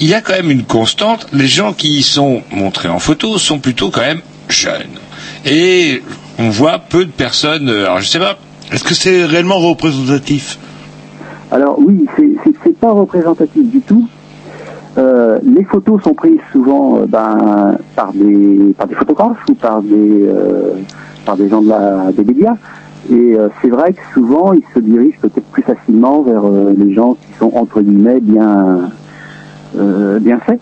Il 0.00 0.08
y 0.08 0.14
a 0.14 0.20
quand 0.20 0.34
même 0.34 0.50
une 0.50 0.64
constante, 0.64 1.26
les 1.32 1.48
gens 1.48 1.72
qui 1.72 1.88
y 1.88 2.02
sont 2.02 2.42
montrés 2.50 2.88
en 2.88 2.98
photo 2.98 3.38
sont 3.38 3.58
plutôt 3.58 3.90
quand 3.90 4.02
même 4.02 4.20
jeunes. 4.48 4.98
Et 5.44 6.02
on 6.38 6.50
voit 6.50 6.78
peu 6.78 7.04
de 7.04 7.10
personnes, 7.10 7.68
euh, 7.68 7.86
alors 7.86 8.00
je 8.00 8.06
sais 8.06 8.18
pas. 8.18 8.38
Est-ce 8.72 8.84
que 8.84 8.94
c'est 8.94 9.24
réellement 9.24 9.58
représentatif? 9.58 10.58
Alors 11.50 11.78
oui, 11.78 12.04
c'est 12.16 12.75
pas 12.86 12.92
représentatif 12.92 13.68
du 13.68 13.80
tout. 13.80 14.06
Euh, 14.96 15.38
les 15.42 15.64
photos 15.64 16.00
sont 16.02 16.14
prises 16.14 16.38
souvent 16.52 16.98
euh, 16.98 17.06
ben, 17.06 17.76
par 17.96 18.12
des 18.12 18.74
par 18.78 18.86
des 18.86 18.94
photographes 18.94 19.42
ou 19.50 19.54
par 19.54 19.82
des 19.82 20.22
euh, 20.22 20.74
par 21.26 21.36
des 21.36 21.48
gens 21.48 21.62
de 21.62 21.68
la, 21.68 22.12
des 22.12 22.24
médias. 22.24 22.56
Et 23.10 23.36
c'est 23.60 23.68
vrai 23.68 23.92
que 23.92 24.00
souvent 24.14 24.52
ils 24.52 24.64
se 24.74 24.80
dirigent 24.80 25.18
peut-être 25.20 25.46
plus 25.52 25.62
facilement 25.62 26.22
vers 26.22 26.42
les 26.76 26.92
gens 26.92 27.14
qui 27.14 27.38
sont 27.38 27.52
entre 27.54 27.80
guillemets 27.80 28.20
bien 28.20 28.90
bien 30.20 30.38
faits. 30.40 30.60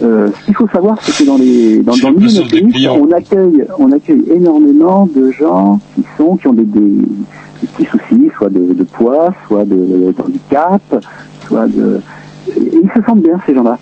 Ce 0.00 0.44
qu'il 0.46 0.54
faut 0.54 0.68
savoir, 0.68 0.96
c'est 1.02 1.14
que 1.18 1.26
dans 1.28 1.36
les 1.36 1.82
dans, 1.82 1.92
dans 2.02 2.08
le 2.08 2.16
milieu 2.16 2.90
on 2.92 3.12
accueille 3.12 3.66
on 3.78 3.92
accueille 3.92 4.24
énormément 4.30 5.06
de 5.14 5.32
gens 5.32 5.80
qui 5.94 6.02
sont 6.16 6.36
qui 6.36 6.48
ont 6.48 6.54
des, 6.54 6.64
des, 6.64 6.80
des 7.60 7.66
petits 7.66 7.84
soucis, 7.84 8.30
soit 8.38 8.48
de, 8.48 8.72
de 8.72 8.84
poids, 8.84 9.34
soit 9.46 9.66
de 9.66 10.14
handicap, 10.18 10.82
de 11.50 12.00
ils 12.56 12.90
se 12.94 13.02
sentent 13.06 13.22
bien 13.22 13.38
ces 13.46 13.54
gens-là. 13.54 13.78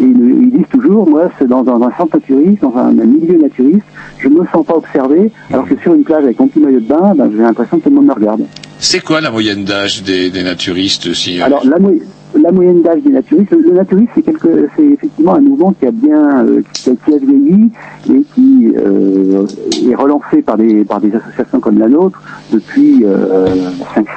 Ils, 0.00 0.50
disent 0.50 0.66
toujours, 0.70 1.08
moi, 1.08 1.30
c'est 1.38 1.48
dans, 1.48 1.62
dans 1.62 1.82
un 1.82 1.90
centre 1.96 2.16
naturiste, 2.16 2.62
dans 2.62 2.74
un, 2.76 2.88
un 2.98 3.04
milieu 3.04 3.38
naturiste, 3.38 3.84
je 4.18 4.28
ne 4.28 4.40
me 4.40 4.46
sens 4.46 4.64
pas 4.66 4.74
observé, 4.76 5.30
alors 5.52 5.66
que 5.66 5.76
sur 5.78 5.94
une 5.94 6.04
plage 6.04 6.24
avec 6.24 6.38
mon 6.38 6.46
petit 6.48 6.60
maillot 6.60 6.80
de 6.80 6.86
bain, 6.86 7.14
ben, 7.16 7.30
j'ai 7.32 7.38
l'impression 7.42 7.78
que 7.78 7.84
tout 7.84 7.90
le 7.90 7.96
monde 7.96 8.06
me 8.06 8.12
regarde. 8.14 8.42
C'est 8.78 9.00
quoi 9.02 9.20
la 9.20 9.30
moyenne 9.30 9.64
d'âge 9.64 10.02
des, 10.02 10.30
des 10.30 10.42
naturistes 10.42 11.12
si, 11.14 11.40
euh, 11.40 11.44
Alors 11.44 11.64
la, 11.66 11.78
mo- 11.78 11.92
la 12.40 12.50
moyenne 12.52 12.82
d'âge 12.82 13.02
des 13.02 13.10
naturistes, 13.12 13.52
le, 13.52 13.72
naturisme 13.72 14.10
c'est 14.14 14.22
quelque, 14.22 14.68
c'est 14.76 14.84
effectivement 14.84 15.34
un 15.34 15.40
mouvement 15.40 15.72
qui 15.78 15.86
a 15.86 15.90
bien, 15.92 16.44
euh, 16.44 16.62
qui, 16.72 16.90
a- 16.90 16.94
qui 16.94 17.14
a 17.14 17.18
vieilli 17.18 17.70
et 18.10 18.22
qui 18.34 18.72
euh, 18.76 19.44
est 19.88 19.94
relancé 19.94 20.42
par 20.42 20.56
des 20.56 20.84
par 20.84 21.00
des 21.00 21.14
associations 21.14 21.60
comme 21.60 21.78
la 21.78 21.88
nôtre 21.88 22.20
depuis 22.52 23.04
euh, 23.04 23.46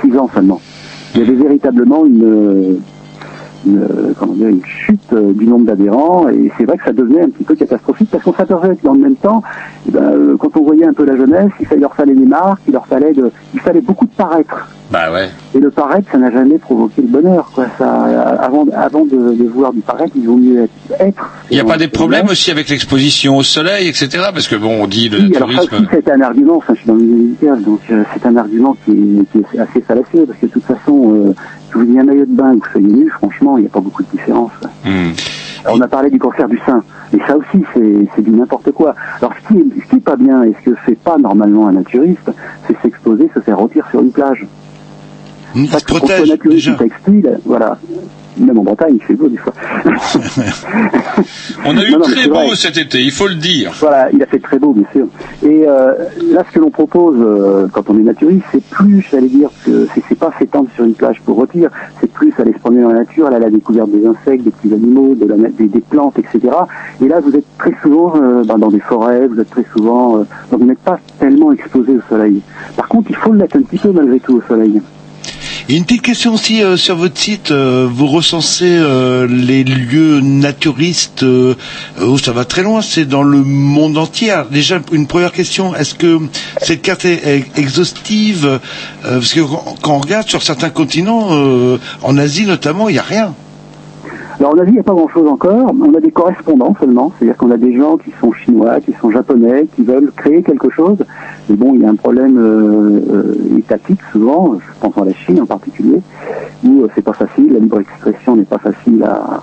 5-6 0.03 0.17
ans 0.17 0.29
seulement. 0.33 0.61
Il 1.15 1.21
y 1.21 1.23
avait 1.23 1.43
véritablement 1.43 2.05
une 2.05 2.81
chute 4.65 5.13
euh, 5.13 5.33
du 5.33 5.47
nombre 5.47 5.65
d'adhérents 5.65 6.27
et 6.27 6.51
c'est 6.57 6.65
vrai 6.65 6.77
que 6.77 6.83
ça 6.83 6.93
devenait 6.93 7.21
un 7.21 7.29
petit 7.29 7.43
peu 7.43 7.55
catastrophique 7.55 8.09
parce 8.11 8.23
qu'on 8.23 8.33
s'apercevait 8.33 8.75
que 8.75 8.83
dans 8.83 8.93
le 8.93 8.99
même 8.99 9.15
temps, 9.15 9.41
eh 9.87 9.91
ben, 9.91 10.03
euh, 10.03 10.37
quand 10.37 10.55
on 10.57 10.63
voyait 10.63 10.85
un 10.85 10.93
peu 10.93 11.05
la 11.05 11.15
jeunesse, 11.15 11.51
il, 11.59 11.79
leur 11.79 11.95
fallait 11.95 12.13
des 12.13 12.25
marques, 12.25 12.61
il 12.67 12.73
leur 12.73 12.85
fallait 12.85 13.13
il 13.53 13.59
fallait 13.61 13.81
beaucoup 13.81 14.05
de 14.05 14.11
paraître. 14.11 14.67
Bah 14.91 15.11
ouais. 15.11 15.29
Et 15.55 15.59
le 15.59 15.71
paraître, 15.71 16.07
ça 16.11 16.17
n'a 16.17 16.29
jamais 16.31 16.57
provoqué 16.59 17.01
le 17.01 17.07
bonheur. 17.07 17.49
Quoi. 17.55 17.65
Ça, 17.77 18.05
euh, 18.05 18.35
avant 18.39 18.65
avant 18.75 19.03
de, 19.03 19.33
de 19.33 19.43
vouloir 19.47 19.73
du 19.73 19.81
paraître, 19.81 20.11
il 20.15 20.27
vaut 20.27 20.37
mieux 20.37 20.67
être. 20.99 21.31
Il 21.49 21.55
n'y 21.55 21.59
a 21.59 21.65
pas 21.65 21.77
des 21.77 21.87
problèmes 21.87 22.27
aussi 22.29 22.51
avec 22.51 22.69
l'exposition 22.69 23.37
au 23.37 23.43
soleil, 23.43 23.87
etc. 23.87 24.09
Parce 24.31 24.47
que 24.47 24.55
bon, 24.55 24.83
on 24.83 24.87
dit 24.87 25.09
le 25.09 25.17
Oui, 25.17 25.35
alors 25.35 25.49
ça 25.51 25.55
tourisme. 25.55 25.75
aussi, 25.75 25.85
c'est 25.91 26.11
un 26.11 26.21
argument, 26.21 26.57
enfin, 26.57 26.73
je 26.75 26.79
suis 26.79 26.87
dans 26.87 26.93
le 26.93 27.01
milieu 27.01 27.15
médical, 27.23 27.63
donc 27.63 27.79
euh, 27.89 28.03
c'est 28.13 28.25
un 28.27 28.35
argument 28.37 28.75
qui 28.85 28.91
est, 28.91 29.31
qui 29.31 29.57
est 29.57 29.59
assez 29.59 29.81
fallacieux, 29.81 30.25
parce 30.27 30.37
que 30.39 30.45
de 30.45 30.51
toute 30.51 30.65
façon, 30.65 31.13
euh, 31.15 31.33
que 31.71 31.79
vous 31.79 31.89
ayez 31.89 31.99
un 31.99 32.03
maillot 32.03 32.25
de 32.25 32.35
bain 32.35 32.53
ou 32.53 32.59
que 32.59 32.65
vous 32.67 32.71
soyez 32.73 32.87
nu, 32.87 33.09
franchement, 33.09 33.57
il 33.57 33.61
n'y 33.61 33.67
a 33.67 33.71
pas 33.71 33.79
beaucoup 33.79 34.03
de 34.03 34.09
différence. 34.11 34.51
Hmm. 34.85 35.11
Alors, 35.63 35.77
on 35.77 35.81
a 35.81 35.87
parlé 35.87 36.11
du 36.11 36.19
cancer 36.19 36.47
du 36.47 36.59
sein, 36.63 36.83
et 37.11 37.17
ça 37.27 37.35
aussi, 37.35 37.63
c'est 37.73 38.07
c'est 38.15 38.21
du 38.21 38.29
n'importe 38.29 38.71
quoi. 38.71 38.93
Alors, 39.19 39.33
ce 39.41 39.47
qui, 39.47 39.59
est, 39.59 39.65
ce 39.83 39.89
qui 39.89 39.95
est 39.95 39.99
pas 39.99 40.15
bien, 40.15 40.43
et 40.43 40.53
ce 40.63 40.69
que 40.69 40.75
fait 40.85 40.93
pas 40.95 41.17
normalement 41.17 41.67
un 41.67 41.71
naturiste, 41.73 42.29
c'est 42.67 42.79
s'exposer, 42.83 43.31
se 43.33 43.39
faire 43.39 43.57
rôtir 43.57 43.83
sur 43.89 44.01
une 44.01 44.11
plage. 44.11 44.45
Ça, 45.67 45.79
que 45.81 46.49
qu'on 46.49 46.73
ou 46.73 46.75
textile, 46.77 47.39
voilà. 47.45 47.77
Même 48.37 48.59
en 48.59 48.63
Bretagne, 48.63 48.95
il 48.95 49.01
fait 49.01 49.13
beau 49.13 49.29
des 49.29 49.37
fois. 49.37 49.53
On 51.65 51.77
a 51.77 51.83
eu 51.85 51.91
Non, 51.91 51.99
non, 51.99 52.05
mais 52.09 52.15
très 52.15 52.27
beau 52.27 52.33
vrai. 52.35 52.55
cet 52.55 52.77
été, 52.77 53.01
il 53.01 53.11
faut 53.11 53.27
le 53.27 53.35
dire. 53.35 53.71
Voilà, 53.79 54.09
il 54.11 54.21
a 54.21 54.25
fait 54.25 54.39
très 54.39 54.59
beau, 54.59 54.73
bien 54.73 54.83
sûr. 54.91 55.07
Et 55.43 55.63
euh, 55.65 55.93
là, 56.33 56.43
ce 56.47 56.53
que 56.53 56.59
l'on 56.59 56.69
propose 56.69 57.15
euh, 57.17 57.67
quand 57.71 57.89
on 57.89 57.97
est 57.97 58.01
naturiste, 58.03 58.43
c'est 58.51 58.61
plus, 58.63 59.05
j'allais 59.09 59.29
dire, 59.29 59.49
que 59.65 59.87
c'est 60.09 60.19
pas 60.19 60.33
s'étendre 60.37 60.67
sur 60.75 60.83
une 60.83 60.95
plage 60.95 61.21
pour 61.23 61.37
rôtir, 61.37 61.69
c'est 62.01 62.11
plus 62.11 62.33
aller 62.37 62.51
se 62.51 62.59
promener 62.59 62.81
dans 62.81 62.89
la 62.89 62.99
nature, 62.99 63.27
aller 63.27 63.37
à 63.37 63.39
la 63.39 63.49
découverte 63.49 63.89
des 63.91 64.05
insectes, 64.05 64.43
des 64.43 64.51
petits 64.51 64.73
animaux, 64.73 65.15
de 65.15 65.25
la, 65.25 65.37
na- 65.37 65.49
des, 65.49 65.67
des 65.67 65.79
plantes, 65.81 66.19
etc. 66.19 66.53
Et 67.01 67.07
là, 67.07 67.21
vous 67.21 67.33
êtes 67.37 67.45
très 67.57 67.73
souvent 67.81 68.15
euh, 68.21 68.43
ben, 68.43 68.57
dans 68.57 68.69
des 68.69 68.81
forêts, 68.81 69.27
vous 69.27 69.39
êtes 69.39 69.49
très 69.49 69.65
souvent, 69.71 70.17
donc 70.17 70.59
vous 70.59 70.65
n'êtes 70.65 70.79
pas 70.79 70.99
tellement 71.19 71.53
exposé 71.53 71.93
au 71.93 72.01
soleil. 72.09 72.41
Par 72.75 72.89
contre, 72.89 73.09
il 73.11 73.15
faut 73.15 73.31
l'être 73.31 73.55
un 73.55 73.61
petit 73.61 73.77
peu 73.77 73.91
malgré 73.93 74.19
tout 74.19 74.35
au 74.35 74.41
soleil. 74.45 74.81
Une 75.67 75.83
petite 75.83 76.03
question 76.03 76.35
aussi 76.35 76.61
euh, 76.61 76.77
sur 76.77 76.95
votre 76.95 77.17
site, 77.17 77.49
euh, 77.49 77.87
vous 77.91 78.05
recensez 78.05 78.67
euh, 78.69 79.25
les 79.27 79.63
lieux 79.63 80.19
naturistes 80.19 81.25
où 81.25 82.17
ça 82.19 82.33
va 82.33 82.45
très 82.45 82.61
loin, 82.61 82.83
c'est 82.83 83.05
dans 83.05 83.23
le 83.23 83.43
monde 83.43 83.97
entier. 83.97 84.31
Déjà 84.51 84.79
une 84.91 85.07
première 85.07 85.31
question, 85.31 85.75
est-ce 85.75 85.95
que 85.95 86.19
cette 86.61 86.83
carte 86.83 87.05
est, 87.05 87.45
exhaustive? 87.57 88.59
Parce 89.01 89.33
que 89.33 89.39
quand, 89.41 89.91
on 89.93 89.99
regarde 89.99 90.27
sur 90.29 90.43
certains 90.43 90.69
continents, 90.69 91.29
en 92.03 92.17
Asie 92.17 92.45
notamment, 92.45 92.87
il 92.89 92.93
n'y 92.93 92.99
a 92.99 93.03
rien. 93.03 93.33
Alors 94.39 94.53
en 94.53 94.57
Asie, 94.57 94.71
il 94.71 94.73
n'y 94.73 94.79
a 94.79 94.83
pas 94.83 94.93
grand-chose 94.93 95.27
encore. 95.29 95.73
On 95.81 95.93
a 95.93 95.99
des 96.01 96.11
correspondants 96.11 96.75
seulement, 96.79 97.13
c'est-à-dire 97.17 97.37
qu'on 97.37 97.51
a 97.51 97.57
des 97.57 97.75
gens 97.77 97.97
qui 97.97 98.11
sont 98.19 98.33
chinois, 98.33 98.81
qui 98.81 98.91
sont 98.93 99.09
japonais, 99.09 99.67
qui 99.75 99.83
veulent 99.83 100.11
créer 100.15 100.43
quelque 100.43 100.69
chose. 100.69 100.97
Mais 101.49 101.55
bon, 101.55 101.73
il 101.73 101.81
y 101.81 101.85
a 101.85 101.89
un 101.89 101.95
problème 101.95 102.37
euh, 102.37 102.99
euh, 103.09 103.57
étatique 103.57 103.99
souvent, 104.11 104.55
je 104.59 104.79
pense 104.79 104.97
à 104.97 105.05
la 105.05 105.13
Chine 105.13 105.41
en 105.41 105.45
particulier, 105.45 106.01
où 106.65 106.81
euh, 106.81 106.89
c'est 106.95 107.01
pas 107.01 107.13
facile, 107.13 107.53
la 107.53 107.59
libre 107.59 107.79
expression 107.79 108.35
n'est 108.35 108.43
pas 108.43 108.57
facile 108.57 109.03
à, 109.03 109.41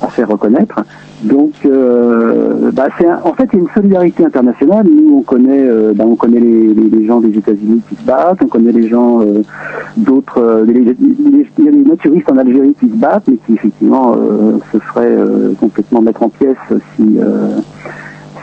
à 0.00 0.08
faire 0.08 0.28
reconnaître. 0.28 0.80
Donc, 1.22 1.52
euh, 1.66 2.70
bah, 2.72 2.88
c'est 2.98 3.06
en 3.10 3.34
fait 3.34 3.52
une 3.52 3.66
solidarité 3.74 4.24
internationale. 4.24 4.86
Nous 4.90 5.16
on 5.18 5.22
connaît, 5.22 5.62
euh, 5.62 5.92
ben, 5.94 6.06
on 6.06 6.16
connaît 6.16 6.40
les, 6.40 6.72
les- 6.74 7.04
gens 7.06 7.20
des 7.20 7.36
États-Unis 7.36 7.82
qui 7.88 7.96
se 7.96 8.02
battent, 8.04 8.38
on 8.42 8.46
connaît 8.46 8.72
les 8.72 8.88
gens 8.88 9.20
euh, 9.20 9.42
d'autres, 9.96 10.38
euh, 10.38 10.64
il 10.68 10.84
y 11.64 11.68
a 11.68 11.70
des 11.72 11.76
naturistes 11.78 12.30
en 12.30 12.36
Algérie 12.38 12.74
qui 12.78 12.88
se 12.88 12.94
battent, 12.96 13.24
mais 13.28 13.36
qui 13.46 13.54
effectivement 13.54 14.14
euh, 14.16 14.58
se 14.72 14.78
feraient 14.78 15.16
complètement 15.58 16.00
mettre 16.02 16.22
en 16.22 16.28
pièces 16.28 16.56
si- 16.96 17.18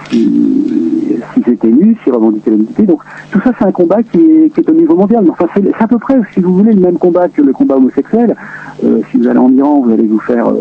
s'ils 0.10 1.50
étaient 1.50 1.72
nus, 1.72 1.98
s'ils 2.04 2.14
revendiquaient 2.14 2.52
la 2.52 2.58
nudité. 2.58 2.84
Donc 2.84 3.02
tout 3.32 3.40
ça 3.42 3.52
c'est 3.58 3.66
un 3.66 3.72
combat 3.72 4.04
qui 4.04 4.20
est, 4.20 4.54
qui 4.54 4.62
est 4.62 4.70
au 4.70 4.74
niveau 4.74 4.96
mondial. 4.96 5.26
Enfin 5.30 5.48
c'est 5.54 5.64
c'est 5.64 5.84
à 5.84 5.88
peu 5.88 6.00
près, 6.00 6.16
si 6.34 6.40
vous 6.40 6.56
voulez, 6.56 6.74
le 6.74 6.82
même 6.82 6.98
combat 6.98 7.28
que 7.30 7.42
le 7.42 7.54
combat 7.54 7.76
homosexuel. 7.76 8.36
Euh, 8.84 9.02
si 9.10 9.18
vous 9.18 9.28
allez 9.28 9.40
en 9.40 9.52
Iran, 9.52 9.82
vous 9.82 9.92
allez 9.92 10.06
vous 10.06 10.20
faire 10.20 10.50
euh, 10.50 10.54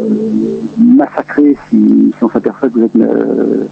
massacrer 0.79 1.57
si, 1.69 2.13
si 2.17 2.25
on 2.25 2.31
s'aperçoit 2.31 2.69
que 2.69 2.75
vous 2.75 2.85
êtes, 2.85 2.97
euh, 2.97 3.65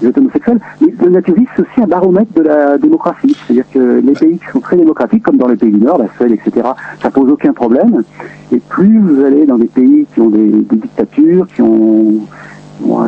vous 0.00 0.08
êtes 0.08 0.18
homosexuel. 0.18 0.58
Mais 0.80 0.92
le 1.00 1.10
naturisme 1.10 1.50
c'est 1.56 1.62
aussi 1.62 1.80
un 1.80 1.86
baromètre 1.86 2.32
de 2.34 2.42
la 2.42 2.78
démocratie. 2.78 3.36
C'est-à-dire 3.46 3.64
que 3.72 4.00
les 4.04 4.12
pays 4.12 4.38
qui 4.38 4.46
sont 4.52 4.60
très 4.60 4.76
démocratiques, 4.76 5.22
comme 5.22 5.36
dans 5.36 5.48
les 5.48 5.56
pays 5.56 5.70
du 5.70 5.80
Nord, 5.80 5.98
la 5.98 6.08
Suède, 6.16 6.32
etc., 6.32 6.68
ça 7.00 7.10
pose 7.10 7.30
aucun 7.30 7.52
problème. 7.52 8.02
Et 8.50 8.58
plus 8.58 8.98
vous 8.98 9.24
allez 9.24 9.46
dans 9.46 9.58
des 9.58 9.66
pays 9.66 10.06
qui 10.12 10.20
ont 10.20 10.30
des, 10.30 10.48
des 10.48 10.76
dictatures, 10.76 11.46
qui 11.54 11.62
ont 11.62 12.20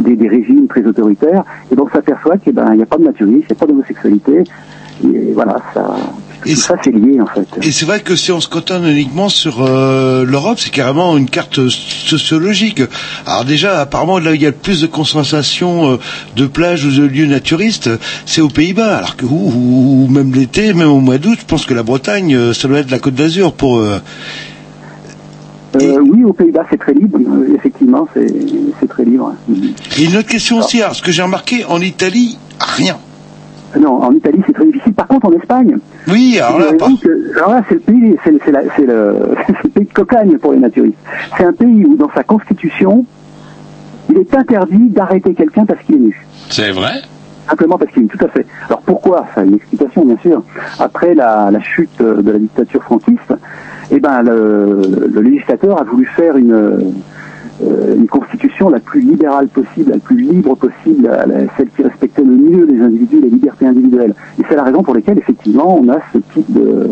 des, 0.05 0.17
des 0.17 0.29
régimes 0.29 0.67
très 0.69 0.85
autoritaires, 0.85 1.45
et 1.71 1.77
donc 1.77 1.89
on 1.91 1.95
s'aperçoit 1.95 2.37
qu'il 2.39 2.53
ben, 2.53 2.75
n'y 2.75 2.83
a 2.83 2.87
pas 2.87 2.99
de 2.99 3.05
naturisme, 3.05 3.45
il 3.49 3.53
n'y 3.53 3.57
a 3.57 3.61
pas 3.61 3.67
d'homosexualité, 3.67 4.45
et 5.05 5.33
voilà, 5.33 5.57
ça, 5.73 5.97
tout 6.43 6.55
ça 6.55 6.77
c'est 6.83 6.93
lié 6.93 7.21
en 7.21 7.27
fait. 7.27 7.47
Et 7.63 7.73
c'est 7.73 7.85
vrai 7.85 8.01
que 8.01 8.15
si 8.17 8.31
on 8.31 8.41
se 8.41 8.49
cotonne 8.49 8.87
uniquement 8.87 9.29
sur 9.29 9.65
euh, 9.65 10.25
l'Europe, 10.25 10.59
c'est 10.61 10.71
carrément 10.71 11.17
une 11.17 11.29
carte 11.29 11.69
sociologique. 11.69 12.83
Alors 13.27 13.45
déjà, 13.45 13.81
apparemment, 13.81 14.19
là 14.19 14.31
où 14.31 14.35
il 14.35 14.43
y 14.43 14.47
a 14.47 14.51
le 14.51 14.55
plus 14.55 14.81
de 14.81 14.87
concentration 14.87 15.93
euh, 15.93 15.97
de 16.37 16.47
plages 16.47 16.85
ou 16.85 16.91
de 16.91 17.05
lieux 17.07 17.27
naturistes, 17.27 17.91
c'est 18.27 18.41
aux 18.41 18.49
Pays-Bas. 18.49 18.99
Alors 18.99 19.17
que, 19.17 19.25
ou, 19.25 20.05
ou 20.05 20.09
même 20.09 20.33
l'été, 20.33 20.75
même 20.75 20.91
au 20.91 21.01
mois 21.01 21.19
d'août, 21.19 21.39
je 21.41 21.47
pense 21.47 21.67
que 21.67 21.75
la 21.75 21.83
Bretagne, 21.83 22.35
euh, 22.35 22.53
ça 22.53 22.69
doit 22.69 22.79
être 22.79 22.91
la 22.91 22.99
Côte 23.01 23.15
d'Azur 23.15 23.53
pour 23.53 23.79
eux. 23.79 24.01
Euh, 25.77 25.99
oui, 26.01 26.25
aux 26.25 26.33
Pays-Bas 26.33 26.65
c'est 26.71 26.79
très 26.79 26.95
libre, 26.95 27.19
euh, 27.19 27.55
effectivement, 27.55 28.07
c'est 28.15 28.89
très 28.89 29.05
libre. 29.05 29.35
Et 29.99 30.05
une 30.05 30.17
autre 30.17 30.29
question 30.29 30.59
aussi, 30.59 30.81
alors 30.83 30.95
ce 30.95 31.03
que 31.03 31.11
j'ai 31.11 31.23
remarqué, 31.23 31.65
en 31.65 31.81
Italie, 31.81 32.39
rien. 32.61 32.97
Non, 33.79 34.03
en 34.03 34.13
Italie 34.13 34.41
c'est 34.47 34.53
très 34.53 34.67
difficile. 34.67 34.95
Par 34.95 35.09
contre, 35.09 35.27
en 35.27 35.33
Espagne, 35.33 35.79
oui, 36.09 36.39
alors 36.39 36.61
là, 36.61 37.63
c'est 37.69 37.75
le 37.75 37.81
pays, 37.81 38.17
c'est 38.23 38.31
le, 38.31 38.39
le, 38.87 39.81
de 39.81 39.93
cocagne 39.93 40.39
pour 40.39 40.53
les 40.53 40.61
naturistes. 40.61 40.99
C'est 41.37 41.45
un 41.45 41.53
pays 41.53 41.85
où 41.85 41.97
dans 41.97 42.11
sa 42.15 42.23
constitution, 42.23 43.05
il 44.11 44.19
est 44.19 44.35
interdit 44.35 44.89
d'arrêter 44.91 45.35
quelqu'un 45.35 45.65
parce 45.65 45.83
qu'il 45.83 45.97
est 45.97 46.01
nu. 46.01 46.27
C'est 46.51 46.71
vrai 46.71 47.03
Simplement 47.49 47.77
parce 47.77 47.91
qu'il 47.91 48.03
est 48.03 48.05
nu, 48.05 48.09
tout 48.09 48.25
à 48.25 48.29
fait. 48.29 48.47
Alors 48.69 48.83
pourquoi? 48.83 49.27
Ça 49.35 49.41
a 49.41 49.45
une 49.45 49.55
explication, 49.55 50.05
bien 50.05 50.19
sûr. 50.23 50.43
Après 50.79 51.15
la, 51.15 51.51
la 51.51 51.61
chute 51.61 52.01
de 52.01 52.31
la 52.31 52.39
dictature 52.39 52.83
franquiste, 52.83 53.35
eh 53.91 54.01
ben, 54.01 54.23
le, 54.23 55.09
le 55.13 55.21
législateur 55.21 55.81
a 55.81 55.85
voulu 55.85 56.07
faire 56.07 56.37
une, 56.37 56.95
euh, 57.63 57.95
une 57.97 58.09
constitution 58.09 58.69
la 58.69 58.81
plus 58.81 59.01
libérale 59.01 59.47
possible, 59.49 59.93
la 59.93 59.99
plus 59.99 60.17
libre 60.17 60.57
possible, 60.57 61.09
celle 61.57 61.69
qui 61.69 61.83
respectait 61.83 62.23
le 62.23 62.35
mieux 62.37 62.65
les 62.65 62.81
individus, 62.81 63.21
les 63.21 63.31
libertés 63.31 63.67
individuelles. 63.67 64.15
Et 64.41 64.43
c'est 64.49 64.57
la 64.57 64.65
raison 64.65 64.83
pour 64.83 64.95
laquelle, 64.95 65.19
effectivement, 65.19 65.79
on 65.79 65.89
a 65.89 65.99
ce 66.13 66.19
type 66.33 66.53
de, 66.53 66.91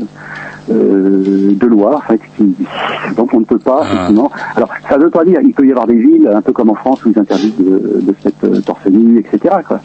euh, 0.70 1.52
de 1.54 1.66
loi, 1.66 1.96
en 1.96 2.00
fait, 2.00 2.20
qui, 2.36 2.54
dont 3.16 3.26
on 3.32 3.40
ne 3.40 3.44
peut 3.44 3.58
pas, 3.58 3.82
effectivement. 3.84 4.30
Alors, 4.54 4.70
ça 4.88 4.98
ne 4.98 5.02
veut 5.02 5.10
pas 5.10 5.24
dire, 5.24 5.40
il 5.42 5.52
peut 5.52 5.66
y 5.66 5.72
avoir 5.72 5.88
des 5.88 5.96
villes, 5.96 6.30
un 6.32 6.42
peu 6.42 6.52
comme 6.52 6.70
en 6.70 6.76
France, 6.76 7.04
où 7.04 7.10
ils 7.10 7.18
interdisent 7.18 7.58
de, 7.58 8.00
de 8.00 8.14
se 8.20 8.28
mettre 8.28 8.44
euh, 8.44 8.60
torse 8.60 8.86
nu, 8.86 9.18
etc., 9.18 9.56
quoi. 9.66 9.80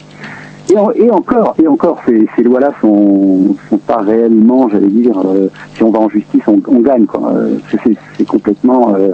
Et, 0.70 0.76
en- 0.76 0.90
et 0.92 1.10
encore, 1.10 1.54
et 1.62 1.66
encore, 1.66 1.98
ces, 2.06 2.28
ces 2.36 2.42
lois-là 2.42 2.72
sont, 2.82 3.56
sont 3.70 3.78
pas 3.78 3.98
réellement, 3.98 4.68
j'allais 4.68 4.88
dire, 4.88 5.14
euh, 5.24 5.48
si 5.74 5.82
on 5.82 5.90
va 5.90 6.00
en 6.00 6.08
justice, 6.10 6.42
on, 6.46 6.60
on 6.68 6.80
gagne, 6.80 7.06
quoi. 7.06 7.32
Euh, 7.32 7.56
c'est, 7.70 7.96
c'est 8.16 8.26
complètement 8.26 8.94
euh, 8.94 9.12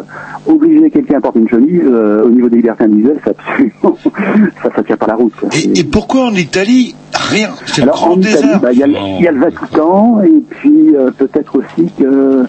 obliger 0.48 0.90
quelqu'un 0.90 1.18
à 1.18 1.20
porter 1.20 1.38
une 1.38 1.48
chemise 1.48 1.82
euh, 1.84 2.24
au 2.24 2.30
niveau 2.30 2.48
des 2.48 2.56
libertés 2.56 2.84
individuelles, 2.84 3.20
c'est 3.24 3.30
absolument, 3.30 3.96
ça, 4.62 4.68
ça 4.74 4.82
tient 4.82 4.96
pas 4.96 5.06
la 5.06 5.14
route. 5.14 5.32
Quoi. 5.38 5.48
Et, 5.54 5.78
et 5.78 5.84
pourquoi 5.84 6.24
en 6.26 6.34
Italie, 6.34 6.96
rien? 7.14 7.50
C'est 7.66 7.82
le 7.82 7.88
Alors 7.88 7.96
grand 8.00 8.10
en 8.14 8.20
Italie, 8.20 8.34
désert. 8.34 8.60
bah, 8.60 8.72
il 8.72 8.78
y, 8.78 8.82
a 8.82 8.86
le- 8.88 8.94
il 9.18 9.22
y 9.24 9.28
a 9.28 9.32
le 9.32 9.40
Vatican 9.40 10.22
et 10.22 10.42
puis 10.50 10.96
euh, 10.96 11.10
peut-être 11.16 11.56
aussi 11.56 11.88
que 11.96 12.44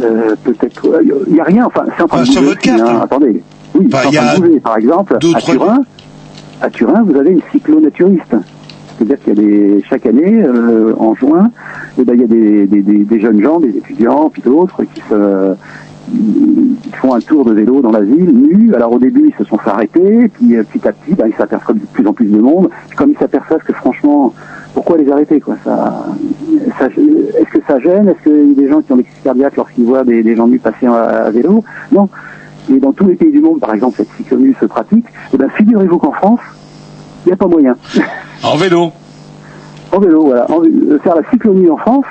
euh, 0.00 0.34
peut-être 0.44 0.86
euh, 0.86 1.00
il 1.28 1.34
y 1.36 1.40
a 1.40 1.44
rien. 1.44 1.64
Enfin, 1.66 1.84
c'est 1.96 2.02
en 2.02 2.08
train 2.08 2.18
Ah, 2.20 2.24
de 2.24 2.26
sur 2.26 2.42
bouger 2.42 2.54
votre 2.54 2.68
aussi, 2.68 2.76
carte, 2.78 2.90
hein. 2.90 3.00
Attendez, 3.02 3.42
oui, 3.74 3.86
Bah, 3.88 3.98
c'est 4.02 4.06
en 4.08 4.10
il 4.10 4.14
y 4.14 4.16
train 4.18 4.26
a 4.26 4.36
de 4.36 4.40
bouger. 4.42 4.60
Par 4.60 4.76
exemple, 4.76 5.14
à 5.14 5.18
d'autres- 5.18 5.38
Turin, 5.50 5.78
à 6.60 6.70
Turin, 6.70 7.02
vous 7.02 7.16
avez 7.16 7.30
une 7.30 7.42
cyclonaturiste. 7.52 8.36
C'est-à-dire 8.96 9.20
qu'il 9.20 9.34
y 9.34 9.38
a 9.38 9.42
des 9.42 9.82
chaque 9.88 10.06
année 10.06 10.42
euh, 10.42 10.92
en 10.98 11.14
juin, 11.14 11.50
eh 11.98 12.04
ben, 12.04 12.14
il 12.14 12.20
y 12.20 12.24
a 12.24 12.26
des, 12.26 12.66
des, 12.66 12.82
des, 12.82 13.20
jeunes 13.20 13.40
gens, 13.40 13.60
des 13.60 13.76
étudiants, 13.76 14.28
puis 14.28 14.42
d'autres 14.42 14.82
qui 14.84 15.00
se 15.08 15.54
font 16.94 17.14
un 17.14 17.20
tour 17.20 17.44
de 17.44 17.52
vélo 17.52 17.80
dans 17.80 17.92
la 17.92 18.00
ville, 18.00 18.32
nus. 18.32 18.74
Alors 18.74 18.92
au 18.92 18.98
début, 18.98 19.28
ils 19.28 19.34
se 19.38 19.48
sont 19.48 19.58
fait 19.58 19.70
arrêter, 19.70 20.28
puis 20.28 20.56
euh, 20.56 20.64
petit 20.64 20.86
à 20.88 20.92
petit, 20.92 21.14
ben, 21.14 21.26
ils 21.28 21.34
s'aperçoivent 21.34 21.78
de 21.78 21.86
plus 21.92 22.06
en 22.06 22.12
plus 22.12 22.26
de 22.26 22.38
monde. 22.40 22.70
Comme 22.96 23.10
ils 23.10 23.18
s'aperçoivent 23.18 23.62
que 23.62 23.72
franchement, 23.72 24.34
pourquoi 24.74 24.96
les 24.96 25.10
arrêter 25.10 25.38
quoi? 25.40 25.56
Ça, 25.64 26.06
ça 26.78 26.86
Est-ce 26.86 27.50
que 27.50 27.64
ça 27.68 27.78
gêne? 27.78 28.08
Est-ce 28.08 28.22
qu'il 28.24 28.48
y 28.48 28.52
a 28.52 28.54
des 28.62 28.68
gens 28.68 28.80
qui 28.80 28.92
ont 28.92 28.96
des 28.96 29.04
crises 29.04 29.22
cardiaques 29.22 29.56
lorsqu'ils 29.56 29.84
voient 29.84 30.04
des, 30.04 30.24
des 30.24 30.34
gens 30.34 30.48
nus 30.48 30.58
passer 30.58 30.86
à, 30.86 31.26
à 31.26 31.30
vélo? 31.30 31.62
Non. 31.92 32.08
Et 32.70 32.78
dans 32.78 32.92
tous 32.92 33.06
les 33.06 33.14
pays 33.14 33.30
du 33.32 33.40
monde, 33.40 33.60
par 33.60 33.74
exemple, 33.74 33.96
cette 33.96 34.08
cyclonue 34.16 34.54
se 34.60 34.66
pratique. 34.66 35.04
Eh 35.32 35.36
ben, 35.36 35.48
figurez-vous 35.56 35.98
qu'en 35.98 36.12
France, 36.12 36.40
il 37.24 37.28
n'y 37.28 37.32
a 37.32 37.36
pas 37.36 37.46
moyen. 37.46 37.76
En 38.44 38.56
vélo 38.56 38.92
En 39.92 39.98
vélo, 39.98 40.26
voilà. 40.26 40.48
En- 40.50 40.62
euh, 40.62 40.98
faire 41.02 41.16
la 41.16 41.28
cyclonie 41.30 41.68
en 41.70 41.76
France, 41.76 42.04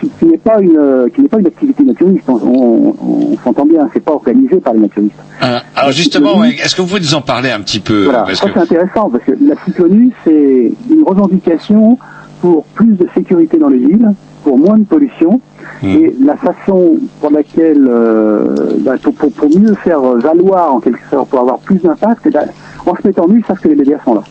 qui, 0.00 0.08
qui 0.18 0.24
n'est 0.24 0.38
pas 0.38 0.60
une 0.60 0.76
euh, 0.78 1.08
qui 1.14 1.20
pas 1.28 1.38
une 1.40 1.46
activité 1.46 1.82
naturiste. 1.82 2.24
On, 2.28 2.34
on- 2.42 2.94
on 3.32 3.36
s'entend 3.44 3.66
bien, 3.66 3.86
c'est 3.92 4.00
pas 4.04 4.12
organisé 4.12 4.56
par 4.60 4.72
les 4.72 4.80
naturistes. 4.80 5.14
Euh, 5.42 5.58
alors 5.76 5.90
justement, 5.92 6.42
est-ce 6.44 6.74
que 6.74 6.80
vous 6.82 6.88
pouvez 6.88 7.00
nous 7.00 7.14
en 7.14 7.20
parler 7.20 7.50
un 7.50 7.60
petit 7.60 7.80
peu 7.80 8.04
Voilà, 8.04 8.22
parce 8.22 8.38
ça 8.38 8.46
que- 8.46 8.52
c'est 8.54 8.60
intéressant 8.60 9.10
parce 9.10 9.24
que 9.24 9.32
la 9.32 9.54
cyclonie 9.64 10.12
c'est 10.24 10.72
une 10.90 11.02
revendication 11.04 11.98
pour 12.40 12.64
plus 12.66 12.94
de 12.96 13.06
sécurité 13.14 13.58
dans 13.58 13.68
les 13.68 13.78
villes, 13.78 14.12
pour 14.42 14.58
moins 14.58 14.78
de 14.78 14.84
pollution. 14.84 15.40
Et 15.84 16.14
la 16.24 16.36
façon 16.36 16.96
pour 17.20 17.30
laquelle 17.30 17.88
euh, 17.88 18.76
bah, 18.78 18.92
pour, 19.02 19.14
pour, 19.14 19.32
pour 19.32 19.48
mieux 19.48 19.74
faire 19.74 20.00
valoir 20.00 20.74
en 20.74 20.80
quelque 20.80 21.00
sorte, 21.10 21.28
pour 21.28 21.40
avoir 21.40 21.58
plus 21.58 21.76
d'impact, 21.82 22.30
ben, 22.30 22.46
en 22.86 22.94
se 22.94 23.06
mettant 23.06 23.26
nu, 23.28 23.40
ils 23.40 23.44
savent 23.44 23.58
que 23.58 23.68
les 23.68 23.74
médias 23.74 23.98
sont 24.04 24.14
là. 24.14 24.22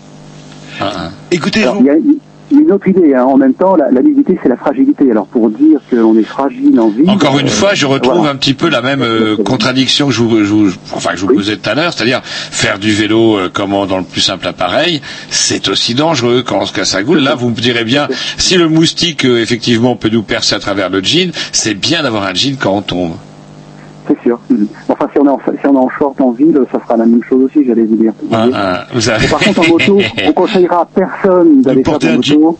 Écoutez, 1.29 1.63
Alors, 1.63 1.75
il 1.79 1.85
y 1.85 1.89
a, 1.89 1.97
il 1.97 2.05
y 2.05 2.09
a 2.09 2.13
une 2.51 2.71
autre 2.71 2.87
idée. 2.87 3.13
hein. 3.13 3.23
En 3.23 3.37
même 3.37 3.53
temps, 3.53 3.75
la, 3.75 3.89
la 3.91 4.01
nudité, 4.01 4.37
c'est 4.41 4.49
la 4.49 4.57
fragilité. 4.57 5.09
Alors, 5.11 5.27
pour 5.27 5.49
dire 5.49 5.79
qu'on 5.89 6.17
est 6.17 6.23
fragile 6.23 6.79
en 6.79 6.89
vie. 6.89 7.03
Encore 7.07 7.39
une 7.39 7.47
euh, 7.47 7.49
fois, 7.49 7.73
je 7.73 7.85
retrouve 7.85 8.17
voilà. 8.17 8.31
un 8.31 8.35
petit 8.35 8.53
peu 8.53 8.69
la 8.69 8.81
même 8.81 9.01
euh, 9.01 9.35
contradiction 9.37 10.07
que 10.07 10.13
je 10.13 10.21
vous, 10.21 10.39
je 10.43 10.51
vous- 10.53 10.71
enfin, 10.93 11.11
que 11.11 11.17
je 11.17 11.25
vous 11.25 11.33
posais 11.33 11.57
tout 11.57 11.69
à 11.69 11.75
l'heure, 11.75 11.93
c'est-à-dire 11.93 12.21
faire 12.23 12.79
du 12.79 12.91
vélo 12.91 13.37
euh, 13.37 13.49
comment 13.51 13.85
dans 13.85 13.97
le 13.97 14.03
plus 14.03 14.21
simple 14.21 14.47
appareil, 14.47 15.01
c'est 15.29 15.67
aussi 15.69 15.93
dangereux 15.95 16.43
quand 16.45 16.59
on 16.61 16.65
se 16.65 16.73
casse 16.73 16.93
la 16.93 17.03
goule. 17.03 17.19
Là, 17.19 17.35
vous 17.35 17.49
me 17.49 17.55
direz 17.55 17.83
bien, 17.83 18.07
si 18.37 18.57
le 18.57 18.67
moustique 18.67 19.25
euh, 19.25 19.41
effectivement 19.41 19.95
peut 19.95 20.09
nous 20.09 20.23
percer 20.23 20.55
à 20.55 20.59
travers 20.59 20.89
le 20.89 21.01
jean, 21.03 21.31
c'est 21.51 21.73
bien 21.73 22.03
d'avoir 22.03 22.23
un 22.23 22.33
jean 22.33 22.57
quand 22.59 22.73
on 22.75 22.81
tombe. 22.81 23.11
C'est 24.11 24.23
sûr. 24.23 24.39
Mhm. 24.49 24.67
Enfin, 24.89 25.07
si 25.13 25.19
on, 25.19 25.25
est 25.25 25.29
en, 25.29 25.39
si 25.39 25.67
on 25.67 25.73
est 25.73 25.77
en 25.77 25.89
short 25.89 26.19
en 26.19 26.31
ville, 26.31 26.59
ça 26.71 26.79
sera 26.81 26.97
la 26.97 27.05
même 27.05 27.23
chose 27.23 27.43
aussi, 27.45 27.65
j'allais 27.65 27.83
vous 27.85 27.95
dire. 27.95 28.13
Vous 28.93 29.09
avez- 29.09 29.25
Et 29.25 29.27
par 29.29 29.39
contre, 29.39 29.61
en 29.61 29.67
moto, 29.67 29.99
on 30.27 30.33
conseillera 30.33 30.81
à 30.81 30.85
personne 30.85 31.61
d'aller 31.61 31.83
faire 31.83 31.99
de 31.99 32.07
la 32.07 32.15
moto, 32.17 32.57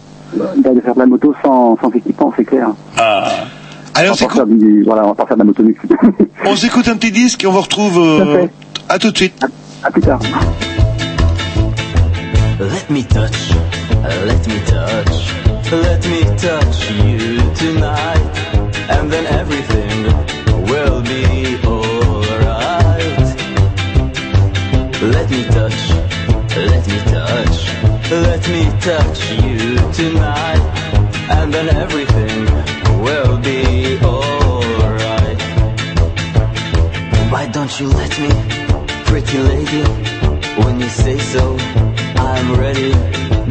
d'aller 0.57 0.82
faire 0.82 0.94
de 0.94 0.99
la 0.99 1.06
moto 1.06 1.34
sans, 1.44 1.78
sans 1.82 1.90
équipement, 1.91 2.34
c'est 2.38 2.45
clair. 2.45 2.69
Ah. 2.98 3.28
Allez, 3.94 4.10
on 4.10 4.86
voilà, 4.86 5.03
on 5.03 5.07
va 5.10 5.14
pas 5.15 5.26
faire 5.26 5.36
de 5.36 5.41
la 5.41 5.45
moto. 5.45 5.64
On 6.45 6.56
s'écoute 6.56 6.88
un 6.88 6.95
petit 6.95 7.11
disque 7.11 7.44
et 7.44 7.48
on 7.48 7.52
vous 7.52 7.60
retrouve 7.61 7.99
euh, 7.99 8.48
à 8.88 8.98
tout 8.98 9.11
de 9.11 9.18
suite. 9.18 9.45
À 9.84 9.91
plus 9.91 10.02
tard. 10.02 10.19
Let 12.60 12.90
me 12.90 13.02
touch, 13.03 13.52
let 14.03 14.48
me 14.48 14.60
touch, 14.65 15.34
let 15.72 16.07
me 16.07 16.22
touch 16.38 16.90
you 16.91 17.41
tonight, 17.56 18.22
and 18.90 19.11
then 19.11 19.26
Let 25.12 25.30
me 25.30 25.44
touch, 25.44 25.90
let 26.56 26.88
me 26.88 26.98
touch, 27.16 27.58
let 28.12 28.44
me 28.50 28.64
touch 28.80 29.20
you 29.44 29.76
tonight, 29.92 30.64
and 31.38 31.54
then 31.54 31.68
everything 31.70 32.46
will 33.04 33.38
be 33.40 34.00
alright. 34.04 35.42
Why 37.30 37.46
don't 37.52 37.78
you 37.80 37.88
let 37.90 38.14
me, 38.22 38.30
pretty 39.06 39.38
lady, 39.38 39.84
when 40.64 40.80
you 40.80 40.90
say 40.90 41.18
so? 41.18 41.58
I'm 42.16 42.56
ready, 42.58 42.92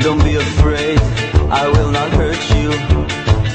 don't 0.03 0.25
be 0.25 0.37
afraid, 0.37 0.99
I 1.63 1.69
will 1.75 1.91
not 1.91 2.11
hurt 2.13 2.43
you. 2.57 2.71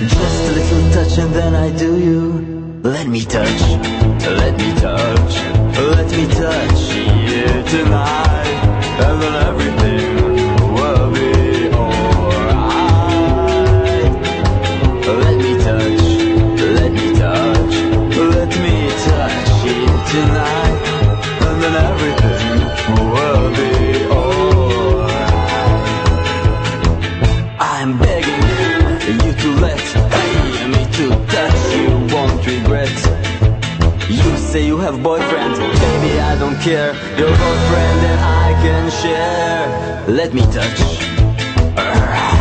Just 0.07 0.39
a 0.47 0.51
little 0.57 0.91
touch 0.93 1.17
and 1.17 1.33
then 1.33 1.55
I 1.55 1.69
do 1.75 1.99
you. 1.99 2.81
Let 2.83 3.07
me 3.07 3.25
touch, 3.25 3.61
let 4.41 4.53
me 4.57 4.69
touch, 4.79 5.33
let 5.75 6.11
me 6.11 6.25
touch 6.27 7.14
tonight, 7.47 8.59
and 9.05 9.15
then 9.21 9.35
everything 9.49 10.05
will 10.75 11.07
be 11.13 11.31
alright. 11.75 12.93
Let 15.23 15.35
me 15.43 15.51
touch, 15.65 16.03
let 16.77 16.91
me 16.91 17.07
touch, 17.21 17.75
let 18.35 18.51
me 18.63 18.75
touch 19.05 19.49
you 19.65 19.79
tonight. 20.11 20.54
Say 34.55 34.65
you 34.65 34.77
have 34.77 35.03
boyfriend, 35.03 35.53
baby 35.57 36.11
I 36.31 36.33
don't 36.39 36.57
care. 36.67 36.93
Your 37.19 37.33
boyfriend 37.43 37.99
and 38.11 38.21
I 38.43 38.49
can 38.63 38.83
share. 39.01 39.65
Let 40.07 40.33
me 40.33 40.43
touch. 40.57 40.79
Why 41.75 42.34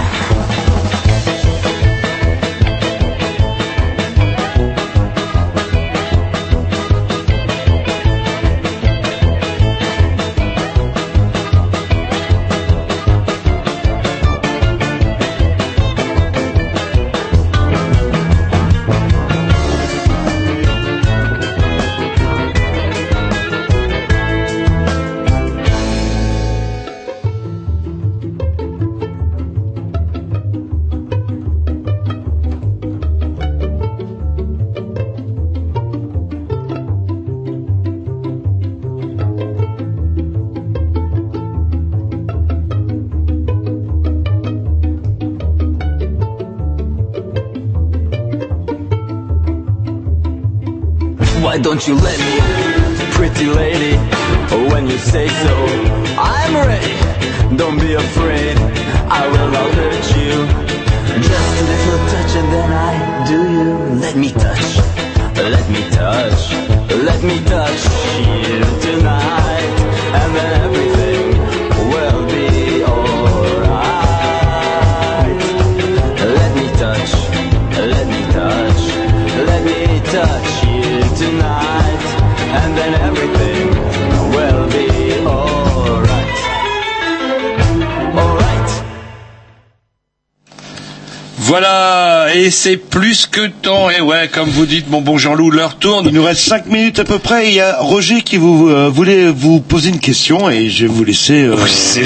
Voilà, 91.46 92.28
et 92.34 92.50
c'est 92.50 92.78
plus 92.78 93.26
que 93.26 93.46
temps. 93.48 93.90
Et 93.90 94.00
ouais, 94.00 94.30
comme 94.32 94.48
vous 94.48 94.64
dites, 94.64 94.88
mon 94.88 95.02
bon 95.02 95.18
Jean-Loup, 95.18 95.50
l'heure 95.50 95.76
tourne. 95.76 96.06
Il 96.08 96.14
nous 96.14 96.24
reste 96.24 96.40
cinq 96.40 96.64
minutes 96.64 97.00
à 97.00 97.04
peu 97.04 97.18
près. 97.18 97.48
Il 97.48 97.54
y 97.54 97.60
a 97.60 97.76
Roger 97.80 98.22
qui 98.22 98.38
vous 98.38 98.70
euh, 98.70 98.88
voulait 98.88 99.26
vous 99.26 99.60
poser 99.60 99.90
une 99.90 99.98
question 100.00 100.48
et 100.48 100.70
je 100.70 100.86
vais 100.86 100.92
vous 100.92 101.04
laisser 101.04 101.42
euh, 101.42 101.54
c'est 101.66 102.00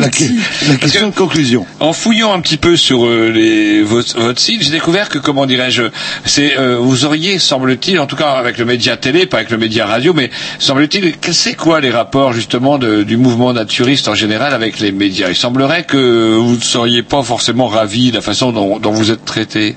la, 0.00 0.08
que- 0.08 0.68
la 0.68 0.76
question 0.76 1.08
de 1.08 1.12
conclusion. 1.12 1.66
En 1.80 1.92
fouillant 1.92 2.32
un 2.32 2.38
petit 2.40 2.56
peu 2.56 2.76
sur 2.76 3.04
euh, 3.04 3.32
les, 3.34 3.82
votre, 3.82 4.16
votre 4.16 4.38
site, 4.40 4.62
j'ai 4.62 4.70
découvert 4.70 5.08
que, 5.08 5.18
comment 5.18 5.44
dirais-je, 5.46 5.82
c'est, 6.24 6.56
euh, 6.56 6.78
vous 6.80 7.04
auriez, 7.04 7.40
semble-t-il, 7.40 7.98
en 7.98 8.06
tout 8.06 8.14
cas 8.16 8.30
avec 8.30 8.58
le 8.58 8.64
média 8.64 8.96
télé, 8.96 9.26
pas 9.26 9.38
avec 9.38 9.50
le 9.50 9.58
média 9.58 9.86
radio, 9.86 10.12
mais 10.14 10.30
semble-t-il, 10.60 11.14
c'est 11.32 11.54
quoi 11.54 11.80
les 11.80 11.90
rapports 11.90 12.32
justement 12.32 12.78
de- 12.78 13.02
du 13.02 13.16
mouvement 13.16 13.52
naturiste 13.52 14.06
en 14.06 14.14
général 14.14 14.54
avec 14.54 14.78
les 14.78 14.92
médias? 14.92 15.30
Il 15.30 15.36
semblerait 15.36 15.82
que 15.82 16.36
vous 16.36 16.54
ne 16.54 16.60
seriez 16.60 17.02
pas 17.02 17.24
forcément 17.24 17.66
ravi 17.66 18.10
de 18.12 18.16
la 18.16 18.22
façon 18.22 18.52
dont, 18.52 18.67
dont 18.80 18.92
vous 18.92 19.10
êtes 19.10 19.24
traité. 19.24 19.76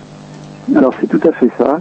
Alors 0.75 0.93
c'est 0.99 1.07
tout 1.07 1.25
à 1.27 1.31
fait 1.31 1.49
ça. 1.57 1.79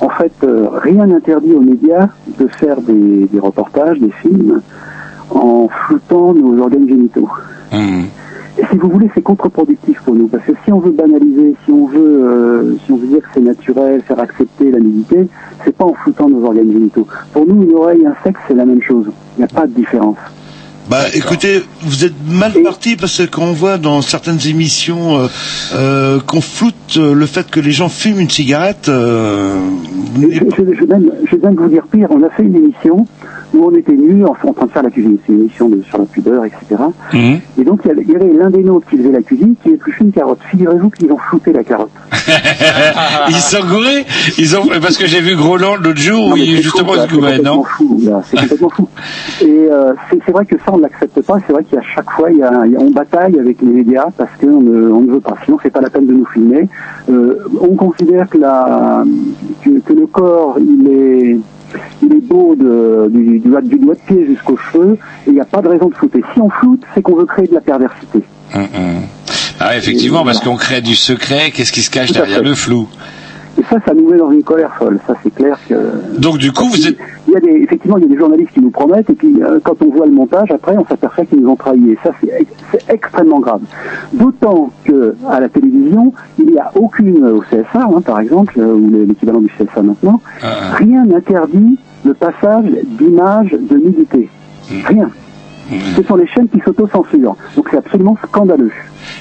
En 0.00 0.08
fait, 0.08 0.32
euh, 0.44 0.68
rien 0.72 1.06
n'interdit 1.06 1.52
aux 1.52 1.60
médias 1.60 2.08
de 2.38 2.46
faire 2.46 2.80
des, 2.80 3.26
des 3.26 3.38
reportages, 3.38 3.98
des 3.98 4.12
films, 4.22 4.60
en 5.30 5.68
floutant 5.68 6.32
nos 6.34 6.60
organes 6.62 6.88
génitaux. 6.88 7.28
Et 8.58 8.64
si 8.70 8.76
vous 8.76 8.88
voulez, 8.88 9.10
c'est 9.14 9.22
contre-productif 9.22 10.00
pour 10.02 10.14
nous, 10.14 10.26
parce 10.26 10.44
que 10.44 10.52
si 10.64 10.72
on 10.72 10.80
veut 10.80 10.90
banaliser, 10.90 11.54
si 11.64 11.70
on 11.70 11.86
veut, 11.86 12.24
euh, 12.24 12.76
si 12.84 12.92
on 12.92 12.96
veut 12.96 13.06
dire 13.06 13.20
que 13.20 13.28
c'est 13.32 13.40
naturel, 13.40 14.02
faire 14.02 14.20
accepter 14.20 14.70
la 14.70 14.80
nudité, 14.80 15.28
c'est 15.64 15.74
pas 15.74 15.84
en 15.84 15.94
floutant 15.94 16.28
nos 16.28 16.44
organes 16.44 16.70
génitaux. 16.70 17.06
Pour 17.32 17.46
nous, 17.46 17.62
une 17.62 17.74
oreille, 17.74 18.04
un 18.04 18.14
sexe, 18.24 18.40
c'est 18.48 18.54
la 18.54 18.66
même 18.66 18.82
chose. 18.82 19.06
Il 19.36 19.40
n'y 19.40 19.44
a 19.44 19.48
pas 19.48 19.66
de 19.66 19.72
différence. 19.72 20.18
Bah 20.90 21.04
écoutez, 21.14 21.62
vous 21.82 22.04
êtes 22.04 22.14
mal 22.28 22.52
parti 22.64 22.96
parce 22.96 23.18
que 23.18 23.22
quand 23.22 23.44
on 23.44 23.52
voit 23.52 23.78
dans 23.78 24.02
certaines 24.02 24.44
émissions 24.48 25.18
euh, 25.20 25.26
euh, 25.72 26.18
qu'on 26.18 26.40
floute 26.40 26.96
euh, 26.96 27.14
le 27.14 27.26
fait 27.26 27.48
que 27.48 27.60
les 27.60 27.70
gens 27.70 27.88
fument 27.88 28.18
une 28.18 28.28
cigarette, 28.28 28.88
euh, 28.88 29.54
Je, 30.20 30.26
je, 30.26 30.74
je, 30.74 30.80
vais 30.80 30.86
même, 30.86 31.12
je 31.30 31.36
vais 31.36 31.42
même 31.46 31.54
vous 31.54 31.68
dire 31.68 31.84
pire, 31.92 32.08
on 32.10 32.20
a 32.24 32.30
fait 32.30 32.42
une 32.42 32.56
émission 32.56 33.06
où 33.54 33.64
on 33.64 33.74
était 33.74 33.92
nus 33.92 34.24
en, 34.24 34.36
en 34.48 34.52
train 34.52 34.66
de 34.66 34.70
faire 34.70 34.82
la 34.82 34.90
cuisine. 34.90 35.16
C'est 35.26 35.32
une 35.32 35.40
émission 35.40 35.68
de, 35.68 35.82
sur 35.82 35.98
la 35.98 36.04
pudeur, 36.04 36.44
etc. 36.44 36.82
Et 37.58 37.64
donc 37.64 37.80
il 37.84 37.88
y 37.88 38.14
avait- 38.16 38.32
l'un 38.32 38.50
des 38.50 38.62
nôtres 38.62 38.86
qui 38.88 38.96
faisait 38.96 39.10
la 39.12 39.22
cuisine 39.22 39.54
qui 39.62 39.70
épluchait 39.70 40.04
une 40.04 40.12
carotte. 40.12 40.38
Figurez-vous 40.50 40.90
qu'ils 40.90 41.10
ont 41.12 41.18
flouté 41.18 41.52
la 41.52 41.64
carotte. 41.64 41.90
ils 43.28 43.34
sont 43.34 43.64
gourés 43.66 44.04
Ils 44.38 44.56
ont, 44.56 44.62
parce 44.80 44.96
que 44.96 45.06
j'ai 45.06 45.20
vu 45.20 45.36
Groland 45.36 45.76
l'autre 45.82 45.98
jour 45.98 46.26
où 46.26 46.30
Non, 46.30 46.36
il, 46.36 46.56
justement, 46.62 46.94
il 46.94 47.00
c'est 47.10 47.16
ouais, 47.16 47.38
non. 47.42 47.62
complètement 47.62 47.64
fou, 47.64 48.00
là, 48.04 48.22
c'est 48.28 48.38
complètement 48.40 48.68
fou. 48.70 48.88
Et 49.42 49.46
euh, 49.70 49.92
c'est 50.10 50.30
vrai 50.32 50.44
que 50.46 50.56
ça, 50.58 50.72
on 50.72 50.78
ne 50.78 50.82
l'accepte 50.82 51.20
pas. 51.22 51.38
C'est 51.46 51.52
vrai 51.52 51.64
qu'à 51.64 51.82
chaque 51.94 52.10
fois, 52.10 52.30
il 52.30 52.38
y 52.38 52.42
a, 52.42 52.62
il 52.66 52.72
y 52.72 52.76
a- 52.76 52.80
on 52.80 52.90
bataille 52.90 53.38
avec 53.38 53.60
les 53.62 53.68
médias 53.68 54.06
parce 54.16 54.30
qu'on 54.40 54.60
ne, 54.60 54.90
on 54.90 55.00
ne 55.00 55.12
veut 55.12 55.20
pas. 55.20 55.34
Sinon, 55.44 55.58
c'est 55.62 55.70
pas 55.70 55.80
la 55.80 55.90
peine 55.90 56.06
de 56.06 56.12
nous 56.12 56.26
filmer. 56.26 56.68
Euh, 57.10 57.38
on 57.60 57.74
considère 57.74 58.28
que, 58.28 58.38
la, 58.38 59.04
que, 59.64 59.70
que 59.80 59.92
le 59.92 60.06
corps, 60.06 60.56
il 60.58 60.88
est, 60.88 61.38
il 62.02 62.12
est 62.12 62.20
beau 62.26 62.54
de, 62.54 63.08
du, 63.10 63.38
du, 63.40 63.48
doigt- 63.48 63.60
du 63.60 63.76
doigt 63.78 63.94
de 63.94 64.00
pied 64.00 64.26
jusqu'aux 64.26 64.56
cheveux 64.56 64.92
et 65.26 65.30
il 65.30 65.32
n'y 65.34 65.40
a 65.40 65.44
pas 65.44 65.60
de 65.62 65.68
raison 65.68 65.88
de 65.88 65.94
flouter. 65.94 66.22
Si 66.34 66.40
on 66.40 66.50
floute, 66.50 66.82
c'est 66.94 67.02
qu'on 67.02 67.16
veut 67.16 67.26
créer 67.26 67.46
de 67.46 67.54
la 67.54 67.60
perversité. 67.60 68.22
Hum, 68.54 68.62
hum. 68.62 69.02
Ah, 69.60 69.76
effectivement, 69.76 70.24
parce 70.24 70.40
qu'on 70.40 70.56
crée 70.56 70.80
du 70.80 70.94
secret, 70.96 71.50
qu'est-ce 71.52 71.72
qui 71.72 71.82
se 71.82 71.90
cache 71.90 72.12
derrière 72.12 72.38
fait. 72.38 72.44
le 72.44 72.54
flou? 72.54 72.88
Et 73.58 73.62
ça, 73.68 73.76
ça 73.84 73.92
nous 73.92 74.08
met 74.08 74.16
dans 74.16 74.30
une 74.30 74.42
colère 74.42 74.72
folle. 74.78 74.98
Ça, 75.06 75.14
c'est 75.22 75.34
clair 75.34 75.58
que. 75.68 75.74
Donc, 76.18 76.38
du 76.38 76.50
coup, 76.52 76.68
vous 76.68 76.86
êtes. 76.86 76.96
Il 77.30 77.34
y 77.34 77.36
a 77.36 77.40
des, 77.40 77.62
effectivement, 77.62 77.96
il 77.96 78.02
y 78.02 78.06
a 78.06 78.08
des 78.08 78.16
journalistes 78.18 78.50
qui 78.52 78.60
nous 78.60 78.70
promettent, 78.70 79.08
et 79.08 79.14
puis 79.14 79.40
euh, 79.40 79.60
quand 79.62 79.80
on 79.82 79.90
voit 79.90 80.06
le 80.06 80.10
montage, 80.12 80.50
après, 80.50 80.76
on 80.76 80.84
s'aperçoit 80.84 81.24
qu'ils 81.26 81.38
nous 81.40 81.48
ont 81.50 81.54
trahis. 81.54 81.90
Et 81.92 81.98
ça, 82.02 82.10
c'est 82.20 82.32
ex- 82.40 82.52
c'est 82.72 82.90
extrêmement 82.92 83.38
grave. 83.38 83.60
D'autant 84.12 84.70
que 84.84 85.14
à 85.28 85.38
la 85.38 85.48
télévision, 85.48 86.12
il 86.40 86.46
n'y 86.46 86.58
a 86.58 86.72
aucune, 86.74 87.24
au 87.24 87.40
CSA, 87.42 87.84
hein, 87.84 88.00
par 88.04 88.18
exemple, 88.18 88.54
euh, 88.58 88.74
ou 88.74 88.90
le- 88.90 89.04
l'équivalent 89.04 89.40
du 89.40 89.48
CSA 89.56 89.82
maintenant, 89.82 90.20
rien 90.72 91.04
n'interdit 91.04 91.78
le 92.04 92.14
passage 92.14 92.64
d'images 92.98 93.52
de 93.52 93.76
nudité. 93.76 94.28
Rien. 94.86 95.08
Ce 95.96 96.02
sont 96.02 96.16
les 96.16 96.26
chaînes 96.28 96.48
qui 96.48 96.60
s'autocensurent. 96.64 97.36
Donc 97.56 97.68
c'est 97.70 97.76
absolument 97.78 98.16
scandaleux. 98.26 98.72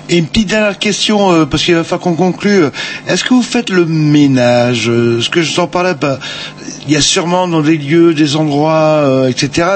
Et 0.10 0.18
une 0.18 0.26
petite 0.28 0.50
dernière 0.50 0.78
question, 0.80 1.32
euh, 1.32 1.46
parce 1.46 1.64
qu'il 1.64 1.76
va 1.76 1.84
falloir 1.84 2.02
qu'on 2.02 2.16
conclue. 2.16 2.64
Est-ce 3.08 3.24
que 3.24 3.34
vous 3.34 3.42
faites 3.44 3.70
le 3.70 3.86
ménage 3.86 4.90
euh, 4.90 5.22
Ce 5.22 5.30
que 5.30 5.42
je 5.42 5.52
sens 5.52 5.70
par 5.70 5.84
là, 5.84 5.94
bah, 5.94 6.20
il 6.88 6.94
y 6.94 6.96
a 6.98 7.02
sûrement 7.02 7.48
dans 7.48 7.62
des 7.62 7.78
lieux, 7.78 8.14
des 8.14 8.36
endroits, 8.36 9.02
euh, 9.04 9.28
etc., 9.30 9.68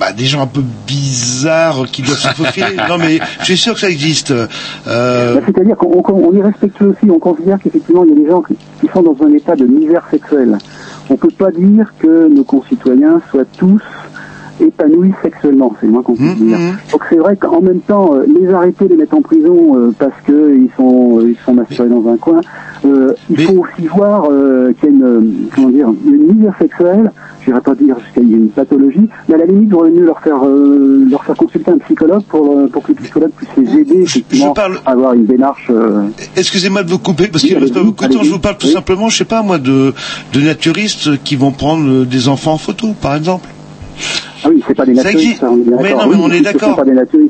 bah, 0.00 0.12
des 0.12 0.26
gens 0.26 0.42
un 0.42 0.46
peu 0.46 0.62
bizarres 0.86 1.86
qui 1.90 2.02
doivent 2.02 2.18
se 2.18 2.28
faufiler. 2.28 2.76
non, 2.88 2.98
mais 2.98 3.18
je 3.40 3.44
suis 3.46 3.56
sûr 3.56 3.74
que 3.74 3.80
ça 3.80 3.90
existe. 3.90 4.30
Euh, 4.30 5.34
Bah, 5.34 5.40
C'est-à-dire 5.46 5.76
qu'on 5.76 5.88
on- 6.08 6.28
on 6.28 6.34
est 6.36 6.42
respectueux 6.42 6.88
aussi, 6.90 7.10
on 7.10 7.18
considère 7.18 7.58
qu'effectivement 7.58 8.04
il 8.04 8.10
y 8.10 8.12
a 8.12 8.24
des 8.24 8.28
gens 8.30 8.42
qui, 8.42 8.54
qui 8.80 8.88
sont 8.92 9.02
dans 9.02 9.16
un 9.26 9.32
état 9.34 9.56
de 9.56 9.66
misère 9.66 10.06
sexuelle. 10.10 10.56
On 11.10 11.14
ne 11.14 11.18
peut 11.18 11.30
pas 11.36 11.50
dire 11.50 11.92
que 11.98 12.28
nos 12.28 12.44
concitoyens 12.44 13.20
soient 13.30 13.44
tous 13.56 13.80
épanouis 14.60 15.12
sexuellement, 15.22 15.74
c'est 15.80 15.86
moins 15.86 16.02
qu'on 16.02 16.14
puisse 16.14 16.36
dire. 16.36 16.58
Donc 16.92 17.02
c'est 17.08 17.16
vrai 17.16 17.36
qu'en 17.36 17.60
même 17.60 17.80
temps, 17.80 18.14
euh, 18.14 18.24
les 18.26 18.48
arrêter, 18.52 18.88
les 18.88 18.96
mettre 18.96 19.14
en 19.16 19.22
prison 19.22 19.76
euh, 19.76 19.92
parce 19.98 20.12
qu'ils 20.26 20.68
sont, 20.76 21.18
euh, 21.20 21.30
ils 21.30 21.36
sont 21.44 21.54
masturbés 21.54 21.90
dans 21.90 22.08
un 22.08 22.16
coin, 22.16 22.40
euh, 22.84 23.12
il 23.30 23.40
faut 23.40 23.54
aussi 23.64 23.86
voir 23.88 24.28
euh, 24.30 24.72
qu'il 24.80 24.90
y 24.90 24.92
a 24.92 24.96
une, 24.96 25.04
euh, 25.04 25.20
comment 25.54 25.68
dire, 25.70 25.88
une 26.06 26.34
misère 26.34 26.54
sexuelle, 26.58 27.12
je 27.46 27.52
pas 27.52 27.74
dire 27.74 27.96
jusqu'à 28.04 28.20
il 28.20 28.30
y 28.30 28.34
a 28.34 28.36
une 28.36 28.48
pathologie, 28.50 29.08
mais 29.28 29.34
à 29.34 29.38
la 29.38 29.46
limite, 29.46 29.68
il 29.68 29.72
vaudrait 29.72 29.90
mieux 29.90 30.04
leur 30.04 30.20
faire, 30.20 30.44
euh, 30.44 31.06
leur 31.10 31.24
faire 31.24 31.34
consulter 31.36 31.70
un 31.70 31.78
psychologue 31.78 32.22
pour, 32.28 32.68
pour 32.70 32.82
que 32.82 32.92
le 32.92 32.96
psychologue 32.96 33.30
puisse 33.36 33.48
les 33.56 33.80
aider 33.80 34.02
effectivement 34.02 34.52
à 34.84 34.90
avoir 34.90 35.14
une 35.14 35.24
démarche. 35.26 35.68
euh, 35.70 36.02
Excusez-moi 36.36 36.82
de 36.82 36.90
vous 36.90 36.98
couper 36.98 37.28
parce 37.28 37.42
qu'il 37.44 37.54
Oui, 37.56 37.62
reste 37.62 37.74
pas 37.74 37.82
beaucoup 37.82 38.04
de 38.06 38.12
temps. 38.12 38.22
Je 38.22 38.30
vous 38.30 38.38
parle 38.38 38.58
tout 38.58 38.66
Oui. 38.66 38.72
simplement, 38.72 39.08
je 39.08 39.16
sais 39.16 39.24
pas 39.24 39.42
moi, 39.42 39.58
de, 39.58 39.94
de 40.34 40.40
naturistes 40.40 41.22
qui 41.24 41.36
vont 41.36 41.50
prendre 41.52 42.04
des 42.04 42.28
enfants 42.28 42.52
en 42.52 42.58
photo, 42.58 42.88
par 43.00 43.14
exemple. 43.14 43.48
Ah 44.44 44.48
oui, 44.50 44.62
c'est 44.66 44.74
pas 44.74 44.86
des 44.86 44.94
naturistes. 44.94 45.40
ça, 45.40 45.50
on 45.50 45.58
est 45.58 45.82
Mais 45.82 45.94
non, 45.94 46.06
mais 46.06 46.14
Oui, 46.14 46.20
on 46.22 46.30
est 46.30 46.40
d'accord. 46.40 46.80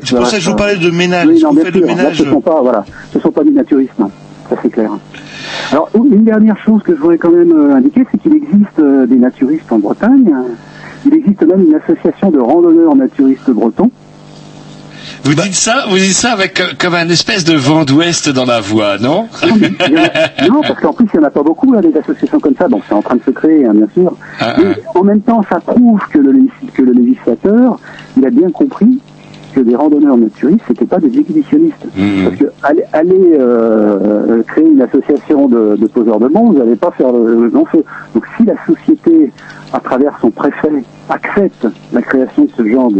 C'est 0.05 0.16
pour 0.16 0.27
ça 0.27 0.36
que 0.36 0.43
je 0.43 0.51
vous 0.51 0.57
parlais 0.57 0.77
de 0.77 0.90
ménage. 0.90 1.27
Oui, 1.28 1.40
non, 1.43 1.53
bien 1.53 1.65
sûr. 1.65 1.86
Ménage 1.86 2.19
ce 2.19 2.24
sont 2.24 2.40
pas, 2.40 2.61
voilà, 2.61 2.85
ce 3.12 3.19
sont 3.19 3.31
pas 3.31 3.45
des 3.45 3.51
naturistes. 3.51 3.99
non. 3.99 4.11
ça 4.49 4.57
c'est 4.62 4.70
clair. 4.70 4.90
Alors, 5.73 5.89
une 5.95 6.24
dernière 6.24 6.57
chose 6.59 6.82
que 6.82 6.95
je 6.95 7.01
voudrais 7.01 7.19
quand 7.19 7.31
même 7.31 7.53
euh, 7.53 7.77
indiquer, 7.77 8.07
c'est 8.11 8.19
qu'il 8.19 8.35
existe 8.35 8.78
euh, 8.78 9.07
des 9.07 9.16
naturistes 9.16 9.70
en 9.70 9.78
Bretagne. 9.78 10.35
Il 11.07 11.15
existe 11.15 11.43
même 11.43 11.65
une 11.66 11.74
association 11.74 12.31
de 12.31 12.39
randonneurs 12.39 12.95
naturistes 12.97 13.51
bretons. 13.51 13.90
Vous 15.24 15.35
dites 15.35 15.55
ça, 15.55 15.85
vous 15.89 15.97
dites 15.97 16.15
ça 16.15 16.32
avec 16.32 16.61
euh, 16.61 16.73
comme 16.78 16.95
un 16.95 17.09
espèce 17.09 17.45
de 17.45 17.55
vent 17.55 17.85
d'ouest 17.85 18.28
dans 18.28 18.45
la 18.45 18.61
voix, 18.61 18.99
non 18.99 19.28
Non, 20.49 20.62
parce 20.62 20.81
qu'en 20.81 20.93
plus, 20.93 21.07
il 21.12 21.19
n'y 21.19 21.24
en 21.24 21.28
a 21.28 21.31
pas 21.31 21.43
beaucoup, 21.43 21.73
là, 21.73 21.81
des 21.81 21.97
associations 21.97 22.40
comme 22.40 22.55
ça. 22.57 22.69
Donc, 22.69 22.82
c'est 22.89 22.95
en 22.95 23.03
train 23.03 23.16
de 23.16 23.23
se 23.24 23.31
créer, 23.31 23.66
hein, 23.66 23.73
bien 23.74 23.89
sûr. 23.95 24.16
Ah, 24.40 24.55
Mais 24.59 24.74
en 24.95 25.03
même 25.05 25.20
temps, 25.20 25.43
ça 25.51 25.61
prouve 25.61 26.01
que 26.11 26.19
le, 26.19 26.32
que 26.73 26.82
le 26.82 26.93
législateur, 26.93 27.78
il 28.16 28.27
a 28.27 28.31
bien 28.31 28.51
compris 28.51 29.01
que 29.55 29.61
des 29.61 29.75
randonneurs 29.77 30.16
naturistes, 30.16 30.62
c'était 30.69 30.85
pas 30.87 30.99
des 30.99 31.19
exhibitionnistes. 31.19 31.87
Parce 32.25 32.37
que 32.37 32.45
aller, 32.62 32.85
aller, 32.93 33.37
euh, 33.39 34.43
créer 34.45 34.69
une 34.69 34.83
association 34.83 35.49
de, 35.49 35.77
de 35.77 35.87
poseurs 35.87 36.19
de 36.20 36.29
bombes, 36.29 36.53
vous 36.55 36.59
n'allez 36.59 36.77
pas 36.77 36.91
faire 36.93 37.12
le, 37.12 37.43
le 37.45 37.49
grand 37.49 37.65
feu. 37.66 37.83
Donc, 38.15 38.25
si 38.37 38.45
la 38.45 38.55
société, 38.66 39.33
à 39.73 39.81
travers 39.81 40.19
son 40.20 40.31
préfet, 40.31 40.83
accepte 41.09 41.66
la 41.93 42.03
création 42.03 42.45
de 42.45 42.51
ce 42.57 42.66
genre 42.66 42.91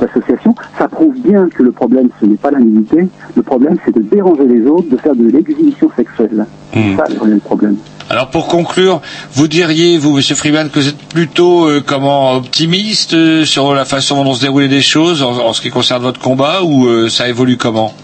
d'association, 0.00 0.54
ça 0.78 0.88
prouve 0.88 1.14
bien 1.20 1.48
que 1.48 1.62
le 1.62 1.72
problème, 1.72 2.08
ce 2.20 2.26
n'est 2.26 2.36
pas 2.36 2.50
la 2.50 2.60
nudité, 2.60 3.08
le 3.36 3.42
problème, 3.42 3.76
c'est 3.84 3.94
de 3.94 4.02
déranger 4.02 4.46
les 4.46 4.66
autres, 4.66 4.88
de 4.90 4.96
faire 4.96 5.14
de 5.14 5.24
l'exhibition 5.28 5.90
sexuelle. 5.96 6.46
C'est 6.72 6.96
ça 6.96 7.04
le 7.24 7.38
problème. 7.38 7.76
Alors 8.10 8.28
pour 8.28 8.48
conclure, 8.48 9.00
vous 9.32 9.48
diriez, 9.48 9.96
vous, 9.96 10.14
Monsieur 10.14 10.34
Freeman, 10.34 10.68
que 10.68 10.78
vous 10.78 10.88
êtes 10.88 10.98
plutôt 10.98 11.66
euh, 11.66 11.82
comment 11.84 12.34
optimiste 12.36 13.14
euh, 13.14 13.44
sur 13.44 13.74
la 13.74 13.84
façon 13.86 14.22
dont 14.24 14.34
se 14.34 14.42
déroulent 14.42 14.64
les 14.64 14.82
choses 14.82 15.22
en, 15.22 15.30
en 15.38 15.52
ce 15.54 15.62
qui 15.62 15.70
concerne 15.70 16.02
votre 16.02 16.20
combat 16.20 16.62
ou 16.62 16.86
euh, 16.86 17.08
ça 17.08 17.28
évolue 17.28 17.56
comment? 17.56 17.94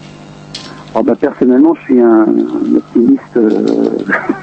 Alors, 0.93 1.05
bah, 1.05 1.13
personnellement, 1.19 1.73
je 1.75 1.81
suis 1.93 2.01
un, 2.01 2.25
un 2.25 2.75
optimiste 2.75 3.37
euh, 3.37 3.89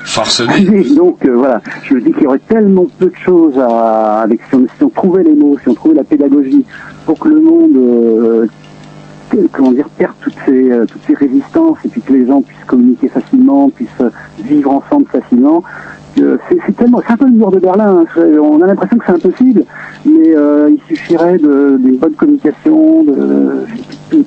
Forcené. 0.05 0.61
Donc 0.97 1.19
euh, 1.27 1.37
voilà, 1.37 1.61
je 1.85 1.95
me 1.95 2.01
dis 2.01 2.13
qu'il 2.13 2.23
y 2.23 2.27
aurait 2.27 2.39
tellement 2.49 2.87
peu 2.99 3.07
de 3.07 3.17
choses 3.25 3.59
à, 3.59 4.21
avec 4.23 4.41
si 4.49 4.55
on, 4.55 4.61
si 4.79 4.83
on 4.85 4.89
trouvait 4.89 5.25
les 5.25 5.35
mots, 5.35 5.59
si 5.63 5.69
on 5.69 5.75
trouvait 5.75 5.97
la 5.97 6.05
pédagogie 6.05 6.65
pour 7.05 7.19
que 7.19 7.29
le 7.29 7.41
monde, 7.41 7.77
euh, 7.77 8.47
comment 9.53 9.73
dire, 9.73 9.89
perde 9.97 10.13
toutes 10.21 10.37
ces 10.47 10.71
euh, 10.71 10.85
toutes 10.87 11.03
ces 11.07 11.15
résistances 11.15 11.79
et 11.85 11.89
puis 11.89 12.01
que 12.03 12.13
les 12.13 12.27
gens 12.27 12.41
puissent 12.43 12.65
communiquer 12.67 13.09
facilement, 13.09 13.69
puissent 13.71 13.89
euh, 14.01 14.11
vivre 14.43 14.71
ensemble 14.73 15.07
facilement. 15.07 15.63
que 16.17 16.39
C'est 16.67 16.77
tellement, 16.77 17.01
c'est 17.07 17.13
un 17.13 17.17
peu 17.17 17.27
le 17.27 17.33
mur 17.33 17.51
de 17.51 17.59
Berlin. 17.61 18.05
hein. 18.17 18.21
On 18.41 18.61
a 18.63 18.67
l'impression 18.67 18.97
que 18.99 19.05
c'est 19.07 19.13
impossible, 19.13 19.65
mais 20.05 20.35
euh, 20.35 20.71
il 20.71 20.81
suffirait 20.89 21.39
de- 21.39 21.77
d'une 21.81 21.97
bonne 21.97 22.15
communication, 22.15 23.05
de, 23.05 23.65
tout, 24.11 24.25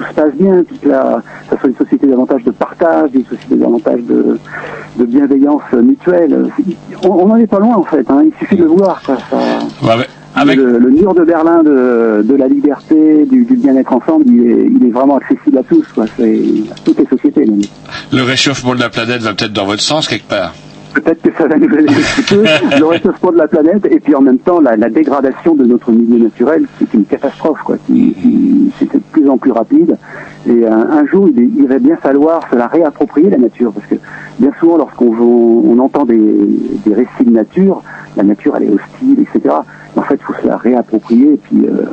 se 0.00 0.12
passe 0.14 0.34
bien, 0.34 0.64
puis 0.64 0.76
que 0.78 0.88
la, 0.88 1.22
ça 1.48 1.56
soit 1.58 1.68
une 1.68 1.76
société 1.76 2.06
davantage 2.08 2.42
de 2.42 2.50
partage, 2.50 3.10
une 3.14 3.24
société 3.26 3.54
davantage 3.54 4.00
de, 4.02 4.38
de 4.96 5.04
bienveillance 5.04 5.62
mutuelle. 5.72 6.48
On 7.08 7.26
n'en 7.26 7.36
est 7.36 7.46
pas 7.46 7.60
loin 7.60 7.76
en 7.76 7.84
fait, 7.84 8.04
hein. 8.10 8.22
il 8.24 8.32
suffit 8.40 8.56
de 8.56 8.64
le 8.64 8.70
voir. 8.70 9.00
quoi. 9.06 9.16
Ça- 9.30 9.86
Le, 10.56 10.78
le 10.78 10.90
mur 10.90 11.14
de 11.14 11.22
Berlin 11.22 11.62
de, 11.62 12.22
de 12.22 12.34
la 12.34 12.48
liberté, 12.48 13.24
du, 13.26 13.44
du 13.44 13.54
bien-être 13.56 13.92
ensemble, 13.92 14.24
il 14.26 14.50
est, 14.50 14.66
il 14.80 14.86
est 14.86 14.90
vraiment 14.90 15.16
accessible 15.18 15.58
à 15.58 15.62
tous, 15.62 15.86
quoi. 15.94 16.06
C'est 16.16 16.42
à 16.72 16.74
toutes 16.84 16.98
les 16.98 17.06
sociétés. 17.06 17.46
même. 17.46 17.60
Le 18.12 18.22
réchauffement 18.22 18.74
de 18.74 18.80
la 18.80 18.88
planète 18.88 19.22
va 19.22 19.32
peut-être 19.34 19.52
dans 19.52 19.66
votre 19.66 19.82
sens 19.82 20.08
quelque 20.08 20.28
part. 20.28 20.52
Peut-être 20.92 21.22
que 21.22 21.30
ça 21.36 21.46
va 21.48 21.56
nous 21.56 21.66
aider 21.66 21.88
un 21.88 22.22
petit 22.22 22.34
peu, 22.34 22.44
le 22.78 22.84
réchauffement 22.84 23.32
de 23.32 23.36
la 23.38 23.48
planète, 23.48 23.86
et 23.90 23.98
puis 24.00 24.14
en 24.14 24.20
même 24.20 24.38
temps 24.38 24.60
la, 24.60 24.76
la 24.76 24.88
dégradation 24.90 25.54
de 25.54 25.64
notre 25.64 25.90
milieu 25.92 26.22
naturel, 26.24 26.66
qui 26.78 26.84
est 26.84 26.94
une 26.94 27.04
catastrophe, 27.04 27.60
quoi, 27.64 27.76
qui, 27.86 28.14
qui 28.14 28.70
c'est 28.78 28.92
de 28.92 29.00
plus 29.12 29.28
en 29.28 29.36
plus 29.38 29.50
rapide. 29.52 29.96
Et 30.48 30.66
un, 30.66 30.78
un 30.90 31.06
jour, 31.06 31.28
il, 31.36 31.50
il 31.58 31.66
va 31.66 31.78
bien 31.78 31.96
falloir 31.96 32.48
se 32.50 32.56
la 32.56 32.66
réapproprier 32.68 33.30
la 33.30 33.38
nature, 33.38 33.72
parce 33.72 33.86
que 33.86 33.96
bien 34.38 34.50
souvent, 34.60 34.76
lorsqu'on 34.78 35.12
on, 35.16 35.62
on 35.68 35.78
entend 35.80 36.04
des, 36.04 36.16
des 36.86 36.94
récits 36.94 37.24
de 37.24 37.30
nature, 37.30 37.82
la 38.16 38.22
nature 38.22 38.54
elle 38.56 38.64
est 38.64 38.70
hostile, 38.70 39.18
etc. 39.20 39.54
En 39.96 40.02
fait, 40.02 40.14
il 40.20 40.22
faut 40.24 40.34
se 40.42 40.46
la 40.46 40.56
réapproprier, 40.56 41.34
et 41.34 41.36
puis 41.36 41.66
euh, 41.66 41.84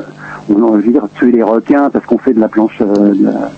on 0.53 0.61
en, 0.64 0.78
dire, 0.78 1.03
tuer 1.15 1.32
les 1.32 1.44
requins 1.44 1.90
parce 1.91 2.06
qu'on 2.06 2.18
fait 2.18 2.34
de 2.34 2.40
la 2.40 2.48
planche, 2.48 2.78
euh, 2.82 3.14
de 3.14 3.26
la- 3.26 3.52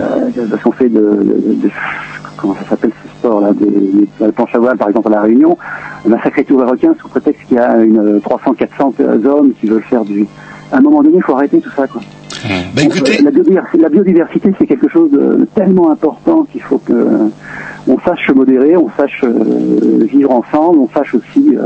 euh, 0.00 0.46
parce 0.50 0.62
qu'on 0.62 0.72
fait 0.72 0.88
de, 0.90 1.00
de- 1.00 1.54
de- 1.62 1.70
comment 2.36 2.54
ça 2.54 2.68
s'appelle 2.70 2.92
ce 3.02 3.08
sport 3.18 3.40
là, 3.40 3.52
des, 3.52 3.66
des- 3.66 4.08
la 4.20 4.30
planche 4.32 4.54
à 4.54 4.58
voile 4.58 4.76
par 4.76 4.88
exemple 4.88 5.08
à 5.08 5.12
la 5.12 5.22
Réunion, 5.22 5.56
massacrer 6.06 6.44
tous 6.44 6.58
les 6.58 6.64
requins 6.64 6.94
sous 7.00 7.08
prétexte 7.08 7.42
qu'il 7.48 7.56
y 7.56 7.60
a 7.60 7.78
une 7.78 8.18
300-400 8.18 9.26
hommes 9.26 9.52
qui 9.60 9.66
veulent 9.68 9.82
faire 9.82 10.04
du. 10.04 10.26
À 10.70 10.76
un 10.76 10.80
moment 10.80 11.02
donné, 11.02 11.16
il 11.16 11.22
faut 11.22 11.34
arrêter 11.34 11.60
tout 11.60 11.70
ça 11.70 11.86
quoi. 11.86 12.02
Bah, 12.74 12.82
Donc, 12.82 12.92
euh, 13.02 13.24
la, 13.24 13.30
biodiversité, 13.30 13.78
la 13.78 13.88
biodiversité, 13.88 14.54
c'est 14.58 14.66
quelque 14.66 14.88
chose 14.88 15.10
de 15.10 15.48
tellement 15.54 15.90
important 15.90 16.46
qu'il 16.52 16.60
faut 16.62 16.78
que 16.78 16.92
on 17.88 17.98
sache 18.00 18.26
se 18.26 18.32
modérer, 18.32 18.76
on 18.76 18.90
sache 18.98 19.24
euh, 19.24 20.04
vivre 20.12 20.30
ensemble, 20.30 20.78
on 20.80 20.88
sache 20.90 21.14
aussi. 21.14 21.56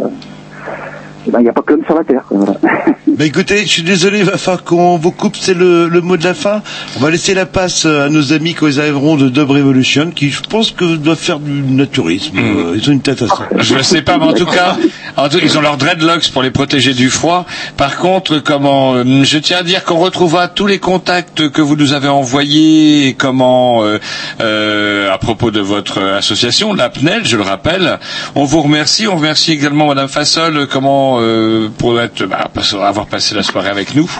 Euh, 1.26 1.30
ben, 1.32 1.40
il 1.40 1.44
n'y 1.44 1.48
a 1.48 1.52
pas 1.52 1.62
que 1.62 1.72
l'homme 1.72 1.84
sur 1.84 1.94
la 1.94 2.04
terre. 2.04 2.24
Voilà. 2.30 2.54
Bah 3.14 3.26
écoutez, 3.26 3.58
je 3.64 3.68
suis 3.68 3.82
désolé, 3.82 4.20
il 4.20 4.24
va 4.24 4.38
falloir 4.38 4.64
qu'on 4.64 4.96
vous 4.96 5.10
coupe, 5.10 5.36
c'est 5.38 5.52
le, 5.52 5.86
le 5.86 6.00
mot 6.00 6.16
de 6.16 6.24
la 6.24 6.32
fin. 6.32 6.62
On 6.96 7.00
va 7.00 7.10
laisser 7.10 7.34
la 7.34 7.44
passe 7.44 7.84
à 7.84 8.08
nos 8.08 8.32
amis 8.32 8.54
quand 8.54 8.66
ils 8.68 8.80
arriveront 8.80 9.16
de 9.16 9.28
Dub 9.28 9.50
Revolution, 9.50 10.10
qui 10.12 10.30
je 10.30 10.40
pense 10.40 10.70
que 10.70 10.96
doivent 10.96 11.18
faire 11.18 11.38
du 11.38 11.50
naturisme. 11.60 12.38
Euh, 12.38 12.74
Ils 12.74 12.88
ont 12.88 12.92
une 12.94 13.02
tête 13.02 13.20
à 13.20 13.28
ça. 13.28 13.48
Je 13.58 13.74
ne 13.74 13.82
sais 13.82 14.00
pas, 14.00 14.16
mais 14.16 14.24
en 14.24 14.32
tout 14.32 14.46
cas, 14.46 14.76
en 15.18 15.28
tout, 15.28 15.36
ils 15.42 15.58
ont 15.58 15.60
leurs 15.60 15.76
dreadlocks 15.76 16.30
pour 16.32 16.42
les 16.42 16.50
protéger 16.50 16.94
du 16.94 17.10
froid. 17.10 17.44
Par 17.76 17.98
contre, 17.98 18.38
comment, 18.38 18.94
euh, 18.94 19.04
je 19.24 19.36
tiens 19.38 19.58
à 19.58 19.62
dire 19.62 19.84
qu'on 19.84 19.98
retrouvera 19.98 20.48
tous 20.48 20.66
les 20.66 20.78
contacts 20.78 21.50
que 21.50 21.60
vous 21.60 21.76
nous 21.76 21.92
avez 21.92 22.08
envoyés, 22.08 23.08
et 23.08 23.12
comment, 23.12 23.84
euh, 23.84 23.98
euh, 24.40 25.12
à 25.12 25.18
propos 25.18 25.50
de 25.50 25.60
votre 25.60 26.00
association, 26.02 26.72
la 26.72 26.88
PNEL, 26.88 27.26
je 27.26 27.36
le 27.36 27.42
rappelle. 27.42 27.98
On 28.36 28.44
vous 28.44 28.62
remercie. 28.62 29.06
On 29.06 29.16
remercie 29.16 29.52
également 29.52 29.88
Madame 29.88 30.08
Fassol, 30.08 30.66
comment, 30.66 31.11
euh, 31.11 31.11
pour 31.78 32.00
être, 32.00 32.24
bah, 32.26 32.48
avoir 32.82 33.06
passé 33.06 33.34
la 33.34 33.42
soirée 33.42 33.70
avec 33.70 33.94
nous. 33.94 34.10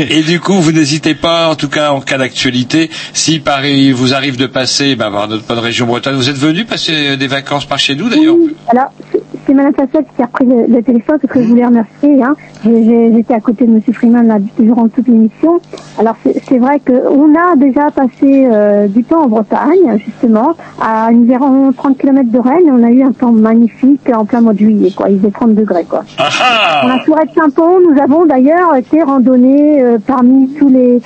Et 0.00 0.22
du 0.22 0.40
coup, 0.40 0.54
vous 0.54 0.72
n'hésitez 0.72 1.14
pas, 1.14 1.48
en 1.48 1.54
tout 1.54 1.68
cas 1.68 1.92
en 1.92 2.00
cas 2.00 2.18
d'actualité, 2.18 2.90
si 3.12 3.40
Paris 3.40 3.92
vous 3.92 4.14
arrive 4.14 4.36
de 4.36 4.46
passer 4.46 4.96
bah, 4.96 5.10
par 5.12 5.28
notre 5.28 5.46
bonne 5.46 5.58
région 5.58 5.86
bretonne, 5.86 6.16
vous 6.16 6.28
êtes 6.28 6.36
venu 6.36 6.64
passer 6.64 7.16
des 7.16 7.26
vacances 7.26 7.64
par 7.64 7.78
chez 7.78 7.94
nous 7.94 8.08
d'ailleurs 8.08 8.36
Oui, 8.38 8.54
alors 8.68 8.92
c'est- 9.10 9.20
Madame 9.52 9.74
Fassel 9.74 10.04
qui 10.16 10.22
a 10.22 10.26
pris 10.28 10.46
le, 10.46 10.64
le 10.66 10.82
téléphone 10.82 11.18
parce 11.20 11.30
que 11.34 11.42
je 11.42 11.48
voulais 11.48 11.66
remercier. 11.66 12.22
Hein. 12.22 12.34
J'étais 12.64 13.34
à 13.34 13.40
côté 13.40 13.66
de 13.66 13.72
Monsieur 13.72 13.92
Freeman 13.92 14.26
là, 14.26 14.38
durant 14.58 14.88
toute 14.88 15.06
l'émission. 15.08 15.60
Alors 15.98 16.16
c'est 16.24 16.56
vrai 16.58 16.80
qu'on 16.86 17.34
a 17.34 17.54
déjà 17.56 17.90
passé 17.90 18.46
euh, 18.50 18.86
du 18.86 19.04
temps 19.04 19.24
en 19.24 19.28
Bretagne, 19.28 19.98
justement, 20.06 20.54
à 20.80 21.08
environ 21.12 21.70
30 21.76 21.98
km 21.98 22.30
de 22.30 22.38
Rennes. 22.38 22.70
On 22.70 22.82
a 22.82 22.90
eu 22.90 23.02
un 23.02 23.12
temps 23.12 23.32
magnifique 23.32 24.00
en 24.14 24.24
plein 24.24 24.40
mois 24.40 24.54
de 24.54 24.60
juillet. 24.60 24.90
Quoi. 24.96 25.10
Il 25.10 25.18
faisait 25.18 25.32
30 25.32 25.54
degrés. 25.54 25.84
Quoi. 25.86 26.02
Dans 26.16 27.14
la 27.14 27.24
de 27.26 27.30
Saint-Pont, 27.34 27.78
nous 27.90 28.00
avons 28.00 28.24
d'ailleurs 28.24 28.74
été 28.74 29.02
randonnés 29.02 29.61
euh, 29.82 29.98
parmi 30.06 30.48
tous 30.58 30.68
les 30.68 31.00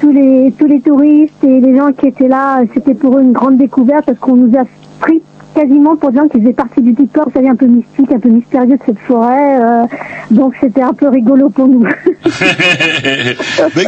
tous 0.00 0.10
les 0.12 0.52
tous 0.58 0.66
les 0.66 0.80
touristes 0.80 1.42
et 1.44 1.60
les 1.60 1.76
gens 1.76 1.92
qui 1.92 2.06
étaient 2.06 2.28
là. 2.28 2.60
C'était 2.74 2.94
pour 2.94 3.16
eux 3.18 3.22
une 3.22 3.32
grande 3.32 3.56
découverte 3.56 4.06
parce 4.06 4.18
qu'on 4.18 4.36
nous 4.36 4.56
a 4.58 4.64
pris 5.00 5.20
quasiment 5.54 5.96
pour 5.96 6.10
des 6.12 6.18
gens 6.18 6.28
qui 6.28 6.38
faisaient 6.40 6.52
partie 6.52 6.80
du 6.80 6.92
décor, 6.92 7.24
vous 7.26 7.32
savez, 7.32 7.48
un 7.48 7.56
peu 7.56 7.66
mystique, 7.66 8.10
un 8.12 8.18
peu 8.20 8.28
mystérieux 8.28 8.76
de 8.76 8.82
cette 8.86 8.98
forêt. 9.00 9.60
euh, 9.60 9.84
donc 10.30 10.54
c'était 10.60 10.82
un 10.82 10.92
peu 10.92 11.08
rigolo 11.08 11.50
pour 11.50 11.66
nous. 11.66 11.84
Mais, 13.76 13.84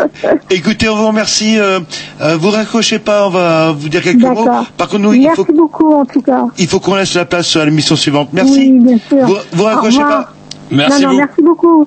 écoutez, 0.51 0.89
on 0.89 0.97
vous 0.97 1.07
remercie. 1.07 1.59
Euh, 1.59 1.79
euh, 2.21 2.37
vous 2.37 2.51
raccrochez 2.51 2.99
pas, 2.99 3.27
on 3.27 3.31
va 3.31 3.73
vous 3.73 3.89
dire 3.89 4.03
quelques 4.03 4.21
mots. 4.23 4.45
Par 4.77 4.89
contre, 4.89 4.99
nous, 4.99 5.13
il 5.13 5.23
Merci 5.23 5.45
faut, 5.45 5.53
beaucoup 5.53 5.93
en 5.93 6.05
tout 6.05 6.21
cas. 6.23 6.47
il 6.59 6.67
faut 6.67 6.81
qu'on 6.81 6.97
laisse 6.97 7.15
la 7.15 7.25
place 7.25 7.55
à 7.57 7.65
l'émission 7.65 7.97
suivante. 7.97 8.31
Merci. 8.33 8.73
Oui, 8.73 8.81
bien 8.81 8.99
sûr. 8.99 9.25
Vous, 9.27 9.37
vous 9.53 9.63
raccrochez 9.65 10.01
pas? 10.01 10.33
Merci 10.71 11.03
non, 11.03 11.09
non, 11.09 11.15
beaucoup. 11.15 11.19
merci 11.19 11.43
beaucoup. 11.43 11.87